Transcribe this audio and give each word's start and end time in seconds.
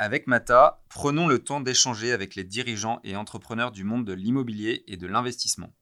Avec 0.00 0.28
Mata, 0.28 0.80
prenons 0.88 1.26
le 1.26 1.40
temps 1.40 1.60
d'échanger 1.60 2.12
avec 2.12 2.36
les 2.36 2.44
dirigeants 2.44 3.00
et 3.02 3.16
entrepreneurs 3.16 3.72
du 3.72 3.82
monde 3.82 4.04
de 4.04 4.12
l'immobilier 4.12 4.84
et 4.86 4.96
de 4.96 5.08
l'investissement. 5.08 5.72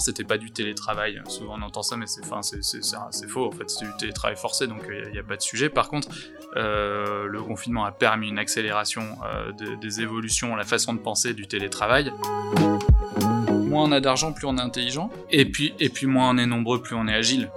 C'était 0.00 0.24
pas 0.24 0.38
du 0.38 0.50
télétravail. 0.50 1.22
Souvent 1.28 1.56
on 1.58 1.62
entend 1.62 1.82
ça, 1.82 1.96
mais 1.96 2.06
c'est 2.06 2.24
faux. 2.24 3.46
En 3.46 3.52
fait, 3.52 3.70
c'est 3.70 3.84
du 3.84 3.96
télétravail 3.98 4.36
forcé, 4.36 4.66
donc 4.66 4.82
il 4.88 5.12
n'y 5.12 5.18
a, 5.18 5.22
pas 5.22 5.36
de 5.36 5.42
sujet. 5.42 5.68
Par 5.68 5.88
contre, 5.88 6.08
euh, 6.56 7.26
le 7.26 7.42
confinement 7.42 7.84
a 7.84 7.92
permis 7.92 8.28
une 8.28 8.38
accélération 8.38 9.02
euh, 9.24 9.76
des 9.80 10.00
évolutions, 10.00 10.56
la 10.56 10.64
façon 10.64 10.94
de 10.94 10.98
penser 10.98 11.34
du 11.34 11.46
télétravail. 11.46 12.12
Moins 13.50 13.84
on 13.84 13.92
a 13.92 14.00
d'argent, 14.00 14.32
plus 14.32 14.46
on 14.46 14.56
est 14.56 14.62
intelligent. 14.62 15.10
Et 15.30 15.44
puis, 15.44 15.74
et 15.80 15.88
puis 15.88 16.06
moins 16.06 16.30
on 16.30 16.38
est 16.38 16.46
nombreux, 16.46 16.80
plus 16.80 16.94
on 16.94 17.08
est 17.08 17.14
agile. 17.14 17.50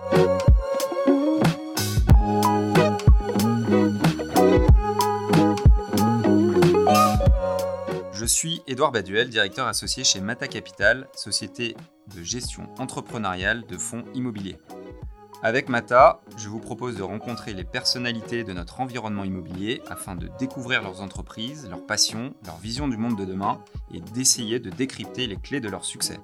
Suis 8.39 8.61
Édouard 8.67 8.93
Baduel, 8.93 9.27
directeur 9.27 9.67
associé 9.67 10.05
chez 10.05 10.21
Mata 10.21 10.47
Capital, 10.47 11.09
société 11.13 11.75
de 12.15 12.23
gestion 12.23 12.69
entrepreneuriale 12.77 13.65
de 13.67 13.77
fonds 13.77 14.05
immobiliers. 14.13 14.55
Avec 15.43 15.67
Mata, 15.67 16.21
je 16.37 16.47
vous 16.47 16.61
propose 16.61 16.95
de 16.95 17.03
rencontrer 17.03 17.53
les 17.53 17.65
personnalités 17.65 18.45
de 18.45 18.53
notre 18.53 18.79
environnement 18.79 19.25
immobilier 19.25 19.81
afin 19.89 20.15
de 20.15 20.29
découvrir 20.39 20.81
leurs 20.81 21.01
entreprises, 21.01 21.67
leurs 21.69 21.85
passions, 21.85 22.33
leur 22.45 22.55
vision 22.59 22.87
du 22.87 22.95
monde 22.95 23.17
de 23.17 23.25
demain 23.25 23.61
et 23.93 23.99
d'essayer 23.99 24.61
de 24.61 24.69
décrypter 24.69 25.27
les 25.27 25.35
clés 25.35 25.59
de 25.59 25.67
leur 25.67 25.83
succès. 25.83 26.17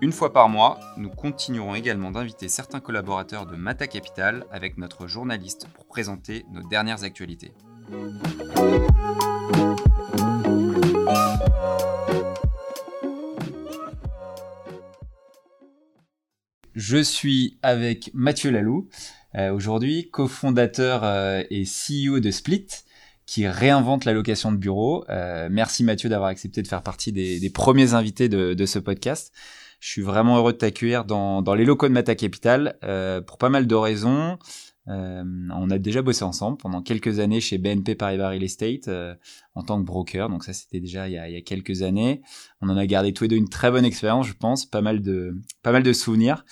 Une 0.00 0.12
fois 0.12 0.32
par 0.32 0.48
mois, 0.48 0.78
nous 0.96 1.10
continuerons 1.10 1.74
également 1.74 2.12
d'inviter 2.12 2.48
certains 2.48 2.78
collaborateurs 2.78 3.46
de 3.46 3.56
Mata 3.56 3.88
Capital 3.88 4.46
avec 4.52 4.78
notre 4.78 5.08
journaliste 5.08 5.66
pour 5.74 5.86
présenter 5.86 6.46
nos 6.52 6.62
dernières 6.62 7.02
actualités. 7.02 7.50
Je 16.78 16.98
suis 16.98 17.58
avec 17.64 18.12
Mathieu 18.14 18.52
Lalou, 18.52 18.88
euh, 19.34 19.50
aujourd'hui 19.50 20.10
cofondateur 20.12 21.00
euh, 21.02 21.42
et 21.50 21.64
CEO 21.64 22.20
de 22.20 22.30
Split, 22.30 22.68
qui 23.26 23.48
réinvente 23.48 24.04
la 24.04 24.12
location 24.12 24.52
de 24.52 24.58
bureau. 24.58 25.04
Euh, 25.08 25.48
merci 25.50 25.82
Mathieu 25.82 26.08
d'avoir 26.08 26.28
accepté 26.28 26.62
de 26.62 26.68
faire 26.68 26.84
partie 26.84 27.10
des, 27.10 27.50
premiers 27.50 27.94
invités 27.94 28.28
de, 28.28 28.64
ce 28.64 28.78
podcast. 28.78 29.32
Je 29.80 29.88
suis 29.88 30.02
vraiment 30.02 30.36
heureux 30.36 30.52
de 30.52 30.58
t'accueillir 30.58 31.04
dans, 31.04 31.42
les 31.52 31.64
locaux 31.64 31.88
de 31.88 31.92
Mata 31.92 32.14
Capital 32.14 32.78
pour 33.26 33.38
pas 33.38 33.48
mal 33.48 33.66
de 33.66 33.74
raisons. 33.74 34.38
Euh, 34.88 35.22
on 35.54 35.70
a 35.70 35.78
déjà 35.78 36.02
bossé 36.02 36.24
ensemble 36.24 36.56
pendant 36.56 36.82
quelques 36.82 37.18
années 37.18 37.40
chez 37.40 37.58
BNP 37.58 37.94
Paribas 37.94 38.30
Real 38.30 38.42
Estate 38.42 38.88
euh, 38.88 39.14
en 39.54 39.62
tant 39.62 39.78
que 39.78 39.84
broker. 39.84 40.28
Donc 40.28 40.44
ça, 40.44 40.52
c'était 40.52 40.80
déjà 40.80 41.08
il 41.08 41.14
y, 41.14 41.18
a, 41.18 41.40
quelques 41.42 41.82
années. 41.82 42.22
On 42.60 42.68
en 42.68 42.76
a 42.76 42.86
gardé 42.86 43.12
tous 43.12 43.24
les 43.24 43.28
deux 43.28 43.36
une 43.36 43.48
très 43.48 43.70
bonne 43.70 43.84
expérience, 43.84 44.26
je 44.26 44.34
pense, 44.34 44.64
pas 44.66 44.80
mal 44.80 45.02
de 45.02 45.36
pas 45.62 45.72
mal 45.72 45.82
de 45.82 45.92
souvenirs 45.92 46.44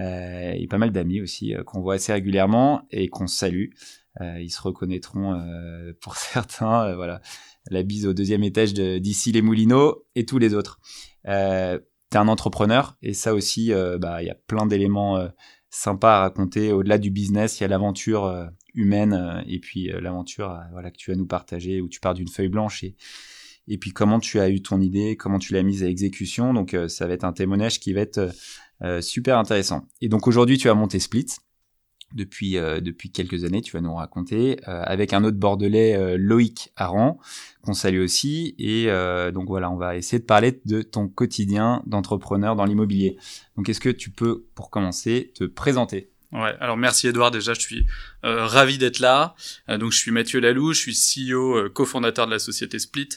euh, 0.00 0.52
et 0.52 0.66
pas 0.68 0.78
mal 0.78 0.90
d'amis 0.90 1.20
aussi 1.20 1.54
qu'on 1.66 1.80
voit 1.80 1.94
assez 1.94 2.12
régulièrement 2.12 2.86
et 2.90 3.08
qu'on 3.08 3.26
salue. 3.26 3.70
ils 4.20 4.50
se 4.50 4.62
reconnaîtront 4.62 5.38
pour 6.00 6.16
certains. 6.16 6.94
voilà, 6.94 7.20
la 7.70 7.82
bise 7.82 8.06
au 8.06 8.14
deuxième 8.14 8.42
étage 8.42 8.72
d'ici 8.72 9.32
les 9.32 9.42
Moulineaux 9.42 10.06
et 10.14 10.24
tous 10.24 10.38
les 10.38 10.54
autres. 10.54 10.80
T'es 11.24 12.18
un 12.18 12.28
entrepreneur 12.28 12.96
et 13.02 13.12
ça 13.14 13.34
aussi, 13.34 13.72
bah 14.00 14.22
il 14.22 14.26
y 14.26 14.30
a 14.30 14.36
plein 14.46 14.66
d'éléments 14.66 15.28
sympa 15.72 16.10
à 16.10 16.20
raconter. 16.20 16.70
Au-delà 16.70 16.98
du 16.98 17.10
business, 17.10 17.58
il 17.58 17.62
y 17.62 17.64
a 17.64 17.68
l'aventure 17.68 18.26
euh, 18.26 18.46
humaine 18.74 19.14
euh, 19.14 19.42
et 19.46 19.58
puis 19.58 19.90
euh, 19.90 20.00
l'aventure 20.00 20.56
voilà, 20.70 20.90
que 20.90 20.98
tu 20.98 21.10
vas 21.10 21.16
nous 21.16 21.26
partager 21.26 21.80
où 21.80 21.88
tu 21.88 21.98
pars 21.98 22.14
d'une 22.14 22.28
feuille 22.28 22.48
blanche 22.48 22.84
et, 22.84 22.94
et 23.66 23.78
puis 23.78 23.90
comment 23.90 24.20
tu 24.20 24.38
as 24.38 24.50
eu 24.50 24.60
ton 24.60 24.80
idée, 24.80 25.16
comment 25.16 25.38
tu 25.38 25.54
l'as 25.54 25.62
mise 25.62 25.82
à 25.82 25.86
exécution. 25.86 26.52
Donc 26.52 26.76
ça 26.88 27.06
va 27.06 27.14
être 27.14 27.24
un 27.24 27.32
témoignage 27.32 27.80
qui 27.80 27.92
va 27.92 28.00
être 28.00 28.30
super 29.00 29.38
intéressant. 29.38 29.86
Et 30.00 30.08
donc 30.08 30.26
aujourd'hui, 30.26 30.58
tu 30.58 30.68
as 30.68 30.74
monté 30.74 30.98
Split 30.98 31.26
depuis, 32.14 32.56
euh, 32.56 32.80
depuis 32.80 33.10
quelques 33.10 33.44
années, 33.44 33.62
tu 33.62 33.72
vas 33.72 33.80
nous 33.80 33.94
raconter, 33.94 34.58
euh, 34.68 34.82
avec 34.84 35.12
un 35.12 35.24
autre 35.24 35.36
bordelais, 35.36 35.96
euh, 35.96 36.16
Loïc 36.18 36.72
Aran, 36.76 37.18
qu'on 37.62 37.74
salue 37.74 38.02
aussi. 38.02 38.54
Et 38.58 38.86
donc 39.32 39.48
voilà, 39.48 39.70
on 39.70 39.76
va 39.76 39.96
essayer 39.96 40.18
de 40.18 40.24
parler 40.24 40.60
de 40.64 40.82
ton 40.82 41.08
quotidien 41.08 41.82
d'entrepreneur 41.86 42.56
dans 42.56 42.64
l'immobilier. 42.64 43.16
Donc 43.56 43.68
est-ce 43.68 43.80
que 43.80 43.88
tu 43.88 44.10
peux, 44.10 44.44
pour 44.54 44.70
commencer, 44.70 45.32
te 45.36 45.44
présenter? 45.44 46.10
Ouais, 46.32 46.54
alors 46.60 46.76
merci 46.76 47.06
Edouard, 47.06 47.30
déjà 47.30 47.54
je 47.54 47.60
suis 47.60 47.86
ravi 48.22 48.78
d'être 48.78 48.98
là. 48.98 49.36
donc 49.68 49.92
je 49.92 49.98
suis 49.98 50.10
Mathieu 50.10 50.40
Lalou, 50.40 50.72
je 50.72 50.80
suis 50.80 50.94
CEO, 51.32 51.70
cofondateur 51.70 52.26
de 52.26 52.32
la 52.32 52.40
société 52.40 52.80
Split. 52.80 53.10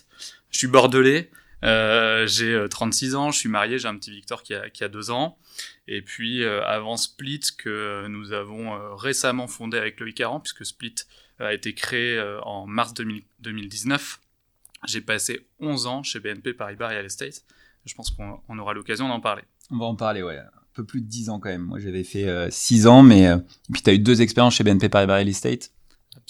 Je 0.51 0.59
suis 0.59 0.67
bordelais, 0.67 1.31
j'ai 1.63 2.65
36 2.69 3.15
ans, 3.15 3.31
je 3.31 3.39
suis 3.39 3.49
marié, 3.49 3.79
j'ai 3.79 3.87
un 3.87 3.95
petit 3.95 4.11
Victor 4.11 4.43
qui 4.43 4.53
a, 4.53 4.69
qui 4.69 4.83
a 4.83 4.89
deux 4.89 5.09
ans. 5.09 5.39
Et 5.87 6.01
puis 6.01 6.43
euh, 6.43 6.63
avant 6.65 6.97
Split, 6.97 7.41
que 7.57 8.07
nous 8.07 8.31
avons 8.31 8.73
euh, 8.73 8.95
récemment 8.95 9.47
fondé 9.47 9.77
avec 9.77 9.99
Loïc 9.99 10.19
Aran, 10.21 10.39
puisque 10.39 10.65
Split 10.65 10.95
a 11.39 11.53
été 11.53 11.73
créé 11.73 12.17
euh, 12.17 12.39
en 12.41 12.65
mars 12.65 12.93
2019. 12.93 14.19
J'ai 14.87 15.01
passé 15.01 15.47
11 15.59 15.87
ans 15.87 16.03
chez 16.03 16.19
BNP 16.19 16.53
Paribas 16.53 16.89
Real 16.89 17.05
Estate. 17.05 17.43
Je 17.85 17.93
pense 17.93 18.09
qu'on 18.11 18.59
aura 18.59 18.73
l'occasion 18.73 19.07
d'en 19.07 19.19
parler. 19.19 19.43
On 19.69 19.77
va 19.77 19.85
en 19.85 19.95
parler, 19.95 20.23
ouais. 20.23 20.37
Un 20.37 20.49
peu 20.73 20.83
plus 20.83 21.01
de 21.01 21.07
10 21.07 21.29
ans 21.29 21.39
quand 21.39 21.49
même. 21.49 21.61
Moi, 21.61 21.79
j'avais 21.79 22.03
fait 22.03 22.51
6 22.51 22.87
ans, 22.87 23.03
mais 23.03 23.29
puis 23.71 23.81
tu 23.83 23.89
as 23.89 23.93
eu 23.93 23.99
deux 23.99 24.21
expériences 24.21 24.55
chez 24.55 24.63
BNP 24.63 24.89
Paribas 24.89 25.15
Real 25.15 25.29
Estate. 25.29 25.71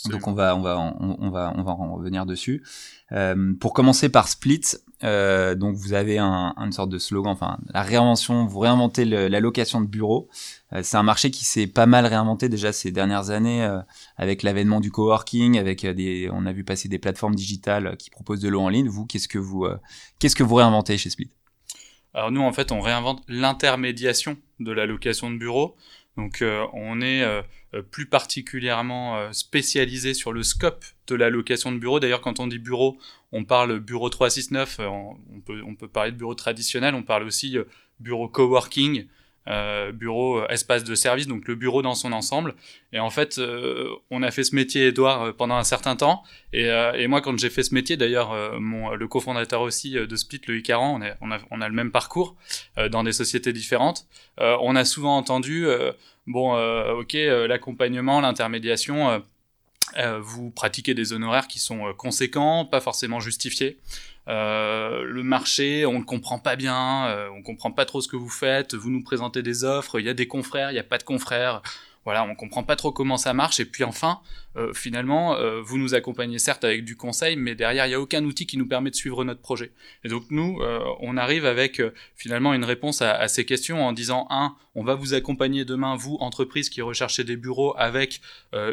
Donc 0.09 0.27
on 0.27 0.33
va 0.33 0.55
on 0.55 0.61
va 0.61 0.77
on, 0.99 1.29
va 1.29 1.53
on 1.55 1.63
va 1.63 1.71
en 1.71 1.95
revenir 1.95 2.25
dessus. 2.25 2.63
Euh, 3.11 3.53
pour 3.59 3.73
commencer 3.73 4.09
par 4.09 4.27
Split, 4.27 4.61
euh, 5.03 5.55
donc 5.55 5.75
vous 5.75 5.93
avez 5.93 6.17
un, 6.17 6.53
une 6.57 6.71
sorte 6.71 6.89
de 6.89 6.97
slogan, 6.97 7.31
enfin 7.31 7.59
la 7.73 7.81
réinvention, 7.81 8.45
vous 8.45 8.59
réinventez 8.59 9.05
la 9.05 9.39
location 9.39 9.81
de 9.81 9.87
bureaux. 9.87 10.27
Euh, 10.73 10.81
c'est 10.83 10.97
un 10.97 11.03
marché 11.03 11.31
qui 11.31 11.45
s'est 11.45 11.67
pas 11.67 11.85
mal 11.85 12.05
réinventé 12.05 12.49
déjà 12.49 12.73
ces 12.73 12.91
dernières 12.91 13.29
années 13.29 13.63
euh, 13.63 13.79
avec 14.17 14.43
l'avènement 14.43 14.79
du 14.79 14.91
coworking, 14.91 15.57
avec 15.57 15.85
des, 15.85 16.29
on 16.31 16.45
a 16.45 16.51
vu 16.51 16.63
passer 16.63 16.89
des 16.89 16.99
plateformes 16.99 17.35
digitales 17.35 17.95
qui 17.97 18.09
proposent 18.09 18.41
de 18.41 18.49
l'eau 18.49 18.61
en 18.61 18.69
ligne. 18.69 18.87
Vous, 18.87 19.05
qu'est-ce 19.05 19.27
que 19.27 19.39
vous 19.39 19.67
qu'est-ce 20.19 20.35
que 20.35 20.43
vous 20.43 20.55
réinventez 20.55 20.97
chez 20.97 21.09
Split? 21.09 21.29
Alors 22.13 22.31
nous 22.31 22.41
en 22.41 22.53
fait 22.53 22.71
on 22.71 22.79
réinvente 22.79 23.21
l'intermédiation 23.27 24.37
de 24.59 24.71
la 24.71 24.85
location 24.85 25.29
de 25.29 25.37
bureaux. 25.37 25.75
Donc 26.17 26.43
on 26.73 27.01
est 27.01 27.23
euh, 27.23 27.41
plus 27.81 28.05
particulièrement 28.05 29.17
euh, 29.17 29.31
spécialisé 29.31 30.13
sur 30.13 30.31
le 30.31 30.43
scope 30.43 30.85
de 31.07 31.15
la 31.15 31.29
location 31.29 31.71
de 31.71 31.77
bureau. 31.77 31.99
D'ailleurs, 31.99 32.21
quand 32.21 32.39
on 32.39 32.47
dit 32.47 32.59
bureau, 32.59 32.97
on 33.31 33.43
parle 33.43 33.79
bureau 33.79 34.09
369, 34.09 34.79
euh, 34.79 34.87
on 34.87 35.41
peut, 35.45 35.61
on 35.65 35.75
peut 35.75 35.87
parler 35.87 36.11
de 36.11 36.17
bureau 36.17 36.35
traditionnel, 36.35 36.95
on 36.95 37.03
parle 37.03 37.23
aussi 37.23 37.57
bureau 37.99 38.27
coworking, 38.27 39.07
euh, 39.47 39.91
bureau, 39.91 40.39
euh, 40.39 40.47
espace 40.47 40.83
de 40.83 40.95
service, 40.95 41.27
donc 41.27 41.47
le 41.47 41.53
bureau 41.53 41.83
dans 41.83 41.93
son 41.93 42.13
ensemble. 42.13 42.55
Et 42.93 42.99
en 42.99 43.11
fait, 43.11 43.37
euh, 43.37 43.89
on 44.09 44.23
a 44.23 44.31
fait 44.31 44.43
ce 44.43 44.55
métier, 44.55 44.87
Edouard, 44.87 45.35
pendant 45.35 45.55
un 45.55 45.63
certain 45.63 45.95
temps. 45.95 46.23
Et, 46.51 47.07
moi, 47.07 47.21
quand 47.21 47.37
j'ai 47.37 47.51
fait 47.51 47.61
ce 47.61 47.73
métier, 47.73 47.95
d'ailleurs, 47.97 48.33
le 48.59 49.07
cofondateur 49.07 49.61
aussi 49.61 49.91
de 49.91 50.15
Split, 50.15 50.41
le 50.47 50.57
Icaran, 50.57 50.99
on 51.21 51.29
on 51.51 51.61
a 51.61 51.67
le 51.67 51.73
même 51.73 51.91
parcours 51.91 52.35
dans 52.89 53.03
des 53.03 53.11
sociétés 53.11 53.53
différentes. 53.53 54.07
on 54.37 54.75
a 54.75 54.85
souvent 54.85 55.17
entendu, 55.17 55.67
bon, 56.27 56.53
ok, 56.99 57.13
l'accompagnement, 57.47 58.21
l'intermédiation. 58.21 59.23
vous 60.21 60.51
pratiquez 60.51 60.93
des 60.93 61.13
honoraires 61.13 61.47
qui 61.47 61.59
sont 61.59 61.93
conséquents, 61.93 62.65
pas 62.65 62.81
forcément 62.81 63.19
justifiés. 63.19 63.79
Euh, 64.27 65.03
le 65.03 65.23
marché, 65.23 65.85
on 65.85 65.99
ne 65.99 66.03
comprend 66.03 66.39
pas 66.39 66.55
bien, 66.55 67.07
euh, 67.07 67.29
on 67.35 67.43
comprend 67.43 67.71
pas 67.71 67.85
trop 67.85 68.01
ce 68.01 68.07
que 68.07 68.15
vous 68.15 68.29
faites, 68.29 68.73
vous 68.73 68.89
nous 68.89 69.03
présentez 69.03 69.43
des 69.43 69.63
offres, 69.63 69.99
il 69.99 70.05
y 70.05 70.09
a 70.09 70.13
des 70.15 70.27
confrères, 70.27 70.71
il 70.71 70.73
n'y 70.73 70.79
a 70.79 70.83
pas 70.83 70.97
de 70.97 71.03
confrères, 71.03 71.61
voilà, 72.05 72.23
on 72.23 72.35
comprend 72.35 72.63
pas 72.63 72.77
trop 72.77 72.91
comment 72.91 73.17
ça 73.17 73.33
marche, 73.33 73.59
et 73.59 73.65
puis 73.65 73.83
enfin, 73.83 74.21
euh, 74.55 74.71
finalement, 74.73 75.35
euh, 75.35 75.59
vous 75.61 75.77
nous 75.77 75.93
accompagnez 75.93 76.39
certes 76.39 76.63
avec 76.63 76.85
du 76.85 76.95
conseil, 76.95 77.35
mais 77.35 77.55
derrière, 77.55 77.85
il 77.85 77.89
n'y 77.89 77.95
a 77.95 77.99
aucun 77.99 78.23
outil 78.23 78.45
qui 78.45 78.57
nous 78.57 78.67
permet 78.67 78.91
de 78.91 78.95
suivre 78.95 79.23
notre 79.23 79.41
projet. 79.41 79.71
Et 80.03 80.09
donc 80.09 80.23
nous, 80.29 80.59
on 81.01 81.17
arrive 81.17 81.45
avec 81.45 81.81
finalement 82.15 82.53
une 82.53 82.63
réponse 82.63 83.01
à, 83.01 83.13
à, 83.13 83.27
ces 83.27 83.45
questions 83.45 83.85
en 83.85 83.91
disant, 83.91 84.27
un, 84.29 84.55
on 84.75 84.83
va 84.83 84.95
vous 84.95 85.13
accompagner 85.13 85.65
demain, 85.65 85.95
vous, 85.95 86.15
entreprise 86.19 86.69
qui 86.69 86.81
recherchez 86.81 87.23
des 87.23 87.35
bureaux, 87.35 87.73
avec 87.77 88.21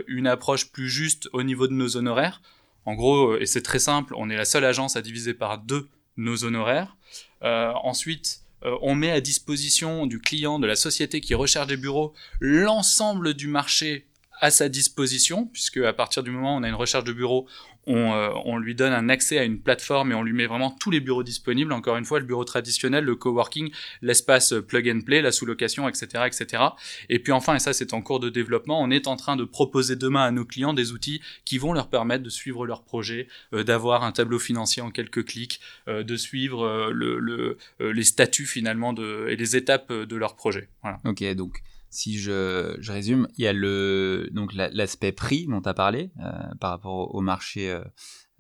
une 0.07 0.27
approche 0.27 0.71
plus 0.71 0.89
juste 0.89 1.29
au 1.33 1.43
niveau 1.43 1.67
de 1.67 1.73
nos 1.73 1.97
honoraires. 1.97 2.41
En 2.85 2.95
gros, 2.95 3.33
euh, 3.33 3.41
et 3.41 3.47
c'est 3.47 3.63
très 3.63 3.79
simple, 3.79 4.15
on 4.17 4.31
est 4.31 4.37
la 4.37 4.45
seule 4.45 4.65
agence 4.65 4.97
à 4.97 5.03
diviser 5.03 5.35
par 5.35 5.59
deux 5.59 5.89
nos 6.17 6.45
honoraires. 6.45 6.97
Euh, 7.43 7.73
ensuite, 7.83 8.42
euh, 8.65 8.77
on 8.83 8.95
met 8.95 9.11
à 9.11 9.21
disposition 9.21 10.07
du 10.07 10.21
client, 10.21 10.59
de 10.59 10.67
la 10.67 10.77
société 10.77 11.21
qui 11.21 11.35
recherche 11.35 11.67
des 11.67 11.77
bureaux, 11.77 12.13
l'ensemble 12.41 13.35
du 13.35 13.47
marché 13.47 14.07
à 14.43 14.51
sa 14.51 14.69
disposition, 14.69 15.47
puisque 15.53 15.79
à 15.79 15.93
partir 15.93 16.25
du 16.25 16.31
moment 16.33 16.57
où 16.57 16.59
on 16.59 16.65
a 16.65 16.69
une 16.69 16.75
recherche 16.75 17.05
de 17.05 17.13
bureau, 17.13 17.47
on, 17.87 18.13
euh, 18.13 18.31
on, 18.45 18.59
lui 18.59 18.75
donne 18.75 18.93
un 18.93 19.09
accès 19.09 19.39
à 19.39 19.45
une 19.45 19.61
plateforme 19.61 20.11
et 20.11 20.15
on 20.17 20.25
lui 20.25 20.33
met 20.33 20.47
vraiment 20.47 20.71
tous 20.73 20.91
les 20.91 20.99
bureaux 20.99 21.23
disponibles. 21.23 21.73
Encore 21.73 21.97
une 21.97 22.05
fois, 22.05 22.19
le 22.19 22.27
bureau 22.27 22.45
traditionnel, 22.45 23.05
le 23.05 23.15
coworking, 23.15 23.71
l'espace 24.03 24.53
plug 24.67 24.89
and 24.89 25.01
play, 25.07 25.23
la 25.23 25.31
sous-location, 25.31 25.89
etc., 25.89 26.25
etc. 26.27 26.63
Et 27.09 27.21
puis 27.21 27.33
enfin, 27.33 27.55
et 27.55 27.61
ça 27.61 27.73
c'est 27.73 27.95
en 27.95 28.03
cours 28.03 28.19
de 28.19 28.31
développement, 28.31 28.83
on 28.83 28.91
est 28.91 29.07
en 29.07 29.15
train 29.15 29.37
de 29.37 29.45
proposer 29.45 29.95
demain 29.95 30.25
à 30.25 30.31
nos 30.33 30.45
clients 30.45 30.75
des 30.75 30.91
outils 30.91 31.21
qui 31.45 31.59
vont 31.59 31.73
leur 31.73 31.89
permettre 31.89 32.25
de 32.25 32.31
suivre 32.31 32.67
leur 32.67 32.83
projet, 32.83 33.29
euh, 33.55 33.63
d'avoir 33.63 34.03
un 34.03 34.11
tableau 34.11 34.41
financier 34.41 34.83
en 34.83 34.91
quelques 34.91 35.25
clics, 35.25 35.61
euh, 35.87 36.03
de 36.03 36.17
suivre 36.17 36.91
le, 36.91 37.21
le, 37.21 37.59
les 37.79 38.05
statuts 38.05 38.47
finalement 38.47 38.93
de, 38.93 39.29
et 39.29 39.37
les 39.37 39.57
étapes 39.57 39.93
de 39.93 40.17
leur 40.17 40.35
projet. 40.35 40.69
Voilà. 40.83 40.99
Ok, 41.05 41.23
donc 41.35 41.63
si 41.93 42.19
je, 42.19 42.75
je, 42.81 42.91
résume, 42.91 43.29
il 43.37 43.45
y 43.45 43.47
a 43.47 43.53
le 43.53 44.31
donc 44.33 44.55
l'aspect 44.55 45.13
prix 45.13 45.47
dont 45.47 45.61
tu 45.61 45.69
as 45.69 45.75
parlé 45.75 46.11
euh, 46.21 46.33
par 46.59 46.71
rapport 46.71 47.15
au, 47.15 47.21
marché. 47.21 47.71
Euh, 47.71 47.85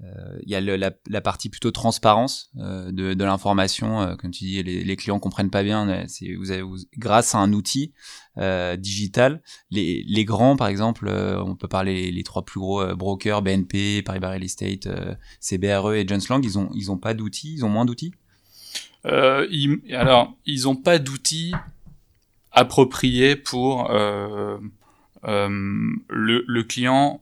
euh, 0.03 0.39
il 0.43 0.51
y 0.51 0.57
a 0.57 0.61
la, 0.61 1.21
partie 1.21 1.51
plutôt 1.51 1.71
transparence 1.71 2.51
de, 2.55 3.25
l'information. 3.25 4.17
Comme 4.17 4.31
tu 4.31 4.45
dis, 4.45 4.63
les, 4.63 4.83
les, 4.83 4.97
clients 4.97 5.21
comprennent 5.21 5.51
pas 5.51 5.63
bien. 5.63 6.07
C'est 6.09 6.35
vous 6.35 6.51
avez 6.51 6.65
grâce 6.97 7.35
à 7.35 7.39
un 7.39 7.53
outil 7.53 7.93
digital, 8.79 9.43
les, 9.71 10.03
les 10.09 10.25
grands 10.25 10.57
par 10.57 10.69
exemple, 10.69 11.09
on 11.11 11.55
peut 11.55 11.69
parler 11.69 12.11
les, 12.11 12.23
trois 12.25 12.45
plus 12.45 12.59
gros 12.59 12.97
brokers, 12.97 13.43
BNP, 13.43 14.03
Paribas 14.03 14.31
Real 14.31 14.43
Estate, 14.43 14.89
CBRE 15.41 15.93
et 15.93 16.09
Jones 16.09 16.23
Lang. 16.31 16.43
Ils 16.43 16.59
ont 16.59 16.71
ils 16.75 16.91
ont 16.91 16.99
pas 16.99 17.13
d'outils, 17.13 17.53
ils 17.53 17.65
ont 17.67 17.69
moins 17.69 17.85
d'outils? 17.85 18.15
Ils, 19.05 19.83
alors 19.93 20.35
ils 20.47 20.69
ont 20.69 20.77
pas 20.77 20.99
d'outils 20.99 21.53
approprié 22.53 23.37
pour 23.37 23.91
euh, 23.91 24.59
euh, 25.25 25.49
le, 26.09 26.45
le, 26.47 26.63
client 26.65 27.21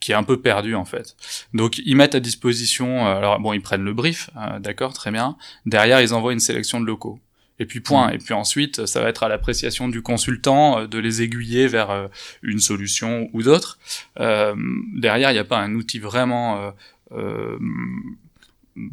qui 0.00 0.12
est 0.12 0.14
un 0.14 0.22
peu 0.22 0.40
perdu 0.40 0.74
en 0.74 0.84
fait. 0.84 1.16
Donc 1.54 1.78
ils 1.78 1.96
mettent 1.96 2.14
à 2.14 2.20
disposition, 2.20 3.06
euh, 3.06 3.16
alors 3.16 3.40
bon 3.40 3.52
ils 3.52 3.60
prennent 3.60 3.84
le 3.84 3.92
brief, 3.92 4.30
euh, 4.36 4.58
d'accord, 4.58 4.92
très 4.92 5.10
bien. 5.10 5.36
Derrière 5.66 6.00
ils 6.00 6.14
envoient 6.14 6.32
une 6.32 6.40
sélection 6.40 6.80
de 6.80 6.86
locaux. 6.86 7.20
Et 7.58 7.64
puis 7.64 7.80
point. 7.80 8.08
Mmh. 8.08 8.14
Et 8.14 8.18
puis 8.18 8.34
ensuite, 8.34 8.84
ça 8.84 9.00
va 9.00 9.08
être 9.08 9.22
à 9.22 9.28
l'appréciation 9.28 9.88
du 9.88 10.02
consultant 10.02 10.86
de 10.86 10.98
les 10.98 11.22
aiguiller 11.22 11.68
vers 11.68 12.10
une 12.42 12.58
solution 12.58 13.30
ou 13.32 13.42
d'autres. 13.42 13.78
derrière, 14.18 15.30
il 15.30 15.34
n'y 15.34 15.38
a 15.38 15.44
pas 15.44 15.60
un 15.60 15.74
outil 15.74 15.98
vraiment 15.98 16.74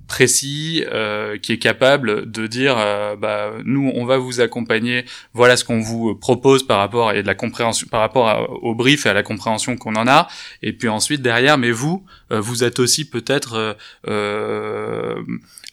précis 0.07 0.83
euh, 0.91 1.37
qui 1.37 1.51
est 1.51 1.57
capable 1.57 2.29
de 2.31 2.47
dire 2.47 2.75
euh, 2.77 3.15
bah 3.15 3.51
nous 3.65 3.91
on 3.95 4.05
va 4.05 4.17
vous 4.17 4.41
accompagner. 4.41 5.05
Voilà 5.33 5.57
ce 5.57 5.63
qu'on 5.63 5.81
vous 5.81 6.15
propose 6.15 6.65
par 6.65 6.79
rapport 6.79 7.11
et 7.11 7.21
de 7.21 7.27
la 7.27 7.35
compréhension 7.35 7.87
par 7.89 7.99
rapport 7.99 8.49
au 8.63 8.75
brief 8.75 9.05
et 9.05 9.09
à 9.09 9.13
la 9.13 9.23
compréhension 9.23 9.75
qu'on 9.75 9.95
en 9.95 10.07
a. 10.07 10.27
Et 10.61 10.73
puis 10.73 10.87
ensuite 10.87 11.21
derrière 11.21 11.57
mais 11.57 11.71
vous 11.71 12.05
euh, 12.31 12.39
vous 12.39 12.63
êtes 12.63 12.79
aussi 12.79 13.09
peut-être 13.09 13.77
euh, 14.07 15.23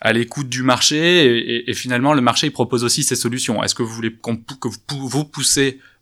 à 0.00 0.12
l'écoute 0.12 0.48
du 0.48 0.62
marché. 0.62 1.68
Et, 1.68 1.74
finalement 1.74 2.12
le 2.12 2.20
marché 2.20 2.48
il 2.48 2.52
propose 2.52 2.84
aussi 2.84 3.02
ses 3.04 3.16
solutions. 3.16 3.62
Est-ce 3.62 3.74
que 3.74 3.82
vous 3.82 3.94
voulez 3.94 4.10
que 4.12 4.68
vous, 4.68 5.08
vous 5.08 5.24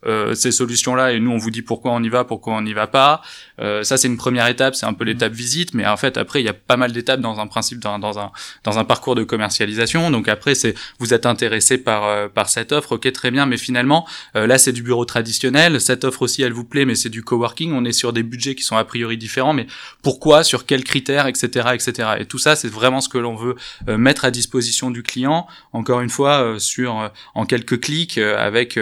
euh, 0.05 0.33
ces 0.33 0.51
solutions-là 0.51 1.11
et 1.11 1.19
nous 1.19 1.31
on 1.31 1.37
vous 1.37 1.51
dit 1.51 1.61
pourquoi 1.61 1.91
on 1.91 2.01
y 2.01 2.09
va, 2.09 2.23
pourquoi 2.23 2.53
on 2.53 2.61
n'y 2.61 2.73
va 2.73 2.87
pas. 2.87 3.21
Euh, 3.59 3.83
ça 3.83 3.97
c'est 3.97 4.07
une 4.07 4.17
première 4.17 4.47
étape, 4.47 4.75
c'est 4.75 4.85
un 4.85 4.93
peu 4.93 5.03
l'étape 5.03 5.33
visite, 5.33 5.73
mais 5.73 5.85
en 5.85 5.97
fait 5.97 6.17
après 6.17 6.41
il 6.41 6.45
y 6.45 6.49
a 6.49 6.53
pas 6.53 6.77
mal 6.77 6.91
d'étapes 6.93 7.19
dans 7.19 7.39
un 7.39 7.47
principe, 7.47 7.79
dans, 7.79 7.99
dans, 7.99 8.17
un 8.17 8.31
dans 8.63 8.79
un 8.79 8.85
parcours 8.85 9.15
de 9.15 9.23
commercialisation. 9.23 10.09
Donc 10.11 10.27
après 10.29 10.55
c'est 10.55 10.73
vous 10.99 11.13
êtes 11.13 11.25
intéressé 11.25 11.77
par 11.77 12.05
euh, 12.05 12.27
par 12.29 12.49
cette 12.49 12.71
offre, 12.71 12.93
ok 12.93 13.11
très 13.11 13.31
bien, 13.31 13.45
mais 13.45 13.57
finalement 13.57 14.07
euh, 14.35 14.47
là 14.47 14.57
c'est 14.57 14.71
du 14.71 14.83
bureau 14.83 15.03
traditionnel, 15.03 15.81
cette 15.81 16.05
offre 16.05 16.21
aussi 16.21 16.43
elle 16.43 16.53
vous 16.53 16.65
plaît, 16.65 16.85
mais 16.85 16.95
c'est 16.95 17.09
du 17.09 17.23
coworking. 17.23 17.73
On 17.73 17.83
est 17.83 17.91
sur 17.91 18.13
des 18.13 18.23
budgets 18.23 18.55
qui 18.55 18.63
sont 18.63 18.77
a 18.77 18.85
priori 18.85 19.17
différents, 19.17 19.53
mais 19.53 19.67
pourquoi, 20.01 20.43
sur 20.43 20.65
quels 20.65 20.83
critères, 20.83 21.27
etc., 21.27 21.69
etc. 21.73 22.09
Et 22.19 22.25
tout 22.25 22.39
ça 22.39 22.55
c'est 22.55 22.69
vraiment 22.69 23.01
ce 23.01 23.09
que 23.09 23.17
l'on 23.17 23.35
veut 23.35 23.55
mettre 23.87 24.23
à 24.23 24.31
disposition 24.31 24.91
du 24.91 25.03
client. 25.03 25.47
Encore 25.73 25.99
une 26.01 26.09
fois 26.09 26.55
sur 26.57 27.11
en 27.35 27.45
quelques 27.45 27.81
clics 27.81 28.17
avec 28.17 28.79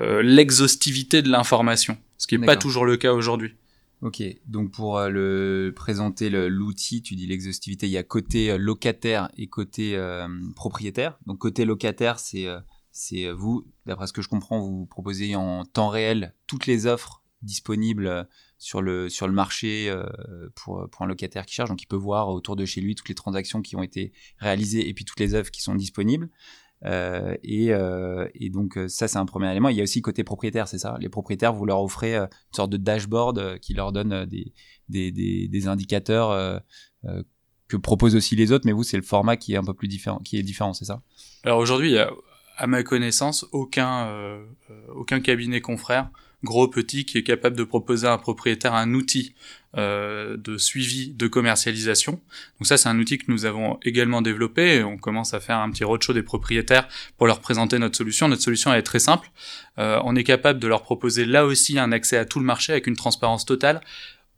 euh, 0.00 0.22
l'exhaustivité 0.22 1.20
de 1.22 1.28
l'information, 1.28 1.98
ce 2.16 2.26
qui 2.26 2.38
n'est 2.38 2.46
pas 2.46 2.56
toujours 2.56 2.84
le 2.84 2.96
cas 2.96 3.12
aujourd'hui. 3.12 3.54
Ok, 4.02 4.22
donc 4.46 4.70
pour 4.70 4.98
euh, 4.98 5.08
le 5.10 5.72
présenter 5.74 6.30
l'outil, 6.30 7.02
tu 7.02 7.16
dis 7.16 7.26
l'exhaustivité, 7.26 7.86
il 7.86 7.92
y 7.92 7.98
a 7.98 8.02
côté 8.02 8.50
euh, 8.50 8.56
locataire 8.56 9.30
et 9.36 9.48
côté 9.48 10.00
propriétaire. 10.54 11.18
Donc 11.26 11.38
côté 11.38 11.64
locataire, 11.64 12.18
c'est 12.18 12.46
c'est 12.92 13.30
vous, 13.30 13.66
d'après 13.86 14.06
ce 14.06 14.12
que 14.12 14.22
je 14.22 14.28
comprends, 14.28 14.60
vous 14.60 14.86
proposez 14.86 15.34
en 15.36 15.64
temps 15.64 15.88
réel 15.88 16.34
toutes 16.46 16.66
les 16.66 16.86
offres 16.86 17.22
disponibles 17.42 18.28
sur 18.58 18.82
le 18.82 19.08
sur 19.08 19.26
le 19.26 19.32
marché 19.32 19.94
pour 20.54 20.88
pour 20.90 21.02
un 21.02 21.06
locataire 21.06 21.46
qui 21.46 21.54
cherche. 21.54 21.68
Donc 21.68 21.82
il 21.82 21.86
peut 21.86 21.96
voir 21.96 22.28
autour 22.28 22.56
de 22.56 22.64
chez 22.64 22.80
lui 22.80 22.94
toutes 22.94 23.08
les 23.08 23.14
transactions 23.14 23.60
qui 23.60 23.76
ont 23.76 23.82
été 23.82 24.12
réalisées 24.38 24.88
et 24.88 24.94
puis 24.94 25.04
toutes 25.04 25.20
les 25.20 25.34
offres 25.34 25.50
qui 25.50 25.62
sont 25.62 25.74
disponibles. 25.74 26.30
Euh, 26.86 27.36
et, 27.42 27.72
euh, 27.72 28.26
et, 28.34 28.48
donc 28.48 28.78
euh, 28.78 28.88
ça 28.88 29.08
c'est 29.08 29.18
un 29.18 29.26
premier 29.26 29.50
élément. 29.50 29.68
Il 29.68 29.76
y 29.76 29.80
a 29.80 29.82
aussi 29.82 30.00
côté 30.00 30.24
propriétaire, 30.24 30.68
c'est 30.68 30.78
ça. 30.78 30.96
Les 31.00 31.08
propriétaires, 31.08 31.52
vous 31.52 31.66
leur 31.66 31.82
offrez 31.82 32.16
une 32.16 32.28
sorte 32.52 32.70
de 32.70 32.76
dashboard 32.76 33.58
qui 33.60 33.74
leur 33.74 33.92
donne 33.92 34.24
des, 34.26 34.52
des, 34.88 35.10
des, 35.48 35.68
indicateurs 35.68 36.62
que 37.68 37.76
proposent 37.76 38.16
aussi 38.16 38.34
les 38.34 38.52
autres, 38.52 38.66
mais 38.66 38.72
vous 38.72 38.82
c'est 38.82 38.96
le 38.96 39.02
format 39.02 39.36
qui 39.36 39.54
est 39.54 39.56
un 39.56 39.64
peu 39.64 39.74
plus 39.74 39.88
différent, 39.88 40.18
qui 40.18 40.38
est 40.38 40.42
différent, 40.42 40.72
c'est 40.72 40.86
ça? 40.86 41.02
Alors 41.44 41.58
aujourd'hui, 41.58 41.96
à 41.98 42.66
ma 42.66 42.82
connaissance 42.82 43.46
aucun 43.52 44.40
aucun 44.94 45.20
cabinet 45.20 45.60
confrère 45.60 46.10
gros 46.42 46.68
petit 46.68 47.04
qui 47.04 47.18
est 47.18 47.22
capable 47.22 47.56
de 47.56 47.64
proposer 47.64 48.06
à 48.06 48.14
un 48.14 48.18
propriétaire 48.18 48.74
un 48.74 48.94
outil 48.94 49.34
euh, 49.76 50.36
de 50.36 50.58
suivi 50.58 51.12
de 51.12 51.28
commercialisation. 51.28 52.12
Donc 52.58 52.66
ça, 52.66 52.76
c'est 52.76 52.88
un 52.88 52.98
outil 52.98 53.18
que 53.18 53.30
nous 53.30 53.44
avons 53.44 53.78
également 53.84 54.20
développé. 54.20 54.82
on 54.82 54.96
commence 54.96 55.32
à 55.32 55.38
faire 55.38 55.58
un 55.58 55.70
petit 55.70 55.84
roadshow 55.84 56.12
des 56.12 56.24
propriétaires 56.24 56.88
pour 57.16 57.28
leur 57.28 57.40
présenter 57.40 57.78
notre 57.78 57.96
solution. 57.96 58.26
Notre 58.26 58.42
solution 58.42 58.74
est 58.74 58.82
très 58.82 58.98
simple. 58.98 59.30
Euh, 59.78 60.00
on 60.04 60.16
est 60.16 60.24
capable 60.24 60.58
de 60.58 60.66
leur 60.66 60.82
proposer 60.82 61.24
là 61.24 61.46
aussi 61.46 61.78
un 61.78 61.92
accès 61.92 62.16
à 62.16 62.24
tout 62.24 62.40
le 62.40 62.44
marché 62.44 62.72
avec 62.72 62.88
une 62.88 62.96
transparence 62.96 63.46
totale 63.46 63.80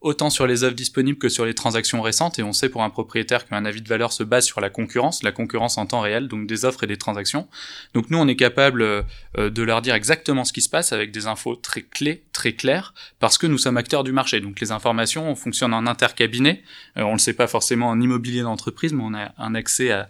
autant 0.02 0.30
sur 0.30 0.46
les 0.46 0.64
offres 0.64 0.74
disponibles 0.74 1.18
que 1.18 1.28
sur 1.28 1.44
les 1.44 1.54
transactions 1.54 2.02
récentes. 2.02 2.38
Et 2.38 2.42
on 2.42 2.52
sait 2.52 2.68
pour 2.68 2.82
un 2.82 2.90
propriétaire 2.90 3.46
qu'un 3.46 3.64
avis 3.64 3.80
de 3.80 3.88
valeur 3.88 4.12
se 4.12 4.22
base 4.22 4.44
sur 4.44 4.60
la 4.60 4.70
concurrence, 4.70 5.22
la 5.22 5.32
concurrence 5.32 5.78
en 5.78 5.86
temps 5.86 6.00
réel, 6.00 6.28
donc 6.28 6.46
des 6.46 6.64
offres 6.64 6.84
et 6.84 6.86
des 6.86 6.98
transactions. 6.98 7.48
Donc 7.94 8.10
nous, 8.10 8.18
on 8.18 8.28
est 8.28 8.36
capable 8.36 8.82
euh, 8.82 9.02
de 9.36 9.62
leur 9.62 9.82
dire 9.82 9.94
exactement 9.94 10.44
ce 10.44 10.52
qui 10.52 10.60
se 10.60 10.68
passe 10.68 10.92
avec 10.92 11.12
des 11.12 11.26
infos 11.26 11.56
très 11.56 11.82
clés, 11.82 12.22
très 12.32 12.52
claires, 12.52 12.94
parce 13.20 13.38
que 13.38 13.46
nous 13.46 13.58
sommes 13.58 13.76
acteurs 13.76 14.04
du 14.04 14.12
marché. 14.12 14.40
Donc 14.40 14.60
les 14.60 14.72
informations 14.72 15.34
fonctionnent 15.34 15.74
en 15.74 15.86
intercabinet. 15.86 16.62
Euh, 16.98 17.02
on 17.02 17.08
ne 17.08 17.12
le 17.12 17.18
sait 17.18 17.32
pas 17.32 17.46
forcément 17.46 17.88
en 17.88 18.00
immobilier 18.00 18.42
d'entreprise, 18.42 18.92
mais 18.92 19.02
on 19.04 19.14
a 19.14 19.32
un 19.38 19.54
accès 19.54 19.92
à, 19.92 20.08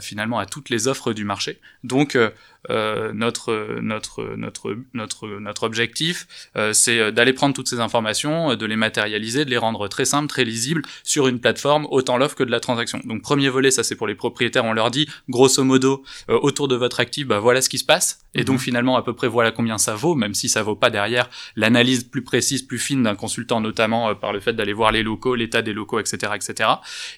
finalement 0.00 0.38
à 0.38 0.46
toutes 0.46 0.70
les 0.70 0.88
offres 0.88 1.12
du 1.12 1.24
marché. 1.24 1.58
Donc 1.84 2.14
euh, 2.14 2.22
euh, 2.22 2.30
notre 2.70 3.80
notre 3.80 4.36
notre 4.36 4.76
notre 4.94 5.26
notre 5.40 5.62
objectif, 5.64 6.26
euh, 6.56 6.72
c'est 6.72 6.98
euh, 6.98 7.10
d'aller 7.10 7.32
prendre 7.32 7.54
toutes 7.54 7.68
ces 7.68 7.80
informations, 7.80 8.54
de 8.54 8.66
les 8.66 8.76
matérialiser, 8.76 9.44
de 9.44 9.50
les 9.50 9.58
rendre 9.58 9.88
très 9.88 10.04
simples, 10.04 10.28
très 10.28 10.44
lisibles 10.44 10.82
sur 11.02 11.26
une 11.26 11.40
plateforme, 11.40 11.86
autant 11.90 12.16
l'offre 12.16 12.36
que 12.36 12.44
de 12.44 12.50
la 12.50 12.60
transaction. 12.60 13.00
Donc 13.04 13.22
premier 13.22 13.48
volet, 13.48 13.70
ça 13.70 13.82
c'est 13.82 13.96
pour 13.96 14.06
les 14.06 14.14
propriétaires, 14.14 14.64
on 14.64 14.72
leur 14.72 14.90
dit 14.90 15.08
grosso 15.28 15.64
modo 15.64 16.04
autour 16.28 16.68
de 16.68 16.76
votre 16.76 17.00
actif, 17.00 17.26
bah 17.26 17.40
voilà 17.40 17.60
ce 17.62 17.68
qui 17.68 17.78
se 17.78 17.84
passe, 17.84 18.20
et 18.34 18.44
donc 18.44 18.56
mhm. 18.56 18.62
finalement 18.62 18.96
à 18.96 19.02
peu 19.02 19.14
près 19.14 19.28
voilà 19.28 19.50
combien 19.50 19.78
ça 19.78 19.94
vaut, 19.94 20.14
même 20.14 20.34
si 20.34 20.48
ça 20.48 20.62
vaut 20.62 20.76
pas 20.76 20.90
derrière 20.90 21.28
l'analyse 21.56 22.04
plus 22.04 22.22
précise, 22.22 22.62
plus 22.62 22.78
fine 22.78 23.02
d'un 23.02 23.14
consultant, 23.14 23.60
notamment 23.60 24.14
par 24.14 24.32
le 24.32 24.40
fait 24.40 24.52
d'aller 24.52 24.72
voir 24.72 24.92
les 24.92 25.02
locaux, 25.02 25.34
l'état 25.34 25.62
des 25.62 25.72
locaux, 25.72 25.98
etc., 25.98 26.32
etc. 26.34 26.70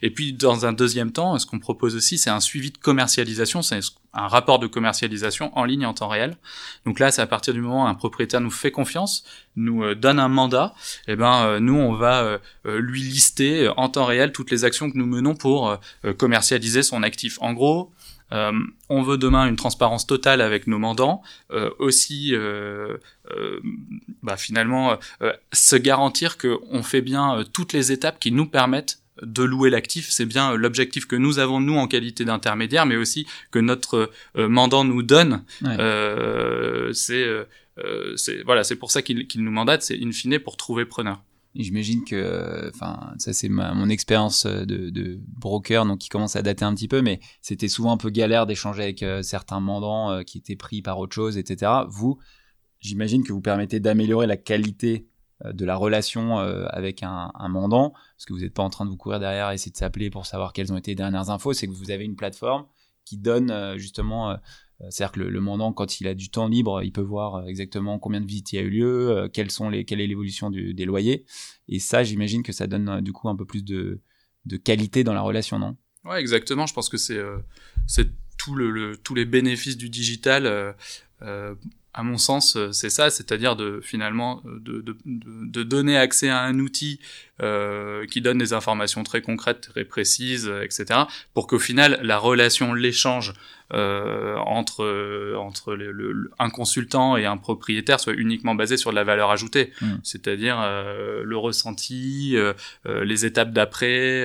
Et 0.02 0.10
puis 0.10 0.32
dans 0.32 0.66
un 0.66 0.72
deuxième 0.72 1.12
temps, 1.12 1.38
ce 1.38 1.46
qu'on 1.46 1.58
propose 1.58 1.96
aussi, 1.96 2.18
c'est 2.18 2.30
un 2.30 2.40
suivi 2.40 2.70
de 2.70 2.78
commercialisation, 2.78 3.62
c'est 3.62 3.80
un 4.14 4.28
rapport 4.28 4.59
de 4.59 4.66
commercialisation 4.66 5.56
en 5.59 5.64
ligne 5.64 5.87
en 5.87 5.94
temps 5.94 6.09
réel. 6.09 6.37
Donc 6.87 6.99
là, 6.99 7.11
c'est 7.11 7.23
à 7.23 7.26
partir 7.26 7.52
du 7.52 7.61
moment 7.61 7.85
où 7.85 7.87
un 7.87 7.94
propriétaire 7.94 8.40
nous 8.40 8.50
fait 8.50 8.71
confiance, 8.71 9.25
nous 9.56 9.83
euh, 9.83 9.94
donne 9.94 10.18
un 10.18 10.28
mandat, 10.28 10.75
eh 11.09 11.16
ben 11.16 11.44
euh, 11.44 11.61
nous 11.61 11.76
on 11.76 11.94
va 11.94 12.23
euh, 12.23 12.38
lui 12.64 13.02
lister 13.02 13.68
en 13.76 13.88
temps 13.88 14.04
réel 14.04 14.33
toutes 14.33 14.50
les 14.50 14.64
actions 14.64 14.90
que 14.90 14.97
nous 14.97 15.06
menons 15.06 15.35
pour 15.35 15.76
commercialiser 16.18 16.83
son 16.83 17.02
actif. 17.02 17.38
En 17.40 17.52
gros, 17.52 17.92
on 18.30 19.02
veut 19.02 19.18
demain 19.18 19.47
une 19.47 19.56
transparence 19.56 20.06
totale 20.06 20.40
avec 20.40 20.66
nos 20.66 20.78
mandants, 20.78 21.23
aussi 21.78 22.35
bah, 24.23 24.37
finalement 24.37 24.99
se 25.52 25.76
garantir 25.76 26.37
qu'on 26.38 26.83
fait 26.83 27.00
bien 27.00 27.44
toutes 27.52 27.73
les 27.73 27.92
étapes 27.92 28.18
qui 28.18 28.33
nous 28.33 28.47
permettent 28.47 29.03
de 29.23 29.42
louer 29.42 29.71
l'actif, 29.71 30.11
c'est 30.11 30.26
bien 30.26 30.52
euh, 30.52 30.56
l'objectif 30.56 31.06
que 31.06 31.16
nous 31.16 31.38
avons 31.38 31.61
nous 31.61 31.76
en 31.76 31.87
qualité 31.87 32.25
d'intermédiaire, 32.25 32.87
mais 32.87 32.97
aussi 32.97 33.26
que 33.50 33.59
notre 33.59 34.11
euh, 34.37 34.49
mandant 34.49 34.85
nous 34.85 35.02
donne. 35.02 35.44
Euh, 35.64 36.92
c'est 36.92 37.25
voilà, 38.44 38.62
c'est 38.64 38.76
pour 38.76 38.90
ça 38.90 39.02
qu'il 39.02 39.26
nous 39.37 39.50
mandate, 39.50 39.83
c'est 39.83 39.99
in 40.00 40.12
fine 40.12 40.38
pour 40.38 40.56
trouver 40.56 40.85
preneur. 40.85 41.23
J'imagine 41.56 42.04
que, 42.04 42.68
enfin, 42.75 43.12
ça 43.18 43.33
c'est 43.33 43.49
mon 43.49 43.88
expérience 43.88 44.44
de, 44.44 44.90
de, 44.90 45.21
broker, 45.38 45.87
donc 45.87 46.00
qui 46.00 46.09
commence 46.09 46.35
à 46.35 46.42
dater 46.42 46.64
un 46.64 46.75
petit 46.75 46.88
peu, 46.88 47.00
mais 47.00 47.21
c'était 47.42 47.68
souvent 47.68 47.92
un 47.92 47.97
peu 47.97 48.11
galère 48.11 48.47
d'échanger 48.47 48.83
avec 48.83 49.04
certains 49.23 49.61
mandants 49.61 50.23
qui 50.25 50.38
étaient 50.38 50.56
pris 50.56 50.83
par 50.83 50.99
autre 50.99 51.14
chose, 51.14 51.38
etc. 51.38 51.71
Vous, 51.88 52.18
j'imagine 52.80 53.23
que 53.23 53.33
vous 53.33 53.40
permettez 53.40 53.78
d'améliorer 53.78 54.26
la 54.26 54.37
qualité 54.37 55.06
de 55.44 55.64
la 55.64 55.76
relation 55.76 56.38
avec 56.38 57.02
un, 57.02 57.30
mandant, 57.48 57.90
parce 57.90 58.24
que 58.26 58.32
vous 58.32 58.40
n'êtes 58.40 58.54
pas 58.54 58.62
en 58.62 58.70
train 58.70 58.84
de 58.84 58.90
vous 58.90 58.96
courir 58.96 59.20
derrière 59.20 59.50
et 59.50 59.54
essayer 59.54 59.72
de 59.72 59.76
s'appeler 59.76 60.10
pour 60.10 60.26
savoir 60.26 60.52
quelles 60.52 60.72
ont 60.72 60.76
été 60.76 60.92
les 60.92 60.96
dernières 60.96 61.30
infos, 61.30 61.52
c'est 61.52 61.66
que 61.66 61.72
vous 61.72 61.90
avez 61.90 62.04
une 62.04 62.16
plateforme 62.16 62.66
qui 63.04 63.18
donne 63.18 63.76
justement 63.76 64.38
c'est-à-dire 64.90 65.12
que 65.12 65.20
le, 65.20 65.40
mandant, 65.40 65.72
quand 65.72 66.00
il 66.00 66.08
a 66.08 66.14
du 66.14 66.30
temps 66.30 66.48
libre, 66.48 66.82
il 66.82 66.92
peut 66.92 67.00
voir 67.00 67.46
exactement 67.48 67.98
combien 67.98 68.20
de 68.20 68.26
visites 68.26 68.52
il 68.52 68.56
y 68.56 68.58
a 68.58 68.62
eu 68.62 68.70
lieu, 68.70 69.30
quelles 69.32 69.50
sont 69.50 69.70
les, 69.70 69.84
quelle 69.84 70.00
est 70.00 70.06
l'évolution 70.06 70.50
des 70.50 70.84
loyers. 70.84 71.24
Et 71.68 71.78
ça, 71.78 72.02
j'imagine 72.02 72.42
que 72.42 72.52
ça 72.52 72.66
donne 72.66 73.00
du 73.00 73.12
coup 73.12 73.28
un 73.28 73.36
peu 73.36 73.44
plus 73.44 73.64
de, 73.64 74.00
de 74.46 74.56
qualité 74.56 75.04
dans 75.04 75.14
la 75.14 75.22
relation, 75.22 75.58
non? 75.58 75.76
Ouais, 76.04 76.20
exactement. 76.20 76.66
Je 76.66 76.74
pense 76.74 76.88
que 76.88 76.96
c'est 76.96 77.18
tout 78.36 78.54
le, 78.54 78.96
tous 78.96 79.14
les 79.14 79.24
bénéfices 79.24 79.76
du 79.76 79.88
digital. 79.88 80.46
Euh, 80.46 80.72
euh, 81.22 81.54
à 81.94 82.02
mon 82.02 82.18
sens, 82.18 82.58
c'est 82.72 82.90
ça, 82.90 83.08
c'est-à-dire 83.08 83.54
de 83.54 83.80
finalement 83.80 84.42
de, 84.44 84.80
de, 84.80 84.96
de, 85.04 85.62
donner 85.62 85.96
accès 85.96 86.28
à 86.28 86.40
un 86.40 86.58
outil 86.58 86.98
euh, 87.40 88.04
qui 88.06 88.20
donne 88.20 88.38
des 88.38 88.52
informations 88.52 89.04
très 89.04 89.22
concrètes, 89.22 89.68
très 89.70 89.84
précises, 89.84 90.52
etc., 90.62 91.02
pour 91.34 91.46
qu'au 91.46 91.60
final 91.60 92.00
la 92.02 92.18
relation, 92.18 92.74
l'échange 92.74 93.32
euh, 93.73 94.37
entre 94.37 95.35
entre 95.38 95.75
le, 95.75 96.30
un 96.38 96.50
consultant 96.50 97.16
et 97.16 97.25
un 97.25 97.37
propriétaire 97.37 97.99
soit 97.99 98.12
uniquement 98.12 98.54
basé 98.54 98.76
sur 98.76 98.90
de 98.90 98.97
la 98.97 99.04
valeur 99.04 99.30
ajoutée, 99.30 99.73
mmh. 99.80 99.94
c'est-à-dire 100.02 100.61
euh, 100.61 101.23
le 101.25 101.37
ressenti, 101.37 102.33
euh, 102.35 102.52
euh, 102.87 103.04
les 103.04 103.25
étapes 103.25 103.52
d'après 103.52 104.25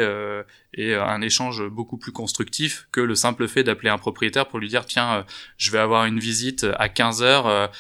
et 0.76 0.94
un 0.94 1.22
échange 1.22 1.68
beaucoup 1.68 1.98
plus 1.98 2.12
constructif 2.12 2.88
que 2.92 3.02
le 3.02 3.16
simple 3.16 3.48
fait 3.48 3.64
d'appeler 3.64 3.90
un 3.90 3.98
propriétaire 3.98 4.48
pour 4.48 4.60
lui 4.60 4.68
dire 4.68 4.86
tiens 4.86 5.26
je 5.58 5.72
vais 5.72 5.80
avoir 5.80 6.06
une 6.06 6.20
visite 6.20 6.68
à 6.78 6.90
15 6.90 7.24
heures 7.24 7.72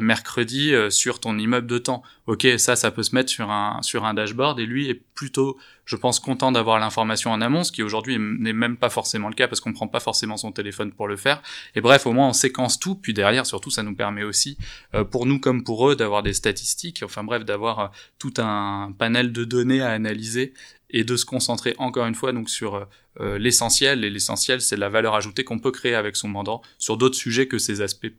mercredi 0.00 0.72
sur 0.90 1.18
ton 1.20 1.36
immeuble 1.36 1.66
de 1.66 1.78
temps. 1.78 2.02
Ok 2.26 2.46
ça 2.58 2.76
ça 2.76 2.90
peut 2.90 3.02
se 3.02 3.14
mettre 3.14 3.30
sur 3.30 3.50
un 3.50 3.82
sur 3.82 4.04
un 4.04 4.14
dashboard 4.14 4.60
et 4.60 4.66
lui 4.66 4.88
est 4.88 5.02
plutôt 5.14 5.58
je 5.88 5.96
pense, 5.96 6.20
content 6.20 6.52
d'avoir 6.52 6.78
l'information 6.78 7.32
en 7.32 7.40
amont, 7.40 7.64
ce 7.64 7.72
qui 7.72 7.82
aujourd'hui 7.82 8.18
n'est 8.18 8.52
même 8.52 8.76
pas 8.76 8.90
forcément 8.90 9.28
le 9.28 9.34
cas 9.34 9.48
parce 9.48 9.60
qu'on 9.60 9.72
prend 9.72 9.88
pas 9.88 10.00
forcément 10.00 10.36
son 10.36 10.52
téléphone 10.52 10.92
pour 10.92 11.08
le 11.08 11.16
faire. 11.16 11.42
Et 11.74 11.80
bref, 11.80 12.06
au 12.06 12.12
moins 12.12 12.28
on 12.28 12.34
séquence 12.34 12.78
tout, 12.78 12.94
puis 12.94 13.14
derrière, 13.14 13.46
surtout, 13.46 13.70
ça 13.70 13.82
nous 13.82 13.94
permet 13.94 14.22
aussi, 14.22 14.58
euh, 14.94 15.02
pour 15.02 15.24
nous 15.24 15.40
comme 15.40 15.64
pour 15.64 15.88
eux, 15.88 15.96
d'avoir 15.96 16.22
des 16.22 16.34
statistiques, 16.34 17.00
enfin 17.02 17.24
bref, 17.24 17.42
d'avoir 17.46 17.78
euh, 17.78 17.86
tout 18.18 18.34
un 18.36 18.92
panel 18.98 19.32
de 19.32 19.44
données 19.44 19.80
à 19.80 19.88
analyser 19.88 20.52
et 20.90 21.04
de 21.04 21.16
se 21.16 21.24
concentrer 21.24 21.74
encore 21.78 22.04
une 22.04 22.14
fois 22.14 22.32
donc 22.32 22.50
sur 22.50 22.86
euh, 23.20 23.38
l'essentiel. 23.38 24.04
Et 24.04 24.10
l'essentiel, 24.10 24.60
c'est 24.60 24.76
la 24.76 24.90
valeur 24.90 25.14
ajoutée 25.14 25.42
qu'on 25.42 25.58
peut 25.58 25.72
créer 25.72 25.94
avec 25.94 26.16
son 26.16 26.28
mandant 26.28 26.60
sur 26.76 26.98
d'autres 26.98 27.16
sujets 27.16 27.48
que 27.48 27.56
ces 27.56 27.80
aspects 27.80 28.12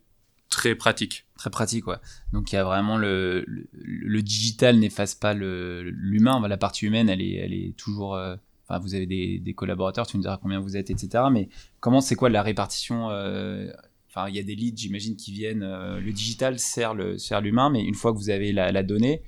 très 0.50 0.74
pratique. 0.74 1.29
Très 1.40 1.50
pratique, 1.50 1.88
ouais. 1.88 1.96
Donc 2.34 2.52
il 2.52 2.56
y 2.56 2.58
a 2.58 2.66
vraiment 2.66 2.98
le, 2.98 3.46
le, 3.72 4.22
digital 4.22 4.78
n'efface 4.78 5.16
pas 5.16 5.34
l'humain. 5.34 6.46
La 6.46 6.58
partie 6.58 6.86
humaine, 6.86 7.08
elle 7.08 7.22
est, 7.22 7.36
elle 7.36 7.54
est 7.54 7.78
toujours. 7.78 8.16
Euh, 8.16 8.36
enfin, 8.68 8.78
vous 8.80 8.94
avez 8.94 9.06
des, 9.06 9.40
des, 9.40 9.54
collaborateurs, 9.54 10.06
tu 10.06 10.18
me 10.18 10.22
diras 10.22 10.36
combien 10.36 10.60
vous 10.60 10.76
êtes, 10.76 10.90
etc. 10.90 11.24
Mais 11.32 11.48
comment, 11.80 12.02
c'est 12.02 12.18
quoi 12.18 12.28
la 12.28 12.44
répartition 12.44 13.10
euh, 13.12 13.72
Enfin, 14.10 14.28
il 14.28 14.36
y 14.36 14.40
a 14.40 14.44
des 14.44 14.54
leads, 14.54 14.82
j'imagine, 14.82 15.16
qui 15.16 15.32
viennent. 15.32 15.64
Euh, 15.64 16.02
le 16.02 16.12
digital 16.12 16.60
sert 16.60 16.94
l'humain, 16.94 17.70
mais 17.70 17.86
une 17.86 17.96
fois 17.96 18.12
que 18.12 18.18
vous 18.18 18.30
avez 18.30 18.52
la, 18.52 18.74
la 18.74 18.84
donnée, 18.84 19.22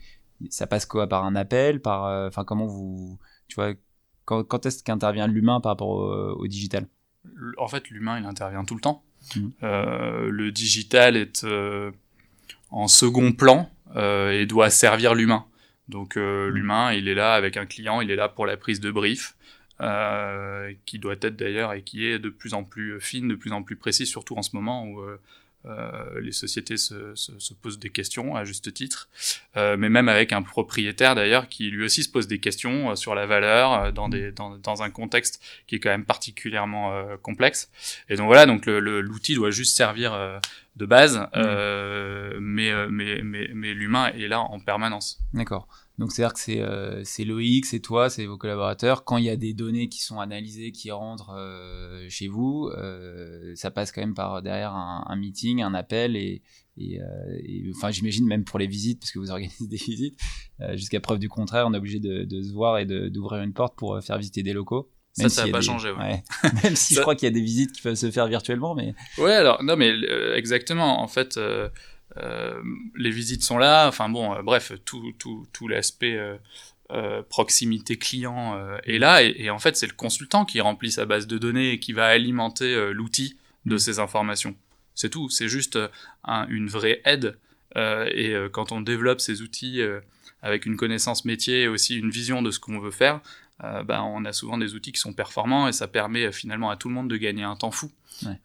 ça 0.50 0.68
passe 0.68 0.86
quoi? 0.86 1.08
Par 1.08 1.24
un 1.24 1.38
appel 1.38 1.82
Par, 1.82 2.28
enfin, 2.28 2.44
comment 2.44 2.66
vous, 2.66 3.20
tu 3.48 3.56
vois, 3.56 3.72
quand, 4.26 4.44
quand 4.44 4.66
est-ce 4.66 4.84
qu'intervient 4.84 5.28
l'humain 5.28 5.62
par 5.62 5.72
rapport 5.72 5.92
au 5.92 6.46
digital? 6.48 6.88
En 7.58 7.70
fait, 7.70 7.90
l'humain, 7.90 8.20
il 8.20 8.26
intervient 8.26 8.66
tout 8.66 8.76
le 8.76 8.82
temps. 8.82 9.02
Mm. 9.36 9.50
Euh, 9.64 10.30
le 10.30 10.52
digital 10.52 11.16
est 11.16 11.44
euh, 11.44 11.92
en 12.72 12.88
second 12.88 13.32
plan 13.34 13.70
euh, 13.96 14.32
et 14.32 14.46
doit 14.46 14.70
servir 14.70 15.14
l'humain. 15.14 15.46
Donc 15.90 16.16
mm. 16.16 16.48
l'humain, 16.48 16.94
il 16.94 17.08
est 17.08 17.16
là 17.16 17.34
avec 17.34 17.58
un 17.58 17.66
client, 17.66 18.02
il 18.02 18.12
est 18.12 18.16
là 18.16 18.30
pour 18.30 18.46
la 18.46 18.58
prise 18.58 18.80
de 18.80 18.92
brief, 18.92 19.36
qui 20.86 21.00
doit 21.00 21.16
être 21.22 21.36
d'ailleurs 21.36 21.74
et 21.74 21.82
qui 21.82 22.06
est 22.06 22.20
de 22.20 22.30
plus 22.30 22.54
en 22.54 22.64
plus 22.64 23.02
fine, 23.02 23.28
de 23.28 23.36
plus 23.36 23.52
en 23.52 23.64
plus 23.64 23.76
précise, 23.76 24.08
surtout 24.08 24.36
en 24.36 24.44
ce 24.44 24.56
moment 24.56 24.86
où 24.86 25.02
euh, 25.02 25.20
les 26.22 26.32
sociétés 26.32 26.78
se, 26.78 27.16
se, 27.16 27.38
se, 27.40 27.54
posent 27.54 27.80
des 27.80 27.90
questions 27.90 28.36
à 28.36 28.46
juste 28.46 28.74
titre, 28.74 29.10
euh, 29.58 29.78
mais 29.78 29.90
même 29.90 30.10
avec 30.10 30.34
un 30.34 30.42
propriétaire 30.42 31.16
d'ailleurs 31.16 31.48
qui 31.50 31.70
lui 31.70 31.86
aussi 31.86 32.04
se 32.04 32.10
pose 32.10 32.28
des 32.28 32.40
questions 32.40 32.92
euh, 32.92 32.96
sur 32.96 33.16
la 33.16 33.26
valeur 33.26 33.74
euh, 33.74 33.92
dans, 33.92 34.10
des, 34.10 34.32
dans, 34.32 34.58
dans, 34.58 34.84
un 34.84 34.90
contexte 34.90 35.42
qui 35.68 35.76
est 35.76 35.80
quand 35.80 35.90
même 35.90 36.06
particulièrement 36.06 36.94
euh, 36.94 37.18
complexe. 37.22 37.70
Et 38.10 38.16
donc 38.16 38.28
voilà, 38.28 38.46
donc 38.46 38.66
l'outil 38.66 39.36
doit 39.36 39.52
juste 39.52 39.76
servir 39.76 40.18
de 40.76 40.86
base, 40.86 41.18
mmh. 41.18 42.40
mais, 42.40 42.72
mais, 42.90 43.22
mais, 43.24 43.50
mais 43.54 43.74
l'humain 43.74 44.12
est 44.14 44.28
là 44.28 44.40
en 44.40 44.60
permanence. 44.60 45.20
D'accord. 45.34 45.68
Donc 45.98 46.12
c'est-à-dire 46.12 46.34
que 46.34 46.40
c'est 46.40 46.62
euh, 46.62 47.04
c'est 47.04 47.26
Loïc, 47.26 47.66
c'est 47.66 47.80
toi, 47.80 48.10
c'est 48.10 48.26
vos 48.26 48.38
collaborateurs. 48.38 49.04
Quand 49.04 49.18
il 49.18 49.26
y 49.26 49.30
a 49.30 49.36
des 49.36 49.54
données 49.54 49.90
qui 49.90 50.02
sont 50.02 50.20
analysées, 50.20 50.72
qui 50.72 50.90
rentrent 50.92 51.36
euh, 51.38 52.06
chez 52.10 52.28
vous, 52.28 52.70
euh, 52.76 53.54
ça 53.56 53.72
passe 53.72 53.92
quand 53.92 54.02
même 54.02 54.14
par 54.14 54.42
derrière 54.42 54.74
un, 54.74 55.06
un 55.08 55.16
meeting, 55.16 55.62
un 55.62 55.74
appel 55.74 56.16
et, 56.16 56.42
et, 56.78 57.00
et 57.44 57.72
enfin 57.76 57.92
j'imagine 57.92 58.26
même 58.26 58.46
pour 58.46 58.58
les 58.58 58.68
visites 58.68 59.00
parce 59.00 59.12
que 59.12 59.20
vous 59.20 59.32
organisez 59.32 59.68
des 59.68 59.78
visites. 59.78 60.18
Jusqu'à 60.74 61.00
preuve 61.00 61.20
du 61.20 61.30
contraire, 61.30 61.66
on 61.68 61.74
est 61.74 61.78
obligé 61.78 62.00
de, 62.00 62.24
de 62.24 62.42
se 62.42 62.52
voir 62.52 62.78
et 62.78 62.86
d'ouvrir 62.86 63.42
une 63.42 63.54
porte 63.54 63.76
pour 63.76 64.00
faire 64.04 64.18
visiter 64.18 64.44
des 64.44 64.54
locaux. 64.54 64.92
ça, 65.14 65.28
ça 65.28 65.46
n'a 65.46 65.52
pas 65.52 65.62
changé. 65.62 65.92
Ouais. 65.92 66.24
même 66.64 66.76
si 66.76 66.94
je 66.94 67.02
crois 67.02 67.16
qu'il 67.16 67.26
y 67.28 67.32
a 67.32 67.34
des 67.34 67.42
visites 67.42 67.72
qui 67.74 67.82
peuvent 67.82 67.96
se 67.96 68.12
faire 68.12 68.28
virtuellement, 68.28 68.76
mais. 68.76 68.94
Ouais, 69.18 69.34
alors 69.34 69.64
non, 69.64 69.76
mais 69.76 69.92
exactement. 70.36 71.02
En 71.02 71.08
fait, 71.08 71.40
les 72.96 73.10
visites 73.10 73.44
sont 73.44 73.58
là, 73.58 73.88
enfin 73.88 74.10
bon, 74.10 74.34
euh, 74.34 74.42
bref, 74.42 74.74
tout, 74.86 75.14
tout, 75.18 75.48
tout 75.54 75.68
l'aspect 75.68 76.20
euh, 76.92 77.22
proximité 77.30 77.98
client 77.98 78.60
est 78.84 78.98
là, 78.98 79.24
et, 79.24 79.50
en 79.50 79.60
fait 79.60 79.78
c'est 79.78 79.88
le 79.88 79.94
consultant 79.94 80.44
qui 80.44 80.60
remplit 80.60 80.92
sa 80.92 81.06
base 81.06 81.26
de 81.26 81.38
données 81.38 81.72
et 81.72 81.80
qui 81.80 81.94
va 81.94 82.08
alimenter 82.08 82.92
l'outil 82.92 83.38
de 83.66 83.76
mm. 83.76 83.80
ces 83.80 84.00
informations. 84.00 84.56
C'est 84.94 85.10
tout, 85.10 85.30
c'est 85.30 85.48
juste 85.48 85.80
une 86.28 86.68
vraie 86.68 87.02
aide. 87.06 87.38
et 87.78 88.36
quand 88.52 88.74
on 88.74 88.82
développe 88.82 89.22
ces 89.22 89.42
outils 89.42 89.82
avec 90.42 90.66
une 90.66 90.76
connaissance 90.76 91.24
métier 91.24 91.62
et 91.62 91.68
aussi 91.70 91.98
une 91.98 92.10
vision 92.10 92.42
de 92.42 92.52
ce 92.52 92.60
qu'on 92.60 92.80
veut 92.80 92.92
faire, 92.92 93.22
ben, 93.62 94.02
on 94.02 94.26
a 94.26 94.34
souvent 94.34 94.58
des 94.58 94.76
outils 94.76 94.92
qui 94.92 95.00
sont 95.00 95.14
performants 95.14 95.68
et 95.68 95.72
ça 95.72 95.88
permet 95.88 96.32
finalement 96.32 96.70
à 96.70 96.78
tout 96.78 96.90
le 96.90 96.96
monde 96.96 97.10
de 97.10 97.18
gagner 97.18 97.44
un 97.44 97.56
temps 97.56 97.72
fou. 97.72 97.92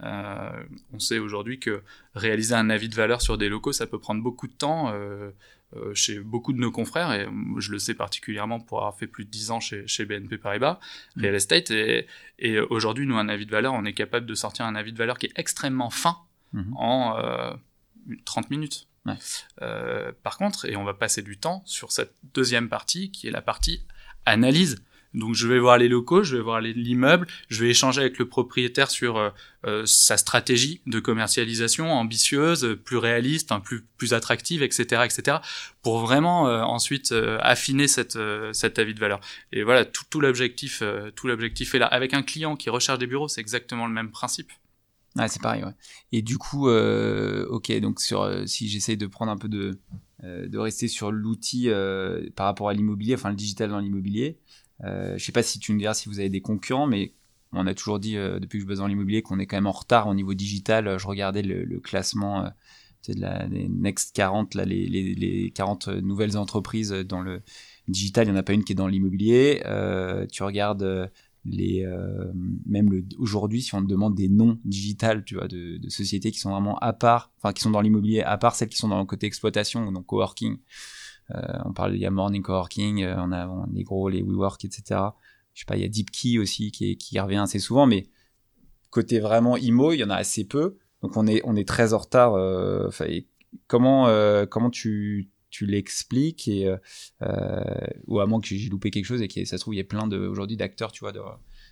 Euh, 0.03 0.65
on 0.93 0.99
sait 0.99 1.19
aujourd'hui 1.19 1.59
que 1.59 1.83
réaliser 2.15 2.55
un 2.55 2.71
avis 2.71 2.89
de 2.89 2.95
valeur 2.95 3.23
sur 3.23 3.39
des 3.39 3.49
locaux, 3.49 3.73
ça 3.73 3.87
peut 3.87 3.99
prendre 3.99 4.23
beaucoup 4.23 4.47
de 4.47 4.53
temps. 4.53 4.93
Euh, 4.93 5.31
euh, 5.75 5.93
chez 5.95 6.21
beaucoup 6.21 6.53
de 6.53 6.59
nos 6.59 6.71
confrères, 6.71 7.13
et 7.13 7.29
je 7.59 7.73
le 7.73 7.81
sais 7.81 7.95
particulièrement 7.95 8.61
pour 8.61 8.79
avoir 8.79 8.97
fait 8.97 9.09
plus 9.09 9.25
de 9.25 9.31
10 9.31 9.51
ans 9.51 9.59
chez, 9.59 10.05
BNP 10.05 10.39
Paribas, 10.39 10.79
mm. 11.17 11.23
Real 11.23 11.35
Estate, 11.35 11.73
et, 11.73 12.07
aujourd'hui, 12.71 13.05
nous, 13.05 13.17
un 13.17 13.29
avis 13.29 13.47
de 13.47 13.51
valeur, 13.51 13.75
on 13.75 13.85
est 13.85 13.93
capable 13.93 14.27
de 14.27 14.35
sortir 14.37 14.65
un 14.65 14.77
avis 14.77 14.93
de 14.93 14.97
valeur 14.97 15.19
qui 15.19 15.27
est 15.27 15.33
extrêmement 15.35 15.91
fin 15.91 16.19
mm-hmm. 16.55 16.73
en 16.77 17.59
30 18.25 18.51
minutes. 18.51 18.87
par 20.23 20.39
contre, 20.39 20.67
et 20.67 20.77
on 20.77 20.85
va 20.85 20.95
passer 20.95 21.23
du 21.23 21.37
temps 21.37 21.63
sur 21.67 21.91
cette 21.91 22.15
deuxième 22.33 22.69
partie, 22.69 23.11
qui 23.11 23.27
est 23.27 23.33
la 23.33 23.43
partie 23.43 23.85
analyse. 24.25 24.85
Donc 25.17 25.35
je 25.35 25.49
vais 25.49 25.59
voir 25.59 25.79
les 25.79 25.89
locaux, 25.89 26.23
je 26.23 26.37
vais 26.37 26.43
voir 26.43 26.61
l'immeuble, 26.61 27.27
je 27.49 27.65
vais 27.65 27.71
échanger 27.71 28.03
avec 28.03 28.19
le 28.19 28.29
propriétaire 28.29 28.91
sur 28.91 29.17
euh, 29.17 29.31
euh, 29.67 29.83
sa 29.87 30.19
stratégie 30.19 30.83
de 30.87 31.01
commercialisation 31.01 31.91
ambitieuse, 31.91 32.79
plus 32.85 32.99
réaliste, 32.99 33.51
hein, 33.51 33.61
plus 33.61 33.83
plus 33.97 34.13
attractive, 34.13 34.63
etc., 34.63 35.05
etc. 35.07 35.39
Pour 35.81 36.01
vraiment 36.01 36.49
euh, 36.49 36.61
ensuite 36.63 37.15
affiner 37.41 37.89
cette 37.89 38.19
cet 38.53 38.79
avis 38.79 38.93
de 38.93 39.01
valeur. 39.01 39.21
Et 39.53 39.63
voilà, 39.63 39.87
tout, 39.87 40.05
tout 40.11 40.21
l'objectif 40.21 40.83
tout 41.15 41.27
l'objectif 41.27 41.75
est 41.75 41.79
là. 41.79 41.87
Avec 41.87 42.13
un 42.13 42.23
client 42.23 42.55
qui 42.55 42.69
recherche 42.69 42.99
des 42.99 43.07
bureaux, 43.07 43.29
c'est 43.29 43.41
exactement 43.41 43.87
le 43.87 43.95
même 43.95 44.11
principe. 44.11 44.53
Ah, 45.19 45.29
c'est 45.29 45.41
pareil, 45.41 45.65
ouais. 45.65 45.73
Et 46.13 46.21
du 46.21 46.37
coup, 46.37 46.69
ok, 46.69 47.73
donc 47.81 48.01
sur, 48.01 48.31
si 48.47 48.69
j'essaye 48.69 48.99
de 48.99 49.07
prendre 49.07 49.33
un 49.33 49.39
peu 49.39 49.49
de, 49.49 49.79
de 50.23 50.59
rester 50.59 50.89
sur 50.89 51.11
l'outil 51.11 51.71
par 52.35 52.45
rapport 52.45 52.69
à 52.69 52.75
l'immobilier, 52.75 53.15
enfin 53.15 53.31
le 53.31 53.37
digital 53.37 53.71
dans 53.71 53.79
l'immobilier, 53.79 54.39
euh, 54.85 55.16
je 55.16 55.25
sais 55.25 55.33
pas 55.33 55.42
si 55.42 55.59
tu 55.59 55.73
me 55.73 55.78
diras 55.78 55.95
si 55.95 56.09
vous 56.09 56.18
avez 56.18 56.28
des 56.28 56.40
concurrents, 56.40 56.87
mais 56.87 57.12
on 57.52 57.66
a 57.66 57.75
toujours 57.75 57.99
dit 57.99 58.16
euh, 58.16 58.38
depuis 58.38 58.59
que 58.59 58.62
je 58.62 58.68
bosse 58.68 58.78
dans 58.78 58.87
l'immobilier 58.87 59.23
qu'on 59.23 59.38
est 59.38 59.47
quand 59.47 59.56
même 59.56 59.66
en 59.66 59.73
retard 59.73 60.09
au 60.09 60.14
niveau 60.14 60.35
digital. 60.35 60.87
Euh, 60.87 60.99
je 60.99 61.06
regardais 61.06 61.42
le, 61.42 61.80
classement 61.80 62.45
euh, 62.45 62.49
de 63.09 63.21
la 63.21 63.47
des 63.47 63.68
Next 63.68 64.14
40, 64.14 64.54
là, 64.54 64.64
les, 64.64 64.87
les, 64.88 65.14
les 65.14 65.50
40 65.50 65.88
nouvelles 65.88 66.37
entreprises 66.37 66.90
dans 66.90 67.21
le 67.21 67.42
digital. 67.88 68.26
Il 68.26 68.33
n'y 68.33 68.37
en 68.37 68.40
a 68.40 68.42
pas 68.42 68.52
une 68.52 68.64
qui 68.64 68.73
est 68.73 68.76
dans 68.76 68.88
l'immobilier. 68.88 69.62
tu 70.30 70.42
regardes 70.42 71.11
les 71.45 71.87
même 72.66 72.90
le, 72.90 73.04
aujourd'hui 73.18 73.62
si 73.62 73.73
on 73.76 73.80
te 73.80 73.87
demande 73.87 74.16
des 74.16 74.28
noms 74.28 74.59
digitales 74.64 75.23
tu 75.25 75.37
vois 75.37 75.47
de, 75.47 75.76
de, 75.76 75.88
sociétés 75.88 76.33
qui 76.33 76.40
sont 76.40 76.50
vraiment 76.50 76.76
à 76.78 76.92
part 76.92 77.30
enfin 77.38 77.52
qui 77.52 77.62
sont 77.62 77.71
dans 77.71 77.80
l'immobilier 77.80 78.23
à 78.23 78.37
part 78.37 78.56
celles 78.56 78.68
qui 78.68 78.76
sont 78.76 78.88
dans 78.88 78.99
le 78.99 79.04
côté 79.04 79.28
exploitation 79.28 79.92
donc 79.92 80.06
coworking 80.06 80.54
euh, 80.54 80.59
on 81.30 81.73
parle, 81.73 81.95
il 81.95 82.00
y 82.00 82.06
a 82.06 82.11
Morning 82.11 82.42
Coworking, 82.42 83.02
euh, 83.02 83.16
on 83.18 83.33
a 83.33 83.66
les 83.73 83.83
gros, 83.83 84.09
les 84.09 84.23
WeWork, 84.23 84.64
etc. 84.64 85.00
Je 85.54 85.61
sais 85.61 85.66
pas, 85.66 85.76
il 85.76 85.83
y 85.83 85.85
a 85.85 85.88
DeepKey 85.88 86.38
aussi 86.38 86.71
qui, 86.71 86.97
qui 86.97 87.18
revient 87.18 87.38
assez 87.38 87.59
souvent, 87.59 87.87
mais 87.87 88.09
côté 88.90 89.21
vraiment 89.21 89.56
IMO, 89.56 89.92
il 89.92 89.99
y 89.99 90.04
en 90.04 90.11
a 90.11 90.16
assez 90.16 90.45
peu. 90.45 90.76
Donc 91.02 91.16
on 91.16 91.26
est, 91.26 91.40
on 91.45 91.56
est 91.56 91.66
très 91.66 91.95
en 91.95 91.99
retard. 91.99 92.35
Euh, 92.35 92.90
comment, 93.66 94.06
comment 94.47 94.71
tu, 94.71 95.30
tu 95.50 95.66
l'expliques 95.66 96.49
et 96.49 96.73
ou 98.06 98.21
à 98.21 98.26
moins 98.26 98.40
que 98.40 98.47
j'ai 98.47 98.68
loupé 98.68 98.90
quelque 98.90 99.06
chose 99.06 99.23
et 99.23 99.28
que 99.28 99.45
ça 99.45 99.56
se 99.56 99.62
trouve 99.62 99.75
il 99.75 99.78
y 99.78 99.80
a 99.80 99.85
plein 99.85 100.06
de 100.06 100.18
aujourd'hui 100.18 100.56
d'acteurs 100.56 100.92
tu 100.92 101.00
vois 101.00 101.12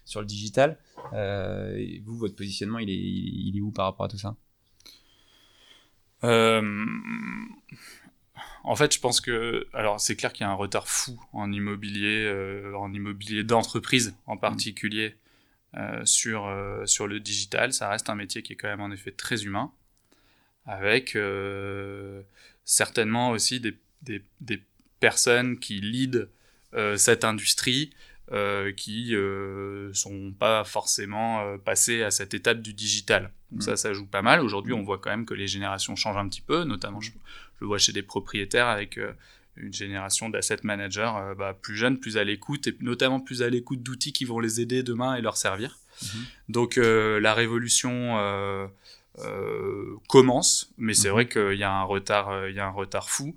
sur 0.05 0.21
le 0.21 0.27
digital. 0.27 0.79
vous 1.13 2.17
votre 2.17 2.37
positionnement 2.37 2.79
il 2.79 2.91
est 2.91 2.95
il 2.95 3.57
est 3.57 3.61
où 3.61 3.71
par 3.71 3.87
rapport 3.87 4.07
à 4.07 4.09
tout 4.09 4.19
ça? 4.19 4.37
En 8.65 8.77
fait, 8.77 8.95
je 8.95 9.01
pense 9.01 9.21
que, 9.21 9.67
alors 9.73 10.01
c'est 10.01 10.17
clair 10.17 10.33
qu'il 10.33 10.45
y 10.45 10.49
a 10.49 10.51
un 10.51 10.55
retard 10.55 10.89
fou 10.89 11.21
en 11.33 11.53
immobilier, 11.53 12.25
euh, 12.25 12.75
en 12.77 12.93
immobilier 12.93 13.45
d'entreprise 13.45 14.17
en 14.27 14.37
particulier 14.37 15.17
euh, 15.77 16.05
sur 16.05 16.47
euh, 16.47 16.87
sur 16.87 17.09
le 17.09 17.19
digital. 17.19 17.73
Ça 17.73 17.89
reste 17.89 18.09
un 18.09 18.15
métier 18.15 18.43
qui 18.43 18.53
est 18.53 18.57
quand 18.57 18.69
même 18.69 18.81
en 18.81 18.93
effet 18.93 19.11
très 19.11 19.43
humain, 19.43 19.73
avec 20.67 21.17
certainement 22.65 23.31
aussi 23.31 23.61
des, 23.61 23.77
des, 24.03 24.23
des, 24.41 24.63
personnes 25.01 25.59
qui 25.59 25.81
lead 25.81 26.29
cette 26.97 27.25
industrie. 27.25 27.91
qui 28.77 29.15
euh, 29.15 29.93
sont 29.93 30.33
pas 30.33 30.65
forcément 30.65 31.59
passées 31.59 32.03
à 32.03 32.11
cette 32.11 32.35
étape 32.35 32.63
du 32.63 32.73
digital. 32.73 33.31
Donc 33.51 33.61
mm. 33.61 33.63
ça, 33.63 33.77
ça 33.77 33.93
joue 33.93 34.07
pas 34.07 34.23
mal. 34.23 34.41
Aujourd'hui, 34.41 34.73
on 34.73 34.83
voit 34.83 34.99
quand 34.99 35.11
même 35.11 35.27
que 35.27 35.35
les 35.35 35.49
générations 35.49 35.97
changent 35.97 36.17
un 36.17 36.29
petit 36.29 36.41
peu, 36.41 36.65
notamment 36.65 37.01
je, 37.01 37.11
je 37.57 37.65
le 37.65 37.67
vois 37.67 37.79
chez 37.79 37.93
des 37.93 38.03
propriétaires 38.03 38.67
avec 38.67 38.99
euh, 38.99 39.13
une 39.57 39.73
génération 39.73 40.29
d'asset 40.29 40.59
managers 40.63 41.13
euh, 41.17 41.35
bah, 41.35 41.57
plus 41.61 41.77
jeunes, 41.77 41.99
plus 41.99 42.17
à 42.17 42.25
l'écoute, 42.25 42.67
et 42.67 42.77
notamment 42.81 43.21
plus 43.21 43.43
à 43.43 43.51
l'écoute 43.51 43.83
d'outils 43.83 44.13
qui 44.13 44.25
vont 44.25 44.41
les 44.41 44.61
aider 44.61 44.83
demain 44.83 45.15
et 45.15 45.21
leur 45.21 45.37
servir. 45.37 45.79
Mhm. 46.03 46.25
Donc 46.49 46.79
euh, 46.79 47.21
la 47.21 47.35
révolution 47.35 48.71
commence, 50.09 50.73
mais 50.77 50.95
c'est 50.95 51.09
mhm. 51.09 51.15
vrai 51.15 51.29
qu'il 51.29 51.59
y 51.59 51.63
a 51.63 51.73
un 51.73 51.85
retard, 51.85 52.49
il 52.49 52.55
y 52.55 52.61
a 52.61 52.67
un 52.67 52.73
retard 52.73 53.11
fou, 53.11 53.37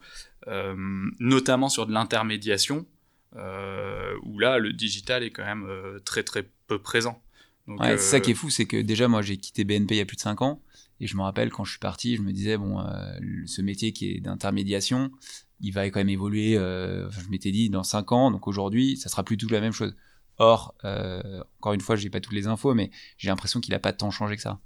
notamment 1.20 1.70
sur 1.70 1.86
de 1.86 1.94
l'intermédiation, 1.94 2.88
où 3.36 4.40
là 4.40 4.58
le 4.58 4.74
digital 4.74 5.24
est 5.24 5.30
quand 5.30 5.46
même 5.46 5.68
très 6.04 6.24
très 6.24 6.50
peu 6.66 6.80
présent. 6.80 7.22
c'est 7.68 7.98
ça 8.00 8.20
qui 8.20 8.32
est 8.32 8.34
fou, 8.34 8.50
c'est 8.50 8.66
que 8.66 8.82
déjà 8.82 9.08
moi 9.08 9.22
j'ai 9.22 9.38
quitté 9.38 9.66
BNP 9.66 9.96
il 9.96 9.98
y 10.00 10.02
a 10.02 10.06
plus 10.06 10.18
de 10.18 10.22
5 10.22 10.42
ans. 10.42 10.62
Et 11.00 11.08
je 11.08 11.16
me 11.16 11.22
rappelle 11.22 11.52
quand 11.52 11.64
je 11.64 11.72
suis 11.72 11.80
parti, 11.80 12.16
je 12.16 12.22
me 12.22 12.32
disais 12.32 12.58
bon, 12.58 12.80
euh, 12.80 13.20
ce 13.46 13.62
métier 13.62 13.94
qui 13.94 14.12
est 14.12 14.20
d'intermédiation, 14.20 15.12
il 15.60 15.72
va 15.72 15.90
quand 15.90 16.00
même 16.00 16.10
évoluer. 16.10 16.58
Euh, 16.58 17.10
je 17.12 17.30
m'étais 17.30 17.52
dit 17.52 17.70
dans 17.70 17.84
5 17.84 18.12
ans, 18.12 18.32
donc 18.32 18.48
aujourd'hui, 18.48 18.98
ça 18.98 19.10
sera 19.10 19.24
plus 19.24 19.38
tout 19.38 19.50
la 19.50 19.62
même 19.62 19.74
chose. 19.74 19.96
Or, 20.38 20.76
euh, 20.86 21.44
encore 21.60 21.74
une 21.74 21.82
fois, 21.82 21.96
j'ai 21.96 22.10
pas 22.10 22.20
toutes 22.20 22.34
les 22.34 22.48
infos, 22.48 22.74
mais 22.74 22.92
j'ai 23.18 23.30
l'impression 23.30 23.60
qu'il 23.60 23.74
a 23.74 23.80
pas 23.80 23.94
tant 23.94 24.12
changé 24.12 24.36
que 24.36 24.42
ça. 24.42 24.60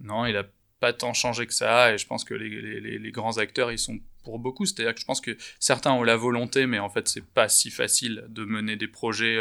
Non, 0.00 0.26
il 0.26 0.36
a 0.36 0.44
pas 0.80 0.92
tant 0.92 1.12
changé 1.12 1.46
que 1.46 1.54
ça, 1.54 1.92
et 1.92 1.98
je 1.98 2.06
pense 2.06 2.24
que 2.24 2.34
les, 2.34 2.80
les, 2.98 3.10
grands 3.12 3.36
acteurs, 3.36 3.70
ils 3.70 3.78
sont 3.78 3.98
pour 4.24 4.38
beaucoup. 4.38 4.64
C'est-à-dire 4.64 4.94
que 4.94 5.00
je 5.00 5.04
pense 5.04 5.20
que 5.20 5.36
certains 5.58 5.92
ont 5.92 6.02
la 6.02 6.16
volonté, 6.16 6.66
mais 6.66 6.78
en 6.78 6.88
fait, 6.88 7.06
c'est 7.06 7.24
pas 7.24 7.48
si 7.48 7.70
facile 7.70 8.24
de 8.28 8.44
mener 8.44 8.76
des 8.76 8.88
projets 8.88 9.38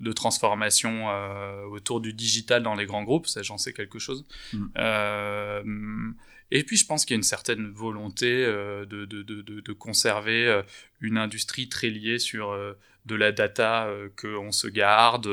de 0.00 0.12
transformation 0.12 1.10
euh, 1.10 1.64
autour 1.64 2.00
du 2.00 2.12
digital 2.12 2.62
dans 2.62 2.74
les 2.74 2.86
grands 2.86 3.04
groupes. 3.04 3.26
Ça, 3.26 3.42
j'en 3.42 3.58
sais 3.58 3.72
quelque 3.72 3.98
chose. 3.98 4.26
Mm. 4.52 4.66
Euh, 4.78 6.10
et 6.50 6.64
puis, 6.64 6.76
je 6.76 6.86
pense 6.86 7.04
qu'il 7.04 7.14
y 7.14 7.16
a 7.16 7.18
une 7.18 7.22
certaine 7.22 7.70
volonté 7.70 8.46
de, 8.46 8.84
de, 8.86 9.04
de, 9.04 9.42
de, 9.42 9.72
conserver 9.74 10.62
une 11.02 11.18
industrie 11.18 11.68
très 11.68 11.90
liée 11.90 12.18
sur 12.18 12.56
de 13.04 13.14
la 13.14 13.32
data 13.32 13.90
qu'on 14.16 14.50
se 14.50 14.66
garde, 14.66 15.28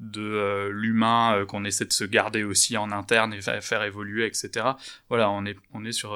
de 0.00 0.68
l'humain 0.70 1.46
qu'on 1.48 1.64
essaie 1.64 1.86
de 1.86 1.94
se 1.94 2.04
garder 2.04 2.44
aussi 2.44 2.76
en 2.76 2.92
interne 2.92 3.32
et 3.32 3.40
faire 3.40 3.84
évoluer, 3.84 4.26
etc. 4.26 4.66
Voilà, 5.08 5.30
on 5.30 5.46
est, 5.46 5.56
on 5.72 5.82
est 5.86 5.92
sur 5.92 6.14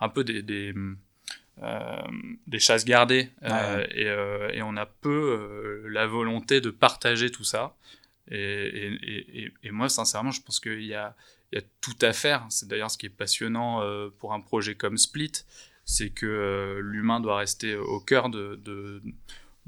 un 0.00 0.08
peu 0.08 0.24
des, 0.24 0.42
des 0.42 0.72
euh, 0.72 0.96
des 2.46 2.58
chasses 2.58 2.84
gardées 2.84 3.30
euh, 3.42 3.86
euh, 3.96 4.48
et, 4.50 4.62
on 4.62 4.76
a 4.76 4.86
peu 4.86 5.82
la 5.88 6.06
volonté 6.06 6.60
de 6.60 6.70
partager 6.70 7.30
tout 7.30 7.44
ça. 7.44 7.76
Et, 8.30 9.50
moi, 9.70 9.88
sincèrement, 9.88 10.30
je 10.30 10.42
pense 10.42 10.60
qu'il 10.60 10.84
y 10.84 10.94
a, 10.94 11.14
tout 11.80 11.96
à 12.02 12.12
faire. 12.12 12.46
C'est 12.50 12.68
d'ailleurs 12.68 12.90
ce 12.90 12.98
qui 12.98 13.06
est 13.06 13.10
passionnant 13.10 13.82
pour 14.18 14.34
un 14.34 14.40
projet 14.40 14.74
comme 14.74 14.98
Split, 14.98 15.32
c'est 15.84 16.10
que 16.10 16.78
l'humain 16.82 17.20
doit 17.20 17.38
rester 17.38 17.74
au 17.76 18.00
cœur 18.00 18.28
de, 18.28 18.60
de, 18.62 19.02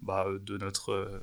bah, 0.02 0.26
de 0.42 0.58
notre 0.58 1.22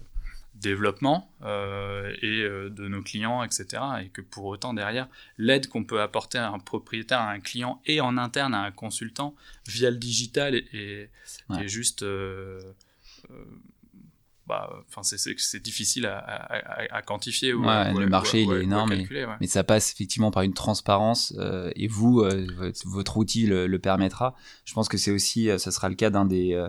développement 0.62 1.32
euh, 1.44 2.14
et 2.22 2.42
euh, 2.42 2.70
de 2.70 2.88
nos 2.88 3.02
clients, 3.02 3.44
etc. 3.44 3.66
Et 4.04 4.10
que 4.10 4.22
pour 4.22 4.46
autant, 4.46 4.74
derrière, 4.74 5.08
l'aide 5.38 5.68
qu'on 5.68 5.84
peut 5.84 6.02
apporter 6.02 6.38
à 6.38 6.50
un 6.50 6.60
propriétaire, 6.60 7.20
à 7.20 7.32
un 7.32 7.40
client 7.40 7.82
et 7.86 8.02
en 8.02 8.18
interne 8.18 8.54
à 8.54 8.62
un 8.62 8.72
consultant 8.72 9.36
via 9.68 9.90
le 9.90 9.98
digital 9.98 10.56
est, 10.56 11.10
juste... 11.66 12.04
Euh, 12.04 12.62
bah, 14.48 14.70
enfin 14.88 15.02
c'est 15.04 15.62
difficile 15.62 16.06
à, 16.06 17.02
quantifier. 17.06 17.54
Ou, 17.54 17.64
le 17.64 18.08
marché 18.08 18.44
il 18.44 18.52
est 18.54 18.64
énorme, 18.64 18.94
mais 19.42 19.48
ça 19.48 19.66
passe 19.66 19.92
effectivement 19.92 20.32
par 20.32 20.44
une 20.44 20.54
transparence 20.54 21.36
et 21.76 21.88
vous, 21.90 22.24
votre 22.86 23.18
outil 23.18 23.46
le, 23.46 23.78
permettra. 23.78 24.36
Je 24.64 24.74
pense 24.74 24.88
que 24.88 24.98
c'est 24.98 25.12
aussi, 25.12 25.50
ça 25.60 25.72
sera 25.72 25.90
le 25.90 25.96
cas 25.96 26.10
d'un 26.10 26.24
des, 26.24 26.66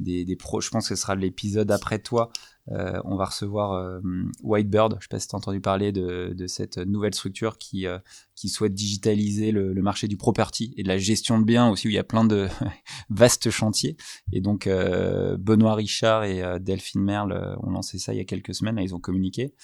des, 0.00 0.24
des 0.24 0.36
pros. 0.36 0.60
Je 0.60 0.70
pense 0.70 0.88
que 0.88 0.94
ce 0.94 1.00
sera 1.00 1.14
l'épisode 1.14 1.70
après 1.70 1.98
toi 1.98 2.30
euh, 2.72 3.00
on 3.04 3.16
va 3.16 3.26
recevoir 3.26 3.72
euh, 3.72 4.00
Whitebird, 4.42 4.92
je 4.92 4.96
ne 4.96 5.00
sais 5.00 5.08
pas 5.08 5.20
si 5.20 5.28
tu 5.28 5.36
as 5.36 5.38
entendu 5.38 5.60
parler 5.60 5.92
de, 5.92 6.34
cette 6.46 6.78
nouvelle 6.78 7.14
structure 7.14 7.58
qui, 7.58 7.86
euh, 7.86 7.98
qui 8.34 8.48
souhaite 8.48 8.74
digitaliser 8.74 9.52
le, 9.52 9.74
marché 9.82 10.08
du 10.08 10.16
property 10.16 10.74
et 10.76 10.82
de 10.82 10.88
la 10.88 10.98
gestion 10.98 11.38
de 11.38 11.44
biens 11.44 11.68
aussi, 11.68 11.86
où 11.86 11.90
il 11.90 11.94
y 11.94 11.98
a 11.98 12.04
plein 12.04 12.24
de 12.24 12.48
vastes 13.10 13.50
chantiers. 13.50 13.96
Et 14.32 14.40
donc, 14.40 14.68
Benoît 14.68 15.74
Richard 15.74 16.24
et 16.24 16.42
Delphine 16.60 17.02
Merle 17.02 17.56
ont 17.62 17.70
lancé 17.70 17.98
ça 17.98 18.12
il 18.12 18.16
y 18.16 18.20
a 18.20 18.24
quelques 18.24 18.54
semaines, 18.54 18.78
ils 18.80 18.94
ont 18.94 19.00
communiqué. 19.00 19.54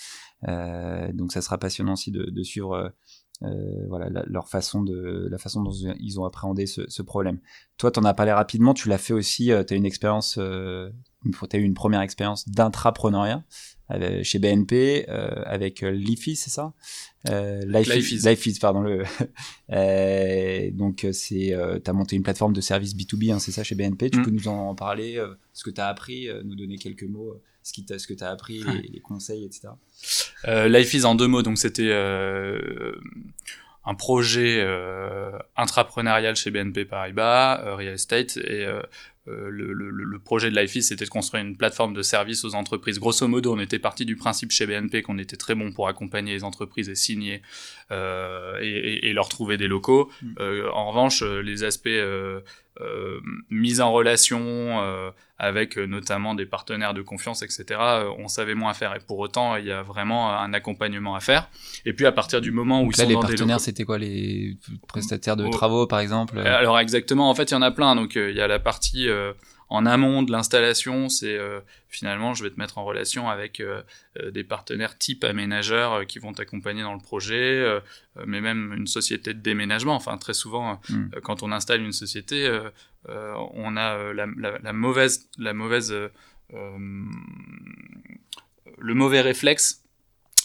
donc, 0.46 1.32
ça 1.32 1.42
sera 1.42 1.58
passionnant 1.58 1.94
aussi 1.94 2.12
de, 2.12 2.42
suivre 2.44 2.92
voilà 3.88 4.08
leur 4.26 4.48
façon 4.48 4.82
de 4.82 5.28
la 5.30 5.38
façon 5.38 5.62
dont 5.62 5.72
ils 5.72 6.20
ont 6.20 6.24
appréhendé 6.24 6.66
ce, 6.66 7.02
problème. 7.02 7.38
Toi, 7.76 7.90
tu 7.90 8.00
en 8.00 8.04
as 8.04 8.14
parlé 8.14 8.32
rapidement, 8.32 8.74
tu 8.74 8.88
l'as 8.88 8.98
fait 8.98 9.12
aussi, 9.12 9.46
tu 9.46 9.52
as 9.74 9.76
une 9.76 9.86
expérience 9.86 10.38
tu 11.30 11.56
as 11.56 11.58
eu 11.58 11.62
une 11.62 11.74
première 11.74 12.00
expérience 12.00 12.48
d'intrapreneuriat 12.48 13.44
euh, 13.90 14.22
chez 14.22 14.38
BNP 14.38 15.06
euh, 15.08 15.42
avec 15.44 15.82
euh, 15.82 15.90
Leafy, 15.90 16.36
c'est 16.36 16.50
ça? 16.50 16.72
Euh, 17.28 17.60
Life, 17.66 17.88
Life, 17.94 18.46
is. 18.46 18.58
pardon. 18.58 18.80
Le 18.80 19.04
donc, 20.70 21.06
c'est, 21.12 21.54
tu 21.84 21.90
as 21.90 21.92
monté 21.92 22.16
une 22.16 22.22
plateforme 22.22 22.52
de 22.52 22.60
service 22.60 22.94
B2B, 22.94 23.32
hein, 23.32 23.38
c'est 23.38 23.52
ça, 23.52 23.62
chez 23.62 23.74
BNP. 23.74 24.10
Tu 24.10 24.20
mm. 24.20 24.22
peux 24.24 24.30
nous 24.30 24.48
en 24.48 24.74
parler, 24.74 25.22
ce 25.52 25.64
que 25.64 25.70
tu 25.70 25.80
as 25.80 25.88
appris, 25.88 26.28
nous 26.44 26.54
donner 26.54 26.78
quelques 26.78 27.04
mots, 27.04 27.40
ce, 27.62 27.72
qui 27.72 27.86
ce 27.88 28.06
que 28.06 28.14
tu 28.14 28.24
as 28.24 28.30
appris, 28.30 28.64
les, 28.92 29.00
conseils, 29.00 29.44
etc. 29.44 29.68
Life 30.46 30.94
is 30.94 31.04
en 31.04 31.14
deux 31.14 31.28
mots, 31.28 31.42
donc 31.42 31.58
c'était 31.58 31.92
un 33.84 33.94
projet 33.94 34.66
intrapreneurial 35.56 36.36
chez 36.36 36.50
BNP 36.50 36.84
Paribas, 36.84 37.74
Real 37.76 37.94
Estate, 37.94 38.36
et 38.36 38.66
euh, 39.28 39.50
le, 39.50 39.72
le, 39.72 39.90
le, 39.90 40.18
projet 40.18 40.50
de 40.50 40.58
LifeEase, 40.58 40.88
c'était 40.88 41.04
de 41.04 41.10
construire 41.10 41.44
une 41.44 41.56
plateforme 41.56 41.94
de 41.94 42.02
service 42.02 42.44
aux 42.44 42.56
entreprises. 42.56 42.98
Grosso 42.98 43.28
modo, 43.28 43.54
on 43.54 43.60
était 43.60 43.78
parti 43.78 44.04
du 44.04 44.16
principe 44.16 44.50
chez 44.50 44.66
BNP 44.66 45.02
qu'on 45.02 45.16
était 45.18 45.36
très 45.36 45.54
bon 45.54 45.70
pour 45.70 45.86
accompagner 45.86 46.32
les 46.32 46.42
entreprises 46.42 46.88
et 46.88 46.96
signer 46.96 47.40
euh, 47.92 48.58
et, 48.60 49.08
et, 49.08 49.12
leur 49.12 49.28
trouver 49.28 49.56
des 49.56 49.68
locaux. 49.68 50.10
Mm. 50.22 50.34
Euh, 50.40 50.70
en 50.72 50.88
revanche, 50.88 51.22
euh, 51.22 51.40
les 51.40 51.62
aspects 51.62 51.86
euh, 51.86 52.40
euh, 52.40 52.40
mise 53.50 53.80
en 53.80 53.92
relation 53.92 54.80
avec 55.38 55.76
notamment 55.76 56.34
des 56.34 56.46
partenaires 56.46 56.94
de 56.94 57.02
confiance, 57.02 57.42
etc., 57.42 57.80
on 58.18 58.28
savait 58.28 58.54
moins 58.54 58.74
faire. 58.74 58.94
Et 58.94 59.00
pour 59.00 59.18
autant, 59.18 59.56
il 59.56 59.66
y 59.66 59.72
a 59.72 59.82
vraiment 59.82 60.38
un 60.38 60.54
accompagnement 60.54 61.14
à 61.14 61.20
faire. 61.20 61.48
Et 61.84 61.92
puis 61.92 62.06
à 62.06 62.12
partir 62.12 62.40
du 62.40 62.52
moment 62.52 62.82
où 62.82 62.90
ils 62.90 62.96
sont 62.96 63.08
les 63.08 63.14
partenaires, 63.14 63.60
c'était 63.60 63.84
quoi 63.84 63.98
les 63.98 64.56
prestataires 64.88 65.36
de 65.36 65.48
travaux, 65.48 65.86
par 65.86 66.00
exemple 66.00 66.38
Alors 66.38 66.78
exactement. 66.78 67.28
En 67.28 67.34
fait, 67.34 67.50
il 67.50 67.54
y 67.54 67.56
en 67.56 67.62
a 67.62 67.70
plein. 67.70 67.96
Donc 67.96 68.14
il 68.14 68.34
y 68.34 68.40
a 68.40 68.46
la 68.46 68.58
partie 68.58 69.08
en 69.72 69.86
amont 69.86 70.22
de 70.22 70.30
l'installation, 70.30 71.08
c'est 71.08 71.34
euh, 71.34 71.60
finalement, 71.88 72.34
je 72.34 72.44
vais 72.44 72.50
te 72.50 72.58
mettre 72.58 72.76
en 72.76 72.84
relation 72.84 73.30
avec 73.30 73.58
euh, 73.58 73.80
euh, 74.20 74.30
des 74.30 74.44
partenaires 74.44 74.98
type 74.98 75.24
aménageurs 75.24 76.06
qui 76.06 76.18
vont 76.18 76.34
t'accompagner 76.34 76.82
dans 76.82 76.92
le 76.92 77.00
projet, 77.00 77.80
mais 78.26 78.42
même 78.42 78.74
une 78.76 78.86
société 78.86 79.32
de 79.32 79.40
déménagement. 79.40 79.94
Enfin, 79.94 80.18
très 80.18 80.34
souvent, 80.34 80.78
hmm. 80.90 81.08
quand 81.24 81.42
on 81.42 81.52
installe 81.52 81.80
une 81.80 81.92
société, 81.92 82.54
on 83.08 83.76
a 83.78 84.12
la, 84.12 84.26
la, 84.36 84.72
mauvaise, 84.74 85.30
la 85.38 85.54
mauvaise, 85.54 85.94
le 86.50 86.80
mauvais 88.94 89.22
réflexe 89.22 89.81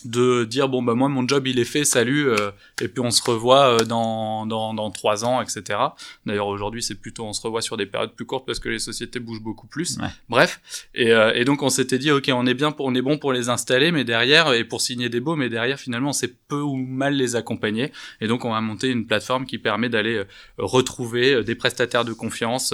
de 0.05 0.43
dire 0.43 0.69
bon 0.69 0.83
bah 0.83 0.93
moi 0.93 1.09
mon 1.09 1.27
job 1.27 1.47
il 1.47 1.59
est 1.59 1.65
fait 1.65 1.83
salut 1.83 2.29
euh, 2.29 2.51
et 2.81 2.87
puis 2.87 3.01
on 3.01 3.09
se 3.09 3.21
revoit 3.23 3.81
euh, 3.81 3.85
dans 3.85 4.45
dans 4.45 4.73
dans 4.73 4.91
trois 4.91 5.25
ans 5.25 5.41
etc 5.41 5.79
d'ailleurs 6.25 6.47
aujourd'hui 6.47 6.83
c'est 6.83 6.95
plutôt 6.95 7.25
on 7.25 7.33
se 7.33 7.41
revoit 7.41 7.61
sur 7.61 7.77
des 7.77 7.87
périodes 7.87 8.13
plus 8.13 8.25
courtes 8.25 8.45
parce 8.45 8.59
que 8.59 8.69
les 8.69 8.79
sociétés 8.79 9.19
bougent 9.19 9.41
beaucoup 9.41 9.65
plus. 9.67 9.97
Bref. 10.29 10.61
Et, 10.93 11.11
euh, 11.11 11.33
et 11.33 11.45
donc 11.45 11.63
on 11.63 11.69
s'était 11.69 11.97
dit 11.97 12.11
ok 12.11 12.29
on 12.33 12.45
est 12.45 12.53
bien 12.53 12.71
pour 12.71 12.85
on 12.85 12.93
est 12.93 13.01
bon 13.01 13.17
pour 13.17 13.33
les 13.33 13.49
installer 13.49 13.91
mais 13.91 14.03
derrière 14.03 14.53
et 14.53 14.63
pour 14.63 14.81
signer 14.81 15.09
des 15.09 15.19
baux 15.19 15.35
mais 15.35 15.49
derrière 15.49 15.79
finalement 15.79 16.13
c'est 16.13 16.47
peu 16.47 16.61
ou 16.61 16.75
mal 16.75 17.15
les 17.15 17.35
accompagner. 17.35 17.91
Et 18.21 18.27
donc 18.27 18.45
on 18.45 18.51
va 18.51 18.61
monter 18.61 18.89
une 18.89 19.07
plateforme 19.07 19.45
qui 19.45 19.57
permet 19.57 19.89
d'aller 19.89 20.23
retrouver 20.57 21.43
des 21.43 21.55
prestataires 21.55 22.05
de 22.05 22.13
confiance 22.13 22.73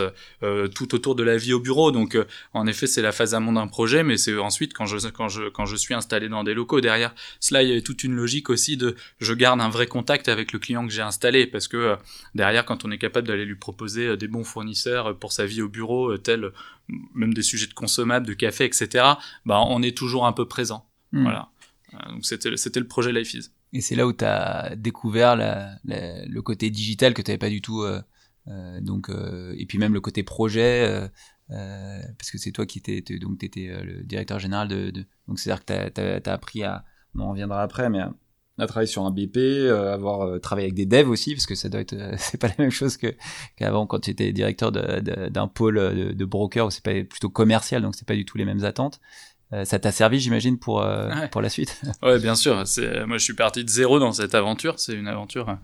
tout 0.75 0.95
autour 0.95 1.15
de 1.15 1.23
la 1.23 1.37
vie 1.37 1.53
au 1.53 1.59
bureau. 1.59 1.91
Donc 1.91 2.17
en 2.53 2.67
effet 2.67 2.87
c'est 2.87 3.01
la 3.01 3.11
phase 3.11 3.33
amont 3.33 3.53
d'un 3.53 3.67
projet 3.67 4.03
mais 4.03 4.17
c'est 4.17 4.37
ensuite 4.37 4.73
quand 4.73 4.85
je 4.85 5.07
quand 5.07 5.29
je 5.29 5.49
quand 5.49 5.65
je 5.65 5.75
suis 5.75 5.93
installé 5.93 6.27
dans 6.27 6.43
des 6.43 6.53
locaux 6.53 6.81
derrière 6.81 7.12
cela, 7.39 7.63
il 7.63 7.69
y 7.69 7.71
avait 7.71 7.81
toute 7.81 8.03
une 8.03 8.15
logique 8.15 8.49
aussi 8.49 8.77
de 8.77 8.95
je 9.19 9.33
garde 9.33 9.61
un 9.61 9.69
vrai 9.69 9.87
contact 9.87 10.27
avec 10.27 10.53
le 10.53 10.59
client 10.59 10.85
que 10.85 10.93
j'ai 10.93 11.01
installé 11.01 11.47
parce 11.47 11.67
que 11.67 11.77
euh, 11.77 11.95
derrière, 12.35 12.65
quand 12.65 12.85
on 12.85 12.91
est 12.91 12.97
capable 12.97 13.27
d'aller 13.27 13.45
lui 13.45 13.55
proposer 13.55 14.07
euh, 14.07 14.17
des 14.17 14.27
bons 14.27 14.43
fournisseurs 14.43 15.07
euh, 15.07 15.13
pour 15.13 15.31
sa 15.31 15.45
vie 15.45 15.61
au 15.61 15.69
bureau, 15.69 16.17
tel 16.17 16.51
même 17.13 17.33
des 17.33 17.41
sujets 17.41 17.67
de 17.67 17.73
consommables, 17.73 18.25
de 18.25 18.33
café, 18.33 18.65
etc., 18.65 19.05
bah, 19.45 19.61
on 19.67 19.81
est 19.81 19.97
toujours 19.97 20.25
un 20.25 20.33
peu 20.33 20.47
présent. 20.47 20.85
Hmm. 21.11 21.23
Voilà. 21.23 21.49
donc 22.09 22.25
c'était, 22.25 22.55
c'était 22.57 22.79
le 22.79 22.87
projet 22.87 23.11
Life 23.11 23.33
Is. 23.33 23.51
Et 23.71 23.81
c'est 23.81 23.95
là 23.95 24.05
où 24.05 24.13
tu 24.13 24.25
as 24.25 24.75
découvert 24.75 25.35
le 25.35 26.39
côté 26.41 26.69
digital 26.69 27.13
que 27.13 27.21
tu 27.21 27.31
n'avais 27.31 27.39
pas 27.39 27.49
du 27.49 27.61
tout. 27.61 27.83
donc, 28.81 29.09
et 29.09 29.65
puis 29.65 29.79
même 29.79 29.93
le 29.93 30.01
côté 30.01 30.21
projet. 30.21 31.09
parce 31.49 32.29
que 32.31 32.37
c'est 32.37 32.51
toi 32.51 32.67
qui 32.67 32.79
étais 32.79 33.01
donc 33.17 33.43
étais 33.43 33.83
le 33.83 34.03
directeur 34.03 34.37
général 34.37 34.67
de, 34.67 34.91
donc 35.27 35.39
c'est 35.39 35.49
à 35.49 35.55
dire 35.55 35.65
que 35.65 35.89
tu 35.89 36.29
as, 36.29 36.33
appris 36.33 36.63
à, 36.63 36.85
on 37.17 37.29
reviendra 37.29 37.61
après, 37.61 37.89
mais 37.89 38.01
à 38.59 38.67
travailler 38.67 38.87
sur 38.87 39.03
un 39.03 39.11
BP, 39.11 39.37
euh, 39.37 39.93
avoir 39.93 40.21
euh, 40.21 40.39
travaillé 40.39 40.65
avec 40.65 40.75
des 40.75 40.85
devs 40.85 41.09
aussi, 41.09 41.33
parce 41.33 41.45
que 41.45 41.55
ça 41.55 41.69
doit 41.69 41.81
être, 41.81 41.93
euh, 41.93 42.13
c'est 42.17 42.39
pas 42.39 42.47
la 42.47 42.55
même 42.59 42.69
chose 42.69 42.97
que 42.97 43.15
qu'avant 43.55 43.87
quand 43.87 43.99
tu 43.99 44.11
étais 44.11 44.31
directeur 44.31 44.71
d'un 44.71 45.47
pôle 45.47 45.75
de, 45.75 46.11
de, 46.13 46.25
broker, 46.25 46.71
c'est 46.71 46.83
pas 46.83 47.03
plutôt 47.03 47.29
commercial, 47.29 47.81
donc 47.81 47.95
c'est 47.95 48.07
pas 48.07 48.15
du 48.15 48.25
tout 48.25 48.37
les 48.37 48.45
mêmes 48.45 48.63
attentes. 48.63 48.99
Ça 49.65 49.79
t'a 49.79 49.91
servi, 49.91 50.19
j'imagine, 50.19 50.57
pour 50.57 50.85
pour 51.31 51.41
la 51.41 51.49
suite? 51.49 51.81
ouais, 52.01 52.19
bien 52.19 52.35
sûr. 52.35 52.65
C'est 52.65 53.05
moi, 53.05 53.17
je 53.17 53.23
suis 53.23 53.33
parti 53.33 53.63
de 53.63 53.69
zéro 53.69 53.99
dans 53.99 54.11
cette 54.11 54.35
aventure. 54.35 54.79
C'est 54.79 54.93
une 54.93 55.07
aventure. 55.07 55.57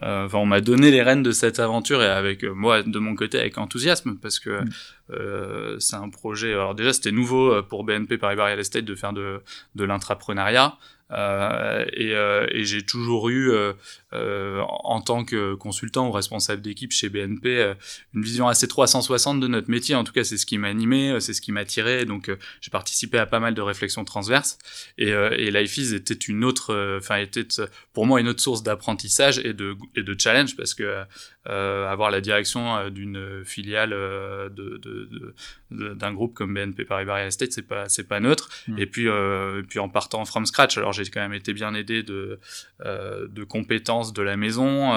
Enfin, 0.00 0.38
on 0.38 0.46
m'a 0.46 0.60
donné 0.60 0.90
les 0.90 1.02
rênes 1.02 1.22
de 1.22 1.32
cette 1.32 1.60
aventure 1.60 2.02
et 2.02 2.08
avec 2.08 2.44
moi, 2.44 2.82
de 2.82 2.98
mon 2.98 3.14
côté, 3.14 3.38
avec 3.38 3.58
enthousiasme, 3.58 4.16
parce 4.20 4.38
que 4.38 4.62
mm. 4.62 5.80
c'est 5.80 5.96
un 5.96 6.08
projet. 6.08 6.52
Alors 6.52 6.74
déjà, 6.74 6.92
c'était 6.92 7.12
nouveau 7.12 7.62
pour 7.64 7.84
BNP 7.84 8.18
Paribas 8.18 8.46
Real 8.46 8.60
Estate 8.60 8.84
de 8.84 8.94
faire 8.94 9.12
de 9.12 9.42
de 9.74 9.84
l'intrapreneuriat. 9.84 10.76
Euh, 11.12 11.84
et, 11.92 12.14
euh, 12.14 12.46
et 12.50 12.64
j'ai 12.64 12.82
toujours 12.82 13.28
eu, 13.28 13.50
euh, 13.50 13.72
en 14.12 15.00
tant 15.00 15.24
que 15.24 15.54
consultant 15.54 16.08
ou 16.08 16.12
responsable 16.12 16.62
d'équipe 16.62 16.92
chez 16.92 17.08
BNP, 17.08 17.74
une 18.14 18.22
vision 18.22 18.48
assez 18.48 18.68
360 18.68 19.40
de 19.40 19.48
notre 19.48 19.70
métier. 19.70 19.94
En 19.94 20.04
tout 20.04 20.12
cas, 20.12 20.24
c'est 20.24 20.36
ce 20.36 20.46
qui 20.46 20.58
m'a 20.58 20.68
animé, 20.68 21.18
c'est 21.20 21.32
ce 21.32 21.40
qui 21.40 21.52
m'a 21.52 21.60
attiré. 21.60 22.04
Donc, 22.04 22.30
j'ai 22.60 22.70
participé 22.70 23.18
à 23.18 23.26
pas 23.26 23.40
mal 23.40 23.54
de 23.54 23.62
réflexions 23.62 24.04
transverses. 24.04 24.58
Et, 24.98 25.08
et 25.08 25.50
Life 25.50 25.76
is 25.78 25.94
était 25.94 26.14
une 26.14 26.44
autre, 26.44 26.98
enfin, 26.98 27.16
était 27.16 27.46
pour 27.92 28.06
moi 28.06 28.20
une 28.20 28.28
autre 28.28 28.40
source 28.40 28.62
d'apprentissage 28.62 29.38
et 29.38 29.52
de, 29.52 29.76
et 29.96 30.02
de 30.02 30.16
challenge 30.18 30.56
parce 30.56 30.74
que 30.74 31.04
euh, 31.48 31.88
avoir 31.88 32.12
la 32.12 32.20
direction 32.20 32.76
euh, 32.76 32.90
d'une 32.90 33.44
filiale 33.44 33.92
euh, 33.92 34.48
de, 34.48 34.76
de, 34.76 35.34
de, 35.72 35.94
d'un 35.94 36.12
groupe 36.12 36.34
comme 36.34 36.54
BNP 36.54 36.84
Paribas 36.84 37.14
Real 37.14 37.26
Estate, 37.26 37.50
c'est 37.50 37.66
pas 37.66 37.88
c'est 37.88 38.06
pas 38.06 38.20
neutre. 38.20 38.48
Mm. 38.68 38.78
Et 38.78 38.86
puis 38.86 39.06
et 39.06 39.62
puis 39.68 39.78
en 39.78 39.88
partant 39.88 40.24
from 40.24 40.46
scratch, 40.46 40.78
alors 40.78 40.92
j'ai 40.92 41.04
quand 41.04 41.20
même 41.20 41.34
été 41.34 41.52
bien 41.52 41.74
aidé 41.74 42.02
de 42.02 42.38
de 42.84 43.44
compétences 43.44 44.01
de 44.12 44.22
la 44.22 44.36
maison, 44.36 44.92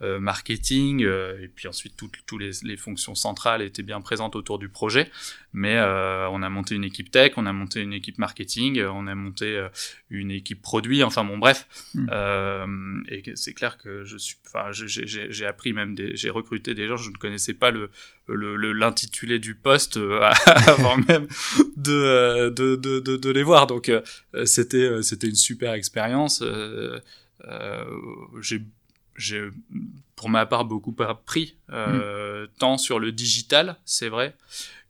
marketing, 0.00 1.02
et 1.04 1.48
puis 1.54 1.68
ensuite 1.68 1.94
toutes 1.96 2.40
les, 2.40 2.50
les 2.62 2.76
fonctions 2.76 3.14
centrales 3.14 3.62
étaient 3.62 3.82
bien 3.82 4.00
présentes 4.00 4.34
autour 4.34 4.58
du 4.58 4.68
projet. 4.68 5.10
Mais 5.52 5.78
on 5.80 6.42
a 6.42 6.48
monté 6.48 6.74
une 6.74 6.84
équipe 6.84 7.10
tech, 7.10 7.32
on 7.36 7.46
a 7.46 7.52
monté 7.52 7.80
une 7.80 7.92
équipe 7.92 8.18
marketing, 8.18 8.82
on 8.82 9.06
a 9.06 9.14
monté 9.14 9.64
une 10.08 10.30
équipe 10.30 10.62
produit. 10.62 11.04
Enfin 11.04 11.24
bon 11.24 11.38
bref. 11.38 11.68
Mm. 11.94 13.02
et 13.08 13.22
c'est 13.34 13.54
clair 13.54 13.78
que 13.78 14.04
je 14.04 14.16
suis, 14.16 14.36
enfin 14.46 14.70
j'ai, 14.72 15.46
appris 15.46 15.72
même 15.72 15.96
j'ai 16.14 16.30
recruté 16.30 16.74
des 16.74 16.88
gens, 16.88 16.96
je 16.96 17.10
ne 17.10 17.16
connaissais 17.16 17.54
pas 17.54 17.70
le 17.70 17.90
l'intitulé 18.34 19.38
du 19.38 19.54
poste 19.54 19.96
euh, 19.96 20.20
avant 20.46 20.96
même 20.96 21.26
euh, 21.88 22.50
de, 22.50 22.76
de, 22.76 23.00
de, 23.00 23.16
de, 23.16 23.30
les 23.30 23.42
voir. 23.42 23.66
Donc 23.66 23.88
euh, 23.88 24.02
c'était 24.44 25.02
c'était 25.02 25.28
une 25.28 25.34
super 25.34 25.72
expérience. 25.72 26.42
J'ai 28.40 28.62
j'ai 29.16 29.50
pour 30.16 30.30
ma 30.30 30.46
part 30.46 30.64
beaucoup 30.64 30.94
appris, 31.00 31.56
mm. 31.68 32.46
tant 32.58 32.78
sur 32.78 32.98
le 32.98 33.12
digital, 33.12 33.76
c'est 33.84 34.08
vrai, 34.08 34.36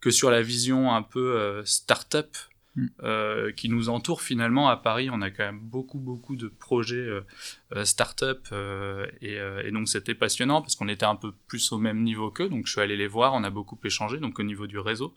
que 0.01 0.11
sur 0.11 0.31
la 0.31 0.43
vision 0.43 0.95
un 0.95 1.03
peu 1.03 1.63
start-up 1.65 2.37
Mm. 2.77 2.87
Euh, 3.03 3.51
qui 3.51 3.69
nous 3.69 3.89
entoure 3.89 4.23
finalement 4.23 4.69
à 4.69 4.77
Paris. 4.77 5.11
On 5.11 5.23
a 5.23 5.31
quand 5.31 5.43
même 5.43 5.59
beaucoup 5.59 5.99
beaucoup 5.99 6.37
de 6.37 6.47
projets 6.47 6.95
euh, 6.95 7.27
euh 7.73 7.85
start-up 7.85 8.47
euh, 8.53 9.07
et, 9.21 9.39
et, 9.65 9.73
donc 9.73 9.89
c'était 9.89 10.15
passionnant 10.15 10.63
parce 10.63 10.77
qu'on 10.77 10.87
était 10.87 11.07
un 11.07 11.17
peu 11.17 11.33
plus 11.49 11.73
au 11.73 11.79
même 11.79 12.05
niveau 12.05 12.31
qu'eux. 12.31 12.49
Donc 12.49 12.67
je 12.67 12.73
suis 12.73 12.81
allé 12.81 12.97
les 12.97 13.09
voir, 13.09 13.35
on 13.35 13.43
a 13.43 13.51
beaucoup 13.51 13.79
échangé. 13.83 14.19
Donc 14.19 14.39
au 14.39 14.45
niveau 14.45 14.69
du 14.69 14.79
réseau, 14.79 15.15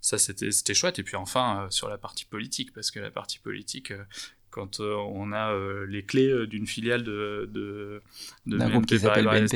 ça 0.00 0.16
c'était 0.16 0.50
c'était 0.50 0.72
chouette. 0.72 0.98
Et 0.98 1.02
puis 1.02 1.16
enfin 1.16 1.66
sur 1.68 1.90
la 1.90 1.98
partie 1.98 2.24
politique 2.24 2.72
parce 2.72 2.90
que 2.90 3.00
la 3.00 3.10
partie 3.10 3.38
politique 3.38 3.92
quand 4.50 4.80
euh, 4.80 4.94
on 4.94 5.32
a 5.32 5.52
euh, 5.52 5.86
les 5.86 6.02
clés 6.02 6.28
euh, 6.28 6.46
d'une 6.46 6.66
filiale 6.66 7.04
de, 7.04 7.48
de, 7.52 8.02
de 8.46 8.56
BNP 8.56 8.98
Paribas 8.98 9.46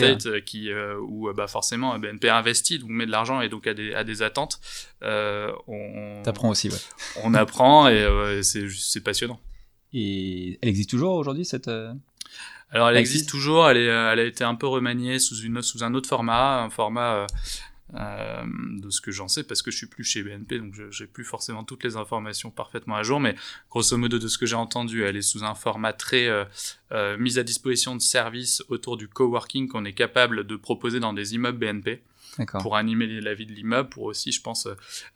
qui 0.44 0.70
où 1.00 1.32
bah 1.32 1.46
forcément 1.46 1.98
BNP 1.98 2.28
investit 2.28 2.78
donc 2.78 2.90
met 2.90 3.06
de 3.06 3.10
l'argent 3.10 3.40
et 3.40 3.48
donc 3.48 3.66
a 3.66 3.74
des, 3.74 3.94
a 3.94 4.04
des 4.04 4.22
attentes 4.22 4.60
on 5.02 6.20
t'apprends 6.22 6.50
aussi 6.50 6.68
ouais. 6.68 6.76
on 7.24 7.34
apprend 7.34 7.88
et 7.88 8.42
c'est 8.42 8.68
c'est 8.70 9.02
passionnant. 9.02 9.40
Et 9.94 10.58
elle 10.62 10.68
existe 10.70 10.90
toujours 10.90 11.14
aujourd'hui 11.14 11.44
cette 11.44 11.70
alors 12.74 12.88
elle, 12.88 12.96
existe, 12.96 13.28
toujours, 13.28 13.68
elle, 13.68 13.76
est, 13.76 13.84
elle 13.84 14.18
a 14.18 14.24
été 14.24 14.44
un 14.44 14.54
peu 14.54 14.66
remaniée 14.66 15.18
sous, 15.18 15.36
une, 15.42 15.60
sous 15.60 15.84
un 15.84 15.92
autre 15.92 16.08
format, 16.08 16.62
un 16.62 16.70
format 16.70 17.26
euh, 17.94 18.42
de 18.80 18.90
ce 18.90 19.00
que 19.00 19.10
j'en 19.10 19.28
sais 19.28 19.44
parce 19.44 19.62
que 19.62 19.70
je 19.70 19.76
suis 19.76 19.86
plus 19.86 20.04
chez 20.04 20.22
BNP 20.22 20.58
donc 20.58 20.74
j'ai 20.90 21.06
plus 21.06 21.24
forcément 21.24 21.64
toutes 21.64 21.84
les 21.84 21.96
informations 21.96 22.50
parfaitement 22.50 22.96
à 22.96 23.02
jour 23.02 23.20
mais 23.20 23.34
grosso 23.70 23.96
modo 23.96 24.18
de 24.18 24.28
ce 24.28 24.38
que 24.38 24.46
j'ai 24.46 24.56
entendu 24.56 25.02
elle 25.02 25.16
est 25.16 25.22
sous 25.22 25.44
un 25.44 25.54
format 25.54 25.92
très 25.92 26.26
euh, 26.26 26.44
euh, 26.92 27.16
mise 27.18 27.38
à 27.38 27.42
disposition 27.42 27.94
de 27.94 28.00
services 28.00 28.62
autour 28.68 28.96
du 28.96 29.08
coworking 29.08 29.68
qu'on 29.68 29.84
est 29.84 29.92
capable 29.92 30.46
de 30.46 30.56
proposer 30.56 31.00
dans 31.00 31.12
des 31.12 31.34
immeubles 31.34 31.58
BNP 31.58 32.02
pour 32.60 32.76
animer 32.76 33.20
la 33.20 33.34
vie 33.34 33.46
de 33.46 33.52
l'immeuble, 33.52 33.88
pour 33.88 34.04
aussi, 34.04 34.32
je 34.32 34.40
pense, 34.40 34.68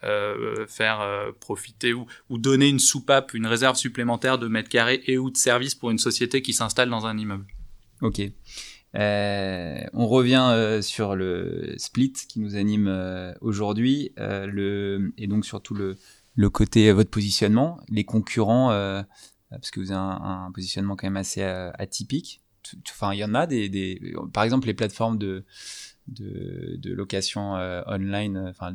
euh, 0.04 0.66
faire 0.66 1.00
euh, 1.00 1.32
profiter 1.38 1.92
ou, 1.92 2.06
ou, 2.28 2.38
donner 2.38 2.68
une 2.68 2.78
soupape, 2.78 3.34
une 3.34 3.46
réserve 3.46 3.76
supplémentaire 3.76 4.38
de 4.38 4.48
mètres 4.48 4.68
carrés 4.68 5.02
et 5.06 5.18
ou 5.18 5.30
de 5.30 5.36
services 5.36 5.74
pour 5.74 5.90
une 5.90 5.98
société 5.98 6.42
qui 6.42 6.52
s'installe 6.52 6.90
dans 6.90 7.06
un 7.06 7.16
immeuble. 7.16 7.46
Ok. 8.02 8.20
Euh, 8.96 9.78
on 9.92 10.06
revient 10.06 10.48
euh, 10.52 10.80
sur 10.80 11.16
le 11.16 11.74
split 11.76 12.12
qui 12.12 12.40
nous 12.40 12.56
anime 12.56 12.88
euh, 12.88 13.34
aujourd'hui, 13.40 14.12
le 14.16 15.12
et 15.18 15.26
donc 15.26 15.44
surtout 15.44 15.74
le, 15.74 15.96
le 16.34 16.50
côté 16.50 16.90
votre 16.92 17.10
positionnement, 17.10 17.80
les 17.88 18.04
concurrents, 18.04 18.68
parce 19.50 19.70
que 19.70 19.80
vous 19.80 19.92
avez 19.92 20.00
un, 20.00 20.50
positionnement 20.52 20.96
quand 20.96 21.06
même 21.06 21.16
assez 21.16 21.42
atypique. 21.42 22.42
Enfin, 22.90 23.12
il 23.12 23.18
y 23.18 23.24
en 23.24 23.34
a 23.34 23.46
des, 23.46 23.68
des, 23.68 24.00
par 24.32 24.42
exemple 24.42 24.66
les 24.66 24.74
plateformes 24.74 25.18
de 25.18 25.44
de, 26.08 26.76
de 26.78 26.94
location 26.94 27.54
online, 27.88 28.38
enfin 28.48 28.74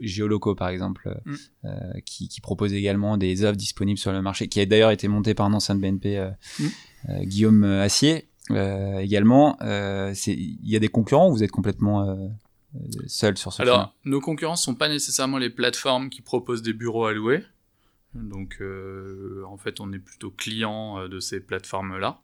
Géoloco 0.00 0.54
par 0.54 0.68
exemple, 0.68 1.20
mm. 1.24 2.00
qui, 2.04 2.28
qui 2.28 2.40
propose 2.40 2.72
également 2.72 3.16
des 3.16 3.44
offres 3.44 3.56
disponibles 3.56 3.98
sur 3.98 4.12
le 4.12 4.22
marché, 4.22 4.48
qui 4.48 4.60
a 4.60 4.66
d'ailleurs 4.66 4.92
été 4.92 5.08
monté 5.08 5.34
par 5.34 5.46
un 5.46 5.54
ancien 5.54 5.74
de 5.74 5.80
BNP, 5.80 6.30
mm. 6.58 6.68
Guillaume 7.24 7.64
Assier. 7.64 8.28
Euh, 8.50 8.98
également, 8.98 9.58
euh, 9.62 10.14
il 10.26 10.68
y 10.68 10.76
a 10.76 10.78
des 10.78 10.88
concurrents 10.88 11.28
ou 11.28 11.32
vous 11.32 11.42
êtes 11.42 11.50
complètement 11.50 12.08
euh, 12.08 12.28
seul 13.06 13.36
sur 13.36 13.52
ce 13.52 13.62
Alors, 13.62 13.94
nos 14.04 14.20
concurrents 14.20 14.56
sont 14.56 14.74
pas 14.74 14.88
nécessairement 14.88 15.38
les 15.38 15.50
plateformes 15.50 16.10
qui 16.10 16.22
proposent 16.22 16.62
des 16.62 16.72
bureaux 16.72 17.06
à 17.06 17.12
louer. 17.12 17.44
Donc, 18.14 18.60
en 19.46 19.56
fait, 19.58 19.80
on 19.80 19.92
est 19.92 19.98
plutôt 19.98 20.30
client 20.30 21.08
de 21.08 21.20
ces 21.20 21.40
plateformes-là. 21.40 22.20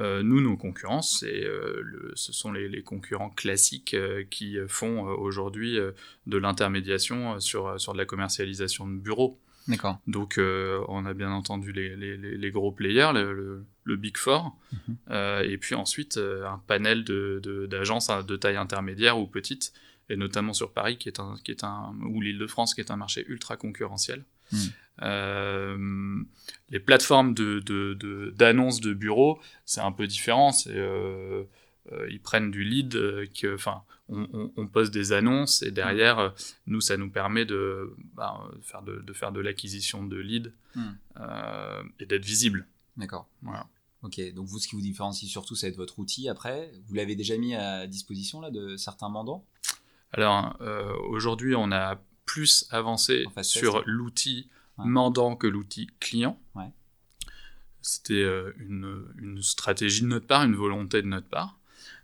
nous, 0.00 0.40
nos 0.40 0.56
concurrents, 0.56 1.02
c'est, 1.02 1.46
ce 2.14 2.32
sont 2.32 2.50
les, 2.50 2.68
les 2.68 2.82
concurrents 2.82 3.30
classiques 3.30 3.94
qui 4.30 4.56
font 4.68 5.02
aujourd'hui 5.02 5.78
de 6.26 6.38
l'intermédiation 6.38 7.40
sur, 7.40 7.78
sur 7.78 7.92
de 7.92 7.98
la 7.98 8.06
commercialisation 8.06 8.88
de 8.88 8.96
bureaux. 8.96 9.38
D'accord. 9.68 10.00
Donc, 10.06 10.38
euh, 10.38 10.82
on 10.88 11.04
a 11.04 11.12
bien 11.12 11.30
entendu 11.30 11.72
les, 11.72 11.94
les, 11.94 12.16
les 12.16 12.50
gros 12.50 12.72
players, 12.72 13.10
le, 13.12 13.64
le, 13.84 13.96
Big 13.96 14.16
Four, 14.16 14.56
mhm. 14.72 14.96
euh, 15.10 15.42
et 15.42 15.58
puis 15.58 15.74
ensuite 15.74 16.16
euh, 16.16 16.46
un 16.46 16.60
panel 16.66 17.04
d'agences 17.04 18.08
de, 18.08 18.22
de, 18.22 18.36
taille 18.36 18.56
intermédiaire 18.56 19.18
ou 19.18 19.26
petite, 19.26 19.74
et 20.08 20.16
notamment 20.16 20.54
sur 20.54 20.72
Paris, 20.72 20.96
qui 20.96 21.08
est 21.08 21.20
un, 21.20 21.36
qui 21.44 21.50
est 21.50 21.64
un, 21.64 21.94
ou 22.02 22.22
l'Île-de-France, 22.22 22.74
qui 22.74 22.80
est 22.80 22.90
un 22.90 22.96
marché 22.96 23.24
ultra 23.28 23.56
concurrentiel. 23.56 24.24
Hmm. 24.50 26.24
les 26.70 26.80
plateformes 26.80 27.34
de 27.34 27.60
d'annonces 28.30 28.80
de, 28.80 28.88
de, 28.88 28.94
bureaux, 28.94 29.38
c'est 29.66 29.82
un 29.82 29.92
peu 29.92 30.06
différent. 30.06 30.52
C'est 30.52 30.74
ils 32.10 32.20
prennent 32.20 32.50
du 32.50 32.64
lead, 32.64 32.92
que, 33.34 33.54
enfin, 33.54 33.82
on, 34.08 34.52
on, 34.56 34.66
poste 34.66 34.92
des 34.92 35.12
annonces 35.12 35.62
et 35.62 35.70
derrière, 35.70 36.34
nous, 36.66 36.80
ça 36.80 36.96
nous 36.96 37.10
permet 37.10 37.44
de, 37.44 37.94
bah, 38.14 38.48
faire, 38.62 38.82
de, 38.82 39.00
de 39.00 39.12
faire 39.12 39.32
de 39.32 39.40
l'acquisition 39.40 40.04
de 40.04 40.16
leads 40.16 40.50
hmm. 40.74 40.90
et 42.00 42.06
d'être 42.06 42.24
visible. 42.24 42.66
D'accord. 42.96 43.28
Voilà. 43.42 43.66
Ok, 44.02 44.20
donc 44.32 44.46
vous, 44.46 44.58
ce 44.58 44.68
qui 44.68 44.76
vous 44.76 44.80
différencie 44.80 45.30
surtout, 45.30 45.56
c'est 45.56 45.70
votre 45.70 45.98
outil 45.98 46.28
après. 46.28 46.70
Vous 46.86 46.94
l'avez 46.94 47.16
déjà 47.16 47.36
mis 47.36 47.54
à 47.54 47.86
disposition 47.86 48.40
là, 48.40 48.50
de 48.50 48.76
certains 48.76 49.08
mandants? 49.08 49.44
Alors, 50.12 50.56
euh, 50.60 50.94
aujourd'hui, 51.08 51.54
on 51.56 51.72
a 51.72 52.00
plus 52.24 52.66
avancé 52.70 53.24
sur 53.42 53.82
l'outil 53.86 54.48
mandant 54.76 55.34
que 55.34 55.46
l'outil 55.46 55.88
client. 55.98 56.40
Ouais. 56.54 56.70
C'était 57.82 58.14
euh, 58.14 58.52
une, 58.58 59.04
une, 59.18 59.42
stratégie 59.42 60.02
de 60.02 60.06
notre 60.06 60.26
part, 60.26 60.44
une 60.44 60.54
volonté 60.54 61.02
de 61.02 61.08
notre 61.08 61.28
part. 61.28 61.57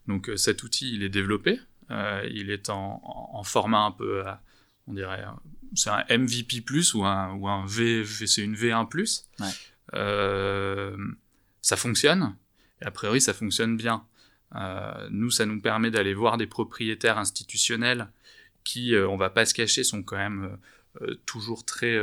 Donc 0.08 0.28
euh, 0.28 0.36
cet 0.36 0.62
outil, 0.62 0.94
il 0.94 1.02
est 1.02 1.08
développé. 1.08 1.60
il 1.90 2.50
est 2.50 2.70
en, 2.70 3.00
en, 3.04 3.42
format 3.42 3.84
un 3.84 3.90
peu, 3.90 4.24
on 4.86 4.94
dirait, 4.94 5.24
c'est 5.74 5.90
un 5.90 6.04
MVP+, 6.10 6.62
ou 6.94 7.04
un, 7.04 7.32
ou 7.34 7.48
un 7.48 7.66
V, 7.66 8.04
c'est 8.04 8.42
une 8.42 8.54
V1+. 8.54 9.24
Ouais 9.40 9.46
ça 11.64 11.78
fonctionne, 11.78 12.36
et 12.82 12.84
a 12.84 12.90
priori 12.90 13.22
ça 13.22 13.32
fonctionne 13.32 13.78
bien. 13.78 14.04
Euh, 14.54 15.08
nous, 15.10 15.30
ça 15.30 15.46
nous 15.46 15.62
permet 15.62 15.90
d'aller 15.90 16.12
voir 16.12 16.36
des 16.36 16.46
propriétaires 16.46 17.16
institutionnels 17.16 18.08
qui, 18.64 18.94
euh, 18.94 19.08
on 19.08 19.16
va 19.16 19.30
pas 19.30 19.46
se 19.46 19.54
cacher, 19.54 19.82
sont 19.82 20.02
quand 20.02 20.18
même 20.18 20.58
euh, 21.00 21.14
toujours 21.24 21.64
très 21.64 21.98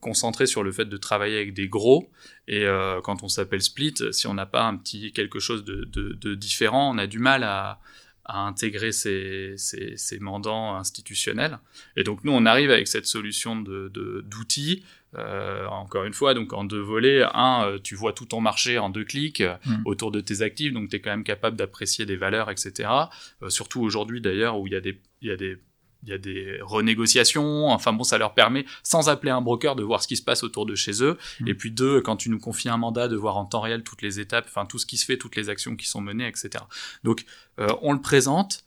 concentrés 0.00 0.46
sur 0.46 0.62
le 0.62 0.72
fait 0.72 0.86
de 0.86 0.96
travailler 0.96 1.36
avec 1.36 1.52
des 1.52 1.68
gros. 1.68 2.10
Et 2.48 2.64
quand 3.02 3.22
on 3.22 3.28
s'appelle 3.28 3.62
Split, 3.62 3.94
si 4.12 4.26
on 4.26 4.34
n'a 4.34 4.46
pas 4.46 4.64
un 4.64 4.76
petit 4.76 5.12
quelque 5.12 5.38
chose 5.38 5.64
de, 5.64 6.34
différent, 6.34 6.94
on 6.94 6.98
a 6.98 7.06
du 7.06 7.18
mal 7.18 7.44
à, 7.44 7.80
intégrer 8.24 8.92
ces, 8.92 9.54
ces, 9.56 10.18
mandants 10.20 10.76
institutionnels. 10.76 11.58
Et 11.96 12.04
donc 12.04 12.22
nous, 12.22 12.32
on 12.32 12.46
arrive 12.46 12.70
avec 12.70 12.86
cette 12.86 13.06
solution 13.06 13.56
d'outils 13.56 14.84
euh, 15.16 15.66
encore 15.66 16.04
une 16.04 16.12
fois, 16.12 16.34
donc 16.34 16.52
en 16.52 16.64
deux 16.64 16.80
volets. 16.80 17.22
Un, 17.34 17.64
euh, 17.64 17.78
tu 17.82 17.96
vois 17.96 18.12
tout 18.12 18.26
ton 18.26 18.40
marché 18.40 18.78
en 18.78 18.90
deux 18.90 19.04
clics 19.04 19.40
euh, 19.40 19.56
hmm. 19.66 19.82
autour 19.84 20.12
de 20.12 20.20
tes 20.20 20.42
actifs, 20.42 20.72
donc 20.72 20.88
tu 20.88 20.96
es 20.96 21.00
quand 21.00 21.10
même 21.10 21.24
capable 21.24 21.56
d'apprécier 21.56 22.06
des 22.06 22.16
valeurs, 22.16 22.50
etc. 22.50 22.88
surtout 23.48 23.80
aujourd'hui 23.80 24.20
d'ailleurs 24.20 24.58
où 24.58 24.66
il 24.66 24.72
y 24.72 24.76
a 24.76 24.80
des, 24.80 25.00
il 25.20 25.28
y 25.28 25.32
a 25.32 25.36
des 25.36 25.58
il 26.02 26.08
y 26.08 26.12
a 26.12 26.18
des 26.18 26.58
renégociations, 26.62 27.68
enfin 27.68 27.92
bon, 27.92 28.04
ça 28.04 28.18
leur 28.18 28.34
permet, 28.34 28.64
sans 28.82 29.08
appeler 29.08 29.30
un 29.30 29.40
broker, 29.40 29.76
de 29.76 29.82
voir 29.82 30.02
ce 30.02 30.08
qui 30.08 30.16
se 30.16 30.22
passe 30.22 30.42
autour 30.42 30.66
de 30.66 30.74
chez 30.74 31.02
eux. 31.02 31.18
Hmm. 31.40 31.48
Et 31.48 31.54
puis 31.54 31.70
deux, 31.70 32.00
quand 32.00 32.16
tu 32.16 32.30
nous 32.30 32.38
confies 32.38 32.68
un 32.68 32.76
mandat, 32.76 33.08
de 33.08 33.16
voir 33.16 33.36
en 33.36 33.44
temps 33.44 33.60
réel 33.60 33.82
toutes 33.82 34.02
les 34.02 34.20
étapes, 34.20 34.46
enfin 34.48 34.66
tout 34.66 34.78
ce 34.78 34.86
qui 34.86 34.96
se 34.96 35.04
fait, 35.04 35.18
toutes 35.18 35.36
les 35.36 35.48
actions 35.48 35.76
qui 35.76 35.86
sont 35.86 36.00
menées, 36.00 36.26
etc. 36.26 36.64
Donc 37.04 37.24
on 37.58 37.92
le 37.92 38.00
présente, 38.00 38.64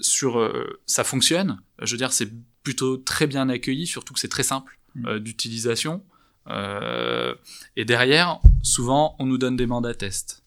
sur, 0.00 0.52
ça 0.86 1.04
fonctionne. 1.04 1.60
Je 1.80 1.92
veux 1.92 1.98
dire, 1.98 2.12
c'est 2.12 2.30
plutôt 2.62 2.96
très 2.96 3.26
bien 3.26 3.48
accueilli, 3.48 3.86
surtout 3.86 4.12
que 4.12 4.20
c'est 4.20 4.28
très 4.28 4.42
simple. 4.42 4.76
Euh, 5.04 5.18
d'utilisation. 5.18 6.02
Euh, 6.48 7.34
et 7.76 7.84
derrière, 7.84 8.40
souvent, 8.62 9.14
on 9.18 9.26
nous 9.26 9.36
donne 9.36 9.56
des 9.56 9.66
mandats 9.66 9.94
test. 9.94 10.42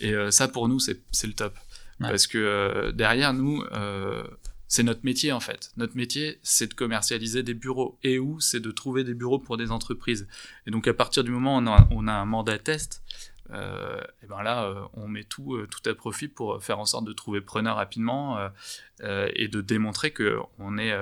Et 0.00 0.14
euh, 0.14 0.30
ça, 0.30 0.48
pour 0.48 0.68
nous, 0.68 0.80
c'est 0.80 1.02
le 1.24 1.32
top. 1.32 1.54
Parce 2.00 2.26
que 2.26 2.90
derrière 2.94 3.32
nous, 3.32 3.62
c'est 4.68 4.82
notre 4.82 5.04
métier 5.04 5.32
en 5.32 5.40
fait. 5.40 5.72
Notre 5.76 5.96
métier, 5.96 6.38
c'est 6.42 6.66
de 6.68 6.74
commercialiser 6.74 7.42
des 7.42 7.54
bureaux. 7.54 7.98
Et 8.02 8.18
où 8.18 8.40
C'est 8.40 8.60
de 8.60 8.70
trouver 8.70 9.04
des 9.04 9.14
bureaux 9.14 9.38
pour 9.38 9.56
des 9.56 9.70
entreprises. 9.70 10.26
Et 10.66 10.70
donc 10.70 10.88
à 10.88 10.94
partir 10.94 11.24
du 11.24 11.30
moment 11.30 11.56
où 11.56 11.60
on 11.60 11.66
a, 11.66 11.88
on 11.90 12.08
a 12.08 12.12
un 12.12 12.24
mandat 12.24 12.58
test, 12.58 13.02
et 13.50 14.26
ben 14.26 14.42
là, 14.42 14.88
on 14.94 15.06
met 15.06 15.22
tout, 15.22 15.58
tout 15.66 15.88
à 15.88 15.94
profit 15.94 16.28
pour 16.28 16.64
faire 16.64 16.78
en 16.78 16.86
sorte 16.86 17.04
de 17.04 17.12
trouver 17.12 17.42
preneur 17.42 17.76
rapidement 17.76 18.38
et 19.02 19.48
de 19.48 19.60
démontrer 19.60 20.12
qu'on 20.12 20.78
est 20.78 20.92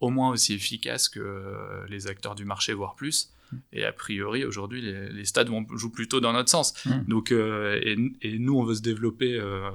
au 0.00 0.10
moins 0.10 0.30
aussi 0.30 0.54
efficace 0.54 1.08
que 1.08 1.20
euh, 1.20 1.86
les 1.88 2.06
acteurs 2.06 2.34
du 2.34 2.44
marché, 2.44 2.72
voire 2.72 2.94
plus. 2.94 3.32
Mm. 3.50 3.56
Et 3.72 3.84
a 3.84 3.92
priori, 3.92 4.44
aujourd'hui, 4.44 4.80
les, 4.80 5.24
stades 5.24 5.48
vont, 5.48 5.66
jouent 5.74 5.90
plutôt 5.90 6.20
dans 6.20 6.32
notre 6.32 6.50
sens. 6.50 6.74
Mm. 6.84 7.04
Donc, 7.08 7.32
euh, 7.32 7.80
et, 8.22 8.38
nous, 8.38 8.58
on 8.58 8.64
veut 8.64 8.74
se 8.74 8.82
développer 8.82 9.34
euh, 9.34 9.70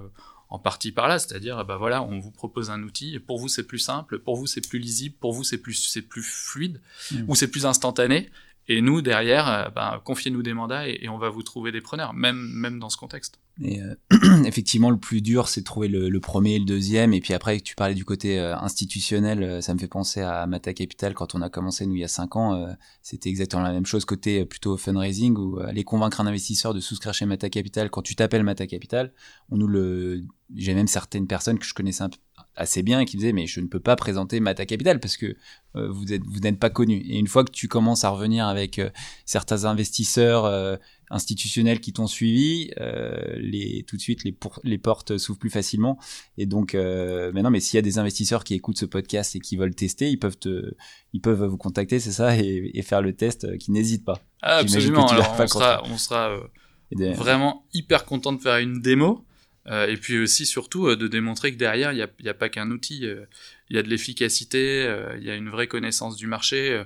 en 0.54 0.60
partie 0.60 0.92
par 0.92 1.08
là, 1.08 1.18
c'est-à-dire, 1.18 1.66
bah 1.66 1.78
voilà, 1.78 2.04
on 2.04 2.20
vous 2.20 2.30
propose 2.30 2.70
un 2.70 2.84
outil, 2.84 3.16
et 3.16 3.20
pour 3.20 3.40
vous, 3.40 3.48
c'est 3.48 3.64
plus 3.64 3.80
simple, 3.80 4.20
pour 4.20 4.36
vous, 4.36 4.46
c'est 4.46 4.62
plus 4.62 4.78
lisible, 4.78 5.16
pour 5.20 5.34
vous, 5.34 5.44
c'est 5.44 5.58
plus, 5.58 5.74
c'est 5.74 6.04
plus 6.04 6.22
fluide, 6.22 6.80
mm. 7.12 7.24
ou 7.28 7.34
c'est 7.34 7.48
plus 7.48 7.66
instantané. 7.66 8.30
Et 8.68 8.82
nous, 8.82 9.02
derrière, 9.02 9.72
bah, 9.76 10.02
confiez-nous 10.06 10.42
des 10.42 10.54
mandats 10.54 10.88
et, 10.88 11.10
on 11.10 11.18
va 11.18 11.30
vous 11.30 11.44
trouver 11.44 11.72
des 11.72 11.82
preneurs, 11.82 12.14
même, 12.14 12.38
même 12.38 12.80
dans 12.80 12.90
ce 12.90 12.98
contexte. 12.98 13.40
Euh, 13.62 13.96
effectivement, 14.46 14.90
le 14.90 14.98
plus 14.98 15.22
dur, 15.22 15.48
c'est 15.48 15.62
de 15.62 15.66
trouver 15.66 15.88
le, 15.88 16.20
premier 16.20 16.56
et 16.56 16.60
le 16.60 16.66
deuxième. 16.66 17.14
Et 17.14 17.22
puis 17.22 17.34
après, 17.34 17.60
tu 17.60 17.76
parlais 17.76 17.94
du 17.94 18.06
côté 18.06 18.40
euh, 18.40 18.56
institutionnel, 18.58 19.44
euh, 19.44 19.62
ça 19.62 19.74
me 19.74 19.80
fait 19.80 19.88
penser 19.88 20.22
à 20.22 20.46
Mata 20.48 20.74
Capital 20.74 21.14
quand 21.14 21.36
on 21.36 21.42
a 21.42 21.50
commencé, 21.50 21.86
nous, 21.86 21.96
il 21.96 22.02
y 22.02 22.04
a 22.04 22.08
cinq 22.08 22.36
ans. 22.36 22.68
C'était 23.02 23.30
exactement 23.30 23.64
la 23.64 23.72
même 23.72 23.86
chose 23.86 24.06
côté 24.06 24.46
plutôt 24.46 24.78
fundraising, 24.78 25.38
où 25.38 25.60
aller 25.60 25.84
convaincre 25.84 26.22
un 26.22 26.28
investisseur 26.28 26.74
de 26.74 26.80
souscrire 26.80 27.14
chez 27.14 27.26
Mata 27.26 27.50
Capital, 27.50 27.90
quand 27.90 28.02
tu 28.02 28.16
t'appelles 28.16 28.44
Mata 28.44 28.68
Capital, 28.68 29.14
on 29.50 29.58
nous 29.58 29.68
le... 29.68 30.24
J'ai 30.56 30.76
même 30.76 30.88
certaines 30.88 31.26
personnes 31.26 31.58
que 31.58 31.66
je 31.66 31.74
connaissais 31.74 32.04
assez 32.56 32.84
bien 32.84 33.00
et 33.00 33.06
qui 33.06 33.18
disaient 33.18 33.34
mais 33.34 33.48
je 33.48 33.60
ne 33.60 33.68
peux 33.68 33.80
pas 33.80 33.96
présenter 33.96 34.40
Mata 34.40 34.66
Capital 34.66 35.00
parce 35.00 35.18
que 35.18 35.36
vous 35.74 36.14
êtes 36.14 36.22
vous 36.24 36.40
n'êtes 36.40 36.60
pas 36.60 36.70
connu 36.70 36.98
et 36.98 37.18
une 37.18 37.28
fois 37.28 37.44
que 37.44 37.52
tu 37.52 37.68
commences 37.68 38.04
à 38.04 38.10
revenir 38.10 38.46
avec 38.46 38.80
certains 39.26 39.66
investisseurs 39.66 40.80
institutionnels 41.14 41.80
qui 41.80 41.94
t'ont 41.94 42.08
suivi, 42.08 42.72
euh, 42.80 43.36
les, 43.38 43.84
tout 43.88 43.98
de 43.98 44.02
suite 44.02 44.24
les, 44.24 44.36
les 44.64 44.78
portes 44.78 45.18
s'ouvrent 45.18 45.40
plus 45.40 45.50
facilement. 45.50 46.00
Et 46.38 46.46
donc, 46.46 46.74
euh, 46.74 47.32
maintenant, 47.32 47.52
mais 47.52 47.60
s'il 47.60 47.78
y 47.78 47.80
a 47.80 47.84
des 47.84 48.00
investisseurs 48.00 48.44
qui 48.44 48.56
écoutent 48.56 48.80
ce 48.80 48.86
podcast 48.86 49.36
et 49.36 49.40
qui 49.40 49.56
veulent 49.56 49.76
tester, 49.76 50.10
ils 50.10 50.18
peuvent 50.18 50.38
te, 50.38 50.74
ils 51.14 51.22
peuvent 51.22 51.46
vous 51.46 51.58
contacter, 51.58 52.00
c'est 52.00 52.12
ça, 52.12 52.36
et, 52.36 52.82
faire 52.82 53.02
le 53.02 53.14
test, 53.14 53.46
euh, 53.46 53.58
qui 53.58 53.72
n'hésite 53.72 54.04
pas. 54.04 54.20
Ah, 54.42 54.58
absolument. 54.58 55.08
Alors, 55.08 55.36
on, 55.40 55.48
sera, 55.48 55.84
on 55.86 55.98
sera 55.98 56.36
vraiment 56.92 57.66
hyper 57.74 58.06
content 58.06 58.34
de 58.34 58.42
faire 58.42 58.58
une 58.58 58.82
démo. 58.82 59.24
Et 59.70 59.98
puis 59.98 60.20
aussi, 60.20 60.46
surtout, 60.46 60.96
de 60.96 61.08
démontrer 61.08 61.54
que 61.54 61.58
derrière, 61.58 61.94
il 61.94 62.08
n'y 62.22 62.30
a, 62.30 62.34
pas 62.34 62.50
qu'un 62.50 62.70
outil. 62.72 63.06
Il 63.70 63.76
y 63.76 63.80
a 63.80 63.84
de 63.84 63.90
l'efficacité, 63.90 64.84
il 65.18 65.24
y 65.24 65.30
a 65.30 65.36
une 65.36 65.50
vraie 65.50 65.68
connaissance 65.68 66.16
du 66.16 66.28
marché. 66.28 66.84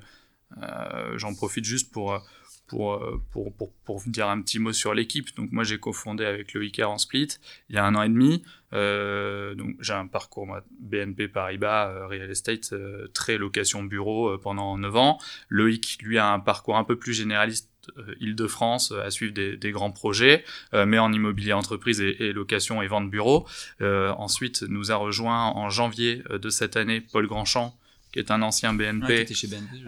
J'en 1.16 1.34
profite 1.34 1.66
juste 1.66 1.92
pour 1.92 2.24
euh, 2.73 3.17
pour, 3.32 3.53
pour, 3.53 3.71
pour, 3.86 4.01
dire 4.08 4.27
un 4.27 4.41
petit 4.41 4.60
mot 4.60 4.73
sur 4.73 4.93
l'équipe. 4.93 5.34
Donc 5.38 5.51
moi 5.51 5.63
j'ai 5.63 5.80
cofondé 5.80 6.25
avec 6.25 6.53
Loïc 6.53 6.80
en 6.80 6.97
split 6.97 7.30
il 7.69 7.75
y 7.75 7.80
a 7.80 7.86
un 7.86 7.95
an 7.95 8.03
et 8.03 8.10
demi. 8.10 8.43
Euh, 8.73 9.56
donc 9.56 9.75
j'ai 9.80 9.93
un 9.93 10.08
parcours 10.08 10.47
BNP 10.82 11.30
Paribas 11.30 11.88
euh, 11.88 12.08
Real 12.08 12.30
Estate 12.30 12.73
très 13.13 13.38
location 13.38 13.84
bureau 13.84 14.38
pendant 14.38 14.77
9 14.77 14.95
ans. 14.97 15.17
Loïc 15.47 15.99
lui 16.01 16.17
a 16.17 16.27
un 16.27 16.39
parcours 16.39 16.77
un 16.77 16.84
peu 16.84 16.97
plus 16.97 17.13
généraliste 17.13 17.71
Île-de-France 18.19 18.91
à 18.91 19.10
suivre 19.12 19.34
des, 19.34 19.56
des, 19.56 19.71
grands 19.71 19.91
projets, 19.91 20.43
mais 20.73 20.99
en 20.99 21.13
immobilier 21.13 21.53
entreprise 21.53 22.01
et, 22.01 22.17
et 22.19 22.34
location 22.34 22.82
et 22.82 22.88
vente 22.88 23.10
bureau. 23.10 23.47
ensuite 23.80 24.63
nous 24.63 24.91
a 24.91 24.95
rejoint 24.95 25.45
en 25.45 25.69
janvier 25.69 26.21
de 26.30 26.49
cette 26.49 26.75
année 26.75 26.99
Paul 26.99 27.27
Grandchamp 27.27 27.73
qui 28.12 28.20
est 28.20 28.32
un 28.32 28.41
ancien 28.41 28.74
BNP, 28.74 29.28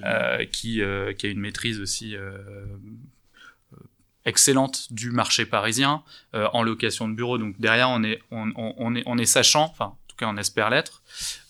euh, 0.04 0.46
qui, 0.46 0.82
euh, 0.82 1.14
qui, 1.14 1.28
a 1.28 1.30
une 1.30 1.40
maîtrise 1.40 1.80
aussi 1.80 2.16
euh, 2.16 2.38
excellente 4.26 4.92
du 4.92 5.12
marché 5.12 5.46
parisien 5.46 6.04
en 6.34 6.64
location 6.64 7.08
de 7.08 7.16
bureau. 7.16 7.38
Donc 7.38 7.60
derrière, 7.60 7.90
on 7.90 8.04
est, 8.04 8.22
on, 8.32 8.52
on, 8.56 8.96
est, 8.96 9.04
on 9.06 9.18
est 9.18 9.26
sachant, 9.26 9.64
enfin 9.64 9.86
en 9.86 9.98
tout 10.08 10.16
cas 10.18 10.28
on 10.28 10.38
espère 10.38 10.70
l'être, 10.70 11.02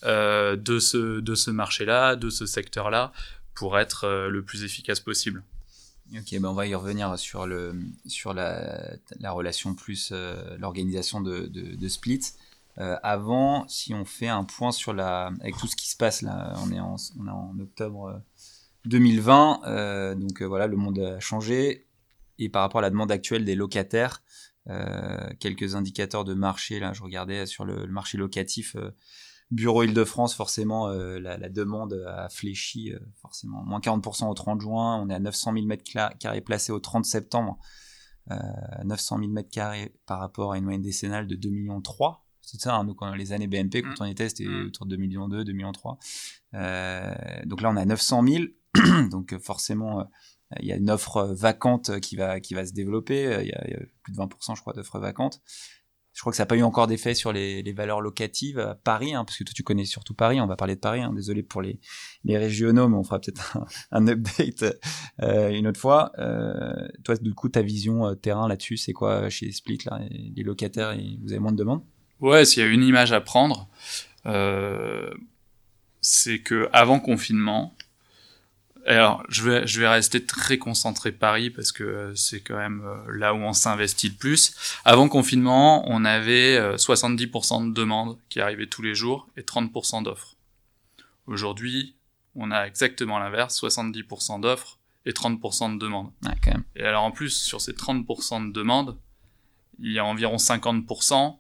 de 0.03 0.79
ce, 0.79 1.19
de 1.19 1.35
ce 1.35 1.51
marché-là, 1.51 2.15
de 2.15 2.29
ce 2.29 2.45
secteur-là, 2.45 3.11
pour 3.55 3.77
être 3.79 4.27
le 4.29 4.43
plus 4.43 4.63
efficace 4.63 4.99
possible. 4.99 5.43
Ok, 6.15 6.31
ben 6.31 6.45
on 6.45 6.53
va 6.53 6.65
y 6.65 6.73
revenir 6.73 7.19
sur, 7.19 7.45
le, 7.45 7.75
sur 8.07 8.33
la, 8.33 8.93
la 9.19 9.31
relation 9.31 9.75
plus 9.75 10.11
l'organisation 10.57 11.21
de, 11.21 11.41
de, 11.41 11.75
de, 11.75 11.87
Split. 11.87 12.21
Euh, 12.79 12.95
avant, 13.03 13.67
si 13.67 13.93
on 13.93 14.05
fait 14.05 14.29
un 14.29 14.45
point 14.45 14.71
sur 14.71 14.93
la, 14.93 15.31
avec 15.41 15.57
tout 15.57 15.67
ce 15.67 15.75
qui 15.75 15.89
se 15.89 15.97
passe 15.97 16.21
là, 16.21 16.53
on 16.63 16.71
est 16.71 16.79
en, 16.79 17.59
octobre 17.59 18.21
2020, 18.85 19.61
euh, 19.65 19.67
euh, 19.67 20.15
donc 20.15 20.41
voilà, 20.41 20.67
le 20.67 20.77
monde 20.77 20.99
a 20.99 21.19
changé 21.19 21.87
et 22.37 22.47
par 22.47 22.61
rapport 22.61 22.79
à 22.79 22.81
la 22.81 22.89
demande 22.89 23.11
actuelle 23.11 23.43
des 23.43 23.55
locataires, 23.55 24.23
quelques 25.39 25.73
indicateurs 25.73 26.23
de 26.23 26.35
marché 26.35 26.79
là, 26.79 26.93
je 26.93 27.01
regardais 27.01 27.47
sur 27.47 27.65
le, 27.65 27.87
marché 27.87 28.17
locatif. 28.17 28.77
Bureau 29.49 29.81
Île-de-France, 29.81 30.35
forcément, 30.35 30.89
la, 30.89 31.37
la, 31.37 31.49
demande 31.49 32.05
a 32.07 32.29
fléchi, 32.29 32.93
forcément. 33.19 33.63
Moins 33.63 33.79
40% 33.79 34.29
au 34.29 34.33
30 34.35 34.61
juin, 34.61 35.01
on 35.01 35.09
est 35.09 35.15
à 35.15 35.19
900 35.19 35.53
000 35.53 35.65
m2 35.65 36.41
placés 36.41 36.71
au 36.71 36.79
30 36.79 37.03
septembre. 37.03 37.57
900 38.85 39.17
000 39.17 39.31
m2 39.31 39.91
par 40.05 40.19
rapport 40.19 40.53
à 40.53 40.57
une 40.59 40.65
moyenne 40.65 40.83
décennale 40.83 41.25
de 41.25 41.35
2 41.35 41.49
millions 41.49 41.81
3 41.81 42.28
c'est 42.51 42.61
ça, 42.61 42.75
hein, 42.75 42.83
nous, 42.83 42.95
quand 42.95 43.13
les 43.13 43.33
années 43.33 43.47
BNP, 43.47 43.81
quand 43.81 43.89
mm. 43.89 43.95
on 44.01 44.05
était, 44.05 44.29
c'était 44.29 44.45
mm. 44.45 44.67
autour 44.67 44.85
de 44.85 44.95
2 44.95 45.01
millions 45.01 45.27
2, 45.27 45.43
2 45.43 45.51
millions 45.53 45.71
3. 45.71 45.97
Euh, 46.55 47.15
donc 47.45 47.61
là, 47.61 47.69
on 47.69 47.75
a 47.75 47.85
900 47.85 48.25
000. 48.27 48.43
donc 49.09 49.37
forcément 49.39 50.05
il 50.59 50.67
y 50.67 50.71
a 50.71 50.75
une 50.75 50.89
offre 50.89 51.23
vacante 51.33 51.99
qui 51.99 52.15
va 52.15 52.39
qui 52.39 52.53
va 52.53 52.65
se 52.65 52.73
développer. 52.73 53.23
Il 53.41 53.47
y 53.47 53.53
a, 53.53 53.67
il 53.67 53.71
y 53.71 53.75
a 53.75 53.79
plus 54.03 54.13
de 54.13 54.17
20% 54.17 54.55
je 54.55 54.61
crois 54.61 54.73
d'offres 54.73 54.99
vacantes. 54.99 55.41
Je 56.19 56.21
crois 56.21 56.31
que 56.31 56.37
ça 56.37 56.43
n'a 56.43 56.47
pas 56.47 56.57
eu 56.57 56.63
encore 56.63 56.87
d'effet 56.87 57.13
sur 57.13 57.31
les, 57.31 57.61
les, 57.61 57.71
valeurs 57.71 58.01
locatives 58.01 58.59
à 58.59 58.75
Paris, 58.75 59.13
hein, 59.13 59.23
parce 59.23 59.37
que 59.37 59.43
toi 59.43 59.53
tu 59.55 59.63
connais 59.63 59.85
surtout 59.85 60.13
Paris. 60.13 60.41
On 60.41 60.47
va 60.47 60.55
parler 60.55 60.75
de 60.75 60.79
Paris. 60.81 61.01
Hein, 61.01 61.13
désolé 61.13 61.43
pour 61.43 61.61
les, 61.61 61.79
les 62.25 62.37
régionaux, 62.37 62.89
mais 62.89 62.97
on 62.97 63.03
fera 63.03 63.19
peut-être 63.19 63.57
un, 63.91 64.07
update 64.07 64.65
euh, 65.21 65.49
une 65.49 65.67
autre 65.67 65.79
fois. 65.79 66.11
Euh, 66.17 66.87
toi, 67.05 67.15
du 67.15 67.33
coup, 67.33 67.47
ta 67.47 67.61
vision 67.61 68.05
euh, 68.05 68.15
terrain 68.15 68.47
là-dessus, 68.47 68.75
c'est 68.75 68.91
quoi 68.91 69.29
chez 69.29 69.51
Split 69.53 69.79
là 69.85 70.01
Les 70.35 70.43
locataires, 70.43 70.93
vous 71.21 71.31
avez 71.31 71.39
moins 71.39 71.53
de 71.53 71.57
demandes? 71.57 71.83
Ouais, 72.21 72.45
s'il 72.45 72.63
y 72.63 72.65
a 72.65 72.69
une 72.69 72.83
image 72.83 73.11
à 73.11 73.21
prendre, 73.21 73.67
euh, 74.25 75.09
c'est 76.01 76.39
que 76.39 76.69
avant 76.73 76.99
confinement, 76.99 77.75
alors, 78.85 79.23
je 79.29 79.43
vais, 79.43 79.67
je 79.67 79.79
vais 79.79 79.87
rester 79.87 80.25
très 80.25 80.57
concentré 80.57 81.11
Paris 81.11 81.51
parce 81.51 81.71
que 81.71 82.11
c'est 82.15 82.39
quand 82.39 82.57
même 82.57 82.81
euh, 82.83 83.17
là 83.17 83.33
où 83.35 83.37
on 83.37 83.53
s'investit 83.53 84.09
le 84.09 84.15
plus. 84.15 84.55
Avant 84.83 85.07
confinement, 85.07 85.83
on 85.87 86.05
avait 86.05 86.59
70% 86.75 87.65
euh, 87.65 87.69
de 87.69 87.73
demandes 87.73 88.17
qui 88.29 88.41
arrivaient 88.41 88.67
tous 88.67 88.81
les 88.81 88.95
jours 88.95 89.27
et 89.37 89.41
30% 89.41 90.03
d'offres. 90.03 90.35
Aujourd'hui, 91.27 91.95
on 92.35 92.49
a 92.51 92.63
exactement 92.63 93.19
l'inverse, 93.19 93.61
70% 93.61 94.41
d'offres 94.41 94.79
et 95.05 95.11
30% 95.11 95.75
de 95.75 95.79
demandes. 95.79 96.11
quand 96.43 96.51
même. 96.51 96.63
Et 96.75 96.83
alors 96.83 97.03
en 97.03 97.11
plus, 97.11 97.29
sur 97.29 97.61
ces 97.61 97.73
30% 97.73 98.47
de 98.47 98.51
demandes, 98.53 98.97
il 99.79 99.91
y 99.91 99.99
a 99.99 100.05
environ 100.05 100.37
50% 100.37 101.37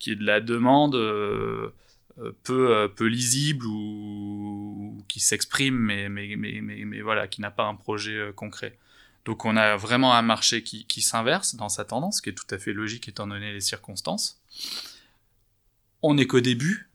qui 0.00 0.10
est 0.10 0.16
de 0.16 0.24
la 0.24 0.40
demande 0.40 0.96
euh, 0.96 1.72
euh, 2.20 2.32
peu, 2.42 2.76
euh, 2.76 2.88
peu 2.88 3.06
lisible 3.06 3.66
ou, 3.66 5.02
qui 5.08 5.20
s'exprime, 5.20 5.76
mais, 5.76 6.08
mais, 6.08 6.34
mais, 6.36 6.60
mais, 6.60 7.00
voilà, 7.00 7.28
qui 7.28 7.40
n'a 7.40 7.50
pas 7.50 7.64
un 7.64 7.76
projet 7.76 8.16
euh, 8.16 8.32
concret. 8.32 8.76
Donc 9.24 9.44
on 9.44 9.56
a 9.56 9.76
vraiment 9.76 10.14
un 10.14 10.22
marché 10.22 10.62
qui, 10.62 10.86
qui 10.86 11.02
s'inverse 11.02 11.54
dans 11.54 11.68
sa 11.68 11.84
tendance, 11.84 12.16
ce 12.16 12.22
qui 12.22 12.30
est 12.30 12.34
tout 12.34 12.52
à 12.54 12.58
fait 12.58 12.72
logique 12.72 13.08
étant 13.08 13.26
donné 13.26 13.52
les 13.52 13.60
circonstances. 13.60 14.40
On 16.02 16.14
n'est 16.14 16.26
qu'au 16.26 16.40
début, 16.40 16.90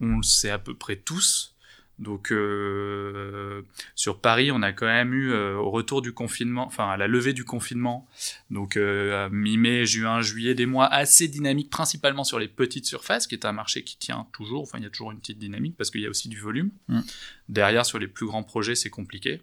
on 0.00 0.18
le 0.18 0.22
sait 0.22 0.50
à 0.50 0.58
peu 0.58 0.74
près 0.74 0.96
tous, 0.96 1.55
donc 1.98 2.30
euh, 2.30 3.62
sur 3.94 4.20
Paris, 4.20 4.50
on 4.52 4.62
a 4.62 4.72
quand 4.72 4.86
même 4.86 5.14
eu 5.14 5.32
euh, 5.32 5.56
au 5.56 5.70
retour 5.70 6.02
du 6.02 6.12
confinement, 6.12 6.66
enfin 6.66 6.90
à 6.90 6.96
la 6.96 7.06
levée 7.06 7.32
du 7.32 7.44
confinement, 7.44 8.06
donc 8.50 8.76
euh, 8.76 9.28
mi-mai, 9.30 9.86
juin, 9.86 10.20
juillet, 10.20 10.54
des 10.54 10.66
mois 10.66 10.86
assez 10.86 11.26
dynamiques, 11.26 11.70
principalement 11.70 12.24
sur 12.24 12.38
les 12.38 12.48
petites 12.48 12.86
surfaces, 12.86 13.26
qui 13.26 13.34
est 13.34 13.46
un 13.46 13.52
marché 13.52 13.82
qui 13.82 13.96
tient 13.96 14.26
toujours. 14.32 14.62
Enfin, 14.62 14.78
il 14.78 14.84
y 14.84 14.86
a 14.86 14.90
toujours 14.90 15.12
une 15.12 15.20
petite 15.20 15.38
dynamique 15.38 15.74
parce 15.76 15.90
qu'il 15.90 16.02
y 16.02 16.06
a 16.06 16.10
aussi 16.10 16.28
du 16.28 16.38
volume. 16.38 16.70
Mm. 16.88 17.00
Derrière, 17.48 17.86
sur 17.86 17.98
les 17.98 18.08
plus 18.08 18.26
grands 18.26 18.42
projets, 18.42 18.74
c'est 18.74 18.90
compliqué. 18.90 19.40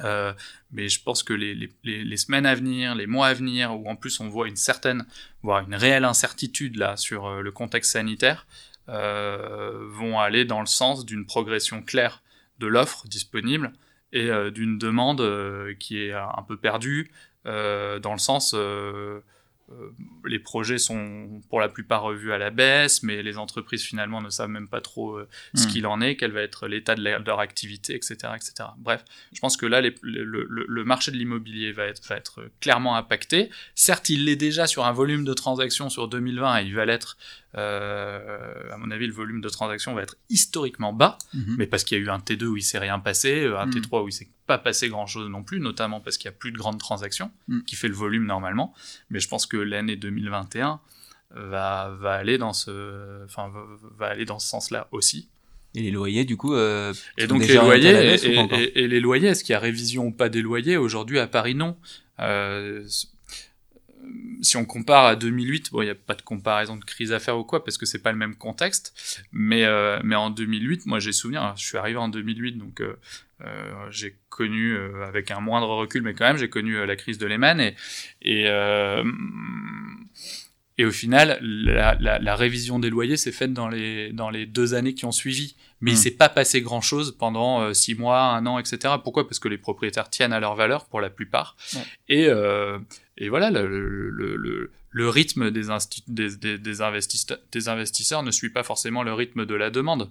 Euh, 0.00 0.32
mais 0.70 0.88
je 0.88 1.02
pense 1.02 1.22
que 1.22 1.32
les, 1.32 1.54
les, 1.54 2.04
les, 2.04 2.16
semaines 2.16 2.46
à 2.46 2.54
venir, 2.54 2.94
les 2.94 3.06
mois 3.06 3.28
à 3.28 3.34
venir, 3.34 3.78
où 3.78 3.88
en 3.88 3.96
plus 3.96 4.20
on 4.20 4.28
voit 4.28 4.48
une 4.48 4.56
certaine, 4.56 5.04
voire 5.42 5.64
une 5.64 5.74
réelle 5.74 6.04
incertitude 6.04 6.76
là 6.76 6.96
sur 6.96 7.26
euh, 7.26 7.40
le 7.42 7.52
contexte 7.52 7.92
sanitaire, 7.92 8.46
vont 8.92 10.20
aller 10.20 10.44
dans 10.44 10.60
le 10.60 10.66
sens 10.66 11.06
d'une 11.06 11.26
progression 11.26 11.82
claire 11.82 12.22
de 12.58 12.66
l'offre 12.66 13.06
disponible 13.08 13.72
et 14.12 14.30
euh, 14.30 14.50
d'une 14.50 14.78
demande 14.78 15.20
euh, 15.20 15.74
qui 15.78 15.98
est 15.98 16.12
un 16.12 16.44
peu 16.46 16.56
perdue 16.56 17.10
dans 17.44 18.12
le 18.12 18.18
sens 18.18 18.54
euh, 19.72 19.90
les 20.24 20.38
projets 20.38 20.78
sont 20.78 21.40
pour 21.48 21.60
la 21.60 21.68
plupart 21.68 22.02
revus 22.02 22.32
à 22.32 22.38
la 22.38 22.50
baisse, 22.50 23.02
mais 23.02 23.22
les 23.22 23.38
entreprises 23.38 23.82
finalement 23.82 24.20
ne 24.20 24.30
savent 24.30 24.48
même 24.48 24.68
pas 24.68 24.80
trop 24.80 25.16
euh, 25.16 25.28
ce 25.54 25.66
hmm. 25.66 25.70
qu'il 25.70 25.86
en 25.86 26.00
est, 26.00 26.16
quel 26.16 26.32
va 26.32 26.42
être 26.42 26.68
l'état 26.68 26.94
de, 26.94 27.02
leur 27.02 27.40
activité, 27.40 27.94
etc., 27.94 28.16
etc. 28.34 28.70
Bref, 28.78 29.04
je 29.32 29.40
pense 29.40 29.56
que 29.56 29.66
là, 29.66 29.80
le, 29.80 30.84
marché 30.84 31.10
de 31.10 31.16
l'immobilier 31.16 31.72
va 31.72 31.84
être, 31.84 32.06
va 32.08 32.16
être 32.16 32.48
clairement 32.60 32.96
impacté. 32.96 33.50
Certes, 33.74 34.08
il 34.08 34.24
l'est 34.24 34.36
déjà 34.36 34.66
sur 34.66 34.84
un 34.84 34.92
volume 34.92 35.24
de 35.24 35.34
transactions 35.34 35.90
sur 35.90 36.08
2020 36.08 36.58
et 36.58 36.64
il 36.64 36.74
va 36.74 36.84
l'être 36.84 37.16
euh, 37.56 38.72
à 38.72 38.78
mon 38.78 38.90
avis, 38.90 39.06
le 39.06 39.12
volume 39.12 39.40
de 39.40 39.48
transactions 39.48 39.94
va 39.94 40.02
être 40.02 40.16
historiquement 40.30 40.92
bas, 40.92 41.18
mhm. 41.34 41.56
mais 41.58 41.66
parce 41.66 41.84
qu'il 41.84 41.98
y 41.98 42.00
a 42.00 42.04
eu 42.04 42.08
un 42.08 42.18
T2 42.18 42.44
où 42.44 42.56
il 42.56 42.62
s'est 42.62 42.78
rien 42.78 42.98
passé, 42.98 43.42
euh, 43.44 43.58
un 43.58 43.66
mhm. 43.66 43.72
T3 43.72 44.04
où 44.04 44.08
il 44.08 44.12
s'est 44.12 44.28
pas 44.46 44.58
passé 44.58 44.88
grand 44.88 45.06
chose 45.06 45.28
non 45.28 45.42
plus, 45.42 45.60
notamment 45.60 46.00
parce 46.00 46.16
qu'il 46.16 46.26
y 46.26 46.34
a 46.34 46.36
plus 46.36 46.52
de 46.52 46.58
grandes 46.58 46.78
transactions 46.78 47.30
mhm. 47.48 47.64
qui 47.64 47.76
fait 47.76 47.88
le 47.88 47.94
volume 47.94 48.24
normalement. 48.24 48.74
Mais 49.10 49.20
je 49.20 49.28
pense 49.28 49.46
que 49.46 49.56
l'année 49.56 49.96
2021 49.96 50.80
va, 51.34 51.96
va 52.00 52.12
aller 52.14 52.38
dans 52.38 52.52
ce, 52.52 53.24
enfin, 53.24 53.50
va, 53.98 54.06
aller 54.06 54.24
dans 54.24 54.38
ce 54.38 54.48
sens-là 54.48 54.88
aussi. 54.92 55.28
Et 55.74 55.82
les 55.82 55.90
loyers, 55.90 56.24
du 56.24 56.36
coup. 56.36 56.54
Euh, 56.54 56.92
et 57.16 57.26
donc 57.26 57.46
les 57.46 57.54
loyers, 57.54 58.16
et, 58.74 58.88
les 58.88 59.00
loyers, 59.00 59.28
est-ce 59.28 59.42
qu'il 59.42 59.54
y 59.54 59.56
a 59.56 59.58
révision 59.58 60.06
ou 60.06 60.10
pas 60.10 60.28
des 60.28 60.42
loyers? 60.42 60.76
Aujourd'hui, 60.76 61.18
à 61.18 61.26
Paris, 61.26 61.54
non. 61.54 61.76
Euh, 62.20 62.86
si 64.42 64.56
on 64.56 64.64
compare 64.64 65.04
à 65.04 65.16
2008, 65.16 65.70
bon, 65.72 65.82
il 65.82 65.86
n'y 65.86 65.90
a 65.90 65.94
pas 65.94 66.14
de 66.14 66.22
comparaison 66.22 66.76
de 66.76 66.84
crise 66.84 67.12
à 67.12 67.20
faire 67.20 67.38
ou 67.38 67.44
quoi, 67.44 67.64
parce 67.64 67.78
que 67.78 67.86
c'est 67.86 68.00
pas 68.02 68.12
le 68.12 68.18
même 68.18 68.34
contexte. 68.34 69.24
Mais, 69.32 69.64
euh, 69.64 70.00
mais 70.04 70.16
en 70.16 70.30
2008, 70.30 70.86
moi 70.86 70.98
j'ai 70.98 71.12
souvenir, 71.12 71.54
je 71.56 71.64
suis 71.64 71.78
arrivé 71.78 71.98
en 71.98 72.08
2008, 72.08 72.52
donc 72.58 72.80
euh, 72.80 72.96
euh, 73.42 73.90
j'ai 73.90 74.16
connu, 74.28 74.76
avec 75.06 75.30
un 75.30 75.40
moindre 75.40 75.68
recul, 75.68 76.02
mais 76.02 76.14
quand 76.14 76.26
même, 76.26 76.36
j'ai 76.36 76.48
connu 76.48 76.84
la 76.84 76.96
crise 76.96 77.18
de 77.18 77.26
Lehman. 77.26 77.60
Et, 77.60 77.74
et, 78.22 78.48
et 80.78 80.84
au 80.86 80.90
final, 80.90 81.38
la, 81.42 81.96
la, 82.00 82.18
la 82.18 82.36
révision 82.36 82.78
des 82.78 82.88
loyers 82.88 83.16
s'est 83.16 83.32
faite 83.32 83.52
dans 83.52 83.68
les, 83.68 84.12
dans 84.12 84.30
les 84.30 84.46
deux 84.46 84.74
années 84.74 84.94
qui 84.94 85.04
ont 85.04 85.12
suivi. 85.12 85.54
Mais 85.80 85.90
il 85.90 85.94
il 85.94 85.98
hmm. 85.98 86.02
s'est 86.02 86.10
pas 86.12 86.28
passé 86.28 86.62
grand-chose 86.62 87.16
pendant 87.18 87.74
six 87.74 87.94
mois, 87.94 88.22
un 88.22 88.46
an, 88.46 88.58
etc. 88.58 88.94
Pourquoi? 89.02 89.26
Parce 89.26 89.40
que 89.40 89.48
les 89.48 89.58
propriétaires 89.58 90.08
tiennent 90.08 90.32
à 90.32 90.40
leur 90.40 90.54
valeur 90.54 90.86
pour 90.86 91.00
la 91.00 91.10
plupart. 91.10 91.56
Et, 92.08 92.28
et 93.18 93.28
voilà, 93.28 93.50
le, 93.50 93.66
le, 94.10 94.70
le, 94.90 95.08
rythme 95.08 95.50
des, 95.50 95.68
des, 96.08 96.58
des, 96.58 96.80
investisseurs, 96.82 97.38
des, 97.50 97.68
investisseurs, 97.68 98.22
ne 98.22 98.30
suit 98.30 98.50
pas 98.50 98.62
forcément 98.62 99.02
le 99.02 99.12
rythme 99.12 99.44
de 99.44 99.54
la 99.54 99.70
demande. 99.70 100.10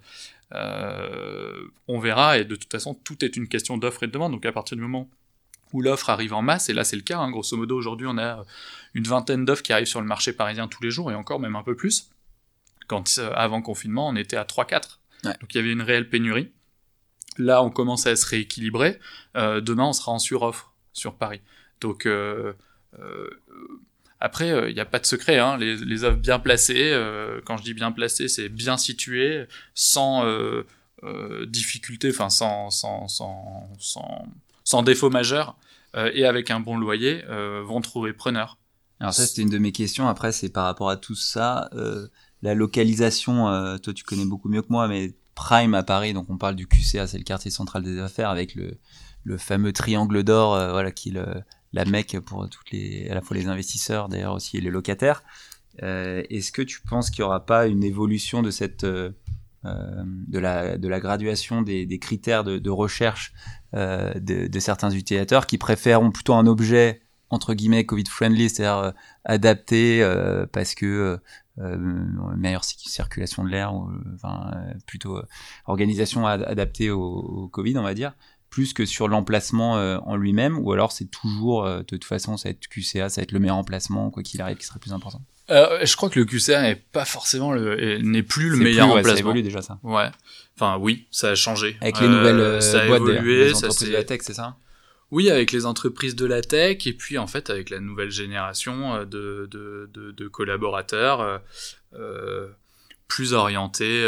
Euh, 0.53 1.63
on 1.87 1.99
verra, 1.99 2.37
et 2.37 2.45
de 2.45 2.55
toute 2.55 2.71
façon, 2.71 2.93
tout 2.93 3.23
est 3.25 3.35
une 3.35 3.47
question 3.47 3.77
d'offre 3.77 4.03
et 4.03 4.07
de 4.07 4.11
demande. 4.11 4.33
Donc 4.33 4.45
à 4.45 4.51
partir 4.51 4.75
du 4.77 4.83
moment 4.83 5.09
où 5.73 5.81
l'offre 5.81 6.09
arrive 6.09 6.33
en 6.33 6.41
masse, 6.41 6.69
et 6.69 6.73
là 6.73 6.83
c'est 6.83 6.97
le 6.97 7.01
cas, 7.01 7.17
hein, 7.17 7.31
grosso 7.31 7.55
modo 7.55 7.77
aujourd'hui 7.77 8.05
on 8.05 8.17
a 8.17 8.45
une 8.93 9.05
vingtaine 9.05 9.45
d'offres 9.45 9.63
qui 9.63 9.71
arrivent 9.71 9.87
sur 9.87 10.01
le 10.01 10.07
marché 10.07 10.33
parisien 10.33 10.67
tous 10.67 10.83
les 10.83 10.91
jours, 10.91 11.11
et 11.11 11.15
encore 11.15 11.39
même 11.39 11.55
un 11.55 11.63
peu 11.63 11.75
plus. 11.75 12.09
Quand 12.87 13.17
euh, 13.19 13.31
avant 13.35 13.61
confinement 13.61 14.09
on 14.09 14.15
était 14.15 14.37
à 14.37 14.43
3-4. 14.43 14.99
Donc 15.23 15.53
il 15.53 15.57
y 15.57 15.59
avait 15.59 15.71
une 15.71 15.81
réelle 15.81 16.09
pénurie. 16.09 16.51
Là 17.37 17.63
on 17.63 17.69
commence 17.69 18.05
à 18.05 18.15
se 18.15 18.25
rééquilibrer. 18.25 18.99
Euh, 19.37 19.61
demain 19.61 19.85
on 19.85 19.93
sera 19.93 20.11
en 20.11 20.19
suroffre 20.19 20.73
sur 20.93 21.15
Paris. 21.15 21.41
Donc 21.79 22.05
euh, 22.05 22.11
euh, 22.11 22.53
après, 24.21 24.49
il 24.49 24.53
euh, 24.53 24.71
n'y 24.71 24.79
a 24.79 24.85
pas 24.85 24.99
de 24.99 25.05
secret, 25.05 25.39
hein. 25.39 25.57
les, 25.57 25.77
les, 25.77 26.03
œuvres 26.03 26.17
bien 26.17 26.37
placées, 26.37 26.91
euh, 26.93 27.41
quand 27.43 27.57
je 27.57 27.63
dis 27.63 27.73
bien 27.73 27.91
placées, 27.91 28.27
c'est 28.27 28.49
bien 28.49 28.77
situées, 28.77 29.47
sans 29.73 30.23
difficulté, 31.47 32.11
enfin 32.11 32.29
sans, 32.29 32.69
sans, 32.69 33.07
sans, 33.07 33.67
sans, 33.79 34.27
sans 34.63 34.83
défaut 34.83 35.09
majeur, 35.09 35.57
et 35.95 36.25
avec 36.25 36.51
un 36.51 36.59
bon 36.59 36.77
loyer, 36.77 37.23
vont 37.65 37.81
trouver 37.81 38.13
preneur. 38.13 38.59
Alors 38.99 39.13
ça, 39.15 39.25
c'était 39.25 39.41
une 39.41 39.49
de 39.49 39.57
mes 39.57 39.71
questions. 39.71 40.07
Après, 40.07 40.31
c'est 40.31 40.49
par 40.49 40.65
rapport 40.65 40.91
à 40.91 40.97
tout 40.97 41.15
ça, 41.15 41.71
la 42.43 42.53
localisation, 42.53 43.45
toi 43.79 43.93
tu 43.93 44.03
connais 44.03 44.25
beaucoup 44.25 44.47
mieux 44.47 44.61
que 44.61 44.69
moi, 44.69 44.87
mais 44.87 45.15
Prime 45.33 45.73
à 45.73 45.81
Paris, 45.81 46.13
donc 46.13 46.29
on 46.29 46.37
parle 46.37 46.55
du 46.55 46.67
QCA, 46.67 47.07
c'est 47.07 47.17
le 47.17 47.23
quartier 47.23 47.49
central 47.49 47.81
des 47.81 47.97
affaires, 47.97 48.29
avec 48.29 48.53
le, 48.53 48.77
le 49.23 49.37
fameux 49.39 49.73
triangle 49.73 50.23
d'or, 50.23 50.51
voilà, 50.71 50.91
qui 50.91 51.09
le 51.09 51.25
la 51.73 51.85
mecque 51.85 52.19
pour 52.19 52.49
toutes 52.49 52.71
les, 52.71 53.09
à 53.09 53.15
la 53.15 53.21
fois 53.21 53.37
les 53.37 53.47
investisseurs, 53.47 54.09
d'ailleurs 54.09 54.33
aussi 54.33 54.59
les 54.59 54.69
locataires. 54.69 55.23
Euh, 55.83 56.23
Est-ce 56.29 56.51
que 56.51 56.61
tu 56.61 56.81
penses 56.81 57.09
qu'il 57.09 57.23
n'y 57.23 57.27
aura 57.27 57.45
pas 57.45 57.67
une 57.67 57.83
évolution 57.83 58.41
de 58.41 58.51
cette 58.51 58.83
euh, 58.83 59.11
euh, 59.63 60.03
de 60.27 60.39
la 60.39 60.77
de 60.79 60.87
la 60.87 60.99
graduation 60.99 61.61
des, 61.61 61.85
des 61.85 61.99
critères 61.99 62.43
de, 62.43 62.57
de 62.57 62.69
recherche 62.71 63.31
euh, 63.75 64.11
de, 64.15 64.47
de, 64.47 64.59
certains 64.59 64.89
utilisateurs 64.89 65.45
qui 65.45 65.59
préféreront 65.59 66.11
plutôt 66.11 66.33
un 66.33 66.47
objet 66.47 67.03
entre 67.29 67.53
guillemets 67.53 67.85
Covid 67.85 68.05
friendly, 68.05 68.49
c'est-à-dire 68.49 68.77
euh, 68.77 68.91
adapté 69.23 70.03
euh, 70.03 70.47
parce 70.51 70.73
que 70.75 71.19
meilleure 72.37 72.63
circulation 72.63 73.43
de 73.43 73.49
l'air, 73.49 73.71
enfin 74.15 74.51
plutôt 74.87 75.21
organisation 75.67 76.25
adaptée 76.25 76.89
au, 76.89 77.03
au, 77.03 77.47
Covid, 77.49 77.77
on 77.77 77.83
va 77.83 77.93
dire, 77.93 78.15
plus 78.51 78.73
que 78.73 78.85
sur 78.85 79.07
l'emplacement 79.07 79.77
euh, 79.77 79.97
en 80.05 80.17
lui-même, 80.17 80.59
ou 80.59 80.73
alors 80.73 80.91
c'est 80.91 81.09
toujours, 81.09 81.65
euh, 81.65 81.79
de 81.79 81.83
toute 81.83 82.03
façon, 82.03 82.35
ça 82.37 82.49
va 82.49 82.51
être 82.51 82.67
QCA, 82.67 83.09
ça 83.09 83.21
va 83.21 83.23
être 83.23 83.31
le 83.31 83.39
meilleur 83.39 83.55
emplacement, 83.55 84.11
quoi 84.11 84.21
qu'il 84.21 84.41
arrive, 84.41 84.57
qui 84.57 84.65
serait 84.65 84.79
plus 84.79 84.91
important 84.91 85.21
euh, 85.49 85.83
Je 85.83 85.95
crois 85.95 86.09
que 86.09 86.19
le 86.19 86.25
QCA 86.25 86.61
n'est 86.61 86.75
pas 86.75 87.05
forcément 87.05 87.53
le, 87.53 87.97
n'est 87.99 88.23
plus 88.23 88.49
le 88.49 88.57
meilleur 88.57 88.87
emplacement. 88.87 89.09
Ouais, 89.09 89.15
ça 89.15 89.19
évolue 89.21 89.41
déjà 89.41 89.61
ça. 89.61 89.79
Ouais. 89.83 90.09
Enfin 90.57 90.77
oui, 90.77 91.07
ça 91.11 91.29
a 91.29 91.35
changé. 91.35 91.77
Avec 91.79 92.01
les 92.01 92.09
nouvelles 92.09 92.61
ça 92.61 92.85
boîtes 92.85 93.01
évolué, 93.01 93.53
entreprises 93.53 93.87
de 93.87 93.93
la 93.93 94.03
tech, 94.03 94.19
c'est 94.21 94.33
ça? 94.33 94.57
Oui, 95.11 95.29
avec 95.29 95.53
les 95.53 95.65
entreprises 95.65 96.15
de 96.15 96.25
la 96.25 96.41
tech 96.41 96.85
et 96.85 96.93
puis 96.93 97.17
en 97.17 97.27
fait 97.27 97.49
avec 97.49 97.69
la 97.69 97.79
nouvelle 97.79 98.11
génération 98.11 98.99
de, 99.05 99.47
de, 99.49 99.89
de, 99.93 100.11
de 100.11 100.27
collaborateurs 100.27 101.41
euh, 101.95 102.47
plus 103.07 103.33
orientés 103.33 104.03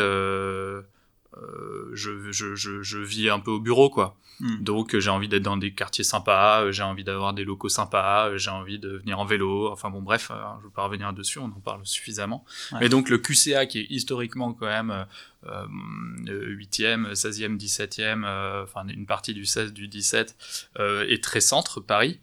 je, 1.93 2.31
je, 2.31 2.55
je, 2.55 2.81
je, 2.81 2.97
vis 2.99 3.29
un 3.29 3.39
peu 3.39 3.51
au 3.51 3.59
bureau, 3.59 3.89
quoi. 3.89 4.15
Hmm. 4.39 4.63
Donc 4.63 4.97
j'ai 4.97 5.09
envie 5.09 5.27
d'être 5.27 5.43
dans 5.43 5.57
des 5.57 5.73
quartiers 5.73 6.03
sympas, 6.03 6.71
j'ai 6.71 6.83
envie 6.83 7.03
d'avoir 7.03 7.33
des 7.33 7.43
locaux 7.43 7.69
sympas, 7.69 8.35
j'ai 8.37 8.49
envie 8.49 8.79
de 8.79 8.97
venir 8.97 9.19
en 9.19 9.25
vélo. 9.25 9.71
Enfin 9.71 9.89
bon, 9.89 10.01
bref, 10.01 10.31
je 10.31 10.57
ne 10.57 10.63
veux 10.63 10.69
pas 10.69 10.83
revenir 10.83 11.13
dessus, 11.13 11.39
on 11.39 11.45
en 11.45 11.61
parle 11.63 11.85
suffisamment. 11.85 12.43
Mais 12.79 12.89
donc 12.89 13.09
le 13.09 13.17
QCA, 13.17 13.65
qui 13.65 13.79
est 13.79 13.87
historiquement 13.89 14.53
quand 14.53 14.65
même 14.65 15.05
8e, 15.45 17.13
16e, 17.13 17.57
17e, 17.57 18.63
enfin 18.63 18.87
une 18.87 19.05
partie 19.05 19.33
du 19.33 19.45
16, 19.45 19.73
du 19.73 19.87
17, 19.87 20.35
est 20.79 21.23
très 21.23 21.41
centre, 21.41 21.79
Paris. 21.79 22.19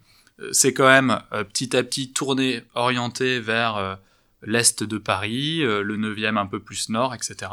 C'est 0.53 0.73
quand 0.75 0.89
même 0.89 1.21
petit 1.53 1.77
à 1.77 1.83
petit 1.83 2.13
tourné, 2.13 2.65
orienté 2.75 3.41
vers 3.41 3.99
l'est 4.43 4.83
de 4.83 4.99
Paris, 4.99 5.59
le 5.61 5.97
9e 5.97 6.37
un 6.37 6.47
peu 6.47 6.61
plus 6.61 6.89
nord, 6.89 7.15
etc. 7.15 7.51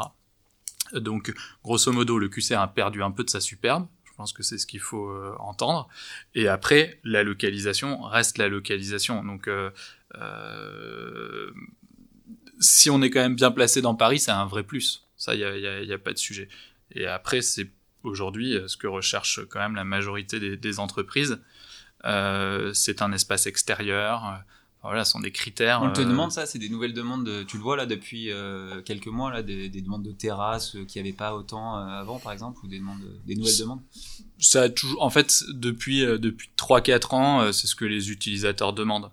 Donc, 0.94 1.34
grosso 1.62 1.92
modo, 1.92 2.18
le 2.18 2.28
QC 2.28 2.52
a 2.52 2.66
perdu 2.66 3.02
un 3.02 3.10
peu 3.10 3.24
de 3.24 3.30
sa 3.30 3.40
superbe. 3.40 3.86
Je 4.04 4.12
pense 4.16 4.32
que 4.32 4.42
c'est 4.42 4.58
ce 4.58 4.66
qu'il 4.66 4.80
faut 4.80 5.08
euh, 5.10 5.34
entendre. 5.38 5.88
Et 6.34 6.48
après, 6.48 7.00
la 7.04 7.22
localisation 7.22 8.02
reste 8.02 8.38
la 8.38 8.48
localisation. 8.48 9.24
Donc, 9.24 9.46
euh, 9.48 9.70
euh, 10.16 11.50
si 12.58 12.90
on 12.90 13.00
est 13.02 13.10
quand 13.10 13.20
même 13.20 13.36
bien 13.36 13.52
placé 13.52 13.80
dans 13.80 13.94
Paris, 13.94 14.18
c'est 14.18 14.32
un 14.32 14.46
vrai 14.46 14.64
plus. 14.64 15.06
Ça, 15.16 15.34
il 15.34 15.86
n'y 15.86 15.92
a, 15.92 15.98
pas 15.98 16.12
de 16.12 16.18
sujet. 16.18 16.48
Et 16.92 17.06
après, 17.06 17.42
c'est 17.42 17.70
aujourd'hui 18.02 18.58
ce 18.66 18.76
que 18.76 18.86
recherche 18.86 19.40
quand 19.48 19.60
même 19.60 19.74
la 19.74 19.84
majorité 19.84 20.56
des 20.56 20.80
entreprises. 20.80 21.40
c'est 22.04 23.02
un 23.02 23.12
espace 23.12 23.46
extérieur 23.46 24.42
voilà, 24.82 25.04
ce 25.04 25.12
sont 25.12 25.20
des 25.20 25.32
critères. 25.32 25.82
On 25.82 25.92
te 25.92 26.00
euh, 26.00 26.04
demande 26.04 26.30
ça, 26.30 26.46
c'est 26.46 26.58
des 26.58 26.68
nouvelles 26.68 26.92
demandes. 26.92 27.28
tu 27.46 27.56
le 27.56 27.62
vois 27.62 27.76
là 27.76 27.84
depuis 27.84 28.30
euh, 28.30 28.80
quelques 28.82 29.08
mois 29.08 29.32
là, 29.32 29.42
des, 29.42 29.68
demandes 29.68 30.04
de 30.04 30.12
terrasse 30.12 30.76
euh, 30.76 30.84
qui 30.84 30.98
n'y 30.98 31.08
avait 31.08 31.16
pas 31.16 31.34
autant 31.34 31.76
avant, 31.76 32.18
par 32.18 32.32
exemple, 32.32 32.60
ou 32.64 32.68
des 32.68 32.78
demandes, 32.78 33.02
des 33.26 33.34
nouvelles 33.34 33.58
demandes? 33.58 33.80
Ça 34.38 34.62
a 34.62 34.68
toujours, 34.68 35.02
en 35.02 35.10
fait, 35.10 35.44
depuis 35.48 36.00
depuis 36.02 36.48
trois 36.56 36.80
quatre 36.80 37.14
ans, 37.14 37.52
c'est 37.52 37.66
ce 37.66 37.74
que 37.74 37.84
les 37.84 38.10
utilisateurs 38.10 38.72
demandent. 38.72 39.10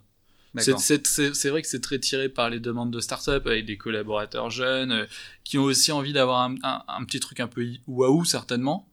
C'est 0.57 1.49
vrai 1.49 1.61
que 1.61 1.67
c'est 1.67 1.81
très 1.81 1.99
tiré 1.99 2.29
par 2.29 2.49
les 2.49 2.59
demandes 2.59 2.91
de 2.91 2.99
start-up 2.99 3.45
avec 3.47 3.65
des 3.65 3.77
collaborateurs 3.77 4.51
jeunes 4.51 5.07
qui 5.43 5.57
ont 5.57 5.63
aussi 5.63 5.91
envie 5.91 6.13
d'avoir 6.13 6.41
un, 6.41 6.55
un, 6.63 7.03
petit 7.05 7.19
truc 7.19 7.39
un 7.39 7.47
peu 7.47 7.67
waouh 7.87 8.23
certainement. 8.23 8.87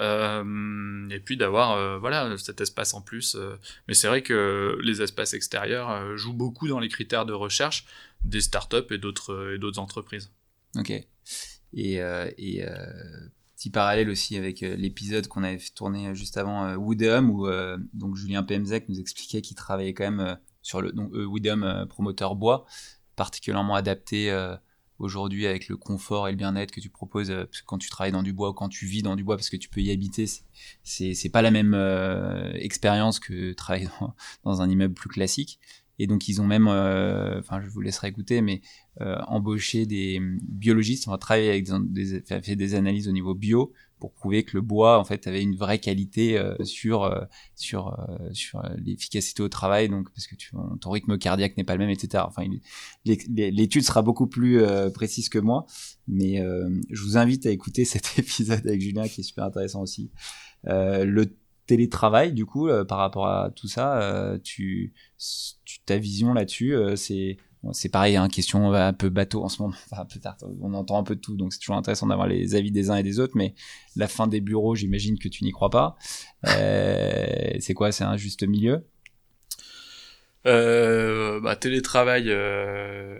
Euh, 0.00 1.08
et 1.10 1.20
puis 1.20 1.36
d'avoir 1.36 1.72
euh, 1.72 1.98
voilà 1.98 2.36
cet 2.38 2.60
espace 2.60 2.94
en 2.94 3.00
plus. 3.00 3.36
Euh. 3.36 3.56
Mais 3.88 3.94
c'est 3.94 4.08
vrai 4.08 4.22
que 4.22 4.78
les 4.82 5.02
espaces 5.02 5.34
extérieurs 5.34 6.16
jouent 6.16 6.34
beaucoup 6.34 6.68
dans 6.68 6.80
les 6.80 6.88
critères 6.88 7.26
de 7.26 7.32
recherche 7.32 7.86
des 8.24 8.40
startups 8.40 8.90
et 8.90 8.98
d'autres 8.98 9.56
d'autres 9.56 9.78
entreprises. 9.78 10.30
Ok. 10.76 10.90
Et, 11.76 11.94
et 11.94 12.64
petit 13.56 13.70
parallèle 13.70 14.08
aussi 14.08 14.36
avec 14.36 14.60
l'épisode 14.60 15.26
qu'on 15.28 15.42
avait 15.42 15.58
tourné 15.74 16.14
juste 16.14 16.36
avant 16.36 16.74
Woodham 16.76 17.30
où 17.30 17.48
donc 17.92 18.16
Julien 18.16 18.42
Pemzek 18.42 18.88
nous 18.88 19.00
expliquait 19.00 19.42
qu'il 19.42 19.56
travaillait 19.56 19.94
quand 19.94 20.10
même 20.10 20.38
sur 20.62 20.80
le 20.80 20.92
donc 20.92 21.12
Woodham 21.12 21.86
promoteur 21.88 22.36
bois 22.36 22.66
particulièrement 23.16 23.74
adapté 23.74 24.30
aujourd'hui 24.98 25.46
avec 25.46 25.68
le 25.68 25.76
confort 25.76 26.28
et 26.28 26.30
le 26.30 26.36
bien-être 26.36 26.70
que 26.70 26.80
tu 26.80 26.88
proposes 26.88 27.30
euh, 27.30 27.44
quand 27.66 27.78
tu 27.78 27.88
travailles 27.88 28.12
dans 28.12 28.22
du 28.22 28.32
bois 28.32 28.50
ou 28.50 28.52
quand 28.52 28.68
tu 28.68 28.86
vis 28.86 29.02
dans 29.02 29.16
du 29.16 29.24
bois 29.24 29.36
parce 29.36 29.50
que 29.50 29.56
tu 29.56 29.68
peux 29.68 29.80
y 29.80 29.90
habiter 29.90 30.26
c'est 30.84 31.28
pas 31.30 31.42
la 31.42 31.50
même 31.50 31.74
euh, 31.74 32.52
expérience 32.54 33.18
que 33.18 33.52
travailler 33.52 33.88
dans, 34.44 34.62
un 34.62 34.68
immeuble 34.68 34.94
plus 34.94 35.08
classique. 35.08 35.58
Et 36.00 36.08
donc 36.08 36.28
ils 36.28 36.40
ont 36.40 36.46
même 36.46 36.66
euh, 36.66 37.38
enfin 37.38 37.60
je 37.60 37.68
vous 37.68 37.80
laisserai 37.80 38.08
écouter 38.08 38.40
mais 38.40 38.62
embauché 39.00 39.86
des 39.86 40.20
biologistes. 40.42 41.06
On 41.08 41.12
a 41.12 41.18
travaillé 41.18 41.48
avec 41.50 41.66
des 41.66 42.74
analyses 42.74 43.08
au 43.08 43.12
niveau 43.12 43.34
bio 43.34 43.72
pour 44.04 44.12
prouver 44.12 44.44
que 44.44 44.50
le 44.54 44.60
bois 44.60 44.98
en 44.98 45.04
fait 45.04 45.26
avait 45.26 45.40
une 45.40 45.56
vraie 45.56 45.78
qualité 45.78 46.36
euh, 46.36 46.62
sur 46.62 47.04
euh, 47.04 47.24
sur 47.54 47.88
euh, 47.88 48.68
l'efficacité 48.76 49.42
au 49.42 49.48
travail. 49.48 49.88
Donc 49.88 50.10
parce 50.10 50.26
que 50.26 50.34
ton 50.78 50.90
rythme 50.90 51.16
cardiaque 51.16 51.56
n'est 51.56 51.64
pas 51.64 51.72
le 51.72 51.78
même 51.78 51.88
etc 51.88 52.22
enfin 52.26 52.42
l'étude 53.06 53.82
sera 53.82 54.02
beaucoup 54.02 54.26
plus 54.26 54.62
précise 54.92 55.30
que 55.30 55.38
moi. 55.38 55.64
Mais 56.06 56.42
je 56.90 57.02
vous 57.02 57.16
invite 57.16 57.46
à 57.46 57.50
écouter 57.50 57.84
cet 57.86 58.18
épisode 58.18 58.66
avec 58.66 58.82
Julien 58.82 59.08
qui 59.08 59.22
est 59.22 59.24
super 59.24 59.44
intéressant 59.44 59.80
aussi. 59.80 60.10
Le 60.64 61.24
télétravail 61.64 62.34
du 62.34 62.44
coup 62.44 62.68
par 62.86 62.98
rapport 62.98 63.26
à 63.26 63.52
tout 63.56 63.68
ça 63.68 64.36
tu 64.44 64.92
ta 65.86 65.96
vision 65.96 66.34
là-dessus 66.34 66.76
c'est 66.96 67.38
c'est 67.72 67.88
pareil, 67.88 68.16
hein, 68.16 68.28
question 68.28 68.72
un 68.72 68.92
peu 68.92 69.08
bateau 69.08 69.42
en 69.42 69.48
ce 69.48 69.62
moment. 69.62 69.74
Enfin, 69.90 70.04
peu 70.04 70.20
tard, 70.20 70.36
on 70.60 70.74
entend 70.74 70.98
un 70.98 71.04
peu 71.04 71.14
de 71.16 71.20
tout, 71.20 71.36
donc 71.36 71.52
c'est 71.52 71.58
toujours 71.58 71.76
intéressant 71.76 72.06
d'avoir 72.06 72.26
les 72.26 72.54
avis 72.54 72.70
des 72.70 72.90
uns 72.90 72.96
et 72.96 73.02
des 73.02 73.20
autres. 73.20 73.36
Mais 73.36 73.54
la 73.96 74.08
fin 74.08 74.26
des 74.26 74.40
bureaux, 74.40 74.74
j'imagine 74.74 75.18
que 75.18 75.28
tu 75.28 75.44
n'y 75.44 75.52
crois 75.52 75.70
pas. 75.70 75.96
Euh, 76.46 77.26
c'est 77.60 77.74
quoi? 77.74 77.92
C'est 77.92 78.04
un 78.04 78.16
juste 78.16 78.42
milieu? 78.46 78.84
Euh, 80.46 81.40
bah, 81.40 81.56
Télétravail. 81.56 82.26
Euh... 82.28 83.18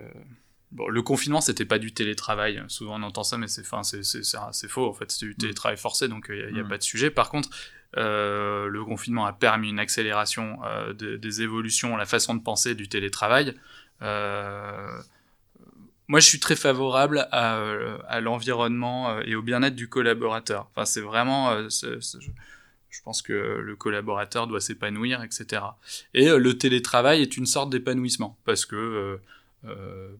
Bon, 0.71 0.89
le 0.89 1.01
confinement, 1.01 1.39
c'était 1.39 1.63
pas 1.63 1.79
du 1.79 1.93
télétravail. 1.93 2.61
Souvent, 2.67 2.99
on 2.99 3.03
entend 3.03 3.23
ça, 3.23 3.37
mais 3.37 3.47
c'est, 3.47 3.63
c'est, 3.63 4.67
faux. 4.67 4.89
En 4.89 4.93
fait, 4.93 5.09
c'est 5.09 5.25
du 5.25 5.31
mm. 5.31 5.35
télétravail 5.35 5.77
forcé, 5.77 6.09
donc 6.09 6.25
il 6.29 6.53
n'y 6.53 6.59
a, 6.59 6.63
mm. 6.63 6.67
pas 6.67 6.77
de 6.77 6.83
sujet. 6.83 7.09
Par 7.09 7.29
contre, 7.29 7.49
euh, 7.97 8.67
le 8.67 8.83
confinement 8.83 9.25
a 9.25 9.33
permis 9.33 9.69
une 9.69 9.79
accélération 9.79 10.59
euh, 10.65 10.93
des 10.93 11.41
évolutions, 11.41 11.95
la 11.95 12.05
façon 12.05 12.35
de 12.35 12.41
penser 12.41 12.75
du 12.75 12.89
télétravail. 12.89 13.53
Euh, 14.01 15.01
moi, 16.07 16.19
je 16.19 16.27
suis 16.27 16.39
très 16.39 16.55
favorable 16.55 17.27
à, 17.31 17.59
à 18.07 18.21
l'environnement 18.21 19.09
euh, 19.09 19.21
et 19.25 19.35
au 19.35 19.41
bien-être 19.41 19.75
du 19.75 19.89
collaborateur. 19.89 20.69
Enfin, 20.71 20.85
c'est 20.85 21.01
vraiment, 21.01 21.51
euh, 21.51 21.67
je 21.69 23.01
pense 23.03 23.21
que 23.21 23.33
le 23.33 23.75
collaborateur 23.75 24.47
doit 24.47 24.61
s'épanouir, 24.61 25.23
etc. 25.23 25.63
Et 26.13 26.29
le 26.29 26.57
télétravail 26.57 27.21
est 27.21 27.37
une 27.37 27.45
sorte 27.45 27.69
d'épanouissement 27.69 28.37
parce 28.45 28.65
que 28.65 29.19
euh, 29.65 30.15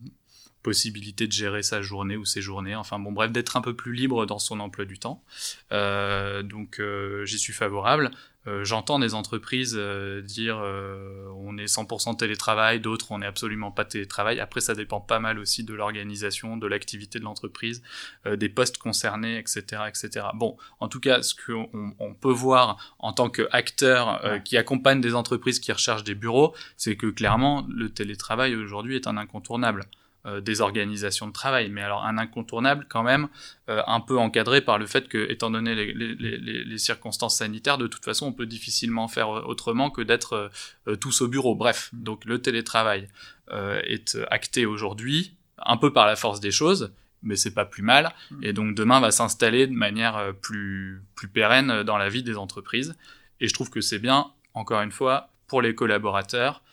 possibilité 0.66 1.28
de 1.28 1.32
gérer 1.32 1.62
sa 1.62 1.84
journée 1.84 2.18
ou 2.18 2.26
ses 2.26 2.42
journées, 2.42 2.76
enfin 2.76 2.98
bon 2.98 3.12
bref, 3.12 3.32
d'être 3.32 3.56
un 3.56 3.62
peu 3.62 3.76
plus 3.76 3.94
libre 3.94 4.26
dans 4.26 4.40
son 4.40 4.60
emploi 4.60 4.86
du 4.86 4.98
temps. 4.98 5.24
Euh, 5.72 6.42
donc 6.42 6.80
euh, 6.80 7.24
j'y 7.26 7.38
suis 7.38 7.54
favorable. 7.54 8.10
Euh, 8.48 8.64
j'entends 8.64 8.98
des 8.98 9.14
entreprises 9.14 9.76
dire 10.24 10.58
on 10.58 11.58
est 11.60 11.66
100% 11.66 12.18
télétravail, 12.18 12.80
d'autres 12.80 13.12
on 13.12 13.20
n'est 13.20 13.28
absolument 13.28 13.70
pas 13.70 13.86
télétravail. 13.86 14.40
Après 14.40 14.60
ça 14.60 14.74
dépend 14.74 15.00
pas 15.00 15.20
mal 15.20 15.38
aussi 15.38 15.64
de 15.64 15.76
l'organisation, 15.76 16.58
de 16.58 16.66
l'activité 16.66 17.20
de 17.20 17.26
l'entreprise, 17.26 17.84
des 18.26 18.50
postes 18.50 18.80
concernés, 18.80 19.38
etc., 19.38 19.84
etc. 19.88 20.26
Bon, 20.34 20.58
en 20.80 20.88
tout 20.88 21.00
cas, 21.00 21.22
ce 21.22 21.36
qu'on 21.36 21.94
on 22.00 22.14
peut 22.16 22.32
voir 22.32 22.96
en 22.98 23.14
tant 23.14 23.30
qu'acteur 23.30 24.42
qui 24.44 24.58
accompagne 24.58 25.00
des 25.00 25.14
entreprises 25.14 25.60
qui 25.60 25.72
recherchent 25.72 26.04
des 26.04 26.16
bureaux, 26.16 26.56
c'est 26.76 26.96
que 26.96 27.08
clairement 27.08 27.68
le 27.70 27.90
télétravail 27.90 28.56
aujourd'hui 28.56 28.96
est 28.96 29.06
un 29.06 29.18
incontournable. 29.18 29.86
Euh, 30.26 30.42
des 30.42 30.62
organisations 30.62 31.28
de 31.28 31.32
travail, 31.32 31.70
mais 31.70 31.84
alors 31.84 32.04
un 32.04 32.18
incontournable 32.18 32.88
quand 32.90 33.04
même, 33.04 33.28
euh, 33.70 33.84
un 33.86 34.00
peu 34.00 34.18
encadré 34.18 34.62
par 34.62 34.80
le 34.80 34.88
fait 34.88 35.08
que, 35.08 35.30
étant 35.30 35.52
donné 35.52 35.76
les, 35.76 36.78
circonstances 36.80 37.38
sanitaires, 37.38 37.78
de 37.78 37.86
toute 37.86 38.04
façon, 38.04 38.28
on 38.28 38.34
peut 38.34 38.48
difficilement 38.48 39.08
faire 39.08 39.30
autrement 39.30 39.92
que 39.92 40.02
d'être 40.02 40.50
euh, 40.88 40.96
tous 40.96 41.22
au 41.22 41.28
bureau. 41.28 41.54
Bref, 41.54 41.92
donc 41.94 42.26
le 42.26 42.42
télétravail 42.42 43.08
est 43.52 44.18
acté 44.32 44.66
aujourd'hui, 44.66 45.36
un 45.60 45.78
peu 45.78 45.94
par 45.94 46.08
la 46.08 46.16
force 46.16 46.40
des 46.40 46.50
choses, 46.50 46.92
mais 47.22 47.36
c'est 47.36 47.54
pas 47.54 47.66
plus 47.66 47.84
mal, 47.84 48.12
mmh. 48.32 48.44
et 48.44 48.54
donc 48.54 48.74
demain 48.74 49.00
va 49.00 49.12
s'installer 49.12 49.68
de 49.68 49.74
manière 49.74 50.34
plus, 50.42 51.04
plus 51.14 51.28
pérenne 51.28 51.84
dans 51.84 51.98
la 52.00 52.10
vie 52.10 52.24
des 52.24 52.38
entreprises, 52.38 52.96
et 53.40 53.48
je 53.48 53.54
trouve 53.54 53.70
que 53.70 53.82
c'est 53.82 54.00
bien, 54.00 54.32
encore 54.56 54.82
une 54.82 54.92
fois, 54.92 55.30
pour 55.48 55.62
les 55.62 55.76
collaborateurs, 55.76 56.64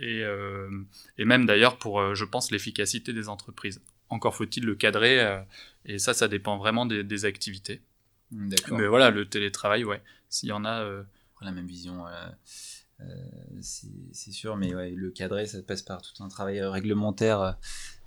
et, 0.00 0.22
euh, 0.22 0.68
et 1.18 1.24
même 1.24 1.46
d'ailleurs 1.46 1.78
pour, 1.78 2.00
euh, 2.00 2.14
je 2.14 2.24
pense, 2.24 2.50
l'efficacité 2.50 3.12
des 3.12 3.28
entreprises. 3.28 3.80
Encore 4.08 4.34
faut-il 4.34 4.64
le 4.64 4.74
cadrer, 4.74 5.20
euh, 5.20 5.40
et 5.84 5.98
ça, 5.98 6.14
ça 6.14 6.28
dépend 6.28 6.58
vraiment 6.58 6.86
des, 6.86 7.04
des 7.04 7.24
activités. 7.24 7.80
Mais 8.30 8.86
voilà, 8.86 9.10
le 9.10 9.28
télétravail, 9.28 9.84
ouais, 9.84 10.02
s'il 10.28 10.48
y 10.48 10.52
en 10.52 10.64
a... 10.64 11.04
La 11.42 11.52
même 11.52 11.66
vision, 11.66 12.06
c'est 13.60 14.32
sûr, 14.32 14.56
mais 14.56 14.74
ouais, 14.74 14.90
le 14.90 15.10
cadrer, 15.10 15.44
ça 15.46 15.60
passe 15.62 15.82
par 15.82 16.00
tout 16.00 16.22
un 16.24 16.28
travail 16.28 16.62
réglementaire 16.62 17.58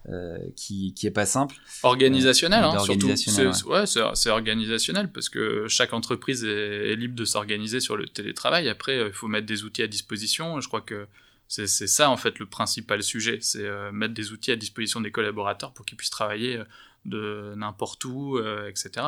euh, 0.10 0.40
qui, 0.56 0.96
qui 0.96 1.06
est 1.06 1.12
pas 1.12 1.28
simple. 1.28 1.56
Organisationnel, 1.84 2.64
hein, 2.64 2.80
surtout. 2.80 3.16
C'est 3.16 4.30
organisationnel 4.32 5.12
parce 5.12 5.30
que 5.30 5.68
chaque 5.68 5.94
entreprise 5.94 6.44
est, 6.44 6.92
est 6.92 6.96
libre 6.96 7.16
de 7.16 7.24
s'organiser 7.24 7.80
sur 7.80 7.98
le 7.98 8.08
télétravail. 8.08 8.68
Après, 8.68 9.08
il 9.08 9.14
faut 9.14 9.28
mettre 9.28 9.46
des 9.46 9.64
outils 9.64 9.84
à 9.84 9.88
disposition. 9.88 10.60
Je 10.60 10.68
crois 10.68 10.82
que 10.82 11.08
c'est 11.50 11.88
ça 11.88 12.12
en 12.12 12.18
fait 12.18 12.38
le 12.38 12.46
principal 12.46 13.02
sujet, 13.02 13.40
c'est 13.42 13.66
euh, 13.66 13.92
mettre 13.92 14.14
des 14.14 14.32
outils 14.32 14.52
à 14.52 14.56
disposition 14.56 15.02
des 15.02 15.12
collaborateurs 15.12 15.74
pour 15.74 15.84
qu'ils 15.84 15.98
puissent 15.98 16.12
travailler 16.12 16.58
euh, 16.58 16.64
de 17.06 17.56
n'importe 17.58 18.06
où, 18.06 18.38
euh, 18.38 18.70
etc. 18.70 19.08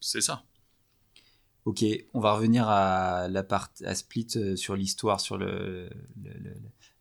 C'est 0.00 0.20
ça. 0.20 0.42
Ok, 1.64 1.84
on 2.12 2.18
va 2.18 2.34
revenir 2.34 2.68
à 2.68 3.28
la 3.28 3.44
part 3.44 3.70
à 3.84 3.94
Split 3.94 4.56
sur 4.56 4.74
l'histoire, 4.74 5.20
sur 5.20 5.38
le, 5.38 5.88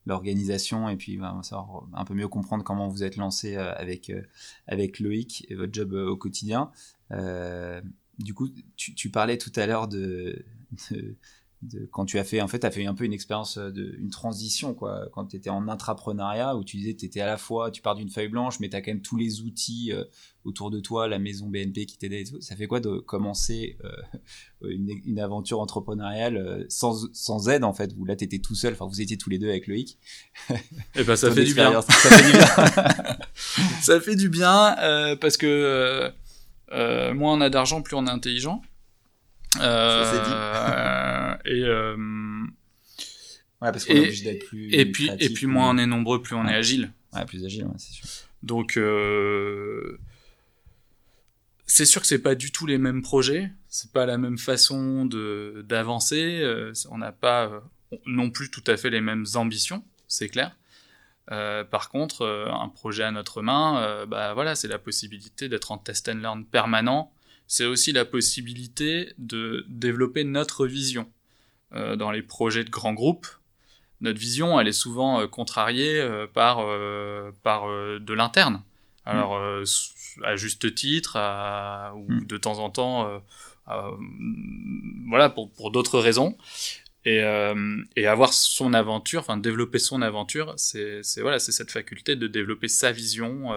l'organisation 0.05 0.87
et 0.87 0.97
puis 0.97 1.17
va 1.17 1.39
savoir 1.41 1.87
un 1.93 2.05
peu 2.05 2.13
mieux 2.13 2.27
comprendre 2.27 2.63
comment 2.63 2.89
vous 2.89 3.03
êtes 3.03 3.15
lancé 3.15 3.55
avec 3.55 4.11
avec 4.67 4.99
Loïc 4.99 5.45
et 5.49 5.55
votre 5.55 5.73
job 5.73 5.93
au 5.93 6.17
quotidien. 6.17 6.71
du 8.19 8.33
coup, 8.33 8.49
tu, 8.75 9.09
parlais 9.09 9.37
tout 9.37 9.53
à 9.55 9.65
l'heure 9.65 9.87
de 9.87 10.45
quand 11.91 12.05
tu 12.05 12.19
as 12.19 12.23
fait 12.23 12.39
en 12.41 12.47
fait 12.47 12.63
as 12.65 12.71
fait 12.71 12.85
un 12.85 12.93
peu 12.93 13.03
une 13.03 13.13
expérience 13.13 13.57
euh, 13.57 13.71
de 13.71 13.95
une 13.97 14.11
transition 14.11 14.75
quoi. 14.75 15.07
Quand 15.11 15.25
tu 15.25 15.35
étais 15.35 15.49
en 15.49 15.67
intrapreneuriat 15.67 16.55
où 16.55 16.63
tu 16.63 16.77
disais 16.77 16.93
tu 16.93 17.05
étais 17.05 17.19
à 17.21 17.25
la 17.25 17.37
fois 17.37 17.71
tu 17.71 17.81
pars 17.81 17.95
d'une 17.95 18.09
feuille 18.09 18.27
blanche 18.27 18.59
mais 18.59 18.69
tu 18.69 18.75
as 18.75 18.81
quand 18.81 18.91
même 18.91 19.01
tous 19.01 19.17
les 19.17 19.41
outils 19.41 19.91
euh, 19.91 20.03
autour 20.43 20.69
de 20.69 20.79
toi 20.79 21.07
la 21.07 21.17
maison 21.17 21.47
BNP 21.47 21.87
qui 21.87 21.97
t'aidait 21.97 22.25
ça 22.41 22.55
fait 22.55 22.67
quoi 22.67 22.79
de 22.79 22.99
commencer 22.99 23.77
euh, 23.83 23.89
une, 24.69 24.89
une, 25.05 25.19
aventure 25.19 25.59
entrepreneuriale 25.59 26.65
sans, 26.69 27.11
sans 27.11 27.49
aide 27.49 27.63
en 27.63 27.73
fait? 27.73 27.91
Où 27.97 28.05
là 28.05 28.15
tu 28.15 28.23
étais 28.23 28.39
tout 28.39 28.55
seul 28.55 28.73
enfin 28.73 28.85
vous 28.85 29.01
étiez 29.01 29.17
tous 29.17 29.31
les 29.31 29.39
deux 29.39 29.49
avec 29.49 29.65
Loïc. 29.65 29.97
Eh 30.95 31.03
ben 31.03 31.15
ça 31.15 31.31
fait 31.31 31.43
du 31.43 31.55
bien. 31.55 31.81
ça 31.81 31.91
fait 31.91 32.25
du 32.25 32.37
bien. 32.37 33.17
Ça 33.81 33.99
fait 34.01 34.15
du 34.15 34.29
bien 34.29 34.75
parce 35.19 35.37
que 35.37 36.11
moins 37.13 37.33
on 37.33 37.41
a 37.41 37.49
d'argent 37.49 37.81
plus 37.81 37.95
on 37.95 38.05
est 38.05 38.11
intelligent 38.11 38.61
euh, 39.59 41.35
et 41.45 41.63
euh, 41.63 41.95
ouais, 43.61 43.71
parce 43.71 43.85
qu'on 43.85 43.93
est 43.93 43.99
obligé 43.99 44.23
d'être 44.25 44.45
plus. 44.47 44.73
Et 44.73 44.85
puis, 44.91 45.09
et 45.19 45.29
puis 45.29 45.45
moins 45.47 45.69
on 45.71 45.77
est 45.77 45.85
nombreux, 45.85 46.21
plus 46.21 46.35
on 46.35 46.47
est 46.47 46.53
agile. 46.53 46.91
Ouais, 47.13 47.25
plus 47.25 47.45
agile, 47.45 47.65
ouais, 47.65 47.73
c'est 47.77 47.93
sûr. 47.93 48.05
Donc, 48.43 48.77
euh, 48.77 49.99
c'est 51.65 51.85
sûr 51.85 52.01
que 52.01 52.07
c'est 52.07 52.19
pas 52.19 52.35
du 52.35 52.51
tout 52.51 52.65
les 52.65 52.77
mêmes 52.77 53.01
projets, 53.01 53.51
c'est 53.67 53.91
pas 53.91 54.05
la 54.05 54.17
même 54.17 54.37
façon 54.37 55.05
de 55.05 55.65
d'avancer. 55.67 56.43
on 56.89 56.97
n'a 56.97 57.11
pas 57.11 57.63
non 58.05 58.29
plus 58.29 58.49
tout 58.49 58.63
à 58.67 58.77
fait 58.77 58.89
les 58.89 59.01
mêmes 59.01 59.25
ambitions, 59.35 59.83
c'est 60.07 60.29
clair. 60.29 60.55
Euh, 61.29 61.65
par 61.65 61.89
contre, 61.89 62.25
un 62.25 62.69
projet 62.69 63.03
à 63.03 63.11
notre 63.11 63.41
main, 63.41 64.05
bah 64.05 64.33
voilà, 64.33 64.55
c'est 64.55 64.67
la 64.67 64.79
possibilité 64.79 65.49
d'être 65.49 65.71
en 65.71 65.77
test 65.77 66.07
and 66.09 66.15
learn 66.15 66.45
permanent 66.45 67.11
c'est 67.47 67.65
aussi 67.65 67.93
la 67.93 68.05
possibilité 68.05 69.13
de 69.17 69.65
développer 69.69 70.23
notre 70.23 70.67
vision. 70.67 71.09
Euh, 71.73 71.97
dans 71.97 72.11
les 72.11 72.21
projets 72.21 72.63
de 72.63 72.69
grands 72.69 72.93
groupes, 72.93 73.27
notre 73.99 74.19
vision, 74.19 74.57
elle 74.57 74.69
est 74.69 74.71
souvent 74.73 75.19
euh, 75.19 75.27
contrariée 75.27 75.99
euh, 75.99 76.25
par, 76.25 76.57
par 77.43 77.67
de 77.67 78.13
l'interne. 78.13 78.61
Alors, 79.05 79.39
à 80.23 80.35
juste 80.35 80.75
titre, 80.75 81.17
ou 81.95 82.11
mm. 82.11 82.25
de 82.25 82.37
temps 82.37 82.59
en 82.59 82.69
temps, 82.69 83.21
voilà, 85.07 85.29
pour, 85.29 85.49
pour 85.51 85.71
d'autres 85.71 85.99
raisons. 85.99 86.37
Et, 87.05 87.23
et, 87.95 88.05
avoir 88.05 88.33
son 88.33 88.73
aventure, 88.73 89.21
enfin 89.21 89.37
développer 89.37 89.79
son 89.79 90.01
aventure, 90.01 90.53
c'est 90.57 91.01
voilà, 91.21 91.39
c'est 91.39 91.53
cette 91.53 91.71
faculté 91.71 92.17
de 92.17 92.27
développer 92.27 92.67
sa 92.67 92.91
vision 92.91 93.53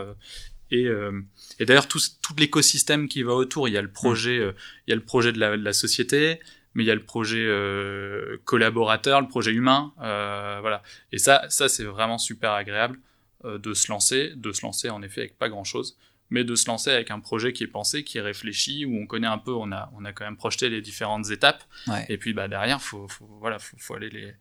et, 0.71 0.87
euh, 0.87 1.21
et 1.59 1.67
d'ailleurs 1.67 1.89
tout, 1.89 2.01
tout 2.23 2.35
l'écosystème 2.39 3.09
qui 3.09 3.23
va 3.23 3.35
autour, 3.35 3.69
il 3.69 3.73
y 3.73 3.79
a 3.79 3.83
le 3.83 3.91
projet, 3.91 4.39
mm. 4.39 4.43
euh, 4.43 4.53
il 4.87 4.91
y 4.91 4.93
a 4.93 4.97
le 4.97 5.05
projet 5.05 5.33
de 5.33 5.39
la, 5.39 5.57
de 5.57 5.63
la, 5.63 5.73
société, 5.73 6.41
mais 6.75 6.85
il 6.85 6.87
y 6.87 6.91
a 6.91 6.95
le 6.95 7.05
projet 7.05 7.45
euh, 7.45 8.39
collaborateur, 8.45 9.21
le 9.21 9.29
projet 9.29 9.53
humain, 9.53 9.93
voilà. 9.99 10.83
Et 11.13 11.19
ça, 11.19 11.45
ça 11.49 11.69
c'est 11.69 11.85
vraiment 11.85 12.19
super 12.19 12.53
agréable 12.53 12.99
de 13.45 13.73
se 13.75 13.91
lancer, 13.91 14.33
de 14.37 14.53
se 14.53 14.63
lancer 14.63 14.91
en 14.91 15.03
effet 15.03 15.23
avec 15.23 15.39
pas 15.39 15.49
grand 15.49 15.65
chose, 15.65 15.97
mais 16.29 16.45
de 16.45 16.55
se 16.55 16.69
lancer 16.69 16.91
avec 16.91 17.11
un 17.11 17.21
projet 17.21 17.53
qui 17.53 17.65
est 17.65 17.69
pensé, 17.69 18.05
qui 18.05 18.19
est 18.19 18.21
réfléchi, 18.21 18.85
où 18.85 18.97
on 18.97 19.07
connaît 19.07 19.27
un 19.27 19.39
peu, 19.39 19.53
on 19.53 19.73
a, 19.73 19.91
on 19.97 20.05
a 20.05 20.13
quand 20.13 20.25
même 20.25 20.37
projeté 20.37 20.69
les 20.69 20.83
différentes 20.83 21.31
étapes, 21.31 21.65
ouais. 21.89 22.05
et 22.09 22.19
puis 22.19 22.35
bah 22.35 22.49
derrière, 22.49 22.81
faut, 22.83 23.09
faut 23.09 23.27
voilà, 23.41 23.59
faut, 23.59 23.77
faut 23.79 23.95
aller 23.95 24.11
les 24.11 24.35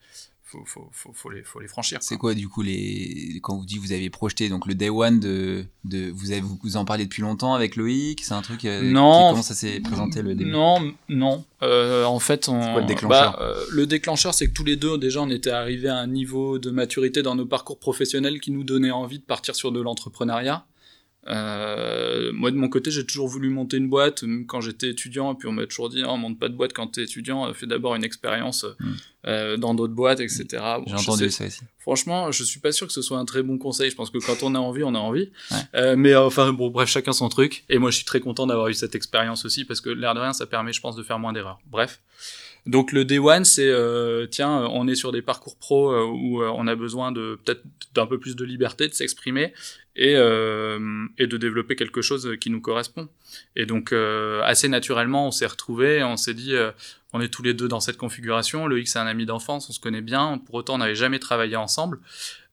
faut, 0.50 0.64
faut, 0.66 0.90
faut, 0.92 1.12
faut, 1.14 1.30
les, 1.30 1.44
faut 1.44 1.60
les 1.60 1.68
franchir. 1.68 2.00
C'est 2.02 2.18
quoi. 2.18 2.34
du 2.34 2.48
coup 2.48 2.62
les 2.62 3.40
quand 3.44 3.58
vous 3.58 3.66
dites 3.66 3.80
vous 3.80 3.92
avez 3.92 4.10
projeté 4.10 4.50
donc 4.50 4.66
le 4.66 4.74
day 4.74 4.90
one 4.90 5.20
de, 5.20 5.66
de 5.84 6.10
vous 6.10 6.32
avez 6.32 6.42
vous 6.42 6.78
en 6.78 6.86
parlez 6.86 7.06
depuis 7.06 7.22
longtemps 7.22 7.54
avec 7.54 7.76
Loïc 7.76 8.24
c'est 8.24 8.34
un 8.34 8.42
truc 8.42 8.66
euh, 8.66 8.82
non. 8.82 9.30
comment 9.32 9.44
ça 9.44 9.54
s'est 9.54 9.80
présenté 9.80 10.22
le 10.22 10.34
début? 10.36 10.50
Non 10.50 10.92
non. 11.08 11.44
Euh, 11.62 12.04
en 12.06 12.20
fait 12.20 12.50
on 12.50 12.60
quoi, 12.60 12.82
le 12.82 12.88
déclencheur? 12.88 13.34
bah, 13.34 13.38
euh, 13.42 13.64
le 13.70 13.86
déclencheur 13.86 14.34
c'est 14.34 14.48
que 14.48 14.54
tous 14.54 14.64
les 14.64 14.76
deux 14.76 14.98
déjà 14.98 15.22
on 15.22 15.30
était 15.30 15.52
arrivés 15.52 15.90
à 15.90 15.98
un 15.98 16.08
niveau 16.08 16.58
de 16.58 16.72
maturité 16.72 17.22
dans 17.22 17.36
nos 17.36 17.46
parcours 17.46 17.78
professionnels 17.78 18.40
qui 18.40 18.52
nous 18.52 18.64
donnait 18.64 18.92
envie 18.92 19.20
de 19.20 19.24
partir 19.26 19.56
sur 19.56 19.72
de 19.72 19.80
l'entrepreneuriat 19.80 20.66
euh, 21.28 22.32
moi 22.34 22.50
de 22.50 22.56
mon 22.56 22.70
côté 22.70 22.92
j'ai 22.92 23.06
toujours 23.06 23.28
voulu 23.28 23.50
monter 23.50 23.78
une 23.78 23.90
boîte 23.90 24.24
même 24.24 24.46
quand 24.46 24.62
j'étais 24.62 24.90
étudiant. 24.90 25.34
Et 25.34 25.36
puis 25.36 25.48
on 25.48 25.52
m'a 25.52 25.66
toujours 25.66 25.90
dit 25.90 26.04
oh, 26.08 26.18
monte 26.18 26.40
pas 26.40 26.50
de 26.50 26.56
boîte 26.56 26.74
quand 26.74 26.88
t'es 26.88 27.04
étudiant 27.04 27.54
fais 27.54 27.68
d'abord 27.68 27.96
une 27.96 28.04
expérience 28.04 28.66
hmm. 28.80 28.86
euh, 29.28 29.58
dans 29.58 29.76
d'autres 29.76 29.94
boîtes 29.94 30.22
etc 30.22 30.46
bon, 30.52 30.84
j'ai 30.88 30.96
entendu 30.96 31.30
ça 31.30 31.46
aussi 31.46 31.62
franchement 31.80 32.32
je 32.32 32.44
suis 32.44 32.60
pas 32.60 32.72
sûr 32.72 32.88
que 32.88 32.94
ce 32.94 33.02
soit 33.02 33.18
un 33.18 33.26
très 33.26 33.44
bon 33.44 33.58
conseil. 33.58 33.92
Je 33.92 33.96
pense 33.96 34.10
que 34.10 34.18
quand 34.18 34.44
on 34.44 34.56
a 34.56 34.60
envie 34.60 34.84
on 34.84 34.96
a 34.96 35.00
envie. 35.00 35.30
Ouais. 35.52 35.58
euh, 35.76 35.96
mais 35.98 36.16
enfin 36.16 36.54
bon 36.54 36.70
bref 36.70 36.90
chacun 36.90 37.12
son 37.12 37.30
truc. 37.30 37.66
Et 37.70 37.78
moi 37.80 37.92
je 37.92 37.98
suis 37.98 38.06
très 38.06 38.22
content 38.22 38.48
d'avoir 38.48 38.70
eu 38.70 38.74
cette 38.74 38.96
expérience 38.96 39.46
aussi 39.46 39.66
parce 39.66 39.82
que 39.82 39.90
l'air 39.90 40.16
de 40.16 40.20
rien 40.20 40.34
ça 40.34 40.46
permet 40.46 40.74
je 40.74 40.82
pense 40.82 40.96
de 40.96 41.04
faire 41.04 41.20
moins 41.20 41.34
d'erreurs. 41.34 41.60
Bref. 41.68 42.00
Donc 42.66 42.92
le 42.92 43.06
day 43.06 43.20
one, 43.20 43.46
c'est 43.46 43.68
euh, 43.68 44.28
tiens, 44.28 44.68
on 44.72 44.88
est 44.88 44.96
sur 44.96 45.12
des 45.12 45.22
parcours 45.22 45.58
pro 45.58 45.92
euh, 45.92 46.06
où 46.06 46.42
euh, 46.42 46.52
on 46.56 46.68
a 46.68 46.76
besoin 46.76 47.12
de 47.12 47.40
peut-être 47.44 47.64
d'un 47.94 48.06
peu 48.06 48.20
plus 48.20 48.36
de 48.36 48.44
liberté, 48.44 48.88
de 48.88 48.94
s'exprimer 48.94 49.54
et, 49.96 50.16
euh, 50.16 51.06
et 51.18 51.28
de 51.28 51.38
développer 51.38 51.76
quelque 51.76 52.02
chose 52.02 52.38
qui 52.40 52.50
nous 52.50 52.62
correspond. 52.62 53.10
Et 53.56 53.66
donc 53.66 53.94
assez 54.44 54.68
naturellement, 54.68 55.28
on 55.28 55.32
s'est 55.32 55.48
retrouvés, 55.48 56.04
on 56.04 56.18
s'est 56.18 56.34
dit, 56.34 56.56
on 57.14 57.22
est 57.22 57.30
tous 57.30 57.44
les 57.44 57.54
deux 57.54 57.68
dans 57.68 57.80
cette 57.80 57.98
configuration. 57.98 58.68
Loïc, 58.68 58.88
c'est 58.88 59.00
un 59.00 59.08
ami 59.08 59.26
d'enfance, 59.26 59.70
on 59.70 59.74
se 59.74 59.80
connaît 59.80 60.02
bien. 60.02 60.40
Pour 60.46 60.56
autant, 60.56 60.76
on 60.76 60.78
n'avait 60.80 60.96
jamais 60.96 61.20
travaillé 61.20 61.56
ensemble. 61.56 62.00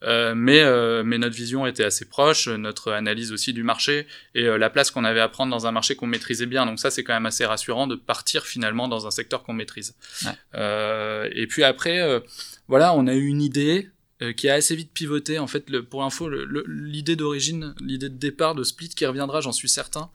Euh, 0.03 0.35
mais, 0.35 0.61
euh, 0.61 1.03
mais 1.05 1.17
notre 1.19 1.35
vision 1.35 1.67
était 1.67 1.83
assez 1.83 2.07
proche, 2.07 2.49
notre 2.49 2.93
analyse 2.93 3.33
aussi 3.33 3.55
du 3.55 3.63
marché 3.63 4.07
et 4.35 4.45
euh, 4.45 4.59
la 4.59 4.69
place 4.69 4.91
qu'on 4.91 5.05
avait 5.05 5.21
à 5.21 5.29
prendre 5.29 5.51
dans 5.51 5.67
un 5.67 5.73
marché 5.73 5.97
qu'on 5.97 6.07
maîtrisait 6.07 6.47
bien. 6.47 6.67
Donc 6.67 6.79
ça, 6.79 6.91
c'est 6.91 7.03
quand 7.03 7.15
même 7.15 7.27
assez 7.27 7.47
rassurant 7.47 7.87
de 7.87 7.97
partir 7.97 8.45
finalement 8.45 8.89
dans 8.89 9.07
un 9.07 9.11
secteur 9.11 9.43
qu'on 9.43 9.55
maîtrise. 9.55 9.95
Ouais. 10.25 10.33
Euh, 10.55 11.29
et 11.33 11.47
puis 11.47 11.65
après, 11.65 12.01
euh, 12.01 12.21
voilà, 12.69 12.93
on 12.95 13.07
a 13.07 13.15
eu 13.15 13.27
une 13.27 13.43
idée 13.43 13.91
qui 14.37 14.49
a 14.49 14.55
assez 14.55 14.75
vite 14.75 14.93
pivoté. 14.93 15.39
En 15.39 15.47
fait, 15.47 15.69
le, 15.71 15.85
pour 15.85 16.05
info, 16.05 16.29
l'idée 16.67 17.17
d'origine, 17.17 17.75
l'idée 17.81 18.09
de 18.09 18.17
départ 18.17 18.55
de 18.55 18.65
Split 18.65 18.89
qui 18.91 19.05
reviendra, 19.07 19.41
j'en 19.41 19.53
suis 19.53 19.69
certain. 19.69 20.11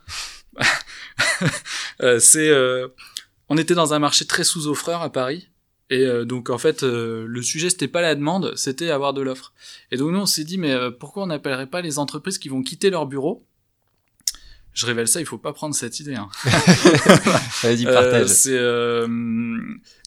c'est 2.19 2.51
on 3.51 3.57
était 3.57 3.75
dans 3.75 3.93
un 3.93 3.99
marché 3.99 4.23
très 4.23 4.45
sous-offreur 4.45 5.01
à 5.01 5.11
Paris. 5.11 5.49
Et 5.89 6.05
euh, 6.05 6.23
donc 6.23 6.49
en 6.49 6.57
fait, 6.57 6.83
euh, 6.83 7.25
le 7.27 7.41
sujet 7.41 7.69
c'était 7.69 7.89
pas 7.89 7.99
la 7.99 8.15
demande, 8.15 8.53
c'était 8.55 8.89
avoir 8.91 9.13
de 9.13 9.21
l'offre. 9.21 9.51
Et 9.91 9.97
donc 9.97 10.11
nous 10.11 10.19
on 10.19 10.25
s'est 10.25 10.45
dit 10.45 10.57
mais 10.57 10.71
euh, 10.71 10.89
pourquoi 10.89 11.23
on 11.23 11.27
n'appellerait 11.27 11.67
pas 11.67 11.81
les 11.81 11.99
entreprises 11.99 12.37
qui 12.37 12.47
vont 12.47 12.63
quitter 12.63 12.89
leur 12.89 13.07
bureau 13.07 13.45
je 14.74 14.86
révèle 14.86 15.07
ça, 15.07 15.19
il 15.19 15.26
faut 15.26 15.38
pas 15.38 15.53
prendre 15.53 15.76
cette 15.76 15.99
idée. 15.99 16.15
Hein. 16.15 16.30
Vas-y, 17.63 17.84
partage. 17.86 18.30
Euh, 18.47 19.07
euh, 19.07 19.61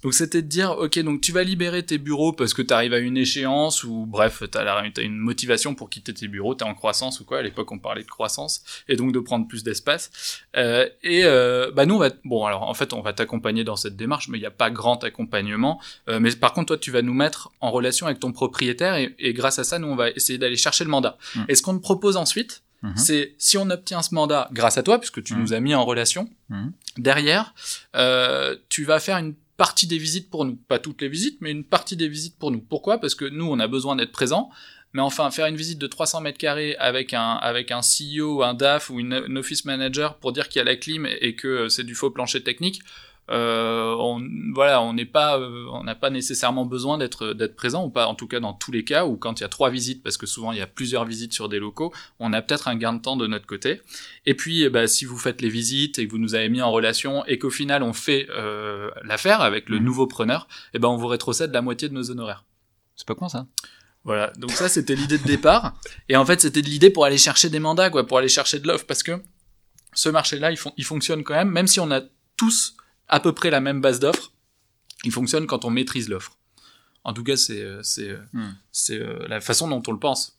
donc 0.04 0.12
c'était 0.12 0.42
de 0.42 0.48
dire, 0.48 0.72
ok, 0.72 0.98
donc 0.98 1.22
tu 1.22 1.32
vas 1.32 1.42
libérer 1.42 1.82
tes 1.82 1.96
bureaux 1.96 2.32
parce 2.34 2.52
que 2.52 2.60
tu 2.60 2.74
arrives 2.74 2.92
à 2.92 2.98
une 2.98 3.16
échéance 3.16 3.84
ou 3.84 4.04
bref, 4.06 4.42
tu 4.52 4.58
as, 4.58 4.74
as, 4.74 5.00
une 5.00 5.16
motivation 5.16 5.74
pour 5.74 5.88
quitter 5.88 6.12
tes 6.12 6.28
bureaux, 6.28 6.54
tu 6.54 6.62
es 6.62 6.66
en 6.66 6.74
croissance 6.74 7.20
ou 7.20 7.24
quoi. 7.24 7.38
À 7.38 7.42
l'époque, 7.42 7.72
on 7.72 7.78
parlait 7.78 8.02
de 8.02 8.08
croissance 8.08 8.62
et 8.86 8.96
donc 8.96 9.12
de 9.12 9.18
prendre 9.18 9.48
plus 9.48 9.64
d'espace. 9.64 10.42
Euh, 10.56 10.86
et 11.02 11.22
euh, 11.24 11.70
bah 11.74 11.86
nous, 11.86 11.94
on 11.94 11.98
va, 11.98 12.10
bon, 12.24 12.44
alors 12.44 12.68
en 12.68 12.74
fait, 12.74 12.92
on 12.92 13.00
va 13.00 13.14
t'accompagner 13.14 13.64
dans 13.64 13.76
cette 13.76 13.96
démarche, 13.96 14.28
mais 14.28 14.36
il 14.36 14.42
n'y 14.42 14.46
a 14.46 14.50
pas 14.50 14.70
grand 14.70 15.02
accompagnement. 15.04 15.80
Euh, 16.10 16.20
mais 16.20 16.30
par 16.32 16.52
contre, 16.52 16.66
toi, 16.66 16.78
tu 16.78 16.90
vas 16.90 17.00
nous 17.00 17.14
mettre 17.14 17.50
en 17.62 17.70
relation 17.70 18.06
avec 18.06 18.20
ton 18.20 18.32
propriétaire 18.32 18.96
et, 18.96 19.14
et 19.18 19.32
grâce 19.32 19.58
à 19.58 19.64
ça, 19.64 19.78
nous, 19.78 19.88
on 19.88 19.96
va 19.96 20.10
essayer 20.10 20.38
d'aller 20.38 20.56
chercher 20.56 20.84
le 20.84 20.90
mandat. 20.90 21.16
Mmh. 21.34 21.40
Et 21.48 21.54
ce 21.54 21.62
qu'on 21.62 21.78
te 21.78 21.82
propose 21.82 22.18
ensuite, 22.18 22.62
Mhm. 22.84 22.96
C'est 22.96 23.34
si 23.38 23.56
on 23.56 23.70
obtient 23.70 24.02
ce 24.02 24.14
mandat 24.14 24.48
grâce 24.52 24.76
à 24.76 24.82
toi, 24.82 24.98
puisque 24.98 25.22
tu 25.22 25.34
mhm. 25.34 25.40
nous 25.40 25.52
as 25.54 25.60
mis 25.60 25.74
en 25.74 25.84
relation, 25.84 26.28
mhm. 26.50 26.72
derrière, 26.98 27.54
euh, 27.96 28.56
tu 28.68 28.84
vas 28.84 29.00
faire 29.00 29.16
une 29.16 29.34
partie 29.56 29.86
des 29.86 29.98
visites 29.98 30.28
pour 30.28 30.44
nous. 30.44 30.56
Pas 30.56 30.78
toutes 30.78 31.00
les 31.00 31.08
visites, 31.08 31.38
mais 31.40 31.50
une 31.50 31.64
partie 31.64 31.96
des 31.96 32.08
visites 32.08 32.36
pour 32.38 32.50
nous. 32.50 32.60
Pourquoi? 32.60 32.98
Parce 32.98 33.14
que 33.14 33.24
nous, 33.24 33.46
on 33.46 33.58
a 33.58 33.68
besoin 33.68 33.96
d'être 33.96 34.12
présents. 34.12 34.50
Mais 34.92 35.02
enfin, 35.02 35.30
faire 35.32 35.46
une 35.46 35.56
visite 35.56 35.78
de 35.78 35.88
300 35.88 36.20
mètres 36.20 36.38
carrés 36.38 36.76
avec 36.76 37.14
un, 37.14 37.32
avec 37.32 37.72
un 37.72 37.80
CEO, 37.80 38.42
un 38.42 38.54
DAF 38.54 38.90
ou 38.90 39.00
une, 39.00 39.36
office 39.36 39.64
manager 39.64 40.18
pour 40.18 40.32
dire 40.32 40.48
qu'il 40.48 40.60
y 40.60 40.62
a 40.62 40.64
la 40.64 40.76
clim 40.76 41.06
et 41.06 41.34
que 41.34 41.68
c'est 41.68 41.82
du 41.82 41.96
faux 41.96 42.10
plancher 42.10 42.44
technique, 42.44 42.80
euh, 43.30 43.94
on, 43.98 44.20
voilà, 44.54 44.82
on 44.82 44.92
n'est 44.92 45.06
pas, 45.06 45.38
euh, 45.38 45.66
on 45.72 45.84
n'a 45.84 45.94
pas 45.94 46.10
nécessairement 46.10 46.66
besoin 46.66 46.98
d'être 46.98 47.32
d'être 47.32 47.56
présent 47.56 47.84
ou 47.84 47.90
pas, 47.90 48.06
en 48.06 48.14
tout 48.14 48.26
cas 48.26 48.38
dans 48.38 48.52
tous 48.52 48.70
les 48.70 48.84
cas 48.84 49.06
ou 49.06 49.16
quand 49.16 49.40
il 49.40 49.42
y 49.42 49.46
a 49.46 49.48
trois 49.48 49.70
visites, 49.70 50.02
parce 50.02 50.18
que 50.18 50.26
souvent 50.26 50.52
il 50.52 50.58
y 50.58 50.60
a 50.62 50.66
plusieurs 50.66 51.06
visites 51.06 51.32
sur 51.32 51.48
des 51.48 51.58
locaux, 51.58 51.92
on 52.18 52.32
a 52.34 52.42
peut-être 52.42 52.68
un 52.68 52.76
gain 52.76 52.92
de 52.92 53.00
temps 53.00 53.16
de 53.16 53.26
notre 53.26 53.46
côté. 53.46 53.80
Et 54.26 54.34
puis, 54.34 54.68
bah, 54.68 54.86
si 54.86 55.06
vous 55.06 55.16
faites 55.16 55.40
les 55.40 55.48
visites 55.48 55.98
et 55.98 56.06
que 56.06 56.10
vous 56.10 56.18
nous 56.18 56.34
avez 56.34 56.50
mis 56.50 56.60
en 56.60 56.70
relation 56.70 57.24
et 57.24 57.38
qu'au 57.38 57.50
final 57.50 57.82
on 57.82 57.94
fait 57.94 58.26
euh, 58.30 58.90
l'affaire 59.04 59.40
avec 59.40 59.68
le 59.68 59.80
mmh. 59.80 59.84
nouveau 59.84 60.06
preneur, 60.06 60.46
et 60.74 60.78
ben 60.78 60.88
on 60.88 60.96
vous 60.96 61.08
rétrocède 61.08 61.52
la 61.52 61.62
moitié 61.62 61.88
de 61.88 61.94
nos 61.94 62.10
honoraires. 62.10 62.44
C'est 62.96 63.06
pas 63.06 63.14
con 63.14 63.28
ça. 63.28 63.46
Voilà, 64.04 64.32
donc 64.36 64.50
ça 64.50 64.68
c'était 64.68 64.94
l'idée 64.94 65.16
de 65.16 65.24
départ. 65.24 65.74
Et 66.10 66.16
en 66.16 66.26
fait 66.26 66.42
c'était 66.42 66.60
l'idée 66.60 66.90
pour 66.90 67.06
aller 67.06 67.16
chercher 67.16 67.48
des 67.48 67.60
mandats, 67.60 67.88
quoi, 67.88 68.06
pour 68.06 68.18
aller 68.18 68.28
chercher 68.28 68.58
de 68.58 68.68
l'offre, 68.68 68.84
parce 68.84 69.02
que 69.02 69.22
ce 69.94 70.08
marché-là, 70.08 70.50
il, 70.50 70.58
il 70.76 70.84
fonctionne 70.84 71.22
quand 71.24 71.34
même, 71.34 71.50
même 71.50 71.68
si 71.68 71.80
on 71.80 71.90
a 71.90 72.02
tous 72.36 72.76
à 73.08 73.20
peu 73.20 73.32
près 73.32 73.50
la 73.50 73.60
même 73.60 73.80
base 73.80 74.00
d'offres. 74.00 74.32
Il 75.04 75.12
fonctionne 75.12 75.46
quand 75.46 75.64
on 75.64 75.70
maîtrise 75.70 76.08
l'offre. 76.08 76.38
En 77.04 77.12
tout 77.12 77.24
cas, 77.24 77.36
c'est 77.36 77.66
c'est 77.82 78.16
hmm. 78.32 78.54
c'est 78.72 79.00
la 79.28 79.40
façon 79.40 79.68
dont 79.68 79.82
on 79.86 79.92
le 79.92 79.98
pense. 79.98 80.38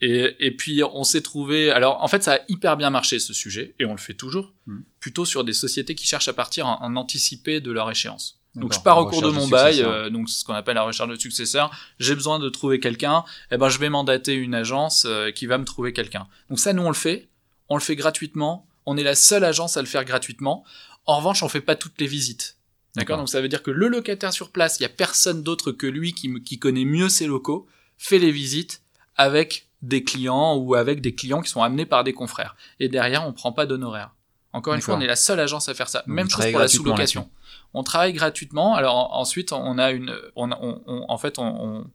Et, 0.00 0.34
et 0.40 0.50
puis 0.50 0.82
on 0.82 1.04
s'est 1.04 1.22
trouvé. 1.22 1.70
Alors 1.70 2.02
en 2.02 2.08
fait, 2.08 2.24
ça 2.24 2.34
a 2.34 2.38
hyper 2.48 2.76
bien 2.76 2.90
marché 2.90 3.20
ce 3.20 3.32
sujet, 3.32 3.74
et 3.78 3.84
on 3.84 3.92
le 3.92 3.98
fait 3.98 4.14
toujours, 4.14 4.52
hmm. 4.66 4.80
plutôt 4.98 5.24
sur 5.24 5.44
des 5.44 5.52
sociétés 5.52 5.94
qui 5.94 6.06
cherchent 6.06 6.28
à 6.28 6.32
partir 6.32 6.66
en, 6.66 6.82
en 6.82 6.96
anticipé 6.96 7.60
de 7.60 7.70
leur 7.70 7.88
échéance. 7.88 8.40
Donc 8.54 8.74
je 8.74 8.80
pars 8.80 8.98
au 8.98 9.06
cours 9.06 9.22
de 9.22 9.30
mon 9.30 9.48
bail, 9.48 9.80
euh, 9.80 10.10
donc 10.10 10.28
c'est 10.28 10.40
ce 10.40 10.44
qu'on 10.44 10.52
appelle 10.52 10.74
la 10.74 10.82
recherche 10.82 11.08
de 11.08 11.16
successeur. 11.16 11.70
J'ai 11.98 12.14
besoin 12.14 12.38
de 12.38 12.48
trouver 12.50 12.80
quelqu'un, 12.80 13.24
eh 13.50 13.56
ben 13.56 13.70
je 13.70 13.78
vais 13.78 13.88
mandater 13.88 14.34
une 14.34 14.54
agence 14.54 15.04
euh, 15.06 15.30
qui 15.30 15.46
va 15.46 15.56
me 15.56 15.64
trouver 15.64 15.94
quelqu'un. 15.94 16.26
Donc 16.50 16.58
ça 16.58 16.74
nous 16.74 16.82
on 16.82 16.88
le 16.90 16.94
fait, 16.94 17.28
on 17.68 17.76
le 17.76 17.80
fait 17.80 17.96
gratuitement. 17.96 18.66
On 18.84 18.96
est 18.96 19.04
la 19.04 19.14
seule 19.14 19.44
agence 19.44 19.76
à 19.76 19.80
le 19.80 19.86
faire 19.86 20.04
gratuitement. 20.04 20.64
En 21.06 21.16
revanche, 21.18 21.42
on 21.42 21.48
fait 21.48 21.60
pas 21.60 21.76
toutes 21.76 22.00
les 22.00 22.06
visites. 22.06 22.56
D'accord 22.94 23.16
Donc 23.18 23.28
ça 23.28 23.40
veut 23.40 23.48
dire 23.48 23.62
que 23.62 23.70
le 23.70 23.88
locataire 23.88 24.32
sur 24.32 24.50
place, 24.50 24.78
il 24.78 24.82
y 24.82 24.86
a 24.86 24.90
personne 24.90 25.42
d'autre 25.42 25.72
que 25.72 25.86
lui 25.86 26.12
qui, 26.12 26.42
qui 26.42 26.58
connaît 26.58 26.84
mieux 26.84 27.08
ses 27.08 27.26
locaux, 27.26 27.66
fait 27.96 28.18
les 28.18 28.30
visites 28.30 28.82
avec 29.16 29.68
des 29.80 30.04
clients 30.04 30.56
ou 30.56 30.74
avec 30.74 31.00
des 31.00 31.14
clients 31.14 31.40
qui 31.40 31.50
sont 31.50 31.62
amenés 31.62 31.86
par 31.86 32.04
des 32.04 32.12
confrères. 32.12 32.56
Et 32.80 32.88
derrière, 32.88 33.26
on 33.26 33.32
prend 33.32 33.52
pas 33.52 33.66
d'honoraires. 33.66 34.14
Encore 34.52 34.74
une 34.74 34.82
fois, 34.82 34.96
on 34.96 35.00
est 35.00 35.06
la 35.06 35.16
seule 35.16 35.40
agence 35.40 35.68
à 35.68 35.74
faire 35.74 35.88
ça. 35.88 36.02
Même 36.06 36.28
chose 36.28 36.50
pour 36.50 36.60
la 36.60 36.68
sous-location. 36.68 37.28
On 37.74 37.82
travaille 37.82 38.12
gratuitement. 38.12 38.74
Alors 38.74 39.14
ensuite, 39.14 39.52
on 39.52 39.78
a 39.78 39.92
une, 39.92 40.14
on, 40.36 40.50
on, 40.52 41.04
en 41.08 41.18
fait, 41.18 41.38
on, 41.38 41.90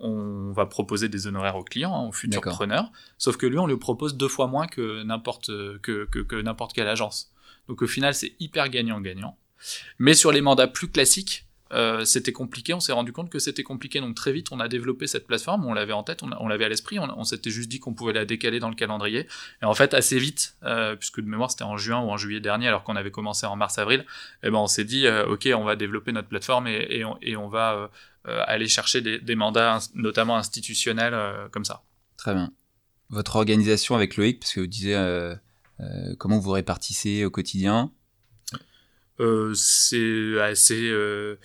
on, 0.00 0.52
va 0.52 0.64
proposer 0.64 1.10
des 1.10 1.26
honoraires 1.26 1.56
aux 1.56 1.64
clients, 1.64 1.94
hein, 1.94 2.08
aux 2.08 2.12
futurs 2.12 2.40
preneurs. 2.40 2.90
Sauf 3.18 3.36
que 3.36 3.46
lui, 3.46 3.58
on 3.58 3.66
le 3.66 3.78
propose 3.78 4.16
deux 4.16 4.28
fois 4.28 4.46
moins 4.46 4.66
que 4.66 5.02
n'importe 5.02 5.48
que, 5.82 6.06
que, 6.06 6.20
que 6.20 6.36
n'importe 6.36 6.72
quelle 6.72 6.88
agence. 6.88 7.30
Donc 7.68 7.82
au 7.82 7.86
final, 7.86 8.14
c'est 8.14 8.32
hyper 8.40 8.68
gagnant-gagnant. 8.68 9.38
Mais 9.98 10.14
sur 10.14 10.32
les 10.32 10.40
mandats 10.40 10.68
plus 10.68 10.88
classiques, 10.88 11.48
euh, 11.72 12.04
c'était 12.04 12.32
compliqué, 12.32 12.72
on 12.72 12.80
s'est 12.80 12.92
rendu 12.92 13.12
compte 13.12 13.28
que 13.28 13.38
c'était 13.38 13.62
compliqué, 13.62 14.00
donc 14.00 14.14
très 14.14 14.32
vite 14.32 14.48
on 14.52 14.60
a 14.60 14.68
développé 14.68 15.06
cette 15.06 15.26
plateforme, 15.26 15.66
on 15.66 15.74
l'avait 15.74 15.92
en 15.92 16.02
tête, 16.02 16.22
on, 16.22 16.48
l'avait 16.48 16.64
à 16.64 16.68
l'esprit, 16.68 16.98
on, 16.98 17.24
s'était 17.24 17.50
juste 17.50 17.68
dit 17.68 17.78
qu'on 17.78 17.92
pouvait 17.92 18.14
la 18.14 18.24
décaler 18.24 18.58
dans 18.58 18.70
le 18.70 18.74
calendrier, 18.74 19.26
et 19.60 19.64
en 19.66 19.74
fait 19.74 19.92
assez 19.92 20.18
vite, 20.18 20.56
euh, 20.62 20.96
puisque 20.96 21.20
de 21.20 21.26
mémoire 21.26 21.50
c'était 21.50 21.64
en 21.64 21.76
juin 21.76 22.00
ou 22.00 22.08
en 22.08 22.16
juillet 22.16 22.40
dernier, 22.40 22.68
alors 22.68 22.84
qu'on 22.84 22.96
avait 22.96 23.10
commencé 23.10 23.44
en 23.44 23.54
mars-avril, 23.56 24.06
eh 24.42 24.50
ben 24.50 24.56
on 24.56 24.66
s'est 24.66 24.84
dit 24.84 25.06
euh, 25.06 25.26
ok 25.26 25.48
on 25.54 25.64
va 25.64 25.76
développer 25.76 26.12
notre 26.12 26.28
plateforme 26.28 26.68
et, 26.68 27.04
et, 27.20 27.36
on, 27.36 27.48
va 27.48 27.90
aller 28.24 28.68
chercher 28.68 29.00
des, 29.00 29.18
des, 29.18 29.34
mandats 29.34 29.78
notamment 29.94 30.36
institutionnels 30.36 31.14
comme 31.50 31.64
ça. 31.64 31.82
Très 32.16 32.34
bien. 32.34 32.50
Votre 33.10 33.36
organisation 33.36 33.94
avec 33.94 34.16
Loïc, 34.16 34.40
parce 34.40 34.52
que 34.52 34.60
vous 34.60 34.66
disiez 34.66 34.96
comment 36.18 36.38
vous 36.38 36.50
répartissez 36.50 37.24
au 37.24 37.30
quotidien? 37.30 37.92
Euh, 39.20 39.52
c'est 39.54 40.40
assez 40.40 40.88
euh, 40.90 41.36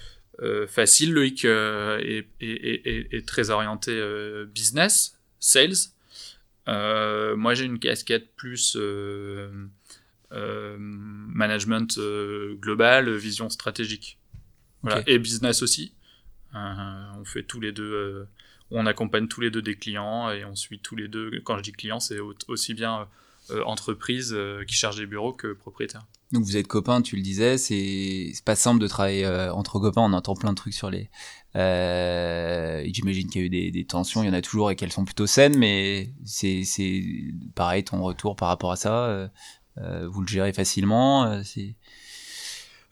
euh, 0.41 0.67
facile. 0.67 1.13
Loïc 1.13 1.45
est, 1.45 2.27
est, 2.39 3.27
très 3.27 3.49
orienté 3.49 4.01
business, 4.45 5.19
sales. 5.39 5.89
moi, 6.67 7.53
j'ai 7.53 7.65
une 7.65 7.79
casquette 7.79 8.36
plus 8.36 8.77
management 10.31 11.99
global, 12.59 13.15
vision 13.15 13.49
stratégique. 13.49 14.19
Voilà. 14.81 15.01
Et 15.07 15.17
business 15.17 15.61
aussi. 15.63 15.93
on 16.53 17.23
fait 17.25 17.43
tous 17.43 17.61
les 17.61 17.71
deux, 17.71 18.27
on 18.69 18.86
accompagne 18.86 19.27
tous 19.27 19.41
les 19.41 19.49
deux 19.49 19.61
des 19.61 19.75
clients 19.75 20.29
et 20.29 20.45
on 20.45 20.55
suit 20.55 20.79
tous 20.79 20.95
les 20.95 21.07
deux. 21.07 21.31
Quand 21.43 21.57
je 21.57 21.63
dis 21.63 21.71
clients, 21.71 21.99
c'est 21.99 22.19
aussi 22.47 22.73
bien 22.73 23.07
entreprise 23.65 24.35
qui 24.67 24.75
charge 24.75 24.97
des 24.97 25.05
bureaux 25.05 25.33
que 25.33 25.53
propriétaire. 25.53 26.05
Donc 26.33 26.45
vous 26.45 26.57
êtes 26.57 26.67
copains, 26.67 27.03
tu 27.03 27.15
le 27.15 27.21
disais, 27.21 27.59
c'est 27.59 28.33
pas 28.43 28.55
simple 28.55 28.81
de 28.81 28.87
travailler 28.87 29.23
euh, 29.23 29.53
entre 29.53 29.79
copains. 29.79 30.01
On 30.01 30.13
entend 30.13 30.33
plein 30.33 30.49
de 30.49 30.55
trucs 30.55 30.73
sur 30.73 30.89
les. 30.89 31.11
Euh, 31.55 32.83
J'imagine 32.91 33.29
qu'il 33.29 33.41
y 33.41 33.43
a 33.43 33.45
eu 33.45 33.49
des, 33.49 33.69
des, 33.69 33.85
tensions, 33.85 34.23
il 34.23 34.25
y 34.25 34.29
en 34.29 34.33
a 34.33 34.41
toujours 34.41 34.71
et 34.71 34.75
qu'elles 34.75 34.91
sont 34.91 35.05
plutôt 35.05 35.27
saines, 35.27 35.55
mais 35.55 36.11
c'est 36.25 36.63
pareil 37.53 37.83
ton 37.83 38.01
retour 38.01 38.35
par 38.35 38.47
rapport 38.47 38.71
à 38.71 38.75
ça. 38.77 39.05
Euh, 39.05 39.27
euh 39.77 40.07
vous 40.09 40.21
le 40.21 40.27
gérez 40.27 40.53
facilement. 40.53 41.39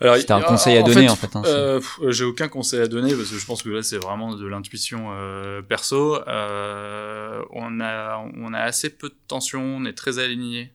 C'est 0.02 0.22
c'est 0.22 0.32
un 0.32 0.41
conseil 0.41 0.78
à 0.78 0.84
donner 0.84 1.10
en 1.10 1.16
fait. 1.16 1.36
Hein, 1.36 1.43
euh, 1.45 1.80
J'ai 2.10 2.26
aucun 2.26 2.47
conseil 2.47 2.80
à 2.80 2.88
donner 2.88 3.16
parce 3.16 3.30
que 3.30 3.38
je 3.38 3.45
pense 3.45 3.62
que 3.62 3.70
là 3.70 3.84
c'est 3.84 3.97
vraiment 3.99 4.36
de 4.36 4.47
l'intuition 4.47 5.10
euh, 5.12 5.62
perso. 5.62 6.18
Euh, 6.28 7.43
on 7.52 7.80
a 7.80 8.18
on 8.36 8.54
a 8.54 8.60
assez 8.60 8.89
peu 8.89 9.10
de 9.10 9.16
tension, 9.28 9.62
on 9.62 9.86
est 9.86 9.93
très 9.93 10.18
aligné 10.18 10.74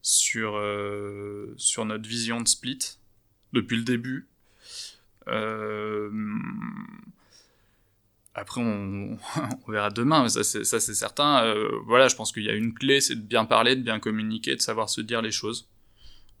sur, 0.00 0.60
sur 1.56 1.84
notre 1.84 2.08
vision 2.08 2.40
de 2.40 2.48
Split 2.48 2.78
depuis 3.52 3.76
le 3.76 3.82
début. 3.82 4.26
Après, 8.38 8.60
on, 8.60 9.18
on, 9.66 9.72
verra 9.72 9.90
demain, 9.90 10.22
mais 10.22 10.28
ça 10.28 10.44
c'est 10.44 10.94
certain. 10.94 11.54
Voilà, 11.84 12.08
je 12.08 12.16
pense 12.16 12.32
qu'il 12.32 12.44
y 12.44 12.50
a 12.50 12.54
une 12.54 12.72
clé, 12.72 13.00
c'est 13.00 13.16
de 13.16 13.20
bien 13.20 13.44
parler, 13.44 13.76
de 13.76 13.82
bien 13.82 13.98
communiquer, 13.98 14.56
de 14.56 14.62
savoir 14.62 14.88
se 14.88 15.02
dire 15.02 15.20
les 15.20 15.32
choses. 15.32 15.68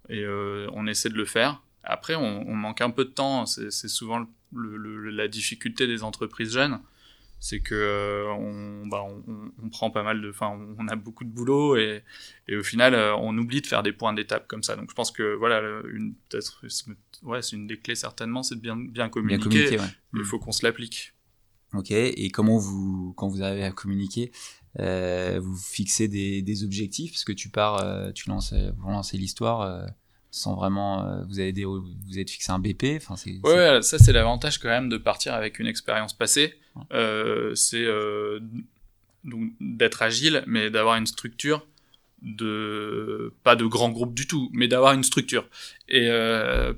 Et 0.08 0.24
on 0.72 0.86
essaie 0.86 1.10
de 1.10 1.16
le 1.16 1.26
faire. 1.26 1.60
Après, 1.86 2.14
on, 2.14 2.54
manque 2.54 2.80
un 2.80 2.90
peu 2.90 3.04
de 3.04 3.10
temps. 3.10 3.46
C'est 3.46 3.88
souvent 3.88 4.26
la 4.52 5.28
difficulté 5.28 5.86
des 5.86 6.02
entreprises 6.02 6.52
jeunes 6.52 6.80
c'est 7.38 7.60
que 7.60 7.74
euh, 7.74 8.32
on, 8.32 8.86
bah, 8.86 9.04
on, 9.04 9.52
on, 9.62 9.68
prend 9.68 9.90
pas 9.90 10.02
mal 10.02 10.20
de, 10.20 10.30
enfin, 10.30 10.58
on 10.78 10.88
a 10.88 10.96
beaucoup 10.96 11.24
de 11.24 11.30
boulot 11.30 11.76
et, 11.76 12.02
et 12.48 12.56
au 12.56 12.62
final, 12.62 12.94
euh, 12.94 13.14
on 13.16 13.36
oublie 13.36 13.60
de 13.60 13.66
faire 13.66 13.82
des 13.82 13.92
points 13.92 14.14
d'étape 14.14 14.48
comme 14.48 14.62
ça. 14.62 14.76
Donc, 14.76 14.90
je 14.90 14.94
pense 14.94 15.10
que 15.10 15.34
voilà, 15.34 15.60
une 15.90 16.14
peut-être, 16.28 16.62
ouais, 17.22 17.42
c'est 17.42 17.56
une 17.56 17.66
des 17.66 17.78
clés 17.78 17.94
certainement, 17.94 18.42
c'est 18.42 18.56
de 18.56 18.60
bien 18.60 18.76
bien 18.76 19.08
communiquer. 19.08 19.78
Il 20.14 20.20
mm. 20.20 20.24
faut 20.24 20.38
qu'on 20.38 20.52
se 20.52 20.64
l'applique. 20.64 21.12
Ok. 21.74 21.90
Et 21.90 22.30
comment 22.30 22.58
vous, 22.58 23.12
quand 23.16 23.28
vous 23.28 23.42
arrivez 23.42 23.64
à 23.64 23.72
communiquer, 23.72 24.32
euh, 24.78 25.38
vous 25.42 25.56
fixez 25.56 26.08
des, 26.08 26.40
des, 26.42 26.64
objectifs? 26.64 27.12
Parce 27.12 27.24
que 27.24 27.32
tu 27.32 27.50
pars, 27.50 28.12
tu 28.14 28.28
lances, 28.28 28.54
vous 28.54 28.88
lancez 28.88 29.18
l'histoire 29.18 29.86
sans 30.36 30.54
vraiment 30.54 31.02
euh, 31.02 31.22
vous 31.28 31.40
avez 31.40 31.52
des, 31.52 31.64
vous 31.64 32.18
êtes 32.18 32.30
fixé 32.30 32.52
un 32.52 32.58
BP 32.58 32.96
enfin 32.96 33.16
c'est 33.16 33.40
ouais, 33.42 33.80
ça 33.80 33.98
c'est 33.98 34.12
l'avantage 34.12 34.58
quand 34.58 34.68
même 34.68 34.90
de 34.90 34.98
partir 34.98 35.32
avec 35.32 35.58
une 35.58 35.66
expérience 35.66 36.12
passée. 36.12 36.54
Euh, 36.92 37.54
c'est 37.54 37.84
euh, 37.84 38.38
donc 39.24 39.52
d'être 39.60 40.02
agile 40.02 40.44
mais 40.46 40.68
d'avoir 40.68 40.96
une 40.96 41.06
structure 41.06 41.66
de 42.20 43.32
pas 43.44 43.56
de 43.56 43.64
grand 43.64 43.88
groupe 43.88 44.12
du 44.12 44.26
tout 44.26 44.50
mais 44.52 44.68
d'avoir 44.68 44.92
une 44.92 45.04
structure. 45.04 45.48
Et 45.88 46.10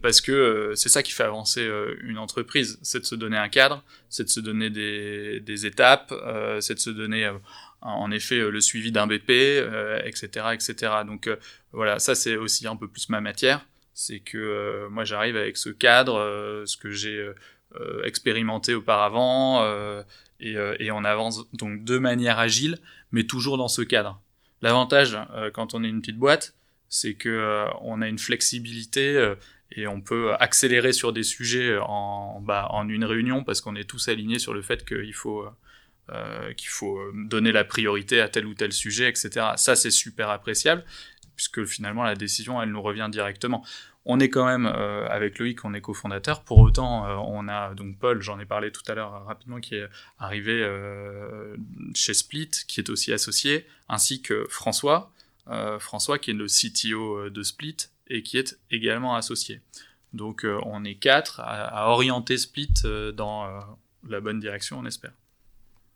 parce 0.03 0.21
que 0.21 0.73
c'est 0.77 0.89
ça 0.89 1.03
qui 1.03 1.11
fait 1.11 1.25
avancer 1.25 1.69
une 2.03 2.19
entreprise 2.19 2.79
c'est 2.83 3.01
de 3.01 3.07
se 3.07 3.17
donner 3.17 3.39
un 3.39 3.49
cadre 3.49 3.83
c'est 4.09 4.25
de 4.25 4.29
se 4.29 4.41
donner 4.41 4.71
des, 4.71 5.41
des 5.41 5.67
étapes 5.67 6.15
c'est 6.61 6.75
de 6.75 6.81
se 6.81 6.91
donner 6.91 7.29
en 7.81 8.11
effet 8.11 8.39
le 8.39 8.61
suivi 8.61 8.91
d'un 8.91 9.07
BP 9.07 9.31
etc 10.05 10.47
etc 10.53 10.91
donc 11.07 11.29
voilà, 11.73 11.99
ça 11.99 12.15
c'est 12.15 12.37
aussi 12.37 12.67
un 12.67 12.77
peu 12.77 12.89
plus 12.89 13.09
ma 13.09 13.21
matière. 13.21 13.67
C'est 13.95 14.21
que 14.21 14.39
euh, 14.39 14.89
moi 14.91 15.05
j'arrive 15.05 15.37
avec 15.37 15.57
ce 15.57 15.71
cadre, 15.71 16.19
euh, 16.19 16.65
ce 16.67 16.77
que 16.77 16.91
j'ai 16.91 17.17
euh, 17.19 18.03
expérimenté 18.05 18.75
auparavant, 18.75 19.65
et, 20.41 20.53
et, 20.79 20.91
on 20.93 21.05
avance 21.05 21.51
donc 21.53 21.83
de 21.85 21.99
manière 21.99 22.39
agile, 22.39 22.79
mais 23.11 23.25
toujours 23.25 23.59
dans 23.59 23.69
ce 23.69 23.83
cadre. 23.83 24.21
L'avantage 24.63 25.19
quand 25.53 25.75
on 25.75 25.83
est 25.83 25.89
une 25.89 26.01
petite 26.01 26.17
boîte, 26.17 26.55
c'est 26.89 27.15
que 27.15 27.67
on 27.83 28.01
a 28.01 28.09
une 28.09 28.19
flexibilité 28.19 29.35
et 29.73 29.87
on 29.89 30.01
peut 30.01 30.35
accélérer 30.39 30.93
sur 30.93 31.13
des 31.13 31.25
sujets 31.25 31.77
bah, 32.41 32.69
en 32.71 32.89
une 32.89 33.05
réunion 33.05 33.43
parce 33.45 33.61
qu'on 33.61 33.75
est 33.75 33.89
tous 33.89 34.09
alignés 34.09 34.39
sur 34.39 34.55
le 34.55 34.63
fait 34.63 34.87
qu'il 34.87 35.13
faut 35.13 35.45
euh, 36.11 36.53
qu'il 36.55 36.69
faut 36.69 36.99
donner 37.15 37.53
la 37.53 37.65
priorité 37.65 38.21
à 38.21 38.29
tel 38.29 38.47
ou 38.47 38.55
tel 38.55 38.73
sujet, 38.73 39.09
etc. 39.09 39.49
Ça, 39.57 39.77
c'est 39.77 39.91
super 39.91 40.31
appréciable 40.31 40.85
puisque 41.39 41.65
finalement 41.67 42.03
la 42.03 42.17
décision 42.17 42.61
elle 42.61 42.71
nous 42.71 42.83
revient 42.83 43.09
directement. 43.11 43.65
On 44.05 44.19
est 44.19 44.29
quand 44.29 44.45
même 44.45 44.67
euh, 44.67 45.07
avec 45.09 45.39
Loïc, 45.39 45.65
on 45.65 45.73
est 45.73 45.81
cofondateur. 45.81 46.43
Pour 46.43 46.59
autant, 46.59 47.07
euh, 47.07 47.15
on 47.15 47.47
a 47.47 47.75
donc 47.75 47.99
Paul, 47.99 48.21
j'en 48.21 48.41
ai 48.41 48.45
parlé 48.45 48.73
tout 48.73 48.83
à 48.89 48.95
l'heure 48.95 49.25
rapidement, 49.27 49.61
qui 49.61 49.77
est 49.77 49.87
arrivé 50.19 50.61
euh, 50.63 51.57
chez 51.95 52.13
Split, 52.13 52.51
qui 52.67 52.81
est 52.81 52.91
aussi 52.91 53.13
associé, 53.13 53.67
ainsi 53.89 54.21
que 54.21 54.47
François, 54.51 55.13
François 55.79 56.19
qui 56.19 56.33
est 56.33 56.35
le 56.35 56.47
CTO 56.47 57.31
de 57.31 57.43
Split 57.43 57.77
et 58.09 58.23
qui 58.23 58.37
est 58.37 58.59
également 58.71 59.17
associé. 59.17 59.63
Donc 60.13 60.45
on 60.45 60.85
est 60.85 60.97
quatre 60.97 61.41
à 61.41 61.89
orienter 61.89 62.37
Split 62.37 62.75
dans 63.15 63.49
la 64.07 64.21
bonne 64.21 64.41
direction, 64.41 64.79
on 64.79 64.85
espère. 64.85 65.13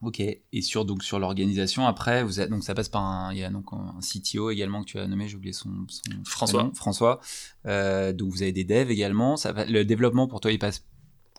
Ok. 0.03 0.20
Et 0.20 0.62
sur 0.62 0.84
donc 0.84 1.05
sur 1.05 1.18
l'organisation, 1.18 1.86
après, 1.86 2.24
vous 2.24 2.40
êtes, 2.40 2.50
donc 2.50 2.64
ça 2.64 2.74
passe 2.74 2.88
par 2.88 3.03
un, 3.03 3.32
il 3.32 3.38
y 3.38 3.44
a 3.44 3.50
donc 3.50 3.66
un 3.72 4.00
CTO 4.00 4.50
également 4.50 4.82
que 4.82 4.90
tu 4.90 4.98
as 4.98 5.07
nommé, 5.07 5.28
j'ai 5.28 5.36
oublié 5.36 5.53
son, 5.53 5.70
son 5.88 6.03
François. 6.24 6.70
François. 6.74 7.20
Euh, 7.66 8.12
donc 8.12 8.32
vous 8.32 8.42
avez 8.42 8.53
des 8.53 8.64
devs 8.64 8.90
également. 8.90 9.36
Ça 9.36 9.53
va, 9.53 9.64
le 9.64 9.84
développement 9.84 10.26
pour 10.26 10.40
toi, 10.40 10.50
il 10.50 10.59
passe 10.59 10.84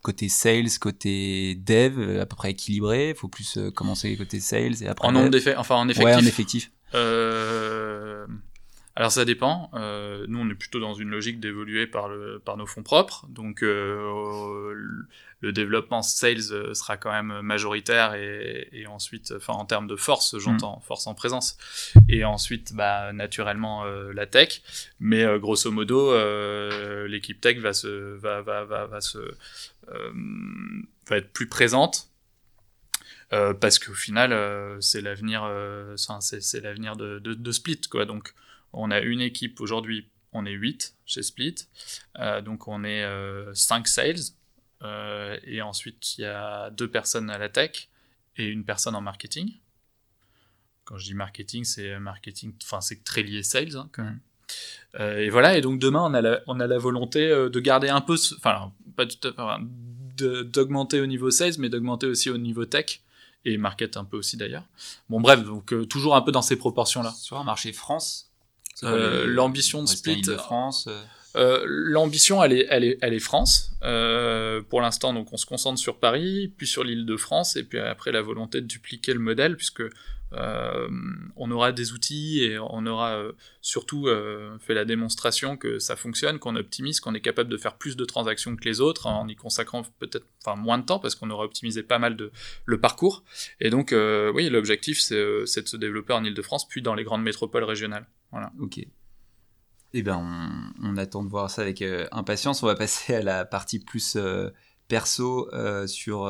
côté 0.01 0.29
sales, 0.29 0.69
côté 0.79 1.55
dev, 1.55 1.97
euh, 1.97 2.21
à 2.21 2.25
peu 2.25 2.35
près 2.35 2.51
équilibré. 2.51 3.09
Il 3.09 3.15
faut 3.15 3.27
plus 3.27 3.57
euh, 3.57 3.71
commencer 3.71 4.15
côté 4.15 4.39
sales 4.39 4.81
et 4.81 4.87
après. 4.87 5.07
En 5.07 5.11
nombre 5.11 5.29
d'effets, 5.29 5.55
enfin 5.57 5.75
en 5.75 5.89
effectif. 5.89 6.05
Ouais, 6.05 6.15
en 6.15 6.25
effectif. 6.25 6.71
Euh... 6.95 7.72
Alors 8.95 9.11
ça 9.11 9.25
dépend. 9.25 9.71
Euh, 9.73 10.25
nous, 10.27 10.39
on 10.39 10.49
est 10.49 10.55
plutôt 10.55 10.79
dans 10.79 10.93
une 10.93 11.09
logique 11.09 11.39
d'évoluer 11.39 11.87
par, 11.87 12.09
le, 12.09 12.39
par 12.39 12.57
nos 12.57 12.67
fonds 12.67 12.83
propres. 12.83 13.25
Donc 13.27 13.63
euh, 13.63 14.73
le 15.41 15.51
développement 15.51 16.03
sales 16.03 16.51
euh, 16.51 16.73
sera 16.73 16.97
quand 16.97 17.11
même 17.11 17.41
majoritaire 17.41 18.13
et, 18.13 18.69
et 18.71 18.85
ensuite, 18.85 19.33
enfin 19.35 19.53
en 19.53 19.65
termes 19.65 19.87
de 19.87 19.95
force, 19.95 20.37
j'entends 20.37 20.77
mm. 20.77 20.85
force 20.85 21.07
en 21.07 21.15
présence. 21.15 21.57
Et 22.07 22.23
ensuite, 22.23 22.73
bah, 22.73 23.13
naturellement 23.13 23.85
euh, 23.85 24.13
la 24.13 24.27
tech. 24.27 24.61
Mais 24.99 25.23
euh, 25.23 25.39
grosso 25.39 25.71
modo, 25.71 26.13
l'équipe 27.07 27.41
tech 27.41 27.57
va 27.57 27.73
se 27.73 28.15
va 28.17 28.41
va 28.41 28.63
va, 28.63 28.85
va 28.85 29.01
se 29.01 29.19
va 29.87 31.17
être 31.17 31.33
plus 31.33 31.47
présente 31.47 32.13
euh, 33.33 33.53
parce 33.53 33.79
qu'au 33.79 33.93
final, 33.93 34.31
euh, 34.31 34.79
c'est 34.79 35.01
l'avenir, 35.01 35.43
euh, 35.43 35.95
c'est 35.97 36.61
l'avenir 36.61 36.95
de, 36.95 37.19
de, 37.19 37.33
de, 37.33 37.51
Split, 37.51 37.81
quoi. 37.89 38.05
Donc, 38.05 38.33
on 38.73 38.91
a 38.91 38.99
une 38.99 39.21
équipe 39.21 39.61
aujourd'hui, 39.61 40.09
on 40.31 40.45
est 40.45 40.51
8 40.51 40.95
chez 41.05 41.23
Split, 41.23 41.55
donc 42.43 42.67
on 42.67 42.83
est 42.83 43.05
5 43.53 43.87
sales, 43.87 44.19
et 45.45 45.61
ensuite 45.61 46.17
il 46.17 46.21
y 46.21 46.25
a 46.25 46.69
deux 46.71 46.89
personnes 46.89 47.29
à 47.29 47.37
la 47.37 47.49
tech 47.49 47.89
et 48.37 48.47
une 48.47 48.65
personne 48.65 48.95
en 48.95 49.01
marketing. 49.01 49.53
Quand 50.85 50.97
je 50.97 51.05
dis 51.05 51.13
marketing, 51.13 51.63
c'est 51.63 51.97
marketing, 51.99 52.53
enfin 52.63 52.81
c'est 52.81 53.03
très 53.03 53.23
lié 53.23 53.43
sales 53.43 53.77
hein, 53.77 53.89
et 54.99 55.29
voilà, 55.29 55.57
et 55.57 55.61
donc 55.61 55.79
demain 55.79 56.01
on 56.47 56.59
a 56.59 56.67
la, 56.67 56.77
volonté 56.77 57.29
de 57.29 57.59
garder 57.59 57.89
un 57.89 58.01
peu, 58.01 58.15
enfin 58.37 58.73
pas 58.95 59.05
tout 59.05 59.27
à 59.27 59.31
fait, 59.31 59.65
d'augmenter 60.43 60.99
au 60.99 61.05
niveau 61.05 61.31
sales, 61.31 61.53
mais 61.59 61.69
d'augmenter 61.69 62.07
aussi 62.07 62.29
au 62.29 62.37
niveau 62.37 62.65
tech 62.65 63.01
et 63.45 63.57
market 63.57 63.97
un 63.97 64.05
peu 64.05 64.17
aussi 64.17 64.37
d'ailleurs. 64.37 64.63
Bon 65.09 65.19
bref, 65.19 65.43
donc 65.43 65.73
euh, 65.73 65.85
toujours 65.85 66.15
un 66.15 66.21
peu 66.21 66.31
dans 66.31 66.41
ces 66.41 66.55
proportions-là. 66.55 67.11
Sur 67.11 67.37
un 67.37 67.43
marché 67.43 67.73
France, 67.73 68.31
euh, 68.31 68.32
l'ambition 68.83 69.81
de 69.81 69.87
Split. 69.87 70.21
De 70.21 70.35
France. 70.35 70.87
Euh, 70.87 71.01
euh, 71.35 71.63
l'ambition, 71.65 72.43
elle 72.43 72.53
est, 72.53 72.67
elle 72.69 72.83
est, 72.83 72.97
elle 73.01 73.13
est 73.13 73.19
France. 73.19 73.71
Euh, 73.83 74.61
pour 74.61 74.81
l'instant, 74.81 75.13
donc, 75.13 75.33
on 75.33 75.37
se 75.37 75.45
concentre 75.45 75.79
sur 75.79 75.97
Paris, 75.97 76.51
puis 76.57 76.67
sur 76.67 76.83
l'île 76.83 77.05
de 77.05 77.17
France, 77.17 77.55
et 77.55 77.63
puis 77.63 77.79
après 77.79 78.11
la 78.11 78.21
volonté 78.21 78.61
de 78.61 78.67
dupliquer 78.67 79.13
le 79.13 79.19
modèle, 79.19 79.55
puisque 79.57 79.83
euh, 80.35 80.87
on 81.35 81.51
aura 81.51 81.71
des 81.71 81.93
outils 81.93 82.43
et 82.43 82.57
on 82.57 82.85
aura 82.85 83.15
euh, 83.15 83.33
surtout 83.61 84.07
euh, 84.07 84.57
fait 84.59 84.73
la 84.73 84.85
démonstration 84.85 85.57
que 85.57 85.79
ça 85.79 85.95
fonctionne, 85.95 86.39
qu'on 86.39 86.55
optimise, 86.55 86.99
qu'on 86.99 87.13
est 87.13 87.21
capable 87.21 87.49
de 87.49 87.57
faire 87.57 87.75
plus 87.75 87.95
de 87.95 88.05
transactions 88.05 88.55
que 88.55 88.65
les 88.65 88.81
autres 88.81 89.05
en 89.07 89.27
y 89.27 89.35
consacrant 89.35 89.83
peut-être, 89.99 90.25
moins 90.57 90.77
de 90.77 90.85
temps, 90.85 90.99
parce 90.99 91.15
qu'on 91.15 91.29
aura 91.29 91.45
optimisé 91.45 91.83
pas 91.83 91.99
mal 91.99 92.15
de 92.15 92.31
le 92.65 92.79
parcours. 92.79 93.23
Et 93.59 93.69
donc, 93.69 93.93
oui, 94.33 94.49
l'objectif, 94.49 94.99
c'est 94.99 95.15
de 95.15 95.45
se 95.45 95.77
développer 95.77 96.13
en 96.13 96.23
île 96.23 96.33
de 96.33 96.41
France, 96.41 96.67
puis 96.67 96.81
dans 96.81 96.95
les 96.95 97.03
grandes 97.03 97.23
métropoles 97.23 97.63
régionales. 97.63 98.05
Voilà. 98.31 98.51
Ok. 98.59 98.85
Eh 99.95 100.01
ben, 100.01 100.73
on, 100.81 100.97
attend 100.97 101.23
de 101.23 101.29
voir 101.29 101.49
ça 101.49 101.61
avec 101.61 101.83
impatience. 102.11 102.63
On 102.63 102.65
va 102.65 102.75
passer 102.75 103.15
à 103.15 103.21
la 103.21 103.45
partie 103.45 103.79
plus 103.79 104.17
perso 104.87 105.49
sur 105.87 106.27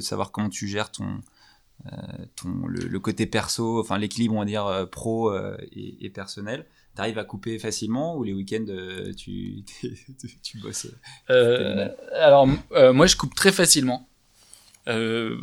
savoir 0.00 0.32
comment 0.32 0.48
tu 0.48 0.66
gères 0.66 0.90
ton, 0.90 1.20
ton 2.36 2.66
le, 2.66 3.00
côté 3.00 3.26
perso, 3.26 3.80
enfin 3.80 3.98
l'équilibre, 3.98 4.34
on 4.34 4.40
va 4.40 4.44
dire 4.44 4.88
pro 4.90 5.32
et, 5.72 6.10
personnel. 6.10 6.66
T'arrives 6.94 7.18
à 7.18 7.24
couper 7.24 7.58
facilement 7.58 8.16
ou 8.16 8.22
les 8.22 8.34
week-ends 8.34 8.66
tu, 9.16 9.64
tu, 10.42 10.58
bosses 10.58 10.88
Alors 11.28 12.46
moi 12.46 13.06
je 13.06 13.16
coupe 13.16 13.34
très 13.34 13.52
facilement. 13.52 14.08
alors 14.86 15.38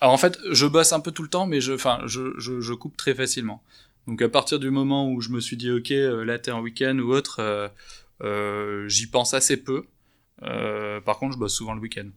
en 0.00 0.18
fait 0.18 0.38
je 0.50 0.66
bosse 0.66 0.92
un 0.92 1.00
peu 1.00 1.10
tout 1.10 1.22
le 1.22 1.28
temps 1.28 1.46
mais 1.46 1.60
je, 1.60 1.72
enfin 1.72 2.00
je, 2.06 2.38
je, 2.38 2.60
je 2.60 2.74
coupe 2.74 2.96
très 2.96 3.14
facilement. 3.14 3.62
Donc 4.06 4.20
à 4.20 4.28
partir 4.28 4.58
du 4.58 4.70
moment 4.70 5.08
où 5.10 5.20
je 5.20 5.30
me 5.30 5.40
suis 5.40 5.56
dit 5.56 5.70
ok 5.70 5.90
euh, 5.92 6.24
là 6.24 6.38
t'es 6.38 6.50
un 6.50 6.60
week-end 6.60 6.98
ou 6.98 7.12
autre, 7.12 7.40
euh, 7.40 7.68
euh, 8.22 8.88
j'y 8.88 9.06
pense 9.06 9.34
assez 9.34 9.56
peu. 9.56 9.86
par 10.40 11.18
contre 11.18 11.34
je 11.34 11.38
bosse 11.38 11.54
souvent 11.54 11.74
le 11.74 11.80
week-end. 11.80 12.08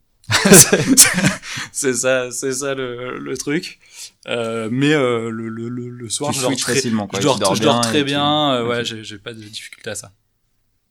C'est 1.72 1.94
ça, 1.94 2.32
c'est 2.32 2.52
ça 2.52 2.74
le, 2.74 3.20
le 3.20 3.38
truc. 3.38 3.80
mais 4.26 4.94
le, 4.94 5.30
le, 5.30 5.70
le, 5.70 6.10
soir, 6.10 6.32
je 6.34 6.42
dors, 6.42 6.56
très, 6.56 6.76
facilement, 6.76 7.08
je 7.14 7.22
dors, 7.22 7.56
je 7.56 7.62
dors 7.62 7.82
très 7.82 8.04
bien. 8.04 8.66
ouais, 8.66 8.84
j'ai 8.84 9.18
pas 9.18 9.34
de 9.34 9.42
difficulté 9.42 9.92
à 9.92 9.96
ça. 9.96 10.14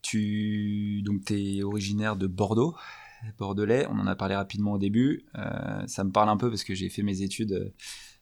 Tu 0.03 1.03
donc 1.03 1.25
t'es 1.25 1.63
originaire 1.63 2.17
de 2.17 2.27
Bordeaux, 2.27 2.77
bordelais. 3.39 3.87
On 3.91 3.99
en 3.99 4.07
a 4.07 4.15
parlé 4.15 4.37
rapidement 4.37 4.73
au 4.73 4.79
début. 4.79 5.25
ça 5.87 6.05
me 6.05 6.11
parle 6.13 6.29
un 6.29 6.37
peu 6.37 6.49
parce 6.49 6.65
que 6.65 6.75
j'ai 6.75 6.89
fait 6.89 7.03
mes 7.03 7.23
études 7.23 7.73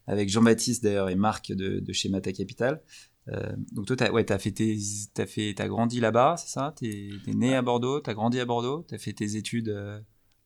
avec 0.06 0.28
Jean-Baptiste 0.28 0.82
d'ailleurs 0.82 1.10
et 1.10 1.14
Marc 1.14 1.52
de, 1.52 1.80
de 1.80 1.92
chez 1.92 2.08
Mata 2.08 2.32
Capital. 2.32 2.82
Euh, 3.28 3.52
donc 3.72 3.86
toi, 3.86 3.96
t'as 3.96 4.10
ouais, 4.10 4.30
as 4.32 4.38
fait 4.38 4.50
tes, 4.50 4.76
as 5.18 5.26
fait, 5.26 5.54
t'as 5.56 5.68
grandi 5.68 6.00
là-bas, 6.00 6.36
c'est 6.36 6.48
ça? 6.50 6.74
T'es 6.76 7.10
es 7.26 7.34
né 7.34 7.54
à 7.54 7.62
Bordeaux, 7.62 8.00
t'as 8.00 8.14
grandi 8.14 8.40
à 8.40 8.44
Bordeaux, 8.44 8.84
t'as 8.88 8.98
fait 8.98 9.12
tes 9.12 9.36
études 9.36 9.68
euh, 9.68 10.00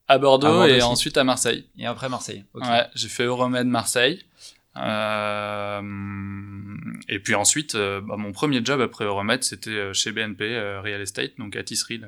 à, 0.08 0.18
Bordeaux 0.18 0.64
et 0.64 0.82
ensuite 0.82 1.16
à 1.16 1.24
Marseille. 1.24 1.66
Et 1.78 1.86
après 1.86 2.08
Marseille. 2.08 2.44
Ouais, 2.54 2.86
j'ai 2.94 3.08
fait 3.08 3.24
Euromed 3.24 3.66
Marseille. 3.66 4.24
Euh, 4.76 5.80
et 7.08 7.18
puis 7.18 7.34
ensuite, 7.34 7.74
euh, 7.74 8.00
bah, 8.00 8.16
mon 8.16 8.32
premier 8.32 8.64
job 8.64 8.80
après 8.80 9.04
Euromed, 9.04 9.42
c'était 9.42 9.70
euh, 9.70 9.92
chez 9.92 10.12
BNP 10.12 10.58
Real 10.82 11.00
Estate, 11.00 11.32
donc 11.38 11.56
à 11.56 11.62
Tisserie, 11.62 12.00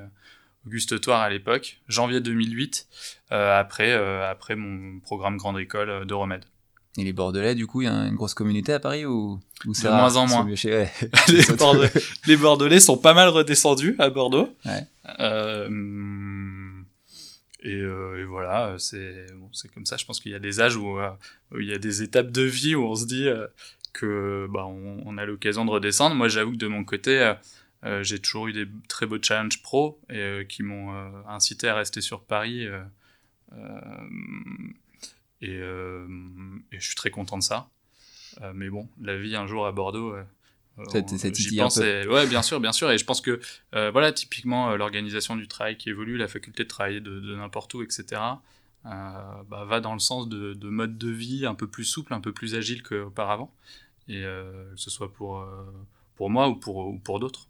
Auguste 0.67 1.01
Toire 1.01 1.21
à 1.21 1.31
l'époque, 1.31 1.81
janvier 1.89 2.21
2008, 2.21 2.87
après 3.31 3.93
après 3.93 4.57
mon 4.57 5.01
programme 5.01 5.37
grande 5.37 5.59
école 5.59 6.07
d'Euromed. 6.07 6.45
Et 6.97 7.05
les 7.05 7.13
Bordelais, 7.13 7.55
du 7.55 7.67
coup, 7.69 7.83
il 7.83 7.85
y 7.85 7.89
a 7.89 7.93
une 7.93 8.17
grosse 8.17 8.35
communauté 8.35 8.73
à 8.73 8.81
Paris 8.81 9.07
ou, 9.07 9.39
ou 9.67 9.75
c'est 9.75 9.87
de 9.87 9.93
moins 9.93 10.17
en 10.17 10.27
moins. 10.27 10.45
les, 11.29 11.57
Bordelais, 11.57 11.93
les, 12.27 12.37
Bordelais, 12.37 12.81
sont 12.81 12.97
pas 12.97 13.15
mal 13.15 13.29
redescendus 13.29 13.95
à 14.01 14.11
Bordeaux. 14.11 14.49
Ouais. 14.65 14.85
Euh, 17.65 17.69
et, 17.69 18.23
euh, 18.23 18.25
voilà, 18.25 18.77
c'est 18.79 19.27
bon, 19.35 19.51
comme 19.75 19.87
ça. 19.87 19.97
Je 19.97 20.05
pense 20.05 20.21
qu'il 20.21 20.33
y 20.33 20.35
a 20.35 20.39
des 20.39 20.61
âges 20.61 20.77
où, 20.77 20.99
euh, 20.99 21.11
où, 21.53 21.61
il 21.61 21.69
y 21.69 21.75
a 21.75 21.79
des 21.79 22.03
étapes 22.03 22.31
de 22.31 22.43
vie 22.43 22.75
où 22.75 22.85
on 22.85 22.95
se 22.95 23.07
dit 23.07 23.29
euh, 23.29 23.47
que 23.93 24.47
bah 24.51 24.67
on, 24.67 25.19
a 25.19 25.25
l'occasion 25.25 25.65
de 25.65 25.71
redescendre. 25.71 26.15
Moi, 26.15 26.29
j'avoue 26.29 26.53
que 26.53 26.57
de 26.57 26.69
mon 26.69 26.85
côté, 26.85 27.35
euh, 27.85 28.03
j'ai 28.03 28.19
toujours 28.21 28.49
eu 28.49 28.53
des 28.53 28.67
très 28.89 29.07
beaux 29.07 29.23
challenges 29.23 29.63
pro 29.63 30.01
et 30.11 30.47
qui 30.49 30.63
m'ont 30.63 30.93
incité 31.27 31.69
à 31.69 31.75
rester 31.75 32.01
sur 32.01 32.25
Paris. 32.25 32.69
Et, 35.41 35.57
euh, 35.57 36.07
je 36.73 36.85
suis 36.85 36.95
très 36.95 37.11
content 37.11 37.39
de 37.39 37.43
ça. 37.43 37.69
Euh, 38.43 38.53
mais 38.55 38.69
bon, 38.69 38.89
la 39.01 39.17
vie 39.17 39.37
un 39.37 39.47
jour 39.47 39.67
à 39.67 39.73
Bordeaux, 39.73 40.15
euh, 40.79 41.33
j'y 41.35 41.57
pense. 41.57 41.79
Et, 41.79 42.07
ouais, 42.07 42.27
bien 42.27 42.43
sûr, 42.43 42.61
bien 42.61 42.73
sûr. 42.73 42.91
Et 42.91 42.99
je 42.99 43.05
pense 43.05 43.21
que 43.21 43.41
voilà, 43.73 44.13
typiquement 44.13 44.77
l'organisation 44.77 45.37
du 45.37 45.49
travail 45.49 45.77
qui 45.77 45.91
évolue, 45.91 46.17
la 46.17 46.29
faculté 46.29 46.65
de 46.65 46.69
travailler 46.69 47.01
de, 47.01 47.21
de 47.21 47.37
n'importe 47.37 47.75
où, 47.75 47.83
etc. 47.83 48.21
Bah, 48.85 49.45
va 49.67 49.81
dans 49.81 49.93
le 49.93 49.99
sens 49.99 50.29
de, 50.29 50.55
de, 50.55 50.69
mode 50.69 50.97
de 50.97 51.11
vie 51.11 51.45
un 51.45 51.55
peu 51.55 51.67
plus 51.67 51.85
souple, 51.85 52.15
un 52.15 52.21
peu 52.21 52.33
plus 52.33 52.55
agile 52.55 52.83
qu'auparavant, 52.83 53.53
et 54.09 54.23
que 54.23 54.73
ce 54.77 54.91
soit 54.91 55.13
pour 55.13 55.45
pour 56.17 56.31
moi 56.31 56.49
ou 56.49 56.57
pour 56.57 56.89
ou 56.89 56.99
pour 56.99 57.21
d'autres. 57.21 57.49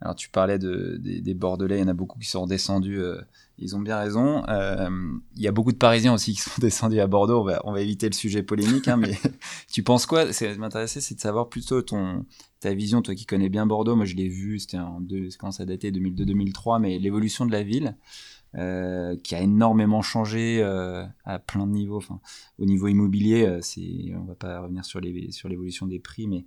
Alors 0.00 0.14
tu 0.14 0.28
parlais 0.28 0.58
de, 0.58 0.96
des, 0.98 1.20
des, 1.20 1.34
Bordelais, 1.34 1.78
il 1.78 1.80
y 1.80 1.84
en 1.84 1.88
a 1.88 1.94
beaucoup 1.94 2.18
qui 2.18 2.28
sont 2.28 2.46
descendus, 2.46 3.00
euh, 3.00 3.20
ils 3.58 3.76
ont 3.76 3.80
bien 3.80 3.98
raison. 3.98 4.42
Euh, 4.48 4.88
il 5.36 5.42
y 5.42 5.48
a 5.48 5.52
beaucoup 5.52 5.72
de 5.72 5.76
Parisiens 5.76 6.14
aussi 6.14 6.34
qui 6.34 6.40
sont 6.40 6.50
descendus 6.60 7.00
à 7.00 7.06
Bordeaux, 7.06 7.48
on 7.64 7.72
va, 7.72 7.80
éviter 7.80 8.08
le 8.08 8.14
sujet 8.14 8.42
polémique, 8.42 8.88
hein, 8.88 8.96
mais 8.96 9.12
tu 9.72 9.82
penses 9.82 10.06
quoi? 10.06 10.32
Ce 10.32 10.44
qui 10.44 10.58
m'intéressait, 10.58 11.00
c'est 11.00 11.14
de 11.14 11.20
savoir 11.20 11.48
plutôt 11.48 11.82
ta 12.60 12.74
vision, 12.74 13.02
toi 13.02 13.14
qui 13.14 13.26
connais 13.26 13.48
bien 13.48 13.66
Bordeaux, 13.66 13.96
moi 13.96 14.04
je 14.04 14.14
l'ai 14.14 14.28
vu, 14.28 14.58
c'était 14.58 14.78
en 14.78 15.00
deux, 15.00 15.28
quand 15.38 15.52
ça 15.52 15.64
datait 15.64 15.90
2002-2003, 15.90 16.80
mais 16.80 16.98
l'évolution 16.98 17.46
de 17.46 17.52
la 17.52 17.62
ville, 17.62 17.96
euh, 18.56 19.16
qui 19.22 19.34
a 19.34 19.40
énormément 19.40 20.02
changé 20.02 20.60
euh, 20.62 21.04
à 21.24 21.38
plein 21.38 21.66
de 21.66 21.72
niveaux. 21.72 21.98
Enfin, 21.98 22.20
au 22.58 22.64
niveau 22.64 22.88
immobilier, 22.88 23.58
c'est, 23.60 24.14
on 24.16 24.24
va 24.24 24.34
pas 24.34 24.60
revenir 24.60 24.84
sur 24.84 25.00
sur 25.30 25.48
l'évolution 25.48 25.86
des 25.86 25.98
prix, 25.98 26.26
mais 26.26 26.44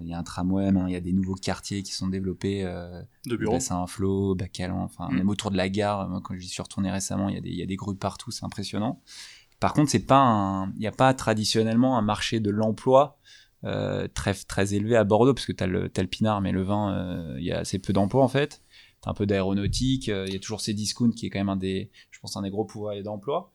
il 0.00 0.08
y 0.08 0.14
a 0.14 0.18
un 0.18 0.22
tramway, 0.22 0.70
il 0.86 0.92
y 0.92 0.96
a 0.96 1.00
des 1.00 1.12
nouveaux 1.12 1.34
quartiers 1.34 1.82
qui 1.82 1.92
sont 1.92 2.08
développés. 2.08 2.64
Euh, 2.64 3.02
de 3.26 3.36
bureaux. 3.36 3.60
Saint-Flot, 3.60 4.34
Bacalan, 4.34 4.82
enfin, 4.82 5.08
mm. 5.10 5.16
même 5.16 5.28
autour 5.28 5.50
de 5.50 5.56
la 5.56 5.68
gare. 5.68 6.08
Moi, 6.08 6.20
quand 6.22 6.36
j'y 6.36 6.48
suis 6.48 6.62
retourné 6.62 6.90
récemment, 6.90 7.28
il 7.28 7.34
y, 7.34 7.38
a 7.38 7.40
des, 7.40 7.50
il 7.50 7.56
y 7.56 7.62
a 7.62 7.66
des 7.66 7.76
grues 7.76 7.96
partout, 7.96 8.30
c'est 8.30 8.44
impressionnant. 8.44 9.00
Par 9.60 9.72
contre, 9.72 9.90
c'est 9.90 10.06
pas 10.06 10.68
il 10.74 10.80
n'y 10.80 10.86
a 10.86 10.92
pas 10.92 11.14
traditionnellement 11.14 11.96
un 11.96 12.02
marché 12.02 12.40
de 12.40 12.50
l'emploi 12.50 13.18
euh, 13.64 14.06
très 14.12 14.34
très 14.34 14.74
élevé 14.74 14.96
à 14.96 15.04
Bordeaux 15.04 15.32
parce 15.32 15.46
que 15.46 15.52
t'as 15.52 15.66
le 15.66 15.90
as 15.96 16.02
le 16.02 16.08
pinard, 16.08 16.40
mais 16.40 16.52
le 16.52 16.62
vin, 16.62 16.92
euh, 16.92 17.36
il 17.38 17.44
y 17.44 17.52
a 17.52 17.60
assez 17.60 17.78
peu 17.78 17.92
d'emplois 17.92 18.22
en 18.22 18.28
fait. 18.28 18.62
T'as 19.00 19.10
un 19.10 19.14
peu 19.14 19.26
d'aéronautique, 19.26 20.08
il 20.08 20.32
y 20.32 20.36
a 20.36 20.38
toujours 20.38 20.60
ces 20.60 20.74
discounts 20.74 21.12
qui 21.12 21.26
est 21.26 21.30
quand 21.30 21.38
même 21.38 21.48
un 21.48 21.56
des, 21.56 21.90
pense, 22.26 22.36
un 22.36 22.42
des 22.42 22.50
gros 22.50 22.64
pouvoirs 22.64 22.94
d'emploi. 23.02 23.50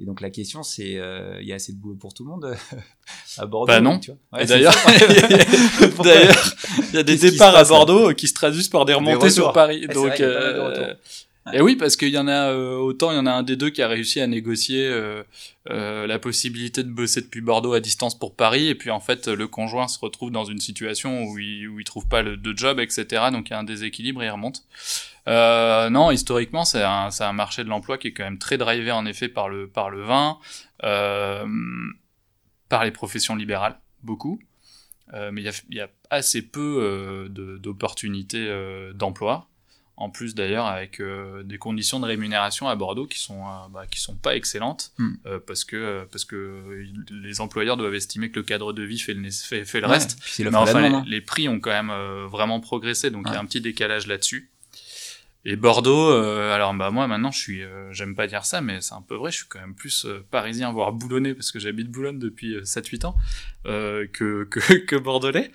Et 0.00 0.04
donc 0.04 0.20
la 0.20 0.30
question, 0.30 0.62
c'est, 0.62 0.96
euh, 0.96 1.40
il 1.40 1.46
y 1.46 1.52
a 1.52 1.56
assez 1.56 1.72
de 1.72 1.78
boulot 1.78 1.96
pour 1.96 2.14
tout 2.14 2.24
le 2.24 2.30
monde 2.30 2.56
à 3.38 3.46
Bordeaux 3.46 3.72
Bah 3.72 3.80
non. 3.80 4.00
d'ailleurs, 4.32 4.74
d'ailleurs, 6.02 6.54
il 6.90 6.94
y 6.94 6.98
a 6.98 7.02
des 7.02 7.16
départs 7.16 7.54
à 7.54 7.64
Bordeaux 7.64 8.12
qui 8.14 8.26
se 8.26 8.34
traduisent 8.34 8.68
par 8.68 8.84
des 8.84 8.94
remontées 8.94 9.30
sur 9.30 9.52
Paris. 9.52 9.86
donc, 9.86 10.20
euh, 10.20 10.94
Et 11.52 11.60
oui, 11.60 11.76
parce 11.76 11.96
qu'il 11.96 12.08
y 12.08 12.16
en 12.16 12.26
a 12.26 12.50
euh, 12.50 12.76
autant, 12.76 13.10
il 13.10 13.16
y 13.16 13.18
en 13.18 13.26
a 13.26 13.32
un 13.32 13.42
des 13.42 13.56
deux 13.56 13.68
qui 13.68 13.82
a 13.82 13.88
réussi 13.88 14.18
à 14.18 14.26
négocier 14.26 14.86
euh, 14.88 15.22
euh, 15.68 16.06
la 16.06 16.18
possibilité 16.18 16.82
de 16.82 16.88
bosser 16.88 17.20
depuis 17.20 17.42
Bordeaux 17.42 17.74
à 17.74 17.80
distance 17.80 18.18
pour 18.18 18.34
Paris, 18.34 18.68
et 18.68 18.74
puis 18.74 18.90
en 18.90 19.00
fait 19.00 19.28
le 19.28 19.46
conjoint 19.46 19.86
se 19.86 19.98
retrouve 19.98 20.30
dans 20.30 20.44
une 20.44 20.60
situation 20.60 21.24
où 21.24 21.38
il 21.38 21.68
où 21.68 21.78
il 21.80 21.84
trouve 21.84 22.08
pas 22.08 22.22
le, 22.22 22.38
de 22.38 22.56
job, 22.56 22.80
etc. 22.80 23.24
Donc 23.30 23.50
il 23.50 23.52
y 23.52 23.56
a 23.56 23.58
un 23.58 23.64
déséquilibre 23.64 24.22
il 24.24 24.30
remonte. 24.30 24.64
Euh, 25.28 25.90
non, 25.90 26.10
historiquement, 26.10 26.64
c'est 26.64 26.82
un, 26.82 27.08
un 27.18 27.32
marché 27.32 27.62
de 27.62 27.68
l'emploi 27.68 27.98
qui 27.98 28.08
est 28.08 28.12
quand 28.12 28.24
même 28.24 28.38
très 28.38 28.58
drivé 28.58 28.90
en 28.90 29.04
effet 29.04 29.28
par 29.28 29.50
le 29.50 29.68
par 29.68 29.90
le 29.90 30.02
vin, 30.02 30.38
euh, 30.82 31.46
par 32.70 32.84
les 32.84 32.90
professions 32.90 33.36
libérales, 33.36 33.78
beaucoup. 34.02 34.40
Euh, 35.12 35.30
mais 35.30 35.42
il 35.42 35.44
y 35.44 35.48
a, 35.48 35.52
y 35.70 35.80
a, 35.80 35.90
assez 36.08 36.40
peu 36.40 37.28
d'opportunités 37.60 38.48
d'emploi 38.94 39.48
en 39.96 40.10
plus 40.10 40.34
d'ailleurs 40.34 40.66
avec 40.66 41.00
euh, 41.00 41.42
des 41.44 41.58
conditions 41.58 42.00
de 42.00 42.06
rémunération 42.06 42.68
à 42.68 42.74
Bordeaux 42.74 43.06
qui 43.06 43.20
sont 43.20 43.42
euh, 43.42 43.68
bah, 43.72 43.86
qui 43.88 44.00
sont 44.00 44.16
pas 44.16 44.34
excellentes 44.34 44.92
mm. 44.98 45.12
euh, 45.26 45.38
parce 45.44 45.64
que 45.64 46.06
parce 46.10 46.24
que 46.24 46.84
les 47.10 47.40
employeurs 47.40 47.76
doivent 47.76 47.94
estimer 47.94 48.30
que 48.30 48.40
le 48.40 48.44
cadre 48.44 48.72
de 48.72 48.82
vie 48.82 48.98
fait 48.98 49.14
le 49.14 49.30
fait, 49.30 49.64
fait 49.64 49.80
le 49.80 49.86
reste. 49.86 50.18
Mais 50.40 50.54
enfin 50.54 51.04
les, 51.06 51.20
prix 51.20 51.48
ont 51.48 51.60
quand 51.60 51.70
même 51.70 51.92
vraiment 52.26 52.60
progressé 52.60 53.10
donc 53.10 53.26
il 53.28 53.32
y 53.32 53.36
a 53.36 53.40
un 53.40 53.46
petit 53.46 53.60
décalage 53.60 54.06
là-dessus 54.06 54.50
et 55.46 55.56
Bordeaux, 55.56 56.10
euh, 56.10 56.54
alors 56.54 56.72
bah 56.72 56.90
moi 56.90 57.06
maintenant 57.06 57.30
je 57.30 57.38
suis, 57.38 57.62
euh, 57.62 57.92
j'aime 57.92 58.14
pas 58.14 58.26
dire 58.26 58.46
ça, 58.46 58.62
mais 58.62 58.80
c'est 58.80 58.94
un 58.94 59.02
peu 59.02 59.14
vrai, 59.14 59.30
je 59.30 59.38
suis 59.38 59.46
quand 59.46 59.60
même 59.60 59.74
plus 59.74 60.06
euh, 60.06 60.24
parisien, 60.30 60.72
voire 60.72 60.92
boulonnais, 60.92 61.34
parce 61.34 61.52
que 61.52 61.58
j'habite 61.58 61.90
Boulogne 61.90 62.18
depuis 62.18 62.56
7-8 62.56 63.06
ans, 63.06 63.14
que, 63.64 64.44
que, 64.50 64.74
que 64.74 64.96
bordelais. 64.96 65.50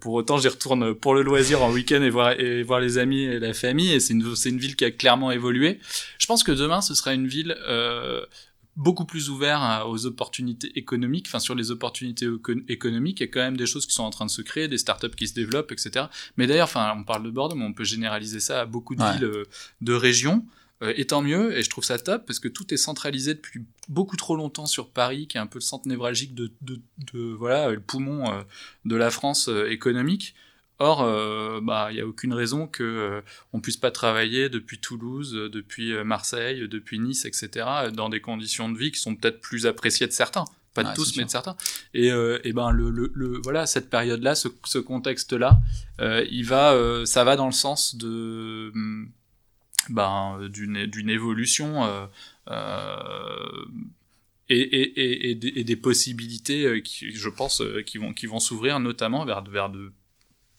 pour 0.00 0.14
autant 0.14 0.38
j'y 0.38 0.48
retourne 0.48 0.94
pour 0.94 1.14
le 1.14 1.22
loisir 1.22 1.62
en 1.62 1.70
week-end 1.70 2.00
et 2.02 2.08
voir, 2.08 2.32
et 2.40 2.62
voir 2.62 2.80
les 2.80 2.96
amis 2.96 3.24
et 3.24 3.38
la 3.38 3.52
famille, 3.52 3.92
et 3.92 4.00
c'est 4.00 4.14
une, 4.14 4.34
c'est 4.34 4.48
une 4.48 4.58
ville 4.58 4.74
qui 4.74 4.86
a 4.86 4.90
clairement 4.90 5.30
évolué. 5.30 5.80
Je 6.18 6.26
pense 6.26 6.42
que 6.42 6.52
demain 6.52 6.80
ce 6.80 6.94
sera 6.94 7.12
une 7.12 7.26
ville 7.26 7.54
beaucoup 8.76 9.04
plus 9.04 9.30
ouvert 9.30 9.84
aux 9.86 10.06
opportunités 10.06 10.72
économiques, 10.76 11.26
enfin 11.28 11.38
sur 11.38 11.54
les 11.54 11.70
opportunités 11.70 12.26
économiques, 12.68 13.20
il 13.20 13.24
y 13.24 13.28
a 13.28 13.32
quand 13.32 13.40
même 13.40 13.56
des 13.56 13.66
choses 13.66 13.86
qui 13.86 13.92
sont 13.92 14.02
en 14.02 14.10
train 14.10 14.26
de 14.26 14.30
se 14.30 14.42
créer, 14.42 14.68
des 14.68 14.78
startups 14.78 15.14
qui 15.16 15.28
se 15.28 15.34
développent, 15.34 15.72
etc. 15.72 16.06
Mais 16.36 16.46
d'ailleurs, 16.46 16.68
enfin, 16.68 16.94
on 16.96 17.04
parle 17.04 17.22
de 17.22 17.30
Bordeaux, 17.30 17.56
mais 17.56 17.64
on 17.64 17.72
peut 17.72 17.84
généraliser 17.84 18.40
ça 18.40 18.62
à 18.62 18.66
beaucoup 18.66 18.94
de 18.94 19.02
villes 19.12 19.24
euh, 19.24 19.44
de 19.80 19.92
régions. 19.92 20.44
Euh, 20.82 20.92
et 20.96 21.06
tant 21.06 21.22
mieux, 21.22 21.56
et 21.56 21.62
je 21.62 21.70
trouve 21.70 21.84
ça 21.84 21.98
top 21.98 22.26
parce 22.26 22.40
que 22.40 22.48
tout 22.48 22.74
est 22.74 22.76
centralisé 22.76 23.34
depuis 23.34 23.64
beaucoup 23.88 24.16
trop 24.16 24.34
longtemps 24.34 24.66
sur 24.66 24.90
Paris, 24.90 25.28
qui 25.28 25.36
est 25.36 25.40
un 25.40 25.46
peu 25.46 25.58
le 25.58 25.64
centre 25.64 25.86
névralgique 25.86 26.34
de, 26.34 26.52
de, 26.62 26.80
de 27.12 27.20
voilà, 27.20 27.70
le 27.70 27.80
poumon 27.80 28.32
euh, 28.32 28.42
de 28.84 28.96
la 28.96 29.10
France 29.10 29.48
économique. 29.68 30.34
Or, 30.80 31.02
euh, 31.02 31.60
bah, 31.62 31.88
il 31.90 31.94
n'y 31.94 32.00
a 32.00 32.06
aucune 32.06 32.32
raison 32.32 32.66
que 32.66 32.82
euh, 32.82 33.20
on 33.52 33.60
puisse 33.60 33.76
pas 33.76 33.92
travailler 33.92 34.48
depuis 34.48 34.78
Toulouse, 34.78 35.34
euh, 35.36 35.48
depuis 35.48 35.94
Marseille, 36.02 36.66
depuis 36.68 36.98
Nice, 36.98 37.24
etc., 37.24 37.66
dans 37.92 38.08
des 38.08 38.20
conditions 38.20 38.68
de 38.68 38.76
vie 38.76 38.90
qui 38.90 38.98
sont 38.98 39.14
peut-être 39.14 39.40
plus 39.40 39.66
appréciées 39.66 40.08
de 40.08 40.12
certains, 40.12 40.44
pas 40.74 40.82
de 40.82 40.92
tous, 40.92 41.16
mais 41.16 41.24
de 41.24 41.30
certains. 41.30 41.56
Et, 41.94 42.08
et 42.08 42.52
ben 42.52 42.72
le, 42.72 42.90
le, 42.90 43.12
le, 43.14 43.40
voilà, 43.44 43.66
cette 43.66 43.88
période-là, 43.88 44.34
ce, 44.34 44.48
ce 44.64 44.78
contexte-là, 44.78 45.60
il 46.00 46.44
va, 46.44 46.76
ça 47.06 47.22
va 47.22 47.36
dans 47.36 47.46
le 47.46 47.52
sens 47.52 47.94
de 47.94 48.72
mm, 48.74 49.08
ben 49.90 50.48
d'une 50.48 50.86
d'une 50.86 51.08
évolution. 51.08 52.08
Et, 54.50 54.60
et, 54.60 55.00
et, 55.00 55.30
et, 55.30 55.34
des, 55.36 55.52
et, 55.56 55.64
des, 55.64 55.76
possibilités 55.76 56.82
qui, 56.82 57.12
je 57.12 57.28
pense, 57.30 57.62
qui 57.86 57.96
vont, 57.96 58.12
qui 58.12 58.26
vont 58.26 58.40
s'ouvrir 58.40 58.78
notamment 58.78 59.24
vers, 59.24 59.42
vers 59.44 59.70
de 59.70 59.90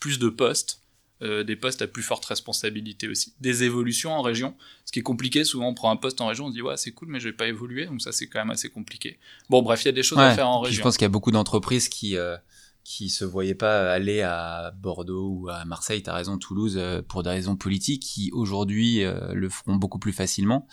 plus 0.05 0.19
de 0.19 0.29
postes, 0.29 0.83
euh, 1.23 1.43
des 1.43 1.55
postes 1.55 1.81
à 1.81 1.87
plus 1.87 2.03
forte 2.03 2.23
responsabilité 2.25 3.07
aussi, 3.07 3.33
des 3.41 3.63
évolutions 3.63 4.11
en 4.11 4.21
région. 4.21 4.55
Ce 4.85 4.91
qui 4.91 4.99
est 4.99 5.01
compliqué, 5.01 5.43
souvent 5.43 5.69
on 5.69 5.73
prend 5.73 5.89
un 5.89 5.95
poste 5.95 6.21
en 6.21 6.27
région, 6.27 6.45
on 6.45 6.49
se 6.49 6.53
dit 6.53 6.61
ouais 6.61 6.77
c'est 6.77 6.91
cool 6.91 7.07
mais 7.07 7.19
je 7.19 7.29
vais 7.29 7.35
pas 7.35 7.47
évoluer, 7.47 7.87
donc 7.87 8.03
ça 8.03 8.11
c'est 8.11 8.27
quand 8.27 8.37
même 8.37 8.51
assez 8.51 8.69
compliqué. 8.69 9.17
Bon 9.49 9.63
bref, 9.63 9.83
il 9.83 9.87
y 9.87 9.89
a 9.89 9.93
des 9.93 10.03
choses 10.03 10.19
à 10.19 10.35
faire 10.35 10.47
en 10.47 10.59
région. 10.59 10.77
Je 10.77 10.83
pense 10.83 10.97
qu'il 10.97 11.05
y 11.05 11.07
a 11.07 11.09
beaucoup 11.09 11.31
d'entreprises 11.31 11.89
qui 11.89 12.17
euh, 12.17 12.37
qui 12.83 13.09
se 13.09 13.25
voyaient 13.25 13.55
pas 13.55 13.91
aller 13.91 14.21
à 14.21 14.75
Bordeaux 14.79 15.29
ou 15.31 15.49
à 15.49 15.65
Marseille, 15.65 16.03
tu 16.03 16.09
as 16.11 16.13
raison, 16.13 16.37
Toulouse, 16.37 16.75
euh, 16.77 17.01
pour 17.01 17.23
des 17.23 17.31
raisons 17.31 17.55
politiques, 17.55 18.03
qui 18.03 18.29
aujourd'hui 18.31 19.03
euh, 19.03 19.33
le 19.33 19.49
feront 19.49 19.77
beaucoup 19.77 19.97
plus 19.97 20.13
facilement. 20.13 20.67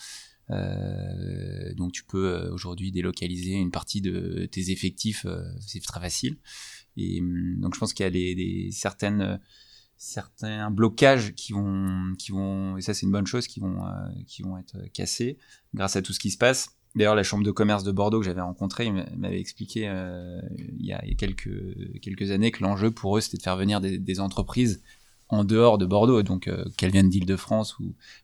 donc 1.79 1.93
tu 1.93 2.05
peux 2.05 2.51
aujourd'hui 2.53 2.93
délocaliser 2.93 3.55
une 3.55 3.71
partie 3.71 4.03
de 4.03 4.47
tes 4.53 4.71
effectifs, 4.71 5.25
c'est 5.67 5.81
très 5.81 6.01
facile. 6.01 6.37
Et 6.97 7.21
hum, 7.21 7.57
donc 7.59 7.75
je 7.75 7.81
pense 7.81 7.93
qu'il 7.93 8.05
y 8.05 8.07
a 8.07 8.11
des, 8.11 8.71
certaines 8.73 9.41
certains 9.97 10.71
blocages 10.71 11.33
qui 11.35 11.53
vont 11.53 12.15
qui 12.19 12.33
vont 12.33 12.77
et 12.77 12.81
ça 12.81 12.93
c'est 12.93 13.07
une 13.07 13.13
bonne 13.13 13.27
chose 13.27 13.47
qui 13.47 13.61
vont 13.61 13.87
euh, 13.87 13.91
qui 14.27 14.43
vont 14.43 14.59
être 14.59 14.77
cassés 14.93 15.39
grâce 15.75 15.95
à 15.95 16.03
tout 16.03 16.13
ce 16.13 16.19
qui 16.19 16.31
se 16.31 16.39
passe. 16.39 16.71
D'ailleurs, 16.95 17.15
la 17.15 17.23
chambre 17.23 17.43
de 17.43 17.51
commerce 17.51 17.85
de 17.85 17.93
Bordeaux 17.93 18.21
que 18.21 18.27
j'avais 18.27 18.43
rencontré 18.43 18.91
m'avait 19.17 19.41
expliqué 19.41 19.89
euh, 19.89 20.43
il, 20.79 20.85
y 20.85 20.93
a, 20.93 21.01
quelques 21.17 21.51
quelques 22.03 22.31
années 22.33 22.51
que 22.51 22.63
l'enjeu 22.63 22.91
pour 22.91 23.17
eux 23.17 23.21
c'était 23.21 23.39
de 23.39 23.43
faire 23.43 23.57
venir 23.57 23.81
des 23.81 24.21
entreprises 24.21 24.83
en 25.33 25.45
dehors 25.45 25.79
de 25.79 25.87
Bordeaux, 25.87 26.23
donc 26.23 26.47
euh, 26.47 26.63
qu'elle 26.77 26.93
vienne 26.93 27.09
d'Île-de-France 27.09 27.79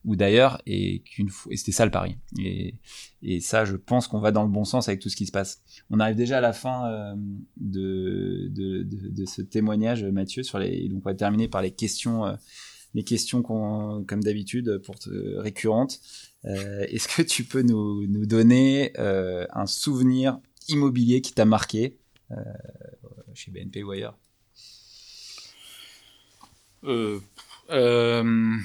ou, 0.05 0.15
d'ailleurs, 0.15 0.61
et 0.67 1.03
et 1.51 1.57
c'était 1.57 1.73
ça 1.73 1.87
le 1.87 1.91
pari. 1.91 2.19
Et, 2.39 2.75
et 3.23 3.41
ça, 3.41 3.65
je 3.65 3.77
pense 3.77 4.09
qu'on 4.09 4.21
va 4.21 4.31
dans 4.31 4.43
le 4.43 4.51
bon 4.51 4.67
sens 4.67 4.89
avec 4.89 5.01
tout 5.01 5.09
ce 5.09 5.17
qui 5.17 5.25
se 5.25 5.33
passe. 5.33 5.63
On 5.89 6.01
arrive 6.01 6.17
déjà 6.17 6.37
à 6.37 6.41
la 6.43 6.53
fin 6.53 6.87
euh, 6.87 7.15
de, 7.57 9.25
ce 9.27 9.41
témoignage, 9.41 10.05
Mathieu, 10.05 10.43
sur 10.43 10.59
les, 10.59 10.91
donc 10.91 11.01
on 11.07 11.09
va 11.09 11.15
terminer 11.15 11.49
par 11.49 11.63
les 11.63 11.71
questions, 11.71 12.27
euh, 12.27 12.35
les 12.93 13.05
questions 13.05 13.41
comme 13.41 14.23
d'habitude, 14.23 14.83
pour 14.85 14.99
te, 14.99 15.39
récurrentes. 15.39 16.01
Euh, 16.45 16.85
est-ce 16.91 17.09
que 17.09 17.23
tu 17.23 17.45
peux 17.45 17.63
nous, 17.63 18.07
nous 18.07 18.27
donner 18.27 18.93
un 18.99 19.67
souvenir 19.67 20.41
immobilier 20.69 21.23
qui 21.23 21.33
t'a 21.33 21.47
marqué 21.47 21.97
chez 23.33 23.51
BNP 23.51 23.83
ou 23.83 23.93
ailleurs? 23.93 24.19
Euh, 26.85 27.19
euh, 27.71 28.57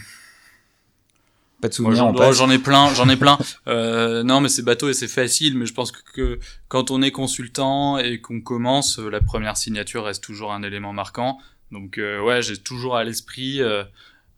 pas 1.61 1.69
de 1.69 1.73
souvenirs. 1.73 2.33
J'en 2.33 2.49
ai 2.49 2.59
plein, 2.59 2.93
j'en 2.93 3.07
ai 3.09 3.15
plein. 3.15 3.37
euh, 3.67 4.23
non, 4.23 4.41
mais 4.41 4.49
c'est 4.49 4.63
bateau 4.63 4.89
et 4.89 4.93
c'est 4.93 5.07
facile. 5.07 5.57
Mais 5.57 5.65
je 5.65 5.73
pense 5.73 5.91
que, 5.91 6.01
que, 6.13 6.39
quand 6.67 6.91
on 6.91 7.01
est 7.01 7.11
consultant 7.11 7.97
et 7.97 8.19
qu'on 8.19 8.41
commence, 8.41 8.99
la 8.99 9.21
première 9.21 9.55
signature 9.55 10.03
reste 10.05 10.23
toujours 10.23 10.51
un 10.51 10.63
élément 10.63 10.93
marquant. 10.93 11.39
Donc 11.73 11.97
euh, 11.97 12.21
ouais, 12.21 12.41
j'ai 12.41 12.57
toujours 12.57 12.95
à 12.95 13.03
l'esprit 13.03 13.61
euh, 13.61 13.83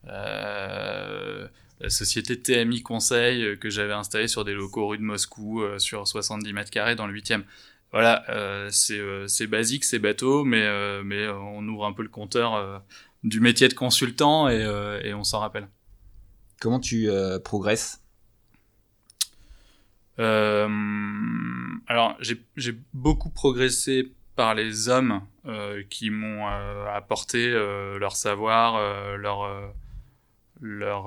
euh, 0.07 1.47
la 1.82 1.89
société 1.89 2.39
TMI 2.39 2.82
Conseil 2.82 3.59
que 3.59 3.69
j'avais 3.69 3.93
installée 3.93 4.30
sur 4.30 4.45
des 4.45 4.53
locaux 4.53 4.88
rue 4.88 4.97
de 4.97 5.03
Moscou 5.03 5.61
sur 5.78 6.07
70 6.07 6.53
mètres 6.53 6.71
carrés 6.71 6.95
dans 6.95 7.05
le 7.05 7.13
8e. 7.13 7.43
Voilà, 7.91 8.26
c'est 8.71 9.47
basique, 9.47 9.84
c'est 9.84 9.99
bateau, 9.99 10.43
mais 10.43 10.65
mais 11.03 11.28
on 11.28 11.67
ouvre 11.67 11.86
un 11.86 11.93
peu 11.93 12.03
le 12.03 12.09
compteur 12.09 12.82
du 13.26 13.39
métier 13.39 13.67
de 13.67 13.73
consultant 13.73 14.47
et, 14.47 14.63
euh, 14.63 15.01
et 15.03 15.13
on 15.13 15.23
s'en 15.23 15.39
rappelle. 15.39 15.67
Comment 16.61 16.80
tu 16.80 17.09
euh, 17.09 17.39
progresses? 17.39 18.01
Euh, 20.19 20.69
Alors, 21.88 22.15
j'ai 22.21 22.78
beaucoup 22.93 23.32
progressé 23.32 24.13
par 24.36 24.53
les 24.53 24.89
hommes 24.89 25.21
qui 25.89 26.09
m'ont 26.09 26.47
apporté 26.88 27.49
leur 27.51 28.15
savoir, 28.15 29.17
leur 29.17 29.73
leur 30.59 31.05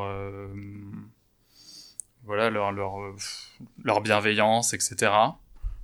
voilà 2.25 2.49
leur 2.49 2.73
leur 2.73 2.97
leur 3.83 4.01
bienveillance, 4.01 4.73
etc. 4.73 5.13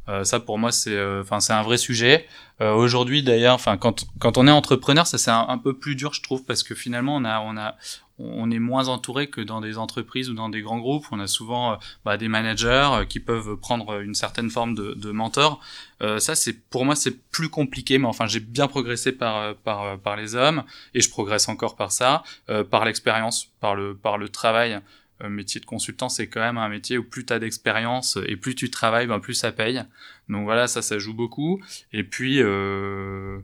Euh, 0.08 0.22
ça 0.24 0.38
pour 0.38 0.58
moi 0.58 0.70
c'est 0.70 0.94
euh, 0.94 1.22
enfin 1.22 1.40
c'est 1.40 1.52
un 1.52 1.62
vrai 1.62 1.78
sujet. 1.78 2.26
Euh, 2.60 2.72
aujourd'hui 2.72 3.22
d'ailleurs, 3.22 3.54
enfin 3.54 3.76
quand 3.76 4.06
quand 4.18 4.36
on 4.38 4.46
est 4.46 4.50
entrepreneur, 4.50 5.06
ça 5.06 5.18
c'est 5.18 5.30
un, 5.30 5.58
peu 5.58 5.76
plus 5.76 5.96
dur 5.96 6.12
je 6.12 6.22
trouve 6.22 6.44
parce 6.44 6.62
que 6.62 6.74
finalement 6.74 7.16
on 7.16 7.24
a 7.24 7.40
on 7.40 7.56
a 7.56 7.76
on 8.18 8.48
est 8.50 8.60
moins 8.60 8.86
entouré 8.88 9.28
que 9.28 9.40
dans 9.40 9.60
des 9.60 9.76
entreprises 9.76 10.30
ou 10.30 10.34
dans 10.34 10.48
des 10.48 10.60
grands 10.60 10.78
groupes. 10.78 11.06
On 11.10 11.18
a 11.18 11.26
souvent 11.26 11.78
bah, 12.04 12.16
des 12.16 12.28
managers 12.28 13.06
qui 13.08 13.18
peuvent 13.18 13.56
prendre 13.56 14.00
une 14.00 14.14
certaine 14.14 14.50
forme 14.50 14.76
de, 14.76 14.94
de 14.94 15.10
mentor. 15.10 15.58
ça, 16.00 16.36
c'est 16.36 16.52
pour 16.52 16.84
moi, 16.84 16.94
c'est 16.94 17.18
plus 17.30 17.48
compliqué, 17.48 17.98
mais 17.98 18.06
enfin, 18.06 18.26
j'ai 18.28 18.38
bien 18.38 18.68
progressé 18.68 19.10
par 19.10 19.56
par 19.56 19.98
par 19.98 20.16
les 20.16 20.36
hommes 20.36 20.62
et 20.94 21.00
je 21.00 21.10
progresse 21.10 21.48
encore 21.48 21.74
par 21.74 21.90
ça, 21.90 22.22
par 22.70 22.84
l'expérience, 22.84 23.48
par 23.58 23.74
le 23.74 23.96
par 23.96 24.16
le 24.16 24.28
travail 24.28 24.80
métier 25.22 25.60
de 25.60 25.66
consultant, 25.66 26.08
c'est 26.08 26.26
quand 26.28 26.40
même 26.40 26.58
un 26.58 26.68
métier 26.68 26.98
où 26.98 27.04
plus 27.04 27.24
tu 27.24 27.32
as 27.32 27.38
d'expérience 27.38 28.18
et 28.26 28.36
plus 28.36 28.54
tu 28.54 28.70
travailles, 28.70 29.06
ben 29.06 29.20
plus 29.20 29.34
ça 29.34 29.52
paye. 29.52 29.82
Donc 30.28 30.44
voilà, 30.44 30.66
ça, 30.66 30.82
ça 30.82 30.98
joue 30.98 31.14
beaucoup. 31.14 31.62
Et 31.92 32.04
puis, 32.04 32.40
euh, 32.42 33.38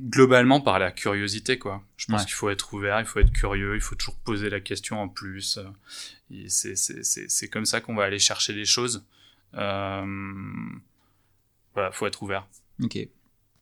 globalement, 0.00 0.60
par 0.60 0.78
la 0.78 0.90
curiosité, 0.90 1.58
quoi. 1.58 1.82
Je 1.96 2.06
pense 2.06 2.24
qu'il 2.24 2.34
faut 2.34 2.50
être 2.50 2.74
ouvert, 2.74 3.00
il 3.00 3.06
faut 3.06 3.20
être 3.20 3.32
curieux, 3.32 3.74
il 3.74 3.80
faut 3.80 3.94
toujours 3.94 4.18
poser 4.18 4.50
la 4.50 4.60
question 4.60 5.00
en 5.00 5.08
plus. 5.08 5.58
C'est 6.48 7.48
comme 7.48 7.64
ça 7.64 7.80
qu'on 7.80 7.94
va 7.94 8.04
aller 8.04 8.18
chercher 8.18 8.52
les 8.52 8.66
choses. 8.66 9.04
Euh, 9.54 10.04
voilà, 11.74 11.92
faut 11.92 12.06
être 12.06 12.22
ouvert. 12.22 12.46
Ok. 12.82 12.98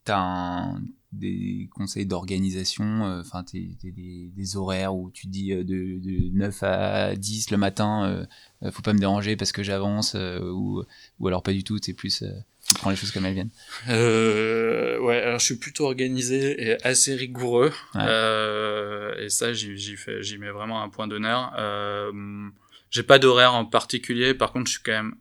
T'as 0.04 0.18
un 0.18 0.82
des 1.18 1.68
conseils 1.74 2.06
d'organisation, 2.06 3.02
enfin 3.20 3.44
des, 3.52 3.76
des, 3.82 4.56
horaires 4.56 4.94
où 4.94 5.10
tu 5.10 5.26
dis 5.26 5.50
de, 5.50 5.62
de 5.62 6.36
9 6.36 6.62
à 6.62 7.16
10 7.16 7.50
le 7.50 7.56
matin, 7.56 8.26
faut 8.70 8.82
pas 8.82 8.92
me 8.92 8.98
déranger 8.98 9.36
parce 9.36 9.52
que 9.52 9.62
j'avance, 9.62 10.14
ou, 10.14 10.82
ou 11.20 11.26
alors 11.28 11.42
pas 11.42 11.52
du 11.52 11.64
tout, 11.64 11.78
c'est 11.82 11.92
plus 11.92 12.24
tu 12.66 12.74
prends 12.74 12.90
les 12.90 12.96
choses 12.96 13.10
comme 13.10 13.26
elles 13.26 13.34
viennent 13.34 13.50
euh, 13.88 14.98
Ouais, 14.98 15.20
alors 15.20 15.38
je 15.38 15.44
suis 15.44 15.56
plutôt 15.56 15.84
organisé 15.84 16.68
et 16.68 16.86
assez 16.86 17.14
rigoureux. 17.14 17.72
Euh, 17.96 19.14
et 19.18 19.28
ça, 19.28 19.52
j'y 19.52 20.38
mets 20.38 20.50
vraiment 20.50 20.82
un 20.82 20.88
point 20.88 21.06
d'honneur. 21.06 21.52
Euh, 21.58 22.48
j'ai 22.90 23.02
pas 23.02 23.18
d'horaire 23.18 23.54
en 23.54 23.66
particulier. 23.66 24.32
Par 24.32 24.52
contre, 24.52 24.68
je 24.68 24.74
suis 24.74 24.82
quand 24.82 24.92
même. 24.92 25.14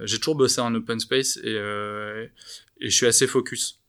J'ai 0.00 0.18
toujours 0.18 0.36
bossé 0.36 0.62
en 0.62 0.74
open 0.74 0.98
space 1.00 1.36
et, 1.38 1.48
euh, 1.48 2.26
et 2.80 2.88
je 2.88 2.96
suis 2.96 3.06
assez 3.06 3.26
focus. 3.26 3.79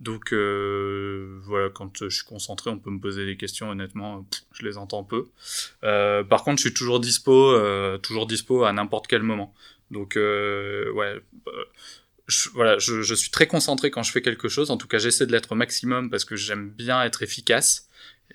Donc 0.00 0.32
euh, 0.32 1.40
voilà, 1.44 1.70
quand 1.70 2.04
je 2.04 2.08
suis 2.08 2.24
concentré, 2.24 2.70
on 2.70 2.78
peut 2.78 2.90
me 2.90 3.00
poser 3.00 3.24
des 3.26 3.36
questions. 3.36 3.70
Honnêtement, 3.70 4.26
je 4.52 4.64
les 4.64 4.76
entends 4.76 5.04
peu. 5.04 5.26
Euh, 5.84 6.24
par 6.24 6.44
contre, 6.44 6.58
je 6.58 6.68
suis 6.68 6.74
toujours 6.74 7.00
dispo, 7.00 7.56
toujours 7.98 8.26
dispo 8.26 8.64
à 8.64 8.72
n'importe 8.72 9.06
quel 9.06 9.22
moment. 9.22 9.54
Donc 9.90 10.16
ouais, 10.16 11.20
je, 12.26 12.48
voilà, 12.50 12.78
je, 12.78 13.14
suis 13.14 13.30
très 13.30 13.46
concentré 13.46 13.90
quand 13.90 14.02
je 14.02 14.10
fais 14.10 14.22
quelque 14.22 14.48
chose. 14.48 14.70
En 14.70 14.76
tout 14.76 14.88
cas, 14.88 14.98
j'essaie 14.98 15.26
de 15.26 15.32
l'être 15.32 15.52
au 15.52 15.56
maximum 15.56 16.10
parce 16.10 16.24
que 16.24 16.36
j'aime 16.36 16.70
bien 16.70 17.02
être 17.02 17.22
efficace. 17.22 17.88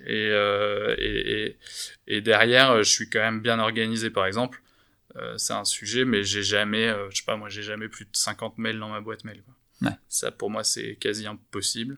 Et, 0.06 0.30
euh, 0.32 0.96
et, 0.98 1.58
et, 2.08 2.22
derrière, 2.22 2.78
je 2.84 2.90
suis 2.90 3.10
quand 3.10 3.20
même 3.20 3.42
bien 3.42 3.60
organisé. 3.60 4.10
Par 4.10 4.26
exemple, 4.26 4.62
euh, 5.16 5.38
c'est 5.38 5.54
un 5.54 5.66
sujet, 5.66 6.06
mais 6.06 6.24
j'ai 6.24 6.44
jamais, 6.44 6.88
euh, 6.88 7.10
je 7.10 7.18
sais 7.18 7.26
pas, 7.26 7.36
moi, 7.36 7.50
j'ai 7.50 7.64
jamais 7.64 7.90
plus 7.90 8.06
de 8.06 8.12
50 8.14 8.58
mails 8.58 8.80
dans 8.80 8.90
ma 8.90 9.02
boîte 9.02 9.24
mail. 9.24 9.42
Quoi. 9.44 9.56
Ouais. 9.82 9.92
Ça, 10.08 10.32
pour 10.32 10.50
moi, 10.50 10.64
c'est 10.64 10.96
quasi 10.96 11.26
impossible. 11.28 11.98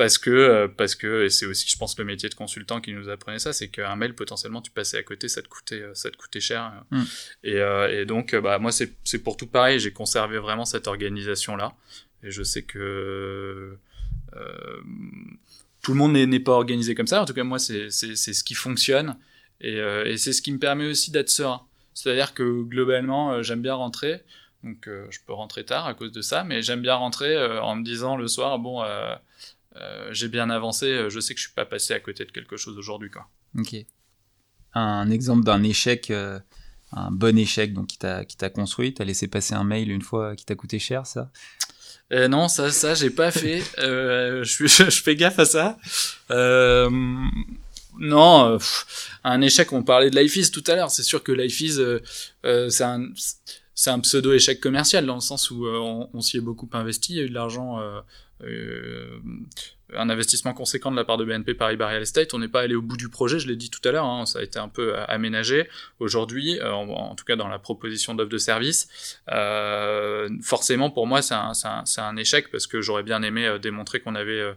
Parce 0.00 0.16
que 0.16 0.30
euh, 0.30 0.66
parce 0.66 0.94
que 0.94 1.24
et 1.24 1.28
c'est 1.28 1.44
aussi 1.44 1.68
je 1.68 1.76
pense 1.76 1.98
le 1.98 2.06
métier 2.06 2.30
de 2.30 2.34
consultant 2.34 2.80
qui 2.80 2.94
nous 2.94 3.10
apprenait 3.10 3.38
ça 3.38 3.52
c'est 3.52 3.68
qu'un 3.68 3.96
mail 3.96 4.14
potentiellement 4.14 4.62
tu 4.62 4.70
passais 4.70 4.96
à 4.96 5.02
côté 5.02 5.28
ça 5.28 5.42
te 5.42 5.48
coûtait 5.48 5.82
euh, 5.82 5.94
ça 5.94 6.10
te 6.10 6.16
coûtait 6.16 6.40
cher. 6.40 6.84
Mm. 6.90 7.02
et, 7.44 7.56
euh, 7.56 8.00
et 8.00 8.06
donc 8.06 8.34
bah 8.34 8.58
moi 8.58 8.72
c'est 8.72 9.18
pour 9.22 9.36
tout 9.36 9.46
pareil. 9.46 9.78
J'ai 9.78 9.92
conservé 9.92 10.38
vraiment 10.38 10.64
cette 10.64 10.86
organisation 10.86 11.54
là 11.54 11.74
et 12.22 12.30
je 12.30 12.42
sais 12.42 12.62
que 12.62 13.76
euh, 14.36 14.80
tout 15.82 15.92
le 15.92 15.98
monde 15.98 16.12
n'est 16.12 16.40
pas 16.40 16.52
organisé 16.52 16.94
comme 16.94 17.06
ça. 17.08 17.20
En 17.20 17.26
tout 17.26 17.34
cas 17.34 17.44
moi 17.44 17.58
c'est 17.58 17.90
ce 17.90 18.44
qui 18.44 18.54
fonctionne. 18.54 19.18
Et, 19.60 19.76
et 20.06 20.16
c'est 20.16 20.32
ce 20.32 20.40
qui 20.40 20.52
me 20.52 20.58
permet 20.58 20.86
aussi 20.86 21.10
d'être 21.10 21.28
serein. 21.28 21.66
C'est 21.92 22.10
à 22.10 22.14
dire 22.14 22.32
que 22.32 22.62
globalement 22.62 23.42
j'aime 23.42 23.60
bien 23.60 23.74
rentrer 23.74 24.22
donc 24.62 24.86
je 24.86 25.18
peux 25.26 25.32
rentrer 25.32 25.64
tard 25.64 25.86
à 25.86 25.94
cause 25.94 26.12
de 26.12 26.20
ça 26.20 26.44
mais 26.44 26.62
j'aime 26.62 26.82
bien 26.82 26.94
rentrer 26.94 27.36
en 27.60 27.76
me 27.76 27.84
disant 27.84 28.16
le 28.16 28.28
soir 28.28 28.58
bon 28.58 28.82
euh, 29.76 30.08
j'ai 30.12 30.28
bien 30.28 30.50
avancé, 30.50 30.86
euh, 30.86 31.10
je 31.10 31.20
sais 31.20 31.34
que 31.34 31.40
je 31.40 31.46
suis 31.46 31.54
pas 31.54 31.64
passé 31.64 31.94
à 31.94 32.00
côté 32.00 32.24
de 32.24 32.32
quelque 32.32 32.56
chose 32.56 32.76
aujourd'hui. 32.76 33.10
Quoi. 33.10 33.28
Ok. 33.58 33.76
Un 34.74 35.10
exemple 35.10 35.44
d'un 35.44 35.62
échec, 35.62 36.10
euh, 36.10 36.40
un 36.92 37.10
bon 37.10 37.38
échec 37.38 37.72
donc 37.72 37.88
qui 37.88 37.98
t'a 37.98 38.24
qui 38.24 38.36
t'a 38.36 38.50
construit, 38.50 38.94
t'as 38.94 39.04
laissé 39.04 39.28
passer 39.28 39.54
un 39.54 39.64
mail 39.64 39.90
une 39.90 40.02
fois 40.02 40.34
qui 40.36 40.44
t'a 40.44 40.54
coûté 40.54 40.78
cher, 40.78 41.06
ça? 41.06 41.30
Non, 42.12 42.48
ça 42.48 42.72
ça 42.72 42.94
j'ai 42.94 43.10
pas 43.10 43.30
fait. 43.30 43.62
je, 43.78 44.42
je, 44.42 45.02
fais 45.02 45.14
gaffe 45.14 45.38
à 45.38 45.44
ça. 45.44 45.78
non, 47.98 48.58
un 49.22 49.40
échec. 49.40 49.72
On 49.72 49.84
parlait 49.84 50.10
de 50.10 50.18
Life 50.18 50.50
tout 50.50 50.64
à 50.66 50.74
l'heure. 50.74 50.90
C'est 50.90 51.04
sûr 51.04 51.22
que 51.22 51.30
Life 51.30 51.62
c'est 52.42 52.84
un 52.84 53.12
c'est 53.80 53.90
un 53.90 54.00
pseudo 54.00 54.34
échec 54.34 54.60
commercial 54.60 55.06
dans 55.06 55.14
le 55.14 55.22
sens 55.22 55.50
où 55.50 55.66
on, 55.66 56.10
on 56.12 56.20
s'y 56.20 56.36
est 56.36 56.42
beaucoup 56.42 56.68
investi, 56.74 57.14
il 57.14 57.16
y 57.16 57.20
a 57.20 57.24
eu 57.24 57.30
de 57.30 57.34
l'argent 57.34 57.80
euh, 58.44 59.18
un 59.92 60.08
investissement 60.08 60.54
conséquent 60.54 60.92
de 60.92 60.96
la 60.96 61.04
part 61.04 61.16
de 61.16 61.24
BNP 61.24 61.54
Paribas 61.54 61.88
Real 61.88 62.02
Estate. 62.02 62.32
On 62.32 62.38
n'est 62.38 62.48
pas 62.48 62.60
allé 62.60 62.76
au 62.76 62.82
bout 62.82 62.96
du 62.96 63.08
projet, 63.08 63.40
je 63.40 63.48
l'ai 63.48 63.56
dit 63.56 63.70
tout 63.70 63.80
à 63.88 63.90
l'heure, 63.90 64.04
hein, 64.04 64.24
ça 64.24 64.38
a 64.38 64.42
été 64.42 64.58
un 64.58 64.68
peu 64.68 64.96
aménagé. 65.08 65.68
Aujourd'hui, 65.98 66.60
euh, 66.60 66.70
en, 66.72 67.14
tout 67.16 67.24
cas 67.24 67.36
dans 67.36 67.48
la 67.48 67.58
proposition 67.58 68.14
d'offre 68.14 68.30
de 68.30 68.38
service, 68.38 69.18
euh, 69.32 70.28
forcément 70.42 70.90
pour 70.90 71.06
moi 71.06 71.22
c'est 71.22 71.34
un, 71.34 72.16
échec 72.16 72.50
parce 72.52 72.66
que 72.66 72.80
j'aurais 72.80 73.02
bien 73.02 73.22
aimé 73.22 73.58
démontrer 73.60 74.00
qu'on 74.00 74.14
avait 74.14 74.54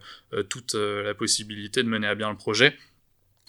toute 0.49 0.75
la 0.75 1.13
possibilité 1.13 1.81
de 1.81 1.87
mener 1.87 2.07
à 2.07 2.15
bien 2.15 2.29
le 2.29 2.37
projet. 2.37 2.77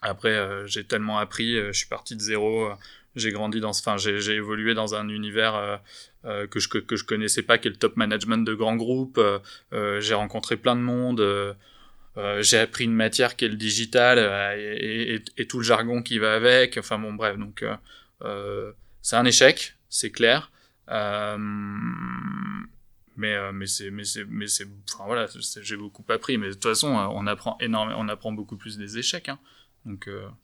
Après, 0.00 0.38
j'ai 0.66 0.84
tellement 0.84 1.18
appris, 1.18 1.56
je 1.56 1.72
suis 1.72 1.88
parti 1.88 2.14
de 2.16 2.20
zéro, 2.20 2.70
j'ai 3.16 3.30
grandi 3.30 3.60
dans, 3.60 3.70
enfin, 3.70 3.96
j'ai 3.96 4.34
évolué 4.34 4.74
dans 4.74 4.94
un 4.94 5.08
univers 5.08 5.54
euh, 5.54 5.76
euh, 6.24 6.46
que 6.46 6.58
je 6.60 6.68
que 6.68 6.96
je 6.96 7.04
connaissais 7.04 7.42
pas, 7.42 7.58
qui 7.58 7.68
est 7.68 7.70
le 7.70 7.76
top 7.76 7.96
management 7.96 8.44
de 8.44 8.54
grands 8.54 8.76
groupes. 8.76 9.18
Euh, 9.18 10.00
j'ai 10.00 10.14
rencontré 10.14 10.56
plein 10.56 10.76
de 10.76 10.80
monde. 10.80 11.22
j'ai 12.40 12.58
appris 12.58 12.84
une 12.84 12.94
matière 12.94 13.36
qui 13.36 13.44
est 13.44 13.48
le 13.48 13.56
digital 13.56 14.18
et, 14.56 15.46
tout 15.48 15.58
le 15.58 15.64
jargon 15.64 16.02
qui 16.02 16.18
va 16.18 16.34
avec. 16.34 16.78
Enfin 16.78 16.98
bon, 16.98 17.12
bref, 17.12 17.38
donc 17.38 17.64
c'est 19.02 19.16
un 19.16 19.24
échec, 19.24 19.76
c'est 19.88 20.10
clair. 20.10 20.50
mais 23.16 23.52
mais 23.52 23.66
c'est 23.66 23.90
mais 23.90 24.04
c'est 24.04 24.24
mais 24.28 24.48
c'est 24.48 24.66
enfin 24.92 25.04
voilà 25.06 25.26
j'ai 25.62 25.76
beaucoup 25.76 26.04
appris 26.08 26.36
mais 26.36 26.48
de 26.48 26.54
toute 26.54 26.64
façon 26.64 26.88
on 26.88 27.26
apprend 27.28 27.56
énormément 27.60 28.00
on 28.00 28.08
apprend 28.08 28.32
beaucoup 28.32 28.56
plus 28.56 28.76
des 28.76 28.98
échecs 28.98 29.28
hein. 29.28 29.38
donc 29.84 30.08
Souvent, 30.08 30.34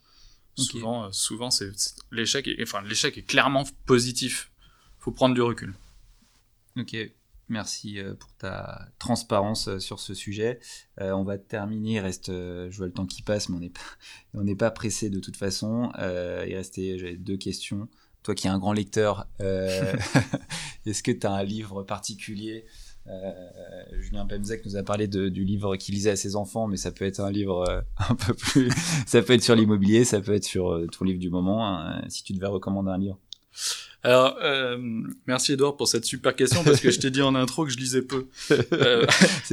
euh, 0.59 1.09
souvent 1.13 1.51
c'est 1.51 1.71
l'échec. 2.11 2.49
Enfin, 2.63 2.83
l'échec 2.83 3.17
est 3.19 3.23
clairement 3.23 3.65
positif. 3.87 4.51
Faut 4.99 5.13
prendre 5.13 5.35
du 5.35 5.43
recul. 5.43 5.75
Ok, 6.77 6.97
merci 7.49 7.99
euh, 7.99 8.15
pour 8.15 8.33
ta 8.35 8.89
transparence 8.99 9.69
euh, 9.69 9.79
sur 9.79 9.99
ce 10.01 10.15
sujet. 10.15 10.61
on 10.99 11.25
va 11.25 11.39
terminer. 11.39 11.95
Il 11.95 12.01
reste, 12.01 12.29
je 12.29 12.77
vois 12.77 12.87
le 12.87 12.93
temps 12.93 13.07
qui 13.07 13.23
passe, 13.23 13.49
mais 13.49 13.57
on 13.57 13.61
n'est 13.61 13.71
pas, 13.71 13.81
on 14.35 14.43
n'est 14.43 14.57
pas 14.57 14.71
pressé 14.71 15.11
de 15.11 15.21
toute 15.21 15.37
façon. 15.37 15.91
il 15.99 16.55
restait, 16.55 16.99
j'avais 16.99 17.17
deux 17.17 17.37
questions. 17.37 17.89
Toi 18.23 18.35
qui 18.35 18.49
es 18.49 18.51
un 18.51 18.59
grand 18.59 18.75
lecteur, 18.75 19.27
est-ce 19.41 21.03
que 21.03 21.13
tu 21.13 21.27
as 21.27 21.33
un 21.33 21.43
livre 21.43 21.83
particulier 21.83 22.67
euh, 23.09 23.33
Julien 23.99 24.27
Pemzek 24.27 24.65
nous 24.65 24.77
a 24.77 24.83
parlé 24.83 25.09
du 25.09 25.45
livre 25.45 25.77
qu'il 25.77 25.95
lisait 25.95 26.11
à 26.11 26.17
ses 26.17 26.37
enfants, 26.37 26.67
mais 26.67 26.77
ça 26.77 26.93
peut 26.93 27.05
être 27.05 27.21
un 27.21 27.31
livre 27.31 27.69
euh, 27.69 27.81
un 28.09 28.15
peu 28.15 28.35
plus. 28.35 28.71
ça 29.07 29.23
peut 29.23 29.33
être 29.33 29.43
sur 29.43 29.55
l'immobilier, 29.55 30.05
ça 30.05 30.21
peut 30.21 30.35
être 30.35 30.45
sur 30.45 30.73
euh, 30.73 30.87
ton 30.87 31.05
livre 31.05 31.19
du 31.19 31.31
moment. 31.31 31.67
Hein, 31.67 32.03
si 32.09 32.23
tu 32.23 32.33
devais 32.33 32.47
recommander 32.47 32.91
un 32.91 32.99
livre. 32.99 33.19
Alors, 34.03 34.39
merci 35.27 35.53
Edouard 35.53 35.77
pour 35.77 35.87
cette 35.87 36.07
super 36.07 36.35
question 36.35 36.65
parce 36.65 36.81
que 36.81 36.91
je 36.91 36.99
t'ai 36.99 37.11
dit 37.11 37.21
en 37.21 37.35
intro 37.35 37.67
que 37.67 37.71
je 37.71 37.77
lisais 37.77 38.01
peu. 38.01 38.29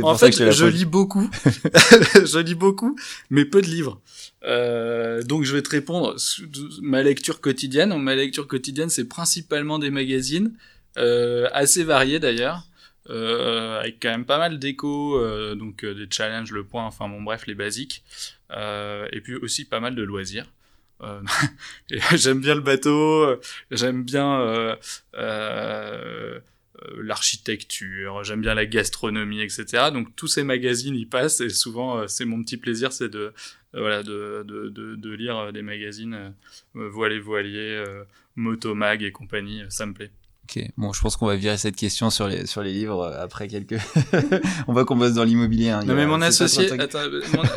En 0.01 0.17
fait, 0.17 0.31
je, 0.31 0.65
lis 0.65 0.85
beaucoup, 0.85 1.29
je 1.43 2.39
lis 2.39 2.55
beaucoup, 2.55 2.95
mais 3.29 3.43
peu 3.43 3.61
de 3.61 3.67
livres. 3.67 3.99
Donc, 5.25 5.43
je 5.43 5.53
vais 5.53 5.61
te 5.61 5.69
répondre. 5.69 6.15
Ma 6.81 7.03
lecture 7.03 7.41
quotidienne, 7.41 7.97
ma 7.97 8.15
lecture 8.15 8.47
quotidienne, 8.47 8.89
c'est 8.89 9.05
principalement 9.05 9.79
des 9.79 9.89
magazines, 9.89 10.53
assez 10.95 11.83
variés 11.83 12.19
d'ailleurs 12.19 12.66
euh, 13.09 13.79
avec 13.79 14.01
quand 14.01 14.09
même 14.09 14.25
pas 14.25 14.37
mal 14.37 14.59
d'échos, 14.59 15.17
euh, 15.17 15.55
donc 15.55 15.83
euh, 15.83 15.93
des 15.93 16.07
challenges, 16.09 16.51
le 16.51 16.63
point, 16.63 16.85
enfin 16.85 17.07
bon 17.07 17.21
bref, 17.21 17.47
les 17.47 17.55
basiques, 17.55 18.03
et 18.51 19.21
puis 19.21 19.35
aussi 19.35 19.65
pas 19.65 19.79
mal 19.79 19.95
de 19.95 20.03
loisirs. 20.03 20.51
J'aime 22.15 22.41
bien 22.41 22.55
le 22.55 22.61
bateau, 22.61 23.39
j'aime 23.69 24.03
bien 24.03 24.75
l'architecture, 26.97 28.23
j'aime 28.23 28.41
bien 28.41 28.55
la 28.55 28.65
gastronomie, 28.65 29.41
etc. 29.41 29.91
Donc 29.93 30.15
tous 30.15 30.27
ces 30.27 30.43
magazines 30.43 30.95
y 30.95 31.05
passent 31.05 31.39
et 31.41 31.49
souvent 31.49 32.07
c'est 32.07 32.25
mon 32.25 32.41
petit 32.43 32.57
plaisir, 32.57 32.91
c'est 32.91 33.09
de 33.09 33.31
voilà 33.73 34.01
de, 34.01 34.43
de, 34.47 34.95
de, 34.95 35.11
lire 35.11 35.53
des 35.53 35.61
magazines 35.61 36.33
voilier 36.73 37.19
voilier, 37.19 37.83
motomag 38.35 39.03
et 39.03 39.11
compagnie, 39.11 39.63
ça 39.69 39.85
me 39.85 39.93
plaît. 39.93 40.11
Ok, 40.49 40.63
bon, 40.77 40.93
je 40.93 41.01
pense 41.01 41.17
qu'on 41.17 41.25
va 41.25 41.35
virer 41.35 41.57
cette 41.57 41.75
question 41.75 42.09
sur 42.09 42.29
les 42.29 42.45
sur 42.45 42.63
les 42.63 42.71
livres 42.71 43.01
euh, 43.01 43.21
après 43.21 43.49
quelques. 43.49 43.79
on 44.67 44.71
voit 44.71 44.85
qu'on 44.85 44.95
bosse 44.95 45.13
dans 45.13 45.25
l'immobilier. 45.25 45.71
Hein, 45.71 45.83
non, 45.83 45.93
mais 45.93 46.05
mon 46.05 46.21
associé, 46.21 46.71
attends, 46.71 46.99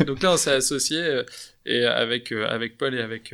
donc 0.05 0.21
là 0.21 0.33
on 0.33 0.37
s'est 0.37 0.51
associé 0.51 0.97
euh, 0.99 1.23
et 1.65 1.85
avec 1.85 2.31
euh, 2.31 2.47
avec 2.47 2.77
Paul 2.77 2.95
et 2.95 3.01
avec 3.01 3.33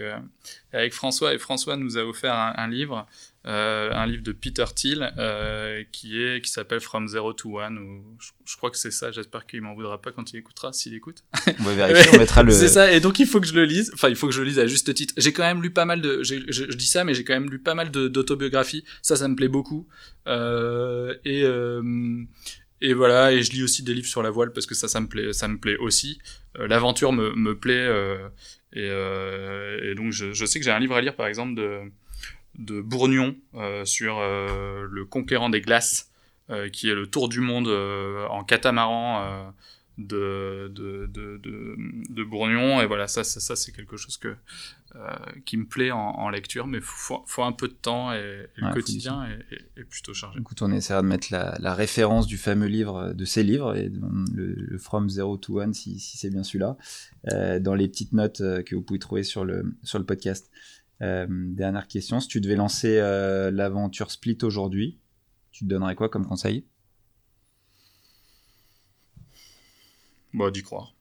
avec 0.74 0.94
François 0.94 1.34
et 1.34 1.38
François 1.38 1.78
nous 1.78 1.98
a 1.98 2.04
offert 2.04 2.34
un 2.34 2.68
livre 2.68 3.08
euh, 3.48 3.92
un 3.94 4.06
livre 4.08 4.24
de 4.24 4.34
Peter 4.34 4.66
Thiel 4.76 5.14
euh, 5.18 5.82
qui 5.94 6.22
est 6.22 6.42
qui 6.42 6.52
s'appelle 6.52 6.82
From 6.82 7.08
Zero 7.08 7.32
to 7.32 7.62
One. 7.62 7.78
Ou, 7.78 8.18
je, 8.46 8.58
crois 8.58 8.70
que 8.70 8.78
c'est 8.78 8.92
ça. 8.92 9.10
J'espère 9.12 9.46
qu'il 9.46 9.62
m'en 9.62 9.74
voudra 9.74 10.02
pas 10.02 10.12
quand 10.12 10.34
il 10.34 10.38
écoutera, 10.38 10.74
s'il 10.74 10.94
écoute. 10.94 11.24
On 11.60 11.64
va 11.64 11.74
vérifier. 11.74 12.12
on 12.14 12.20
mettra 12.20 12.44
le. 12.44 12.52
C'est 12.52 12.68
ça. 12.68 12.92
Et 12.92 13.00
donc 13.00 13.20
il 13.20 13.26
faut 13.26 13.40
que 13.40 13.48
je 13.48 13.54
le 13.54 13.64
lise. 13.64 13.92
Enfin, 13.94 14.10
il 14.10 14.18
faut 14.18 14.28
que 14.28 14.34
je 14.34 14.42
le 14.42 14.48
lise 14.48 14.60
à 14.60 14.68
juste 14.68 14.94
titre. 14.94 15.14
J'ai 15.16 15.32
quand 15.32 15.44
même 15.44 15.62
lu 15.62 15.72
pas 15.72 15.86
mal 15.86 16.02
de. 16.02 16.24
Je, 16.24 16.36
je, 16.50 16.66
dis 16.66 16.88
ça, 16.88 17.06
mais 17.06 17.14
j'ai 17.14 17.24
quand 17.24 17.36
même 17.36 17.50
lu 17.50 17.60
pas 17.60 17.74
mal 17.74 17.90
d'autobiographies. 17.90 18.84
Ça, 19.02 19.16
ça 19.16 19.30
me 19.30 19.36
plaît 19.36 19.48
beaucoup. 19.48 19.88
Euh, 20.28 21.16
et 21.24 21.44
euh, 21.44 21.82
et 22.82 22.94
voilà. 22.94 23.32
Et 23.32 23.44
je 23.44 23.52
lis 23.52 23.64
aussi 23.64 23.84
des 23.84 23.94
livres 23.94 24.08
sur 24.08 24.24
la 24.24 24.30
voile 24.30 24.54
parce 24.54 24.66
que 24.66 24.76
ça, 24.76 24.88
ça 24.88 25.00
me 25.00 25.08
plaît. 25.08 25.34
Ça 25.34 25.48
me 25.48 25.58
plaît 25.58 25.78
aussi. 25.78 26.20
Euh, 26.58 26.68
l'aventure 26.68 27.12
me 27.14 27.34
me 27.36 27.58
plaît. 27.58 27.88
et, 28.74 28.88
et 28.88 29.96
donc 29.96 30.12
je, 30.12 30.34
je 30.34 30.46
sais 30.46 30.60
que 30.60 30.66
j'ai 30.66 30.72
un 30.72 30.80
livre 30.80 30.96
à 30.96 31.02
lire 31.02 31.16
par 31.16 31.28
exemple 31.28 31.56
de 31.56 31.92
de 32.58 32.82
Bourgnon 32.82 33.36
euh, 33.56 33.86
sur 33.86 34.18
euh, 34.20 34.88
le 34.90 35.06
conquérant 35.06 35.50
des 35.50 35.62
glaces, 35.62 36.12
euh, 36.50 36.70
qui 36.70 36.90
est 36.90 36.96
le 36.96 37.08
tour 37.08 37.30
du 37.30 37.40
monde 37.40 37.68
en 37.68 38.44
catamaran. 38.44 39.54
De, 39.98 40.72
de, 40.74 41.08
de, 41.08 41.42
de, 42.10 42.24
Bourgnon. 42.24 42.82
Et 42.82 42.86
voilà, 42.86 43.08
ça, 43.08 43.24
ça, 43.24 43.40
ça 43.40 43.56
c'est 43.56 43.72
quelque 43.72 43.98
chose 43.98 44.18
que, 44.18 44.36
euh, 44.96 45.16
qui 45.46 45.58
me 45.58 45.66
plaît 45.66 45.92
en, 45.92 46.30
lecture, 46.30 46.68
mais 46.68 46.78
il 46.78 46.84
faut, 46.84 47.24
faut, 47.26 47.44
un 47.44 47.52
peu 47.52 47.68
de 47.68 47.74
temps 47.74 48.14
et, 48.14 48.48
le 48.56 48.74
quotidien 48.74 49.28
est, 49.76 49.84
plutôt 49.84 50.14
chargé. 50.14 50.40
Écoute, 50.40 50.62
on 50.62 50.72
essaiera 50.72 51.02
de 51.02 51.08
mettre 51.08 51.28
la, 51.32 51.58
la, 51.60 51.74
référence 51.74 52.28
du 52.28 52.38
fameux 52.38 52.68
livre, 52.68 53.14
de 53.14 53.26
ces 53.26 53.44
livres, 53.44 53.76
et 53.76 53.92
le, 54.34 54.78
From 54.78 55.10
Zero 55.10 55.38
to 55.38 55.62
One, 55.62 55.74
si, 55.74 56.00
si 56.00 56.18
c'est 56.18 56.30
bien 56.30 56.44
celui-là, 56.44 56.78
euh, 57.32 57.60
dans 57.60 57.74
les 57.74 57.88
petites 57.88 58.14
notes 58.14 58.42
euh, 58.42 58.62
que 58.62 58.76
vous 58.76 58.84
pouvez 58.84 59.00
trouver 59.00 59.24
sur 59.24 59.46
le, 59.46 59.76
sur 59.84 60.00
le 60.00 60.06
podcast. 60.06 60.52
dernière 61.00 61.88
question, 61.88 62.20
si 62.20 62.28
tu 62.28 62.42
devais 62.42 62.56
lancer 62.56 63.00
l'aventure 63.52 64.12
Split 64.12 64.38
aujourd'hui, 64.44 65.00
tu 65.52 65.66
te 65.66 65.70
donnerais 65.70 65.96
quoi 65.96 66.10
comme 66.10 66.26
conseil? 66.26 66.66
Bah, 70.38 70.52
d'y 70.52 70.62
croire. 70.62 70.94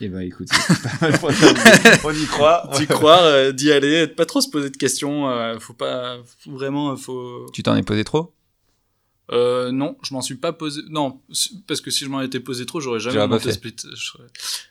Eh 0.00 0.08
ben, 0.08 0.20
écoute, 0.20 0.48
on 2.04 2.12
y 2.12 2.26
croit. 2.26 2.68
D'y 2.76 2.86
croire, 2.86 3.22
euh, 3.24 3.52
d'y 3.52 3.70
aller, 3.70 4.06
pas 4.06 4.24
trop 4.24 4.40
se 4.40 4.48
poser 4.48 4.70
de 4.70 4.76
questions. 4.76 5.28
Euh, 5.28 5.58
faut 5.60 5.74
pas, 5.74 6.18
vraiment, 6.46 6.96
faut. 6.96 7.46
Tu 7.52 7.62
t'en 7.62 7.76
es 7.76 7.82
posé 7.82 8.02
trop? 8.02 8.32
Euh, 9.30 9.70
non, 9.70 9.96
je 10.02 10.12
m'en 10.14 10.20
suis 10.20 10.34
pas 10.34 10.52
posé. 10.52 10.82
Non, 10.88 11.20
parce 11.66 11.80
que 11.80 11.90
si 11.90 12.04
je 12.04 12.10
m'en 12.10 12.20
étais 12.20 12.40
posé 12.40 12.66
trop, 12.66 12.80
j'aurais 12.80 12.98
jamais 12.98 13.26
monté 13.26 13.52
Split. 13.52 13.76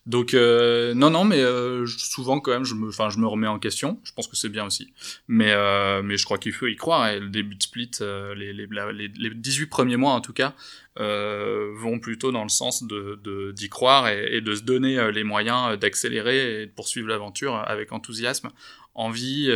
Donc 0.06 0.34
euh, 0.34 0.94
non, 0.94 1.10
non, 1.10 1.24
mais 1.24 1.40
euh, 1.40 1.86
souvent 1.88 2.40
quand 2.40 2.52
même, 2.52 2.66
je 2.66 2.76
me, 2.76 2.90
enfin, 2.90 3.10
je 3.10 3.18
me 3.18 3.28
remets 3.28 3.48
en 3.48 3.60
question. 3.60 4.00
Je 4.04 4.12
pense 4.12 4.28
que 4.28 4.36
c'est 4.36 4.50
bien 4.50 4.66
aussi. 4.66 4.94
Mais 5.28 5.56
mais 6.04 6.18
je 6.18 6.26
crois 6.26 6.38
qu'il 6.38 6.52
faut 6.52 6.68
y 6.68 6.76
croire. 6.76 7.08
Et 7.08 7.20
le 7.20 7.30
début 7.30 7.56
de 7.56 7.64
Split, 7.64 7.92
les, 8.02 8.54
les, 8.54 8.68
les, 8.94 9.08
les 9.08 9.30
18 9.34 9.68
premiers 9.68 9.98
mois 9.98 10.14
en 10.14 10.22
tout 10.22 10.34
cas, 10.34 10.54
euh, 11.00 11.72
vont 11.78 12.00
plutôt 12.00 12.32
dans 12.32 12.44
le 12.44 12.50
sens 12.50 12.84
de 12.84 13.52
d'y 13.56 13.70
croire 13.70 14.10
et, 14.10 14.36
et, 14.36 14.42
de 14.42 14.54
se 14.54 14.64
donner 14.64 15.12
les 15.14 15.24
moyens 15.24 15.80
d'accélérer 15.80 16.64
et 16.64 16.66
de 16.66 16.72
poursuivre 16.72 17.08
l'aventure 17.08 17.56
avec 17.56 17.94
enthousiasme, 17.94 18.50
envie, 18.96 19.50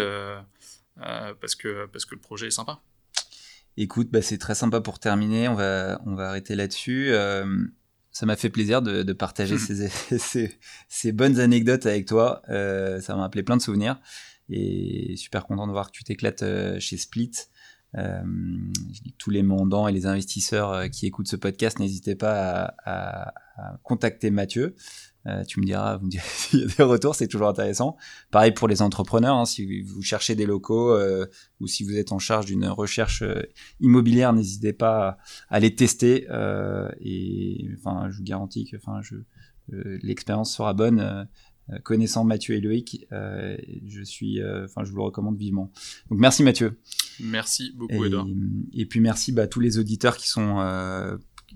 parce 0.95 1.55
que 1.55 1.85
parce 1.87 2.05
que 2.05 2.15
le 2.15 2.21
projet 2.21 2.47
est 2.47 2.51
sympa. 2.51 2.79
Écoute, 3.77 4.09
bah, 4.11 4.21
c'est 4.21 4.37
très 4.37 4.55
sympa 4.55 4.81
pour 4.81 4.99
terminer. 4.99 5.47
On 5.47 5.55
va, 5.55 6.01
on 6.05 6.15
va 6.15 6.29
arrêter 6.29 6.55
là-dessus. 6.55 7.09
Euh, 7.11 7.45
ça 8.15 8.25
m'a 8.25 8.37
fait 8.37 8.49
plaisir 8.49 8.81
de, 8.81 9.03
de 9.03 9.13
partager 9.13 9.57
ces, 9.59 9.89
ces, 10.17 10.57
ces, 10.87 11.11
bonnes 11.11 11.39
anecdotes 11.39 11.85
avec 11.85 12.05
toi. 12.07 12.41
Euh, 12.49 13.01
ça 13.01 13.15
m'a 13.15 13.25
appelé 13.25 13.43
plein 13.43 13.57
de 13.57 13.61
souvenirs. 13.61 13.99
Et 14.49 15.15
super 15.17 15.45
content 15.45 15.67
de 15.67 15.71
voir 15.71 15.87
que 15.87 15.91
tu 15.91 16.03
t'éclates 16.03 16.43
euh, 16.43 16.79
chez 16.79 16.97
Split. 16.97 17.31
Euh, 17.97 18.23
tous 19.17 19.29
les 19.29 19.43
mandants 19.43 19.87
et 19.87 19.91
les 19.91 20.05
investisseurs 20.05 20.89
qui 20.89 21.05
écoutent 21.07 21.27
ce 21.29 21.37
podcast, 21.37 21.79
n'hésitez 21.79 22.15
pas 22.15 22.33
à, 22.41 22.75
à, 22.85 23.33
à, 23.57 23.77
contacter 23.83 24.31
Mathieu. 24.31 24.75
Euh, 25.27 25.43
tu 25.43 25.59
me 25.59 25.65
diras, 25.65 25.97
vous 25.97 26.05
me 26.05 26.11
direz 26.11 26.23
s'il 26.27 26.59
y 26.59 26.63
a 26.63 26.67
des 26.67 26.83
retours, 26.83 27.15
c'est 27.15 27.27
toujours 27.27 27.47
intéressant. 27.47 27.97
Pareil 28.31 28.51
pour 28.51 28.67
les 28.67 28.81
entrepreneurs, 28.81 29.35
hein, 29.35 29.45
si 29.45 29.81
vous 29.81 30.01
cherchez 30.01 30.35
des 30.35 30.45
locaux 30.45 30.91
euh, 30.91 31.25
ou 31.59 31.67
si 31.67 31.83
vous 31.83 31.95
êtes 31.97 32.11
en 32.11 32.19
charge 32.19 32.45
d'une 32.45 32.67
recherche 32.67 33.21
euh, 33.23 33.41
immobilière, 33.79 34.33
n'hésitez 34.33 34.73
pas 34.73 35.17
à, 35.49 35.59
les 35.59 35.73
tester. 35.75 36.27
et 37.01 37.69
enfin, 37.77 38.09
je 38.09 38.17
vous 38.17 38.23
garantis 38.23 38.65
que, 38.65 38.77
enfin, 38.77 39.01
je, 39.01 39.15
l'expérience 40.03 40.55
sera 40.55 40.73
bonne. 40.73 41.27
connaissant 41.83 42.23
Mathieu 42.23 42.55
et 42.55 42.61
Loïc, 42.61 43.07
je 43.11 44.03
suis, 44.03 44.41
enfin, 44.43 44.83
je 44.83 44.91
vous 44.91 44.97
le 44.97 45.03
recommande 45.03 45.37
vivement. 45.37 45.71
Donc 46.09 46.19
merci 46.19 46.43
Mathieu. 46.43 46.79
Merci 47.19 47.73
beaucoup 47.75 48.05
Edouard. 48.05 48.27
Et 48.73 48.85
puis 48.85 48.99
merci 48.99 49.31
bah, 49.31 49.43
à 49.43 49.47
tous 49.47 49.59
les 49.59 49.79
auditeurs 49.79 50.17
qui 50.17 50.29
sont 50.29 50.59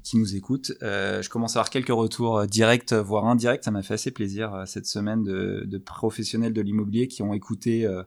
qui 0.04 0.18
nous 0.18 0.36
écoutent. 0.36 0.72
Euh, 0.82 1.22
je 1.22 1.30
commence 1.30 1.56
à 1.56 1.60
avoir 1.60 1.70
quelques 1.70 1.90
retours 1.90 2.40
euh, 2.40 2.46
directs, 2.46 2.94
voire 2.94 3.26
indirects. 3.26 3.64
Ça 3.64 3.72
m'a 3.72 3.82
fait 3.82 3.96
assez 3.96 4.12
plaisir 4.12 4.54
euh, 4.54 4.66
cette 4.66 4.86
semaine 4.86 5.24
de, 5.24 5.64
de, 5.66 5.78
professionnels 5.78 6.54
de 6.54 6.62
l'immobilier 6.62 7.08
qui 7.08 7.22
ont 7.22 7.34
écouté 7.34 7.86
euh, 7.86 8.04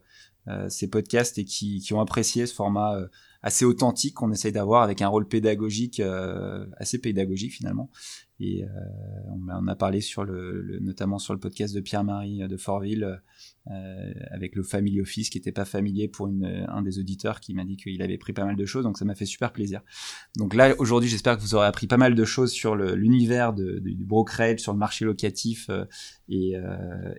euh, 0.48 0.68
ces 0.68 0.88
podcasts 0.88 1.38
et 1.38 1.44
qui, 1.44 1.80
qui, 1.80 1.94
ont 1.94 2.00
apprécié 2.00 2.46
ce 2.46 2.54
format 2.54 2.96
assez 3.42 3.64
authentique 3.64 4.14
qu'on 4.14 4.32
essaye 4.32 4.52
d'avoir 4.52 4.82
avec 4.82 5.02
un 5.02 5.08
rôle 5.08 5.26
pédagogique 5.26 6.00
assez 6.78 6.98
pédagogique 6.98 7.52
finalement. 7.52 7.90
Et 8.44 8.64
on, 9.28 9.68
a 9.68 9.76
parlé 9.76 10.00
notamment 10.80 11.20
sur 11.20 11.32
le 11.32 11.38
podcast 11.38 11.72
de 11.74 11.80
Pierre-Marie 11.80 12.40
de 12.48 12.56
Fortville 12.56 13.22
euh, 13.70 14.12
avec 14.32 14.56
le 14.56 14.64
Family 14.64 15.00
Office 15.00 15.30
qui 15.30 15.38
n'était 15.38 15.52
pas 15.52 15.64
familier 15.64 16.08
pour 16.08 16.26
un 16.26 16.82
des 16.82 16.98
auditeurs 16.98 17.38
qui 17.38 17.54
m'a 17.54 17.64
dit 17.64 17.76
qu'il 17.76 18.02
avait 18.02 18.18
pris 18.18 18.32
pas 18.32 18.44
mal 18.44 18.56
de 18.56 18.66
choses, 18.66 18.82
donc 18.82 18.98
ça 18.98 19.04
m'a 19.04 19.14
fait 19.14 19.26
super 19.26 19.52
plaisir. 19.52 19.82
Donc 20.36 20.54
là, 20.54 20.74
aujourd'hui, 20.78 21.08
j'espère 21.08 21.36
que 21.36 21.42
vous 21.42 21.54
aurez 21.54 21.68
appris 21.68 21.86
pas 21.86 21.96
mal 21.96 22.16
de 22.16 22.24
choses 22.24 22.50
sur 22.50 22.74
l'univers 22.74 23.52
du 23.52 24.04
brokerage, 24.04 24.58
sur 24.58 24.72
le 24.72 24.78
marché 24.78 25.04
locatif, 25.04 25.68
euh, 25.70 25.84
et, 26.32 26.56
euh, 26.56 27.14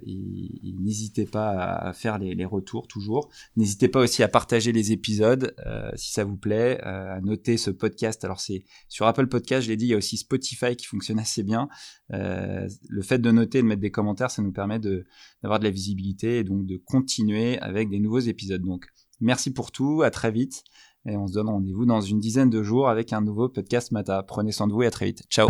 n'hésitez 0.80 1.26
pas 1.26 1.52
à, 1.52 1.94
faire 1.94 2.18
les, 2.18 2.46
retours 2.46 2.88
toujours. 2.88 3.30
N'hésitez 3.56 3.88
pas 3.88 4.00
aussi 4.00 4.24
à 4.24 4.28
partager 4.28 4.72
les 4.72 4.92
épisodes 4.92 5.54
euh, 5.66 5.92
si 5.96 6.12
ça 6.12 6.24
vous 6.24 6.36
plaît, 6.36 6.80
euh, 6.84 7.16
à 7.16 7.22
noter 7.22 7.58
ce 7.58 7.70
podcast. 7.70 8.24
Alors 8.26 8.40
c'est 8.40 8.64
sur 8.90 9.06
Apple 9.06 9.28
Podcast, 9.28 9.66
je 9.66 9.70
l'ai 9.70 9.78
dit, 9.78 9.86
il 9.86 9.90
y 9.90 9.94
a 9.94 9.98
aussi 9.98 10.18
Spotify 10.18 10.76
qui 10.76 10.88
fonctionne 10.88 11.12
assez 11.20 11.43
bien. 11.43 11.70
Euh, 12.14 12.68
le 12.89 13.01
fait 13.01 13.20
de 13.20 13.32
noter, 13.32 13.61
de 13.61 13.68
mettre 13.68 13.82
des 13.82 13.91
commentaires, 13.91 14.32
ça 14.32 14.41
nous 14.41 14.51
permet 14.51 14.80
d'avoir 14.80 15.59
de, 15.59 15.64
de 15.64 15.68
la 15.68 15.72
visibilité 15.72 16.39
et 16.39 16.43
donc 16.43 16.66
de 16.66 16.78
continuer 16.78 17.59
avec 17.59 17.89
des 17.89 17.99
nouveaux 17.99 18.20
épisodes. 18.20 18.61
Donc 18.61 18.88
merci 19.20 19.51
pour 19.51 19.72
tout, 19.72 20.01
à 20.03 20.11
très 20.11 20.32
vite 20.32 20.64
et 21.05 21.18
on 21.18 21.28
se 21.28 21.34
donne 21.34 21.49
rendez-vous 21.49 21.86
dans 21.86 22.01
une 22.01 22.20
dizaine 22.20 22.49
de 22.49 22.64
jours 22.64 22.89
avec 22.89 23.14
un 23.14 23.22
nouveau 23.22 23.49
podcast 23.49 23.91
Mata. 23.91 24.24
Prenez 24.24 24.51
soin 24.51 24.68
de 24.68 24.74
vous 24.74 24.84
et 24.84 24.88
à 24.88 24.91
très 24.91 25.07
vite. 25.07 25.24
Ciao 25.30 25.49